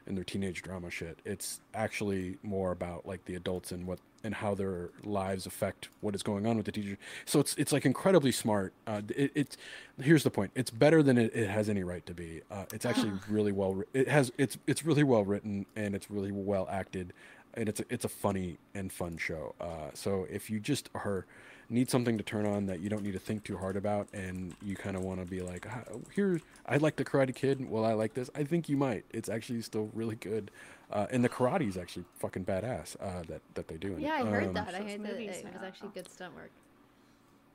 and 0.06 0.18
their 0.18 0.24
teenage 0.24 0.62
drama 0.62 0.90
shit. 0.90 1.20
It's 1.24 1.62
actually 1.74 2.38
more 2.44 2.72
about 2.72 3.06
like 3.06 3.26
the 3.26 3.36
adults 3.36 3.72
and 3.72 3.86
what 3.86 4.00
and 4.24 4.36
how 4.36 4.54
their 4.54 4.90
lives 5.04 5.46
affect 5.46 5.90
what 6.02 6.14
is 6.14 6.24
going 6.24 6.46
on 6.46 6.58
with 6.58 6.66
the 6.66 6.72
teacher. 6.72 6.98
So 7.26 7.40
it's 7.40 7.56
it's 7.56 7.72
like 7.72 7.86
incredibly 7.86 8.32
smart. 8.32 8.74
Uh, 8.86 9.02
it, 9.16 9.32
it's 9.36 9.58
here's 10.02 10.24
the 10.24 10.32
point. 10.32 10.52
It's 10.56 10.72
better 10.72 11.02
than 11.02 11.18
it, 11.18 11.34
it 11.34 11.50
has 11.50 11.70
any 11.70 11.84
right 11.84 12.06
to 12.06 12.14
be. 12.14 12.42
Uh, 12.52 12.66
it's 12.74 12.86
actually 12.86 13.14
really 13.30 13.52
well. 13.52 13.84
It 13.94 14.08
has 14.08 14.32
it's 14.38 14.58
it's 14.68 14.84
really 14.84 15.04
well 15.04 15.24
written 15.24 15.66
and 15.76 15.96
it's 15.96 16.10
really 16.12 16.32
well 16.32 16.68
acted, 16.70 17.14
and 17.54 17.68
it's 17.70 17.80
a, 17.80 17.86
it's 17.90 18.06
a 18.06 18.10
funny 18.10 18.58
and 18.74 18.92
fun 18.92 19.18
show. 19.18 19.56
Uh, 19.60 19.90
so 19.94 20.26
if 20.30 20.50
you 20.50 20.60
just 20.60 20.90
are 20.94 21.26
need 21.72 21.88
something 21.88 22.18
to 22.18 22.24
turn 22.24 22.48
on 22.48 22.66
that 22.66 22.80
you 22.80 22.90
don't 22.90 23.04
need 23.04 23.14
to 23.14 23.20
think 23.20 23.44
too 23.44 23.56
hard 23.56 23.78
about 23.78 24.08
and 24.12 24.56
you 24.64 24.76
kind 24.76 24.96
of 24.98 25.04
want 25.04 25.20
to 25.20 25.26
be 25.30 25.40
like 25.40 25.68
"Ah, 25.70 25.84
here 26.16 26.42
i 26.66 26.78
like 26.78 26.96
the 26.96 27.06
karate 27.06 27.36
kid 27.36 27.70
well 27.70 27.86
i 27.86 27.94
like 27.94 28.16
this 28.16 28.28
i 28.34 28.44
think 28.44 28.68
you 28.70 28.76
might 28.76 29.06
it's 29.12 29.30
actually 29.30 29.62
still 29.62 29.88
really 29.94 30.16
good 30.16 30.50
uh, 30.92 31.06
and 31.12 31.24
the 31.24 31.30
karate 31.30 31.68
is 31.70 31.78
actually 31.78 32.06
fucking 32.18 32.44
badass 32.44 32.96
uh, 33.00 33.22
that, 33.28 33.42
that 33.54 33.68
they 33.68 33.78
do. 33.78 33.96
Yeah, 34.00 34.14
I 34.14 34.26
heard 34.26 34.48
Um, 34.48 34.54
that. 34.56 34.74
I 34.74 34.80
heard 34.82 35.04
that 35.04 35.20
it 35.20 35.44
was 35.46 35.62
actually 35.64 35.90
good 35.94 36.10
stunt 36.10 36.34
work. 36.34 36.50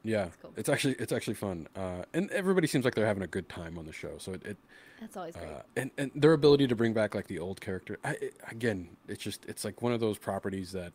Yeah 0.04 0.28
cool. 0.42 0.52
it's 0.56 0.68
actually 0.68 0.94
it's 0.98 1.12
actually 1.12 1.34
fun 1.34 1.66
uh, 1.76 2.02
and 2.12 2.30
everybody 2.30 2.66
seems 2.66 2.84
like 2.84 2.94
they're 2.94 3.06
having 3.06 3.22
a 3.22 3.26
good 3.26 3.48
time 3.48 3.78
on 3.78 3.86
the 3.86 3.92
show 3.92 4.12
so 4.18 4.32
it, 4.32 4.44
it 4.44 4.56
That's 5.00 5.16
always 5.16 5.34
great. 5.34 5.50
uh, 5.50 5.62
and 5.76 5.90
and 5.96 6.10
their 6.14 6.32
ability 6.34 6.66
to 6.68 6.76
bring 6.76 6.92
back 6.92 7.14
like 7.14 7.26
the 7.26 7.38
old 7.38 7.60
character 7.60 7.98
I, 8.04 8.10
it, 8.20 8.34
again 8.50 8.88
it's 9.08 9.22
just 9.22 9.44
it's 9.46 9.64
like 9.64 9.80
one 9.82 9.92
of 9.92 10.00
those 10.00 10.18
properties 10.18 10.72
that 10.72 10.92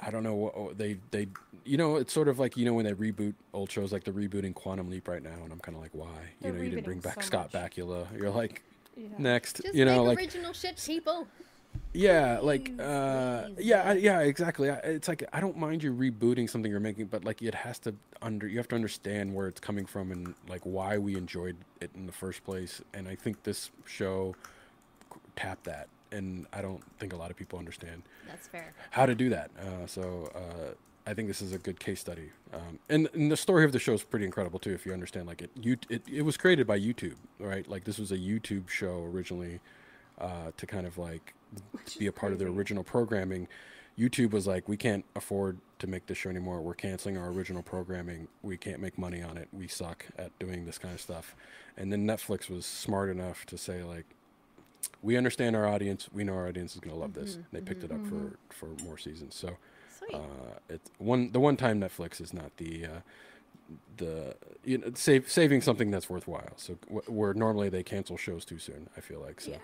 i 0.00 0.10
don't 0.10 0.22
know 0.22 0.34
what 0.34 0.78
they 0.78 0.96
they 1.10 1.26
you 1.64 1.76
know 1.76 1.96
it's 1.96 2.12
sort 2.12 2.28
of 2.28 2.38
like 2.38 2.56
you 2.56 2.64
know 2.64 2.74
when 2.74 2.84
they 2.86 2.92
reboot 2.94 3.34
old 3.52 3.70
shows 3.70 3.92
like 3.92 4.04
they're 4.04 4.14
rebooting 4.14 4.54
quantum 4.54 4.88
leap 4.90 5.08
right 5.08 5.22
now 5.22 5.36
and 5.44 5.52
i'm 5.52 5.60
kind 5.60 5.76
of 5.76 5.82
like 5.82 5.94
why 5.94 6.06
They're 6.40 6.52
you 6.52 6.58
know 6.58 6.64
you 6.64 6.70
didn't 6.70 6.84
bring 6.84 7.00
back 7.00 7.22
so 7.22 7.26
scott 7.28 7.52
much. 7.52 7.70
bakula 7.72 8.06
you're 8.18 8.30
like 8.30 8.62
Yeah. 8.96 9.08
next 9.18 9.62
Just 9.62 9.74
you 9.74 9.84
know 9.84 9.98
make 9.98 10.06
like 10.08 10.18
original 10.18 10.52
shit, 10.54 10.82
people. 10.84 11.26
Yeah 11.92 12.38
like 12.42 12.72
uh 12.78 13.44
yeah 13.58 13.92
yeah 13.94 14.20
exactly. 14.20 14.68
It's 14.68 15.08
like 15.08 15.24
i 15.32 15.40
don't 15.40 15.56
mind 15.56 15.82
you 15.82 15.92
rebooting 15.92 16.48
something 16.48 16.70
you're 16.70 16.80
making 16.80 17.06
but 17.06 17.24
like 17.24 17.40
it 17.42 17.54
has 17.54 17.78
to 17.80 17.94
under 18.22 18.46
you 18.46 18.58
have 18.58 18.68
to 18.68 18.74
understand 18.74 19.34
where 19.34 19.46
it's 19.48 19.60
coming 19.60 19.86
from 19.86 20.12
and 20.12 20.34
like 20.48 20.60
why 20.62 20.98
we 20.98 21.16
enjoyed 21.16 21.56
it 21.80 21.90
in 21.94 22.06
the 22.06 22.12
first 22.12 22.44
place 22.44 22.82
and 22.94 23.08
i 23.08 23.14
think 23.14 23.42
this 23.44 23.70
show 23.86 24.34
tapped 25.36 25.64
that 25.64 25.88
and 26.12 26.46
i 26.52 26.60
don't 26.60 26.82
think 26.98 27.12
a 27.12 27.16
lot 27.16 27.30
of 27.30 27.36
people 27.36 27.58
understand 27.58 28.02
That's 28.28 28.48
fair. 28.48 28.74
how 28.90 29.06
to 29.06 29.14
do 29.14 29.30
that 29.30 29.50
uh, 29.58 29.86
so 29.86 30.30
uh, 30.34 30.74
i 31.06 31.14
think 31.14 31.28
this 31.28 31.40
is 31.42 31.52
a 31.52 31.58
good 31.58 31.80
case 31.80 32.00
study 32.00 32.30
um, 32.52 32.78
and, 32.88 33.08
and 33.14 33.30
the 33.30 33.36
story 33.36 33.64
of 33.64 33.72
the 33.72 33.78
show 33.78 33.92
is 33.94 34.02
pretty 34.02 34.26
incredible 34.26 34.58
too 34.58 34.72
if 34.72 34.84
you 34.86 34.92
understand 34.92 35.26
like 35.26 35.42
it, 35.42 35.50
you, 35.60 35.76
it 35.88 36.02
it 36.10 36.22
was 36.22 36.36
created 36.36 36.66
by 36.66 36.78
youtube 36.78 37.16
right? 37.38 37.68
Like 37.68 37.84
this 37.84 37.98
was 37.98 38.12
a 38.12 38.18
youtube 38.18 38.68
show 38.68 39.04
originally 39.04 39.60
uh, 40.18 40.50
to 40.56 40.66
kind 40.66 40.86
of 40.86 40.96
like 40.98 41.34
be 41.98 42.06
a 42.06 42.12
part 42.12 42.32
of 42.32 42.38
their 42.38 42.48
original 42.48 42.84
programming. 42.84 43.48
YouTube 43.98 44.32
was 44.32 44.46
like, 44.46 44.68
we 44.68 44.76
can't 44.76 45.04
afford 45.14 45.58
to 45.78 45.86
make 45.86 46.06
this 46.06 46.18
show 46.18 46.28
anymore. 46.30 46.60
We're 46.60 46.74
canceling 46.74 47.16
our 47.16 47.28
original 47.28 47.62
programming. 47.62 48.28
We 48.42 48.56
can't 48.56 48.80
make 48.80 48.98
money 48.98 49.22
on 49.22 49.36
it. 49.38 49.48
We 49.52 49.68
suck 49.68 50.06
at 50.18 50.38
doing 50.38 50.66
this 50.66 50.76
kind 50.78 50.92
of 50.94 51.00
stuff. 51.00 51.34
And 51.76 51.92
then 51.92 52.06
Netflix 52.06 52.50
was 52.50 52.66
smart 52.66 53.08
enough 53.10 53.46
to 53.46 53.56
say 53.58 53.82
like, 53.82 54.04
we 55.02 55.16
understand 55.16 55.56
our 55.56 55.66
audience. 55.66 56.08
We 56.12 56.24
know 56.24 56.34
our 56.34 56.48
audience 56.48 56.74
is 56.74 56.80
going 56.80 56.94
to 56.94 57.00
love 57.00 57.14
this. 57.14 57.36
And 57.36 57.44
They 57.52 57.60
picked 57.60 57.84
it 57.84 57.90
up 57.92 58.06
for 58.06 58.38
for 58.50 58.66
more 58.84 58.98
seasons. 58.98 59.34
So 59.34 59.56
uh, 60.14 60.18
it's 60.68 60.90
one 60.98 61.32
the 61.32 61.40
one 61.40 61.56
time 61.56 61.80
Netflix 61.80 62.20
is 62.20 62.32
not 62.32 62.56
the 62.58 62.84
uh, 62.86 62.88
the 63.96 64.36
you 64.64 64.78
know 64.78 64.88
save, 64.94 65.30
saving 65.30 65.60
something 65.62 65.90
that's 65.90 66.08
worthwhile. 66.08 66.52
So 66.56 66.78
w- 66.84 67.02
where 67.08 67.34
normally 67.34 67.68
they 67.68 67.82
cancel 67.82 68.16
shows 68.16 68.44
too 68.44 68.58
soon. 68.58 68.88
I 68.96 69.00
feel 69.00 69.20
like 69.20 69.40
so. 69.40 69.52
Yes, 69.52 69.60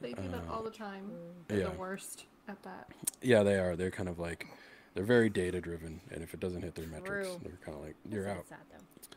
they 0.00 0.12
do 0.12 0.28
that 0.28 0.42
all 0.50 0.62
the 0.62 0.70
time. 0.70 1.04
Mm. 1.04 1.48
They're 1.48 1.58
yeah. 1.60 1.68
the 1.68 1.78
worst 1.78 2.26
at 2.48 2.62
that. 2.62 2.88
Yeah, 3.22 3.42
they 3.42 3.58
are. 3.58 3.76
They're 3.76 3.90
kind 3.90 4.08
of 4.08 4.18
like 4.18 4.46
they're 4.94 5.04
very 5.04 5.28
data 5.28 5.60
driven, 5.60 6.00
and 6.10 6.22
if 6.22 6.34
it 6.34 6.40
doesn't 6.40 6.62
hit 6.62 6.74
their 6.74 6.86
metrics, 6.86 7.28
True. 7.28 7.40
they're 7.42 7.58
kind 7.64 7.76
of 7.76 7.84
like 7.84 7.96
you're 8.10 8.24
That's 8.24 8.38
out. 8.38 8.48
Sad, 8.48 8.58
though. 8.72 9.16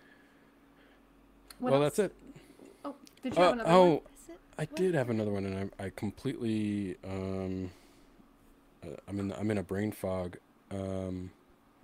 Well, 1.59 1.83
else? 1.83 1.95
that's 1.97 1.99
it. 1.99 2.15
Oh, 2.85 2.95
did 3.21 3.35
you 3.35 3.41
Uh, 3.41 3.45
have 3.45 3.53
another 3.53 3.69
oh, 3.71 3.85
one? 3.85 3.99
That's 4.03 4.29
it. 4.29 4.39
I 4.57 4.65
did 4.65 4.95
have 4.95 5.09
another 5.09 5.31
one, 5.31 5.45
and 5.45 5.71
I, 5.79 5.85
I 5.85 5.89
completely 5.95 6.95
um, 7.03 7.71
uh, 8.83 8.95
I'm 9.07 9.19
in 9.19 9.33
I'm 9.33 9.51
in 9.51 9.57
a 9.57 9.63
brain 9.63 9.91
fog. 9.91 10.37
Um, 10.71 11.31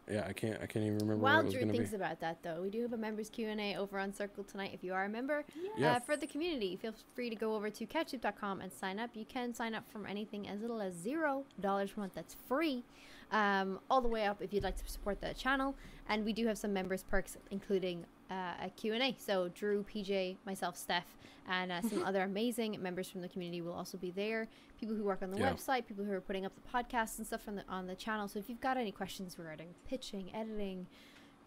yeah, 0.10 0.26
I 0.28 0.34
can't 0.34 0.56
I 0.62 0.66
can't 0.68 0.86
even 0.86 0.98
remember 1.00 1.16
what 1.18 1.34
While 1.34 1.44
Drew 1.52 1.62
thinks 1.72 1.90
be. 1.92 1.96
about 1.96 2.20
that, 2.20 2.44
though, 2.44 2.62
we 2.62 2.70
do 2.70 2.82
have 2.84 2.94
a 2.94 2.98
members 2.98 3.30
Q 3.30 3.50
and 3.50 3.60
A 3.60 3.76
over 3.76 3.98
on 4.00 4.14
Circle 4.14 4.44
tonight. 4.44 4.72
If 4.74 4.84
you 4.84 4.94
are 4.94 5.06
a 5.06 5.10
member, 5.10 5.44
Yeah. 5.78 5.94
uh, 5.96 6.00
for 6.00 6.16
the 6.16 6.28
community, 6.28 6.76
feel 6.76 6.94
free 7.16 7.30
to 7.30 7.36
go 7.36 7.56
over 7.56 7.70
to 7.70 7.86
couchsoup.com 7.86 8.62
and 8.62 8.72
sign 8.72 9.00
up. 9.00 9.12
You 9.16 9.26
can 9.26 9.54
sign 9.54 9.74
up 9.74 9.90
from 9.92 10.06
anything 10.06 10.48
as 10.48 10.62
little 10.62 10.82
as 10.82 10.94
zero 10.94 11.44
dollars 11.60 11.92
per 11.92 12.02
month. 12.02 12.14
That's 12.14 12.36
free, 12.48 12.84
um, 13.32 13.80
all 13.90 14.02
the 14.02 14.08
way 14.08 14.26
up 14.26 14.42
if 14.42 14.54
you'd 14.54 14.64
like 14.64 14.78
to 14.78 14.88
support 14.92 15.22
the 15.22 15.34
channel. 15.34 15.76
And 16.08 16.24
we 16.24 16.34
do 16.34 16.46
have 16.48 16.58
some 16.58 16.72
members 16.74 17.04
perks, 17.04 17.38
including 17.50 18.06
uh, 18.32 18.54
a 18.66 18.70
Q 18.76 18.94
and 18.94 19.04
A. 19.04 19.16
So 19.20 19.50
Drew, 19.50 19.84
PJ, 19.84 20.38
myself, 20.46 20.76
Steph, 20.78 21.18
and 21.48 21.72
uh, 21.72 21.82
some 21.82 22.04
other 22.06 22.24
amazing 22.24 22.82
members 22.82 23.10
from 23.10 23.22
the 23.22 23.30
community 23.30 23.62
will 23.62 23.74
also 23.74 23.98
be 23.98 24.12
there. 24.12 24.48
People 24.80 24.96
who 24.96 25.04
work 25.04 25.22
on 25.22 25.32
the 25.32 25.40
Yeah. 25.40 25.54
website, 25.54 25.86
people 25.86 26.04
who 26.06 26.12
are 26.14 26.22
putting 26.22 26.46
up 26.46 26.54
the 26.56 26.68
podcasts 26.70 27.18
and 27.18 27.26
stuff 27.28 27.48
on 27.48 27.56
the 27.56 27.64
on 27.70 27.88
the 27.88 27.96
channel. 27.96 28.28
So 28.28 28.40
if 28.40 28.50
you've 28.50 28.62
got 28.62 28.78
any 28.78 28.92
questions 28.92 29.38
regarding 29.38 29.76
pitching, 29.88 30.34
editing, 30.36 30.88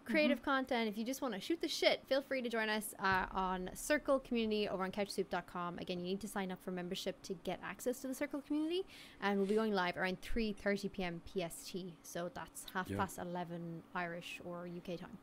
creative 0.05 0.41
content, 0.41 0.89
if 0.89 0.97
you 0.97 1.05
just 1.05 1.21
want 1.21 1.35
to 1.35 1.39
shoot 1.39 1.61
the 1.61 1.67
shit, 1.67 2.03
feel 2.07 2.21
free 2.21 2.41
to 2.41 2.49
join 2.49 2.67
us 2.67 2.95
uh, 2.99 3.25
on 3.31 3.69
Circle 3.75 4.19
Community 4.21 4.67
over 4.67 4.83
on 4.83 4.91
couchsoup.com. 4.91 5.77
Again, 5.77 5.99
you 5.99 6.05
need 6.05 6.21
to 6.21 6.27
sign 6.27 6.51
up 6.51 6.59
for 6.63 6.71
membership 6.71 7.21
to 7.23 7.35
get 7.43 7.59
access 7.63 7.99
to 8.01 8.07
the 8.07 8.15
Circle 8.15 8.41
community, 8.41 8.81
and 9.21 9.37
we'll 9.37 9.47
be 9.47 9.53
going 9.53 9.73
live 9.73 9.97
around 9.97 10.17
3:30 10.21 10.91
p.m. 10.91 11.21
PST. 11.27 11.75
So 12.01 12.31
that's 12.33 12.65
half 12.73 12.89
Yeah. 12.89 12.97
past 12.97 13.19
11 13.19 13.83
Irish 13.93 14.41
or 14.43 14.65
UK 14.65 14.97
time. 14.97 15.17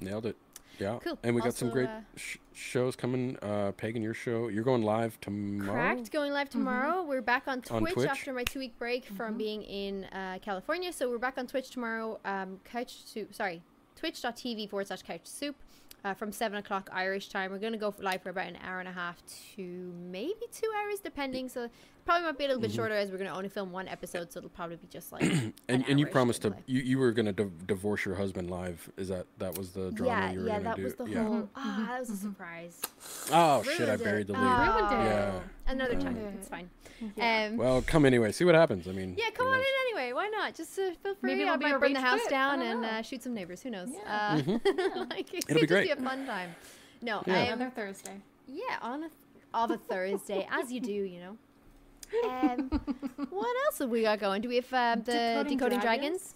Nailed 0.00 0.26
it. 0.26 0.36
Yeah. 0.78 0.98
Cool. 1.04 1.18
And 1.22 1.34
we 1.34 1.42
got 1.42 1.52
some 1.54 1.68
great 1.68 1.88
uh, 1.88 2.00
sh- 2.16 2.38
shows 2.54 2.96
coming. 2.96 3.36
Uh, 3.42 3.72
Pagan, 3.76 4.00
your 4.00 4.14
show. 4.14 4.48
You're 4.48 4.64
going 4.64 4.82
live 4.82 5.20
tomorrow. 5.20 5.72
Correct. 5.94 6.10
Going 6.10 6.32
live 6.32 6.48
tomorrow. 6.48 7.02
We're 7.02 7.20
back 7.20 7.46
on 7.46 7.60
Twitch, 7.60 7.70
On 7.70 7.84
Twitch? 7.86 8.08
after 8.08 8.32
my 8.32 8.44
two 8.44 8.58
week 8.60 8.78
break 8.78 9.04
from 9.04 9.36
being 9.36 9.62
in 9.62 10.04
uh, 10.06 10.38
California. 10.40 10.90
So 10.90 11.10
we're 11.10 11.18
back 11.18 11.36
on 11.36 11.46
Twitch 11.46 11.70
tomorrow. 11.70 12.18
Um, 12.24 12.60
couch 12.64 13.04
soup. 13.04 13.34
Sorry, 13.34 13.62
twitch.tv 13.96 14.70
forward 14.70 14.86
slash 14.86 15.02
couch 15.02 15.20
soup. 15.24 15.54
Uh, 16.02 16.14
from 16.14 16.32
7 16.32 16.56
o'clock 16.56 16.88
Irish 16.94 17.28
time. 17.28 17.50
We're 17.50 17.58
going 17.58 17.74
to 17.74 17.78
go 17.78 17.94
live 17.98 18.22
for 18.22 18.30
about 18.30 18.46
an 18.46 18.56
hour 18.64 18.80
and 18.80 18.88
a 18.88 18.92
half 18.92 19.22
to 19.56 19.92
maybe 20.10 20.46
two 20.50 20.70
hours, 20.80 20.98
depending. 20.98 21.46
So 21.50 21.68
probably 22.04 22.26
might 22.26 22.38
be 22.38 22.44
a 22.44 22.48
little 22.48 22.60
bit 22.62 22.72
shorter 22.72 22.94
as 22.94 23.10
we're 23.10 23.18
going 23.18 23.30
to 23.30 23.36
only 23.36 23.48
film 23.48 23.72
one 23.72 23.88
episode. 23.88 24.32
So 24.32 24.38
it'll 24.38 24.50
probably 24.50 24.76
be 24.76 24.86
just 24.88 25.12
like. 25.12 25.22
And, 25.68 25.84
an 25.84 25.84
and 25.88 26.00
you 26.00 26.06
promised 26.06 26.42
to 26.42 26.54
you, 26.66 26.80
you 26.80 26.98
were 26.98 27.12
gonna 27.12 27.32
div- 27.32 27.66
divorce 27.66 28.04
your 28.04 28.16
husband 28.16 28.50
live. 28.50 28.90
Is 28.96 29.08
that 29.08 29.26
that 29.38 29.56
was 29.56 29.70
the 29.70 29.90
drama 29.92 30.10
Yeah, 30.10 30.32
you 30.32 30.40
were 30.40 30.46
yeah, 30.46 30.52
gonna 30.54 30.64
that 30.64 30.76
do? 30.76 30.82
was 30.84 30.94
the 30.96 31.04
yeah. 31.04 31.22
whole. 31.24 31.48
Ah, 31.54 31.86
that 31.88 32.00
was 32.00 32.10
a 32.10 32.16
surprise. 32.16 32.80
Oh 33.30 33.62
shit! 33.62 33.88
I 33.88 33.96
buried 33.96 34.22
it. 34.22 34.26
the 34.28 34.32
lead. 34.32 34.40
Ruined 34.42 34.92
it. 34.92 35.04
Yeah. 35.06 35.40
Another 35.68 35.94
time. 35.94 36.16
Ruined 36.16 36.38
It's 36.40 36.48
fine. 36.48 36.68
Yeah. 37.16 37.48
Um, 37.52 37.56
Well, 37.56 37.82
come 37.82 38.04
anyway. 38.04 38.32
See 38.32 38.44
what 38.44 38.54
happens. 38.56 38.88
I 38.88 38.92
mean. 38.92 39.14
Yeah, 39.16 39.30
come 39.30 39.46
who 39.46 39.52
on 39.52 39.58
in 39.60 39.64
anyway. 39.96 40.12
Why 40.12 40.28
not? 40.28 40.54
Just 40.54 40.76
uh, 40.78 40.90
feel 41.02 41.14
free. 41.14 41.30
Maybe 41.34 41.44
I 41.44 41.54
it'll 41.54 41.58
be 41.58 41.64
might 41.66 41.74
a 41.76 41.78
burn 41.78 41.92
the 41.92 42.00
house 42.00 42.18
quit. 42.20 42.30
Down 42.30 42.62
and 42.62 42.84
uh, 42.84 43.02
shoot 43.02 43.22
some 43.22 43.34
neighbors. 43.34 43.62
Who 43.62 43.70
knows? 43.70 43.88
Yeah. 43.92 44.40
Uh, 44.46 44.58
like, 45.10 45.32
it 45.32 45.44
It'll 45.48 45.54
be 45.54 45.60
could 45.60 45.60
just 45.60 45.66
great. 45.68 45.84
be 45.86 45.90
a 45.92 45.96
fun 45.96 46.26
time. 46.26 46.54
No, 47.02 47.22
Yeah. 47.26 47.42
um, 47.42 47.46
Another 47.60 47.70
Thursday. 47.74 48.16
yeah, 48.48 48.78
on 48.82 48.98
a 49.04 49.08
th- 49.08 49.12
of 49.54 49.70
a 49.70 49.76
Thursday, 49.78 50.46
as 50.50 50.70
you 50.72 50.80
do, 50.80 50.92
you 50.92 51.20
know. 51.20 51.36
Um, 52.24 52.68
what 53.30 53.56
else 53.66 53.78
have 53.78 53.90
we 53.90 54.02
got 54.02 54.18
going? 54.18 54.42
Do 54.42 54.48
we 54.48 54.56
have 54.56 54.72
um, 54.72 55.04
the 55.04 55.12
Decoding 55.12 55.56
decoding, 55.56 55.80
Dragons? 55.80 55.80
dragons? 55.80 56.34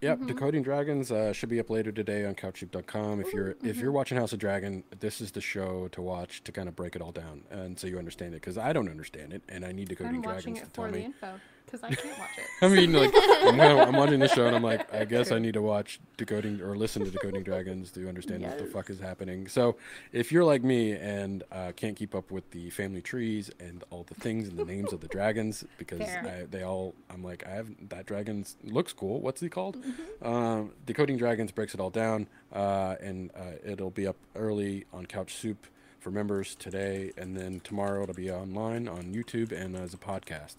Yep, 0.00 0.26
Decoding 0.26 0.62
Dragons 0.62 1.12
uh, 1.12 1.32
should 1.32 1.48
be 1.48 1.60
up 1.60 1.70
later 1.70 1.92
today 1.92 2.26
on 2.26 2.34
couchsoup.com. 2.34 3.20
If 3.20 3.32
you're 3.32 3.50
if 3.50 3.58
mm-hmm. 3.58 3.80
you're 3.80 3.92
watching 3.92 4.18
House 4.18 4.32
of 4.32 4.40
Dragon, 4.40 4.82
this 4.98 5.20
is 5.20 5.30
the 5.30 5.40
show 5.40 5.88
to 5.88 6.02
watch 6.02 6.42
to 6.44 6.52
kind 6.52 6.68
of 6.68 6.74
break 6.74 6.96
it 6.96 7.02
all 7.02 7.12
down 7.12 7.42
and 7.50 7.78
so 7.78 7.86
you 7.86 7.98
understand 7.98 8.34
it 8.34 8.40
because 8.40 8.58
I 8.58 8.72
don't 8.72 8.88
understand 8.88 9.32
it 9.32 9.42
and 9.48 9.64
I 9.64 9.70
need 9.70 9.88
Decoding 9.88 10.16
I'm 10.16 10.22
Dragons 10.22 10.58
it 10.58 10.64
to 10.64 10.70
tell 10.70 10.84
the 10.86 10.92
me. 10.92 11.04
info 11.04 11.40
because 11.64 11.82
I 11.82 11.94
can't 11.94 12.18
watch 12.18 12.30
it. 12.38 12.44
I 12.62 12.68
mean, 12.68 12.92
like 12.92 13.12
I'm, 13.16 13.60
I'm 13.60 13.94
watching 13.94 14.20
the 14.20 14.28
show 14.28 14.46
and 14.46 14.54
I'm 14.54 14.62
like, 14.62 14.92
I 14.94 15.04
guess 15.04 15.32
I 15.32 15.38
need 15.38 15.54
to 15.54 15.62
watch 15.62 16.00
Decoding 16.16 16.60
or 16.60 16.76
listen 16.76 17.04
to 17.04 17.10
Decoding 17.10 17.42
Dragons 17.42 17.90
to 17.92 18.08
understand 18.08 18.42
what 18.42 18.58
the 18.58 18.66
fuck 18.66 18.90
is 18.90 19.00
happening. 19.00 19.48
So, 19.48 19.76
if 20.12 20.32
you're 20.32 20.44
like 20.44 20.62
me 20.62 20.92
and 20.92 21.42
uh, 21.50 21.72
can't 21.74 21.96
keep 21.96 22.14
up 22.14 22.30
with 22.30 22.50
the 22.50 22.70
family 22.70 23.02
trees 23.02 23.50
and 23.60 23.84
all 23.90 24.04
the 24.04 24.14
things 24.14 24.48
and 24.48 24.58
the 24.58 24.64
names 24.64 24.92
of 24.92 25.00
the 25.00 25.08
dragons 25.12 25.64
because 25.78 26.00
I, 26.00 26.46
they 26.50 26.62
all, 26.62 26.94
I'm 27.10 27.22
like, 27.22 27.46
I 27.46 27.50
have 27.50 27.68
that 27.88 28.06
dragon 28.06 28.44
looks 28.64 28.92
cool. 28.92 29.20
What's 29.20 29.40
he 29.40 29.48
called? 29.48 29.76
Mm-hmm. 29.76 30.26
Um, 30.26 30.70
Decoding 30.86 31.16
Dragons 31.16 31.50
breaks 31.52 31.74
it 31.74 31.80
all 31.80 31.90
down, 31.90 32.28
uh, 32.52 32.96
and 33.00 33.30
uh, 33.36 33.56
it'll 33.64 33.90
be 33.90 34.06
up 34.06 34.16
early 34.34 34.84
on 34.92 35.06
Couch 35.06 35.34
Soup 35.34 35.66
for 36.02 36.10
members 36.10 36.54
today, 36.54 37.12
and 37.16 37.36
then 37.36 37.60
tomorrow 37.60 38.02
it'll 38.02 38.14
be 38.14 38.30
online 38.30 38.88
on 38.88 39.14
YouTube 39.14 39.52
and 39.52 39.76
as 39.76 39.94
a 39.94 39.96
podcast. 39.96 40.56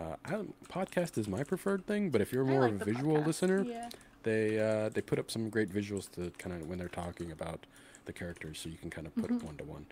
Uh, 0.00 0.16
I, 0.24 0.34
podcast 0.72 1.18
is 1.18 1.28
my 1.28 1.42
preferred 1.44 1.86
thing, 1.86 2.10
but 2.10 2.20
if 2.20 2.32
you're 2.32 2.44
more 2.44 2.62
like 2.62 2.72
of 2.74 2.82
a 2.82 2.84
visual 2.86 3.16
podcast, 3.18 3.26
listener, 3.26 3.62
Yeah. 3.64 3.88
they 4.22 4.58
uh, 4.58 4.88
they 4.88 5.00
put 5.02 5.18
up 5.18 5.30
some 5.30 5.50
great 5.50 5.68
visuals 5.70 6.10
to 6.12 6.30
kind 6.38 6.54
of 6.56 6.68
when 6.68 6.78
they're 6.78 6.88
talking 6.88 7.30
about 7.32 7.66
the 8.06 8.12
characters, 8.12 8.58
so 8.58 8.68
you 8.68 8.78
can 8.78 8.90
kind 8.90 9.06
of 9.06 9.14
put 9.14 9.30
Mm-hmm. 9.30 9.46
one 9.46 9.56
to 9.56 9.64
one. 9.64 9.86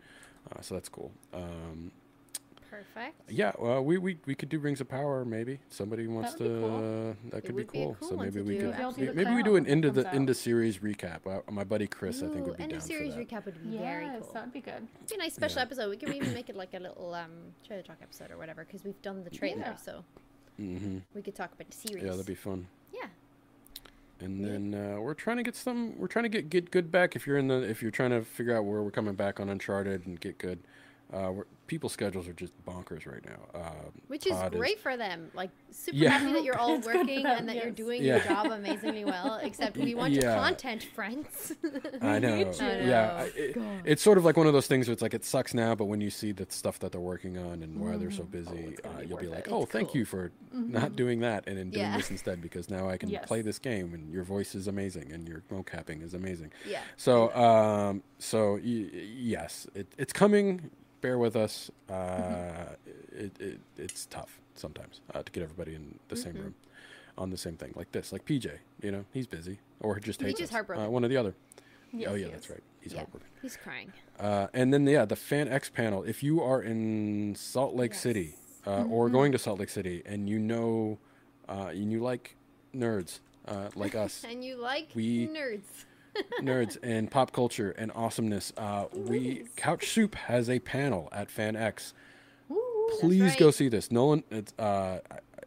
Uh, 0.50 0.60
So 0.62 0.74
that's 0.74 0.88
cool. 0.88 1.10
Um, 1.34 1.92
Perfect. 2.70 3.30
yeah, 3.30 3.52
well, 3.58 3.82
we, 3.82 3.96
we 3.98 4.18
we 4.26 4.34
could 4.34 4.48
do 4.48 4.58
Rings 4.58 4.80
of 4.80 4.88
Power 4.88 5.24
maybe. 5.24 5.58
Somebody 5.70 6.06
wants 6.06 6.34
to. 6.34 6.44
cool. 6.44 6.76
Uh, 7.10 7.30
that 7.30 7.42
could 7.44 7.56
be 7.56 7.62
would 7.62 7.72
be 7.72 7.78
cool. 7.78 7.96
cool 7.98 8.08
so 8.10 8.16
maybe 8.16 8.40
we 8.42 8.58
do, 8.58 8.60
could 8.60 8.70
Maybe 8.72 8.82
I'll 8.82 8.92
do 8.92 9.06
the 9.06 9.14
maybe 9.14 9.34
we 9.34 9.42
do 9.42 9.56
an 9.56 9.66
end 9.66 9.84
of 9.86 9.94
the 9.94 10.06
out. 10.06 10.14
into 10.14 10.34
series 10.34 10.78
recap. 10.78 11.26
Uh, 11.26 11.40
my 11.50 11.64
buddy 11.64 11.86
Chris, 11.86 12.18
I 12.22 12.26
think 12.26 12.40
Ooh, 12.40 12.42
would 12.50 12.56
be 12.58 12.62
end 12.64 12.72
down 12.72 12.78
of 12.78 12.82
series 12.84 13.14
for 13.14 13.20
that. 13.20 13.28
recap 13.28 13.44
would 13.46 13.62
be 13.62 13.70
Yes, 13.70 13.80
very 13.82 14.06
cool. 14.20 14.30
that'd 14.34 14.52
be 14.52 14.60
good. 14.60 14.74
It'd 14.96 15.08
be 15.08 15.14
a 15.14 15.18
nice 15.18 15.34
special 15.34 15.58
Yeah. 15.58 15.62
episode. 15.62 15.88
We 15.90 15.96
could 15.96 16.14
even 16.14 16.34
make 16.34 16.48
it 16.50 16.56
like 16.56 16.74
a 16.74 16.78
little 16.78 17.14
um 17.14 17.30
trailer 17.66 17.82
talk 17.82 17.96
episode 18.02 18.30
or 18.30 18.36
whatever 18.36 18.64
because 18.64 18.84
we've 18.84 19.00
done 19.02 19.24
the 19.24 19.30
trailer, 19.30 19.60
Yeah. 19.60 19.76
so 19.76 20.04
hmm 20.56 20.98
we 21.14 21.22
could 21.22 21.34
talk 21.34 21.52
about 21.52 21.70
the 21.70 21.76
series. 21.76 22.04
Yeah, 22.04 22.10
that'd 22.10 22.26
be 22.26 22.34
fun. 22.34 22.66
Yeah. 22.92 23.06
And 24.20 24.44
then 24.44 24.74
uh, 24.74 25.00
we're 25.00 25.14
trying 25.14 25.36
to 25.36 25.42
get 25.44 25.54
some. 25.54 25.96
We're 25.96 26.08
trying 26.08 26.24
to 26.24 26.28
get 26.28 26.50
get 26.50 26.70
good 26.72 26.90
back. 26.90 27.14
If 27.14 27.26
you're 27.26 27.38
in 27.38 27.46
the, 27.48 27.62
if 27.62 27.80
you're 27.82 27.92
trying 27.92 28.10
to 28.10 28.22
figure 28.22 28.56
out 28.56 28.64
where 28.64 28.82
we're 28.82 28.90
coming 28.90 29.14
back 29.14 29.38
on 29.38 29.48
Uncharted 29.48 30.06
and 30.06 30.18
get 30.20 30.38
good, 30.38 30.58
uh, 31.12 31.30
we're, 31.32 31.44
people's 31.68 31.92
schedules 31.92 32.26
are 32.26 32.32
just 32.32 32.52
bonkers 32.66 33.06
right 33.06 33.24
now. 33.24 33.60
Uh, 33.60 33.70
Which 34.08 34.26
is 34.26 34.32
Todd 34.32 34.52
great 34.52 34.80
for 34.80 34.96
them. 34.96 35.30
Like 35.34 35.50
super 35.70 35.96
Yeah. 35.96 36.10
happy 36.18 36.32
that 36.32 36.42
you're 36.42 36.58
all 36.58 36.74
It's 36.78 36.86
working 36.86 37.22
them, 37.22 37.38
and 37.38 37.48
that 37.48 37.56
you're 37.56 37.70
doing 37.70 38.02
Yeah. 38.02 38.16
your 38.16 38.24
job 38.24 38.46
amazingly 38.50 39.04
well. 39.04 39.38
Except 39.42 39.76
we 39.76 39.94
want 39.94 40.12
your 40.14 40.22
content, 40.24 40.82
friends. 40.94 41.52
I 42.02 42.18
know. 42.18 42.34
hate 42.34 42.60
you. 42.60 42.66
I 42.66 42.80
Yeah. 42.80 43.16
I, 43.16 43.22
it, 43.36 43.56
it's 43.84 44.02
sort 44.02 44.18
of 44.18 44.24
like 44.24 44.36
one 44.36 44.46
of 44.48 44.52
those 44.52 44.66
things 44.66 44.88
where 44.88 44.92
it's 44.94 45.02
like 45.02 45.14
it 45.14 45.24
sucks 45.24 45.54
now, 45.54 45.74
but 45.76 45.84
when 45.84 46.00
you 46.00 46.10
see 46.10 46.32
the 46.32 46.46
stuff 46.48 46.78
that 46.80 46.90
they're 46.90 47.00
working 47.00 47.38
on 47.38 47.62
and 47.62 47.78
why 47.78 47.96
they're 47.96 48.10
so 48.10 48.24
busy, 48.24 48.48
Mm-hmm. 48.50 48.68
it's 48.72 48.80
gonna 48.80 48.98
uh, 48.98 49.00
you'll 49.02 49.18
be 49.18 49.28
like, 49.28 49.46
it. 49.46 49.52
"Oh, 49.52 49.62
It's 49.62 49.70
thank 49.72 49.88
cool. 49.90 49.98
you 49.98 50.04
for 50.04 50.32
not 50.52 50.96
doing 50.96 51.20
that 51.20 51.44
and 51.46 51.56
then 51.58 51.70
doing 51.70 51.84
Yeah. 51.86 51.96
this 51.96 52.10
instead 52.10 52.40
because 52.40 52.68
now 52.70 52.88
I 52.88 52.96
can 52.96 53.10
Yes. 53.10 53.26
play 53.26 53.42
this 53.42 53.58
game 53.58 53.92
and 53.94 54.10
your 54.10 54.24
voice 54.24 54.54
is 54.54 54.66
amazing 54.66 55.12
and 55.12 55.28
your 55.28 55.42
mocapping 55.52 56.02
is 56.02 56.14
amazing." 56.14 56.50
yeah. 56.66 56.80
So, 56.96 57.32
um, 57.36 58.02
so 58.18 58.54
y- 58.54 58.90
yes, 58.92 59.66
it, 59.74 59.86
it's 59.98 60.12
coming. 60.14 60.70
Bear 61.00 61.18
with 61.18 61.36
us. 61.36 61.70
Uh, 61.88 61.92
Mm-hmm. 61.94 63.24
it, 63.24 63.40
it, 63.40 63.60
it's 63.76 64.06
tough 64.06 64.38
sometimes 64.54 65.00
uh, 65.14 65.22
to 65.22 65.32
get 65.32 65.42
everybody 65.42 65.74
in 65.74 65.98
the 66.08 66.16
same 66.16 66.32
Mm-hmm. 66.34 66.42
room 66.42 66.54
on 67.16 67.30
the 67.30 67.36
same 67.36 67.56
thing 67.56 67.72
like 67.74 67.90
this. 67.92 68.12
Like 68.12 68.24
PJ, 68.24 68.48
you 68.82 68.92
know, 68.92 69.04
he's 69.12 69.26
busy 69.26 69.58
or 69.80 69.98
just 69.98 70.20
hates 70.22 70.38
PJ's 70.40 70.44
us. 70.48 70.50
heartbroken. 70.50 70.84
Uh, 70.84 70.88
one 70.88 71.04
or 71.04 71.08
the 71.08 71.16
other. 71.16 71.34
Yes, 71.92 72.08
oh 72.12 72.14
yeah, 72.14 72.28
that's 72.30 72.48
right. 72.50 72.62
He's 72.80 72.92
Yeah. 72.92 72.98
heartbroken. 72.98 73.28
He's 73.42 73.56
crying. 73.56 73.92
Uh, 74.20 74.46
and 74.54 74.72
then 74.72 74.86
yeah, 74.86 75.04
the 75.04 75.16
Fan 75.16 75.48
X 75.48 75.68
panel. 75.70 76.02
If 76.04 76.22
you 76.22 76.42
are 76.42 76.62
in 76.62 77.34
Salt 77.34 77.74
Lake 77.74 77.94
City 77.94 78.34
uh, 78.66 78.84
or 78.84 79.08
going 79.08 79.32
to 79.32 79.38
Salt 79.38 79.58
Lake 79.58 79.68
City 79.70 80.02
and 80.06 80.28
you 80.28 80.38
know, 80.38 80.98
uh, 81.48 81.68
and 81.72 81.90
you 81.90 82.00
like 82.00 82.36
nerds 82.74 83.18
uh, 83.48 83.70
like 83.74 83.94
us, 83.96 84.24
And 84.28 84.44
you 84.44 84.56
like 84.56 84.90
We- 84.94 85.26
nerds. 85.28 85.62
Nerds 86.42 86.76
and 86.82 87.10
pop 87.10 87.32
culture 87.32 87.70
and 87.72 87.90
awesomeness, 87.94 88.52
uh, 88.56 88.86
we 88.92 89.44
Couch 89.56 89.88
Soup 89.88 90.14
has 90.14 90.48
a 90.50 90.58
panel 90.58 91.08
at 91.12 91.30
Fan 91.30 91.56
X. 91.56 91.94
Please 93.00 93.36
go 93.36 93.50
see 93.50 93.68
this. 93.68 93.90
Nolan, 93.92 94.24
it's, 94.30 94.52
uh, 94.58 95.00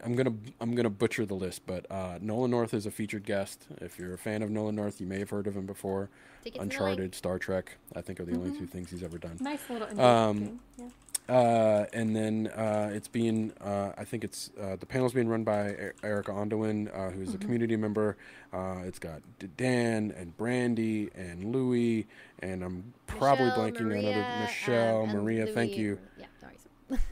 I'm 0.04 0.16
gonna 0.16 0.34
I'm 0.60 0.76
gonna 0.76 0.90
butcher 0.90 1.26
the 1.26 1.34
list, 1.34 1.64
but 1.66 1.86
uh, 1.92 2.18
Nolan 2.22 2.52
North 2.52 2.74
is 2.74 2.86
a 2.86 2.92
featured 2.92 3.26
guest. 3.26 3.66
If 3.82 3.98
you're 4.00 4.14
a 4.14 4.18
fan 4.18 4.42
of 4.42 4.50
Nolan 4.50 4.76
North, 4.76 5.02
you 5.02 5.08
may 5.08 5.20
have 5.20 5.30
heard 5.30 5.48
of 5.48 5.56
him 5.56 5.66
before. 5.66 6.10
Tickets 6.44 6.62
Uncharted. 6.62 7.14
Star 7.16 7.38
Trek, 7.38 7.78
I 7.96 8.02
think 8.02 8.20
are 8.20 8.26
the 8.26 8.36
only 8.36 8.58
two 8.58 8.66
things 8.66 8.90
he's 8.90 9.04
ever 9.04 9.18
done. 9.18 9.38
Nice 9.40 9.60
little 9.70 10.00
Um, 10.02 10.60
yeah. 10.78 10.86
Uh, 11.30 11.86
and 11.94 12.14
then 12.16 12.48
uh, 12.48 12.90
it's 12.94 13.08
being, 13.08 13.54
uh, 13.62 13.92
I 13.98 14.04
think 14.04 14.24
it's 14.24 14.50
uh, 14.60 14.76
the 14.78 14.86
panel's 14.86 15.14
being 15.14 15.30
run 15.30 15.44
by 15.44 15.70
E- 15.72 15.76
Erica 16.04 16.32
Ondowin, 16.32 16.90
uh, 16.94 17.12
who's 17.12 17.34
a 17.34 17.38
community 17.38 17.78
member. 17.78 18.18
Uh, 18.52 18.80
it's 18.84 19.00
got 19.00 19.22
D- 19.40 19.48
Dan 19.56 20.14
and 20.18 20.36
Brandy 20.36 21.10
and 21.16 21.54
Louie, 21.56 22.06
and 22.40 22.64
I'm 22.64 22.94
probably 23.08 23.46
Michelle, 23.46 23.60
blanking 23.60 23.80
on 23.82 23.88
Maria, 23.90 24.12
other 24.12 24.42
Michelle, 24.46 25.02
um, 25.04 25.10
Maria. 25.10 25.48
Thank 25.48 25.78
you. 25.78 26.00
Yeah, 26.20 26.26
sorry. 26.40 27.00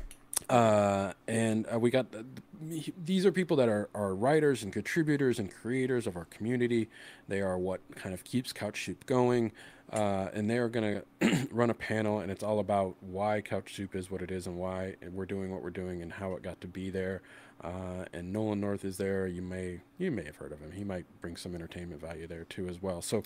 Uh, 0.50 1.14
and 1.28 1.68
uh, 1.72 1.78
we 1.78 1.92
got 1.92 2.08
uh, 2.16 2.24
th- 2.68 2.92
these 3.06 3.24
are 3.24 3.32
people 3.32 3.56
that 3.58 3.70
are, 3.70 3.88
are 3.94 4.16
writers 4.16 4.64
and 4.64 4.74
contributors 4.74 5.38
and 5.38 5.54
creators 5.54 6.08
of 6.08 6.18
our 6.18 6.26
community. 6.26 6.90
They 7.28 7.40
are 7.40 7.56
what 7.60 7.82
kind 7.96 8.16
of 8.16 8.24
keeps 8.24 8.52
Couch 8.52 8.84
Soup 8.84 9.06
going. 9.06 9.52
Uh, 9.92 10.30
and 10.34 10.50
they 10.50 10.58
are 10.58 10.70
going 10.70 11.02
to 11.20 11.48
run 11.52 11.70
a 11.70 11.74
panel, 11.74 12.20
and 12.20 12.32
it's 12.32 12.44
all 12.44 12.60
about 12.60 12.96
why 13.02 13.42
Couch 13.42 13.74
Soup 13.76 13.96
is 13.96 14.12
what 14.12 14.22
it 14.22 14.30
is 14.30 14.46
and 14.46 14.58
why 14.58 14.96
we're 15.12 15.26
doing 15.26 15.52
what 15.52 15.64
we're 15.64 15.70
doing 15.72 16.02
and 16.02 16.14
how 16.14 16.34
it 16.34 16.44
got 16.44 16.62
to 16.62 16.68
be 16.68 16.90
there. 16.90 17.22
Uh, 17.64 18.06
and 18.14 18.32
Nolan 18.32 18.62
North 18.62 18.86
is 18.86 18.98
there. 18.98 19.28
You 19.28 19.42
may 19.42 19.82
you 19.98 20.12
may 20.12 20.24
have 20.24 20.38
heard 20.38 20.54
of 20.54 20.60
him. 20.60 20.72
He 20.72 20.84
might 20.84 21.06
bring 21.22 21.36
some 21.36 21.56
entertainment 21.56 22.00
value 22.00 22.26
there 22.26 22.46
too 22.46 22.70
as 22.70 22.82
well. 22.82 23.02
So 23.02 23.24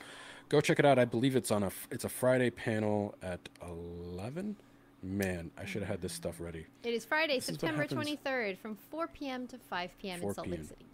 go 0.49 0.59
check 0.59 0.79
it 0.79 0.85
out. 0.85 0.97
I 0.97 1.05
believe 1.05 1.35
it's 1.35 1.51
on 1.51 1.61
a 1.61 1.71
it's 1.91 2.03
a 2.03 2.09
Friday 2.09 2.49
panel 2.49 3.13
at 3.21 3.47
eleven. 3.61 4.55
Man, 5.03 5.51
I 5.57 5.65
should 5.65 5.81
have 5.81 5.89
had 5.89 6.01
this 6.01 6.13
stuff 6.13 6.39
ready. 6.39 6.65
It 6.83 6.93
is 6.93 7.03
Friday, 7.03 7.35
This 7.35 7.47
September 7.47 7.85
23rd 7.85 8.57
from 8.57 8.77
4 8.89 9.07
p.m. 9.07 9.47
to 9.47 9.57
5 9.57 9.97
p.m. 10.01 10.15
in 10.15 10.21
4 10.21 10.33
Salt 10.33 10.47
Lake 10.47 10.63
City. 10.63 10.85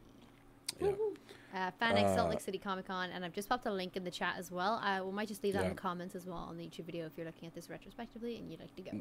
Yeah. 0.81 0.91
Uh, 1.53 1.71
FanX 1.81 2.15
Salt 2.15 2.27
Uh, 2.27 2.29
Lake 2.29 2.41
City 2.41 2.57
Comic 2.59 2.85
Con, 2.87 3.09
and 3.11 3.25
I've 3.25 3.33
just 3.33 3.49
popped 3.49 3.65
a 3.65 3.71
link 3.71 3.95
in 3.95 4.03
the 4.03 4.11
chat 4.11 4.35
as 4.37 4.51
well. 4.51 4.75
Uh, 4.83 5.03
we 5.03 5.11
might 5.11 5.27
just 5.27 5.43
leave 5.43 5.53
that 5.53 5.63
in 5.63 5.69
the 5.69 5.75
comments 5.75 6.15
as 6.15 6.25
well 6.25 6.37
on 6.49 6.57
the 6.57 6.63
YouTube 6.65 6.85
video 6.85 7.05
if 7.05 7.13
you're 7.17 7.25
looking 7.25 7.47
at 7.47 7.55
this 7.55 7.69
retrospectively 7.69 8.37
and 8.37 8.51
you'd 8.51 8.59
like 8.59 8.75
to 8.75 8.81
go. 8.83 8.91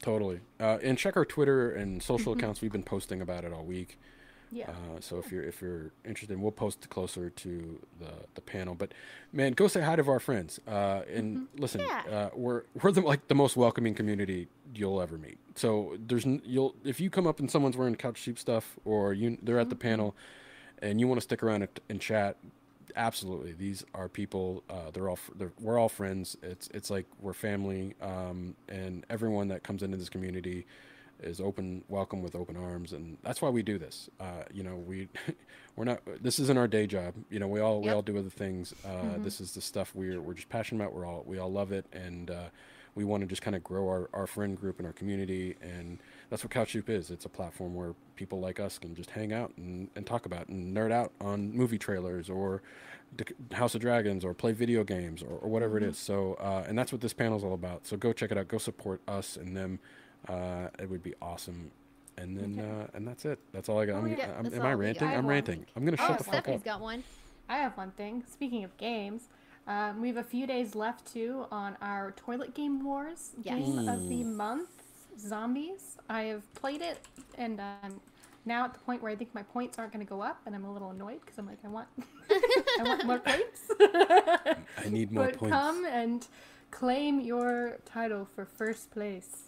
Totally. 0.00 0.40
Uh, 0.60 0.78
and 0.82 0.96
check 0.98 1.16
our 1.16 1.24
Twitter 1.24 1.70
and 1.72 2.02
social 2.02 2.32
accounts. 2.36 2.60
We've 2.60 2.70
been 2.72 2.82
posting 2.82 3.20
about 3.20 3.44
it 3.44 3.52
all 3.52 3.64
week. 3.64 3.98
Yeah. 4.52 4.70
Uh, 4.70 5.00
so 5.00 5.18
if 5.18 5.32
you're 5.32 5.42
if 5.42 5.60
you're 5.60 5.90
interested, 6.04 6.38
we'll 6.38 6.52
post 6.52 6.88
closer 6.88 7.30
to 7.30 7.80
the, 7.98 8.12
the 8.36 8.40
panel. 8.40 8.76
But 8.76 8.92
man, 9.32 9.52
go 9.54 9.66
say 9.66 9.80
hi 9.80 9.96
to 9.96 10.08
our 10.08 10.20
friends. 10.20 10.60
Uh, 10.68 11.00
and 11.12 11.48
listen, 11.58 11.80
Yeah. 11.80 12.02
uh, 12.08 12.30
we're 12.32 12.62
we're 12.80 12.92
the 12.92 13.00
like 13.00 13.26
the 13.26 13.34
most 13.34 13.56
welcoming 13.56 13.92
community 13.96 14.46
you'll 14.72 15.00
ever 15.02 15.18
meet. 15.18 15.38
So 15.56 15.96
there's 15.98 16.24
n- 16.24 16.42
you'll 16.44 16.76
if 16.84 17.00
you 17.00 17.10
come 17.10 17.26
up 17.26 17.40
and 17.40 17.50
someone's 17.50 17.76
wearing 17.76 17.96
Couch 17.96 18.22
Soup 18.22 18.38
stuff 18.38 18.76
or 18.84 19.12
you 19.12 19.36
they're 19.42 19.58
at 19.58 19.68
the 19.68 19.74
panel, 19.74 20.14
and 20.82 21.00
you 21.00 21.08
want 21.08 21.18
to 21.20 21.24
stick 21.24 21.42
around 21.42 21.62
and, 21.62 21.80
and 21.88 22.00
chat. 22.00 22.36
Absolutely, 22.96 23.52
these 23.52 23.84
are 23.94 24.08
people. 24.08 24.62
Uh, 24.70 24.90
they're 24.92 25.08
all 25.08 25.18
they're, 25.36 25.52
we're 25.60 25.78
all 25.78 25.88
friends. 25.88 26.36
It's 26.42 26.68
it's 26.72 26.90
like 26.90 27.06
we're 27.20 27.34
family, 27.34 27.94
um, 28.00 28.54
and 28.68 29.04
everyone 29.10 29.48
that 29.48 29.62
comes 29.62 29.82
into 29.82 29.96
this 29.96 30.08
community 30.08 30.66
is 31.22 31.40
open, 31.40 31.82
welcome 31.88 32.22
with 32.22 32.34
open 32.34 32.56
arms, 32.56 32.92
and 32.92 33.18
that's 33.22 33.42
why 33.42 33.48
we 33.50 33.62
do 33.62 33.78
this. 33.78 34.08
Uh, 34.20 34.44
you 34.52 34.62
know, 34.62 34.76
we 34.76 35.08
we're 35.76 35.84
not. 35.84 36.00
This 36.22 36.38
isn't 36.38 36.56
our 36.58 36.68
day 36.68 36.86
job. 36.86 37.14
You 37.30 37.38
know, 37.38 37.48
we 37.48 37.60
all 37.60 37.82
we 37.82 37.90
all 37.90 38.02
do 38.02 38.18
other 38.18 38.30
things. 38.30 38.74
Uh, 38.84 39.18
This 39.18 39.40
is 39.40 39.52
the 39.52 39.60
stuff 39.60 39.92
we're 39.94 40.20
we're 40.20 40.34
just 40.34 40.48
passionate 40.48 40.82
about. 40.82 40.94
We're 40.94 41.06
all 41.06 41.22
we 41.26 41.38
all 41.38 41.52
love 41.52 41.72
it, 41.72 41.86
and 41.92 42.30
uh, 42.30 42.48
we 42.96 43.04
want 43.04 43.20
to 43.20 43.26
just 43.28 43.42
kind 43.42 43.54
of 43.54 43.62
grow 43.62 43.86
our, 43.88 44.08
our 44.14 44.26
friend 44.26 44.58
group 44.58 44.78
and 44.78 44.86
our 44.86 44.92
community, 44.92 45.54
and 45.60 45.98
that's 46.30 46.42
what 46.42 46.50
Couch 46.50 46.72
Soup 46.72 46.88
is. 46.88 47.10
It's 47.10 47.26
a 47.26 47.28
platform 47.28 47.74
where 47.74 47.94
people 48.16 48.40
like 48.40 48.58
us 48.58 48.78
can 48.78 48.94
just 48.94 49.10
hang 49.10 49.32
out 49.34 49.52
and, 49.58 49.88
and 49.94 50.06
talk 50.06 50.24
about 50.26 50.48
and 50.48 50.74
nerd 50.74 50.90
out 50.90 51.12
on 51.20 51.52
movie 51.52 51.78
trailers 51.78 52.30
or 52.30 52.62
D- 53.16 53.24
House 53.52 53.74
of 53.74 53.82
Dragons 53.82 54.24
or 54.24 54.32
play 54.32 54.52
video 54.52 54.82
games 54.82 55.22
or, 55.22 55.36
or 55.38 55.48
whatever 55.50 55.76
it 55.76 55.82
is. 55.82 55.98
So, 55.98 56.34
uh, 56.40 56.64
and 56.66 56.76
that's 56.76 56.90
what 56.90 57.02
this 57.02 57.12
panel 57.12 57.36
is 57.36 57.44
all 57.44 57.52
about. 57.54 57.86
So 57.86 57.96
go 57.98 58.12
check 58.14 58.32
it 58.32 58.38
out. 58.38 58.48
Go 58.48 58.56
support 58.58 59.00
us 59.06 59.36
and 59.36 59.54
them. 59.54 59.78
Uh, 60.26 60.68
it 60.80 60.88
would 60.88 61.02
be 61.02 61.14
awesome. 61.20 61.70
And 62.16 62.34
then, 62.34 62.58
Okay. 62.58 62.82
uh, 62.82 62.86
and 62.96 63.06
that's 63.06 63.26
it. 63.26 63.38
That's 63.52 63.68
all 63.68 63.78
I 63.78 63.84
got. 63.84 63.96
I'm, 63.96 64.08
yeah, 64.08 64.30
I'm, 64.38 64.44
that's 64.44 64.56
am 64.56 64.62
I 64.64 64.72
ranting? 64.72 65.06
I 65.08 65.16
I'm 65.16 65.26
ranting. 65.26 65.66
I'm 65.76 65.84
gonna 65.84 65.98
Oh, 66.00 66.06
shut 66.06 66.18
the 66.18 66.24
fuck 66.24 66.34
Stephanie's 66.36 66.60
up. 66.60 66.64
got 66.64 66.80
one. 66.80 67.04
I 67.46 67.58
have 67.58 67.76
one 67.76 67.90
thing. 67.90 68.24
Speaking 68.32 68.64
of 68.64 68.74
games, 68.78 69.28
um, 69.66 70.00
we 70.00 70.08
have 70.08 70.16
a 70.16 70.22
few 70.24 70.46
days 70.46 70.74
left 70.74 71.12
too 71.12 71.46
on 71.50 71.76
our 71.82 72.12
Toilet 72.12 72.54
Game 72.54 72.84
Wars 72.84 73.30
Yes. 73.42 73.58
game 73.58 73.88
of 73.88 74.08
the 74.08 74.22
month, 74.24 74.68
Zombies. 75.18 75.96
I 76.08 76.22
have 76.24 76.54
played 76.54 76.82
it, 76.82 76.98
and 77.36 77.60
I'm 77.60 78.00
now 78.44 78.64
at 78.64 78.74
the 78.74 78.78
point 78.80 79.02
where 79.02 79.10
I 79.10 79.16
think 79.16 79.34
my 79.34 79.42
points 79.42 79.78
aren't 79.78 79.92
going 79.92 80.04
to 80.06 80.08
go 80.08 80.20
up, 80.22 80.40
and 80.46 80.54
I'm 80.54 80.64
a 80.64 80.72
little 80.72 80.90
annoyed 80.90 81.20
because 81.20 81.38
I'm 81.38 81.46
like, 81.46 81.58
I 81.64 81.68
want, 81.68 81.88
I 82.30 82.82
want 82.82 83.04
more 83.06 83.18
points. 83.18 83.62
I 83.80 84.88
need 84.88 85.10
more 85.10 85.26
but 85.26 85.38
points. 85.38 85.52
come 85.52 85.84
and 85.84 86.26
claim 86.70 87.20
your 87.20 87.78
title 87.84 88.24
for 88.24 88.44
first 88.44 88.90
place. 88.92 89.44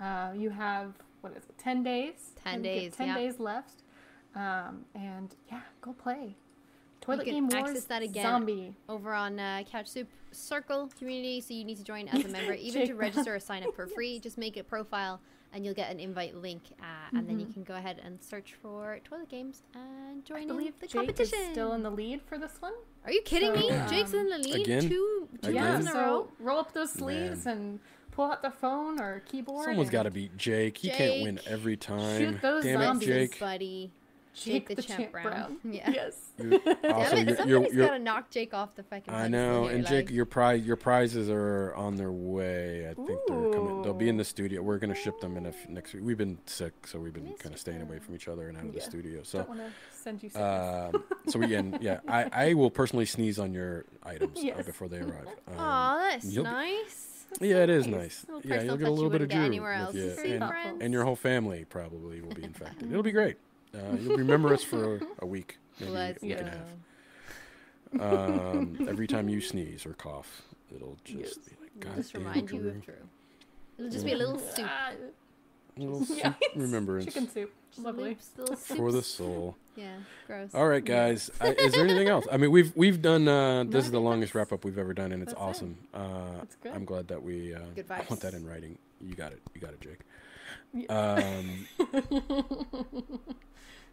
Uh, 0.00 0.32
you 0.36 0.50
have 0.50 0.94
what 1.22 1.32
is 1.32 1.44
it? 1.44 1.56
Ten 1.56 1.82
days. 1.82 2.32
10 2.44 2.54
And 2.54 2.64
you 2.66 2.72
get 2.72 2.80
days, 2.80 2.96
Ten 2.96 3.06
yeah. 3.08 3.14
days 3.16 3.38
left. 3.40 3.82
Um, 4.34 4.84
and 4.94 5.34
yeah, 5.50 5.60
go 5.80 5.92
play. 5.92 6.34
Toilet 7.02 7.24
can 7.24 7.34
Game 7.34 7.48
Wars. 7.48 7.68
access 7.70 7.84
that 7.84 8.02
again. 8.02 8.24
Zombie. 8.24 8.74
over 8.88 9.12
on 9.12 9.38
uh, 9.38 9.62
Couch 9.70 9.88
Soup 9.88 10.08
Circle 10.32 10.88
community. 10.98 11.40
So 11.42 11.52
you 11.52 11.64
need 11.64 11.76
to 11.76 11.84
join 11.84 12.08
as 12.08 12.24
a 12.24 12.28
member, 12.28 12.54
even 12.58 12.86
to 12.86 12.94
register 12.94 13.34
or 13.34 13.40
sign 13.40 13.62
up 13.64 13.74
for 13.74 13.86
free. 13.86 14.18
Just 14.18 14.38
make 14.38 14.56
a 14.56 14.62
profile, 14.64 15.20
and 15.52 15.64
you'll 15.64 15.74
get 15.74 15.90
an 15.90 16.00
invite 16.00 16.34
link, 16.36 16.62
uh, 16.80 17.16
and 17.18 17.28
then 17.28 17.38
you 17.38 17.46
can 17.46 17.62
go 17.64 17.74
ahead 17.74 18.00
and 18.04 18.22
search 18.22 18.54
for 18.62 18.98
toilet 19.04 19.28
games 19.28 19.62
and 19.74 19.82
Mm-hmm. 19.82 20.34
I 20.34 20.38
join 20.38 20.42
in 20.42 20.48
believe 20.48 20.78
the 20.78 20.86
Jake 20.86 20.94
competition. 20.94 21.38
is 21.40 21.50
still 21.52 21.72
in 21.72 21.82
the 21.82 21.90
lead 21.90 22.22
for 22.22 22.38
this 22.38 22.52
one. 22.60 22.72
Are 23.04 23.10
you 23.10 23.22
kidding 23.22 23.52
So, 23.54 23.60
me? 23.60 23.70
um, 23.70 23.88
Jake's 23.88 24.12
in 24.14 24.28
the 24.28 24.38
lead 24.38 24.60
Again? 24.66 24.82
two 24.82 25.28
two 25.42 25.48
Again? 25.48 25.54
Yeah, 25.54 25.74
in 25.80 25.88
a 25.88 25.90
so 25.90 26.28
roll 26.38 26.58
up 26.60 26.72
those 26.72 26.92
sleeves 26.92 27.44
Man. 27.46 27.56
and 27.58 27.80
pull 28.12 28.26
out 28.30 28.40
the 28.42 28.50
phone 28.50 29.00
or 29.00 29.20
keyboard. 29.26 29.64
Someone's 29.64 29.90
got 29.90 30.04
to 30.04 30.10
beat 30.12 30.36
Jake. 30.36 30.78
He 30.78 30.90
can't 30.90 31.22
win 31.22 31.40
every 31.46 31.76
time. 31.76 32.18
Shoot 32.18 32.40
those 32.42 32.62
Damn 32.62 32.80
zombies. 32.82 33.08
it, 33.08 33.30
Jake. 33.32 33.40
buddy. 33.40 33.90
Jake, 34.34 34.68
Jake 34.68 34.76
the 34.76 34.82
Champ 34.82 35.12
Brown. 35.12 35.58
Yeah. 35.64 35.90
Yes. 35.90 36.16
You're- 36.38 36.58
Damn 36.64 36.72
it, 36.72 36.82
you're, 36.82 37.06
somebody's 37.06 37.46
you're, 37.46 37.72
you're, 37.74 37.86
gotta 37.86 37.98
knock 37.98 38.30
Jake 38.30 38.54
off 38.54 38.74
the 38.74 38.82
fucking. 38.82 39.12
I 39.12 39.28
know, 39.28 39.66
and 39.66 39.86
Jake, 39.86 40.06
like- 40.06 40.14
your 40.14 40.24
prize, 40.24 40.64
your 40.64 40.76
prizes 40.76 41.28
are 41.30 41.74
on 41.74 41.96
their 41.96 42.10
way. 42.12 42.88
I 42.90 42.94
think 42.94 43.08
they're 43.28 43.50
coming. 43.52 43.82
They'll 43.82 43.92
be 43.94 44.08
in 44.08 44.16
the 44.16 44.24
studio. 44.24 44.62
We're 44.62 44.78
gonna 44.78 44.94
ship 44.94 45.20
them 45.20 45.36
in 45.36 45.46
a 45.46 45.50
f- 45.50 45.68
next 45.68 45.92
week. 45.94 46.02
We've 46.04 46.16
been 46.16 46.38
sick, 46.46 46.86
so 46.86 46.98
we've 46.98 47.12
been 47.12 47.34
kind 47.38 47.54
of 47.54 47.60
staying 47.60 47.82
away 47.82 47.98
from 47.98 48.14
each 48.14 48.26
other 48.28 48.48
and 48.48 48.56
out 48.56 48.64
of 48.64 48.72
the 48.74 48.80
studio. 48.80 49.22
So, 49.22 49.38
Don't 49.38 49.48
want 49.50 49.60
to 49.60 49.70
send 49.96 50.22
you 50.22 50.30
sickness. 50.30 50.94
um, 50.94 51.04
so 51.28 51.38
we 51.38 51.48
can, 51.48 51.78
yeah, 51.80 52.00
I, 52.08 52.28
I 52.32 52.54
will 52.54 52.70
personally 52.70 53.04
sneeze 53.06 53.38
on 53.38 53.52
your 53.52 53.84
items 54.02 54.38
uh, 54.38 54.42
Yes. 54.42 54.66
before 54.66 54.88
they 54.88 54.98
arrive. 54.98 55.26
Um, 55.48 55.58
Aw, 55.58 55.98
that's 56.10 56.24
you'll 56.24 56.44
be- 56.44 56.50
nice. 56.50 57.26
yeah, 57.40 57.56
it 57.62 57.70
is 57.70 57.86
nice. 57.86 58.24
nice. 58.28 58.44
Yeah, 58.44 58.62
you'll 58.62 58.76
get 58.78 58.88
a 58.88 58.90
touch 58.90 58.90
you 58.90 58.90
little 58.90 59.10
bit 59.10 59.20
of 59.22 59.28
wouldn't 59.28 59.30
get 59.30 59.36
Drew 59.36 59.44
anywhere 59.46 59.86
with 59.92 59.96
you, 59.96 60.34
and, 60.34 60.82
and 60.82 60.92
your 60.94 61.04
whole 61.04 61.16
family 61.16 61.64
probably 61.66 62.20
will 62.22 62.34
be 62.34 62.42
infected. 62.44 62.90
It'll 62.90 63.02
be 63.02 63.12
great. 63.12 63.36
Uh, 63.74 63.96
you'll 64.00 64.16
remember 64.18 64.52
us 64.52 64.62
for 64.62 65.00
a 65.20 65.26
week, 65.26 65.58
maybe 65.80 65.92
Let's 65.92 66.22
a 66.22 66.26
week 66.26 66.36
go. 66.38 66.44
and 66.44 66.48
a 66.48 68.00
half. 68.00 68.28
Um, 68.28 68.86
every 68.88 69.06
time 69.06 69.28
you 69.28 69.40
sneeze 69.40 69.84
or 69.86 69.92
cough, 69.94 70.42
it'll 70.74 70.96
just 71.04 71.18
Yes. 71.20 71.34
be 71.38 71.56
like, 71.60 71.80
God 71.80 71.96
Just 71.96 72.12
damn, 72.12 72.22
remind 72.22 72.50
you 72.50 72.68
of 72.68 72.84
Drew. 72.84 72.94
It'll 73.78 73.90
just 73.90 74.04
be 74.04 74.12
a 74.12 74.16
little 74.16 74.38
soup. 74.38 74.68
A 75.76 75.80
little 75.80 76.16
Yeah. 76.16 76.34
soup 76.42 76.42
remembrance 76.56 77.06
chicken 77.06 77.28
soup. 77.28 77.52
Lovely. 77.78 78.10
loops, 78.10 78.30
little 78.36 78.56
for 78.56 78.92
the 78.92 79.02
soul. 79.02 79.56
Yeah, 79.76 79.96
gross. 80.26 80.54
All 80.54 80.68
right, 80.68 80.84
guys. 80.84 81.30
I, 81.40 81.52
is 81.54 81.72
there 81.72 81.84
anything 81.84 82.08
else? 82.08 82.26
I 82.30 82.36
mean, 82.36 82.50
we've 82.50 82.76
we've 82.76 83.00
done. 83.00 83.26
Uh, 83.26 83.64
this 83.68 83.84
I 83.84 83.86
is 83.86 83.90
the 83.90 84.00
longest 84.00 84.34
wrap 84.34 84.52
up 84.52 84.64
we've 84.66 84.76
ever 84.76 84.92
done, 84.92 85.12
and 85.12 85.22
it's 85.22 85.32
that's 85.32 85.40
it. 85.42 85.48
awesome. 85.48 85.78
Uh, 85.94 86.32
That's 86.38 86.54
good. 86.56 86.72
I'm 86.72 86.84
glad 86.84 87.08
that 87.08 87.22
we. 87.22 87.54
Uh, 87.54 87.60
Good 87.74 87.86
I 87.90 88.04
want 88.10 88.20
that 88.20 88.34
in 88.34 88.46
writing. 88.46 88.76
You 89.00 89.14
got 89.14 89.32
it. 89.32 89.40
You 89.54 89.60
got 89.62 89.72
it, 89.72 89.80
Jake. 89.80 90.00
Yeah. 90.74 90.92
Um, 90.92 91.66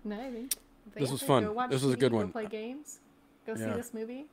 No, 0.05 0.15
I 0.19 0.31
think. 0.31 0.53
But 0.93 0.99
This 1.01 1.11
was 1.11 1.21
fun. 1.21 1.43
Go 1.43 1.51
watch 1.53 1.69
This 1.71 1.81
was 1.83 1.93
a 1.93 1.97
TV, 1.97 1.99
good 1.99 2.11
Go 2.11 2.17
one. 2.17 2.31
play 2.31 2.45
games. 2.47 2.99
Go 3.45 3.53
Yeah. 3.57 3.71
see 3.71 3.77
this 3.77 3.93
movie. 3.93 4.25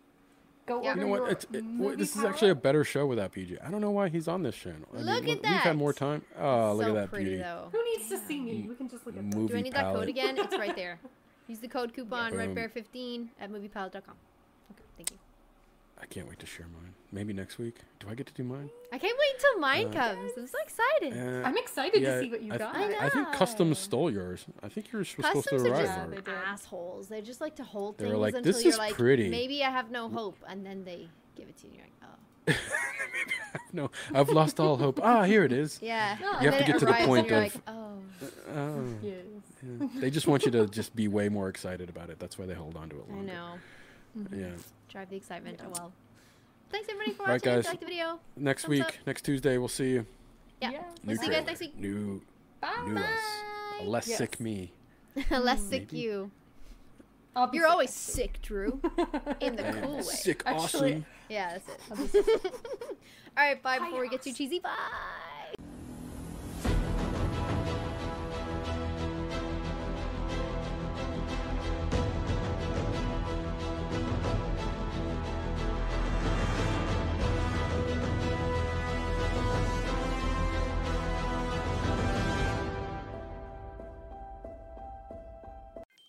Go 0.67 0.83
Yeah. 0.83 0.95
you 0.95 1.01
know 1.03 1.07
what? 1.07 1.31
It's, 1.31 1.45
it, 1.53 1.65
movie 1.65 1.83
well, 1.85 1.97
this 1.97 2.17
is 2.17 2.25
actually 2.25 2.51
a 2.51 2.55
better 2.57 2.83
show 2.85 3.07
without 3.07 3.33
PJ. 3.33 3.65
I 3.65 3.71
don't 3.71 3.81
know 3.81 3.93
why 3.93 4.09
he's 4.09 4.27
on 4.29 4.43
this 4.43 4.57
channel. 4.57 4.89
I 4.93 5.01
Look 5.01 5.25
mean, 5.25 5.37
at 5.37 5.43
we- 5.43 5.49
We've 5.51 5.61
had 5.61 5.77
more 5.77 5.93
time. 5.93 6.23
Oh, 6.39 6.75
look 6.75 6.89
at 6.89 6.95
that 6.95 7.11
pretty 7.11 7.25
beauty. 7.27 7.39
though. 7.43 7.69
Who 7.73 7.85
needs 7.85 8.09
to 8.11 8.19
see 8.19 8.41
me? 8.41 8.67
We 8.69 8.75
can 8.75 8.89
just 8.89 9.07
look 9.07 9.17
at 9.17 9.31
the 9.31 9.37
Movie 9.37 9.53
Do 9.53 9.59
I 9.59 9.63
need 9.63 9.73
that 9.75 9.95
code 9.95 10.09
again? 10.09 10.37
It's 10.39 10.57
right 10.59 10.75
there. 10.75 10.99
Use 11.47 11.61
the 11.61 11.69
code 11.69 11.93
coupon 11.95 12.33
Boom. 12.33 12.55
redbear15 12.57 13.29
at 13.41 13.51
moviepilot.com. 13.53 14.15
Okay, 15.99 16.05
thank 16.05 16.17
you. 16.17 16.21
I 16.21 16.21
can't 16.21 16.29
wait 16.29 16.39
to 16.41 16.47
share 16.47 16.67
mine. 16.67 16.95
Maybe 17.13 17.33
next 17.33 17.59
week. 17.59 17.77
Do 18.01 18.09
I 18.11 18.15
get 18.15 18.27
to 18.27 18.35
do 18.35 18.43
mine? 18.45 18.69
I 18.93 18.99
can't 18.99 19.17
wait 19.19 19.41
till 19.41 19.59
mine 19.61 19.87
Uh, 19.89 19.93
comes. 19.93 20.33
I'm 20.37 20.47
so 20.47 20.59
excited. 20.63 21.17
Uh, 21.17 21.47
I'm 21.47 21.57
excited 21.57 22.03
yeah, 22.03 22.17
to 22.17 22.21
see 22.21 22.31
what 22.31 22.43
you 22.43 22.53
I, 22.53 22.59
got. 22.59 22.75
th- 22.75 22.97
I 23.01 23.09
think. 23.09 23.33
Customs 23.33 23.79
stole 23.79 24.11
yours. 24.11 24.45
I 24.63 24.69
think 24.69 24.93
yours 24.93 25.17
was 25.17 25.27
supposed 25.27 25.49
to 25.49 25.55
arrive. 25.57 25.87
Customs 25.87 26.13
are 26.13 26.17
just 26.17 26.27
Yeah, 26.29 26.35
assholes. 26.53 27.09
They 27.09 27.23
just 27.23 27.41
like 27.41 27.57
to 27.57 27.65
hold 27.65 27.97
They 27.99 28.05
were 28.07 28.11
things 28.13 28.21
like, 28.21 28.35
until 28.35 28.53
"This 28.53 28.63
you're 28.65 28.73
is 28.73 28.79
like, 28.79 28.95
pretty." 28.95 29.29
maybe 29.29 29.63
I 29.65 29.71
have 29.71 29.91
no 29.91 30.09
hope, 30.09 30.37
and 30.49 30.67
then 30.67 30.85
they 30.85 31.09
give 31.37 31.49
it 31.49 31.57
to 31.59 31.67
you. 31.69 31.81
and 31.83 31.91
You're 32.47 32.57
like, 32.57 32.59
oh, 32.59 33.63
no, 33.73 33.91
I've 34.15 34.29
lost 34.29 34.61
all 34.61 34.77
hope. 34.77 35.01
Ah, 35.03 35.23
here 35.25 35.45
it 35.45 35.53
is. 35.53 35.79
yeah. 35.83 36.19
You 36.41 36.51
have 36.51 36.59
to 36.59 36.65
get 36.65 36.79
to 36.81 36.85
the 36.87 36.93
arrives 36.93 37.07
point 37.07 37.31
of- 37.31 37.39
like, 37.43 37.55
oh, 37.67 37.99
Oh. 38.55 38.85
Yes. 39.03 39.15
Yeah. 39.63 39.87
They 39.97 40.11
just 40.11 40.27
want 40.27 40.45
you 40.45 40.51
to 40.53 40.67
just 40.67 40.95
be 40.95 41.09
way 41.09 41.29
more 41.29 41.49
excited 41.49 41.89
about 41.89 42.09
it. 42.11 42.19
That's 42.19 42.39
why 42.39 42.47
they 42.47 42.55
hold 42.55 42.77
on 42.77 42.89
to 42.91 42.97
it 42.97 43.05
I 43.11 43.15
longer. 43.15 43.33
Know. 44.17 44.37
Yeah. 44.37 44.51
Drive 44.89 45.11
the 45.11 45.17
excitement. 45.17 45.61
Oh 45.65 45.69
well. 45.73 45.93
Thanks 46.71 46.89
everybody 46.91 47.13
for 47.13 47.23
Right, 47.25 47.33
watching. 47.45 47.53
If 47.53 47.57
guys. 47.57 47.65
you 47.65 47.71
liked 47.71 47.81
the 47.81 47.87
video, 47.87 48.21
Next 48.37 48.63
Thumbs 48.63 48.71
week, 48.71 48.83
up. 48.83 48.93
next 49.07 49.23
Tuesday, 49.23 49.57
we'll 49.59 49.69
see 49.69 49.91
you. 49.91 50.07
yeah. 50.61 50.71
Yeah. 50.73 50.83
We'll 51.05 51.17
see 51.17 51.27
you 51.27 51.33
guys 51.33 51.47
next 51.47 51.61
week. 51.61 51.79
New, 51.79 52.23
Bye. 52.61 52.73
new 52.87 52.97
us. 52.99 53.05
A 53.81 53.85
less 53.85 54.09
Yes. 54.09 54.19
sick 54.19 54.41
me. 54.41 54.73
Less 55.31 55.63
sick 55.63 55.93
you. 55.93 56.31
I'll 57.35 57.51
You're 57.53 57.65
sick 57.65 57.71
always 57.71 57.91
next 57.91 57.97
sick, 58.15 58.43
Drew. 58.43 58.81
In 59.41 59.57
the 59.57 59.63
Yeah. 59.63 59.81
cool 59.81 59.97
way. 59.97 60.03
Sick, 60.03 60.43
Actually- 60.47 60.91
awesome. 60.95 61.07
Yeah, 61.29 61.59
that's 61.59 61.69
it. 61.69 61.81
I'll 61.91 61.97
be 61.97 62.07
sick. 62.09 62.45
All 63.37 63.45
right, 63.45 63.63
bye 63.63 63.79
before 63.79 64.01
we 64.01 64.09
get 64.09 64.23
too 64.23 64.33
cheesy. 64.33 64.59
Bye. 64.59 64.71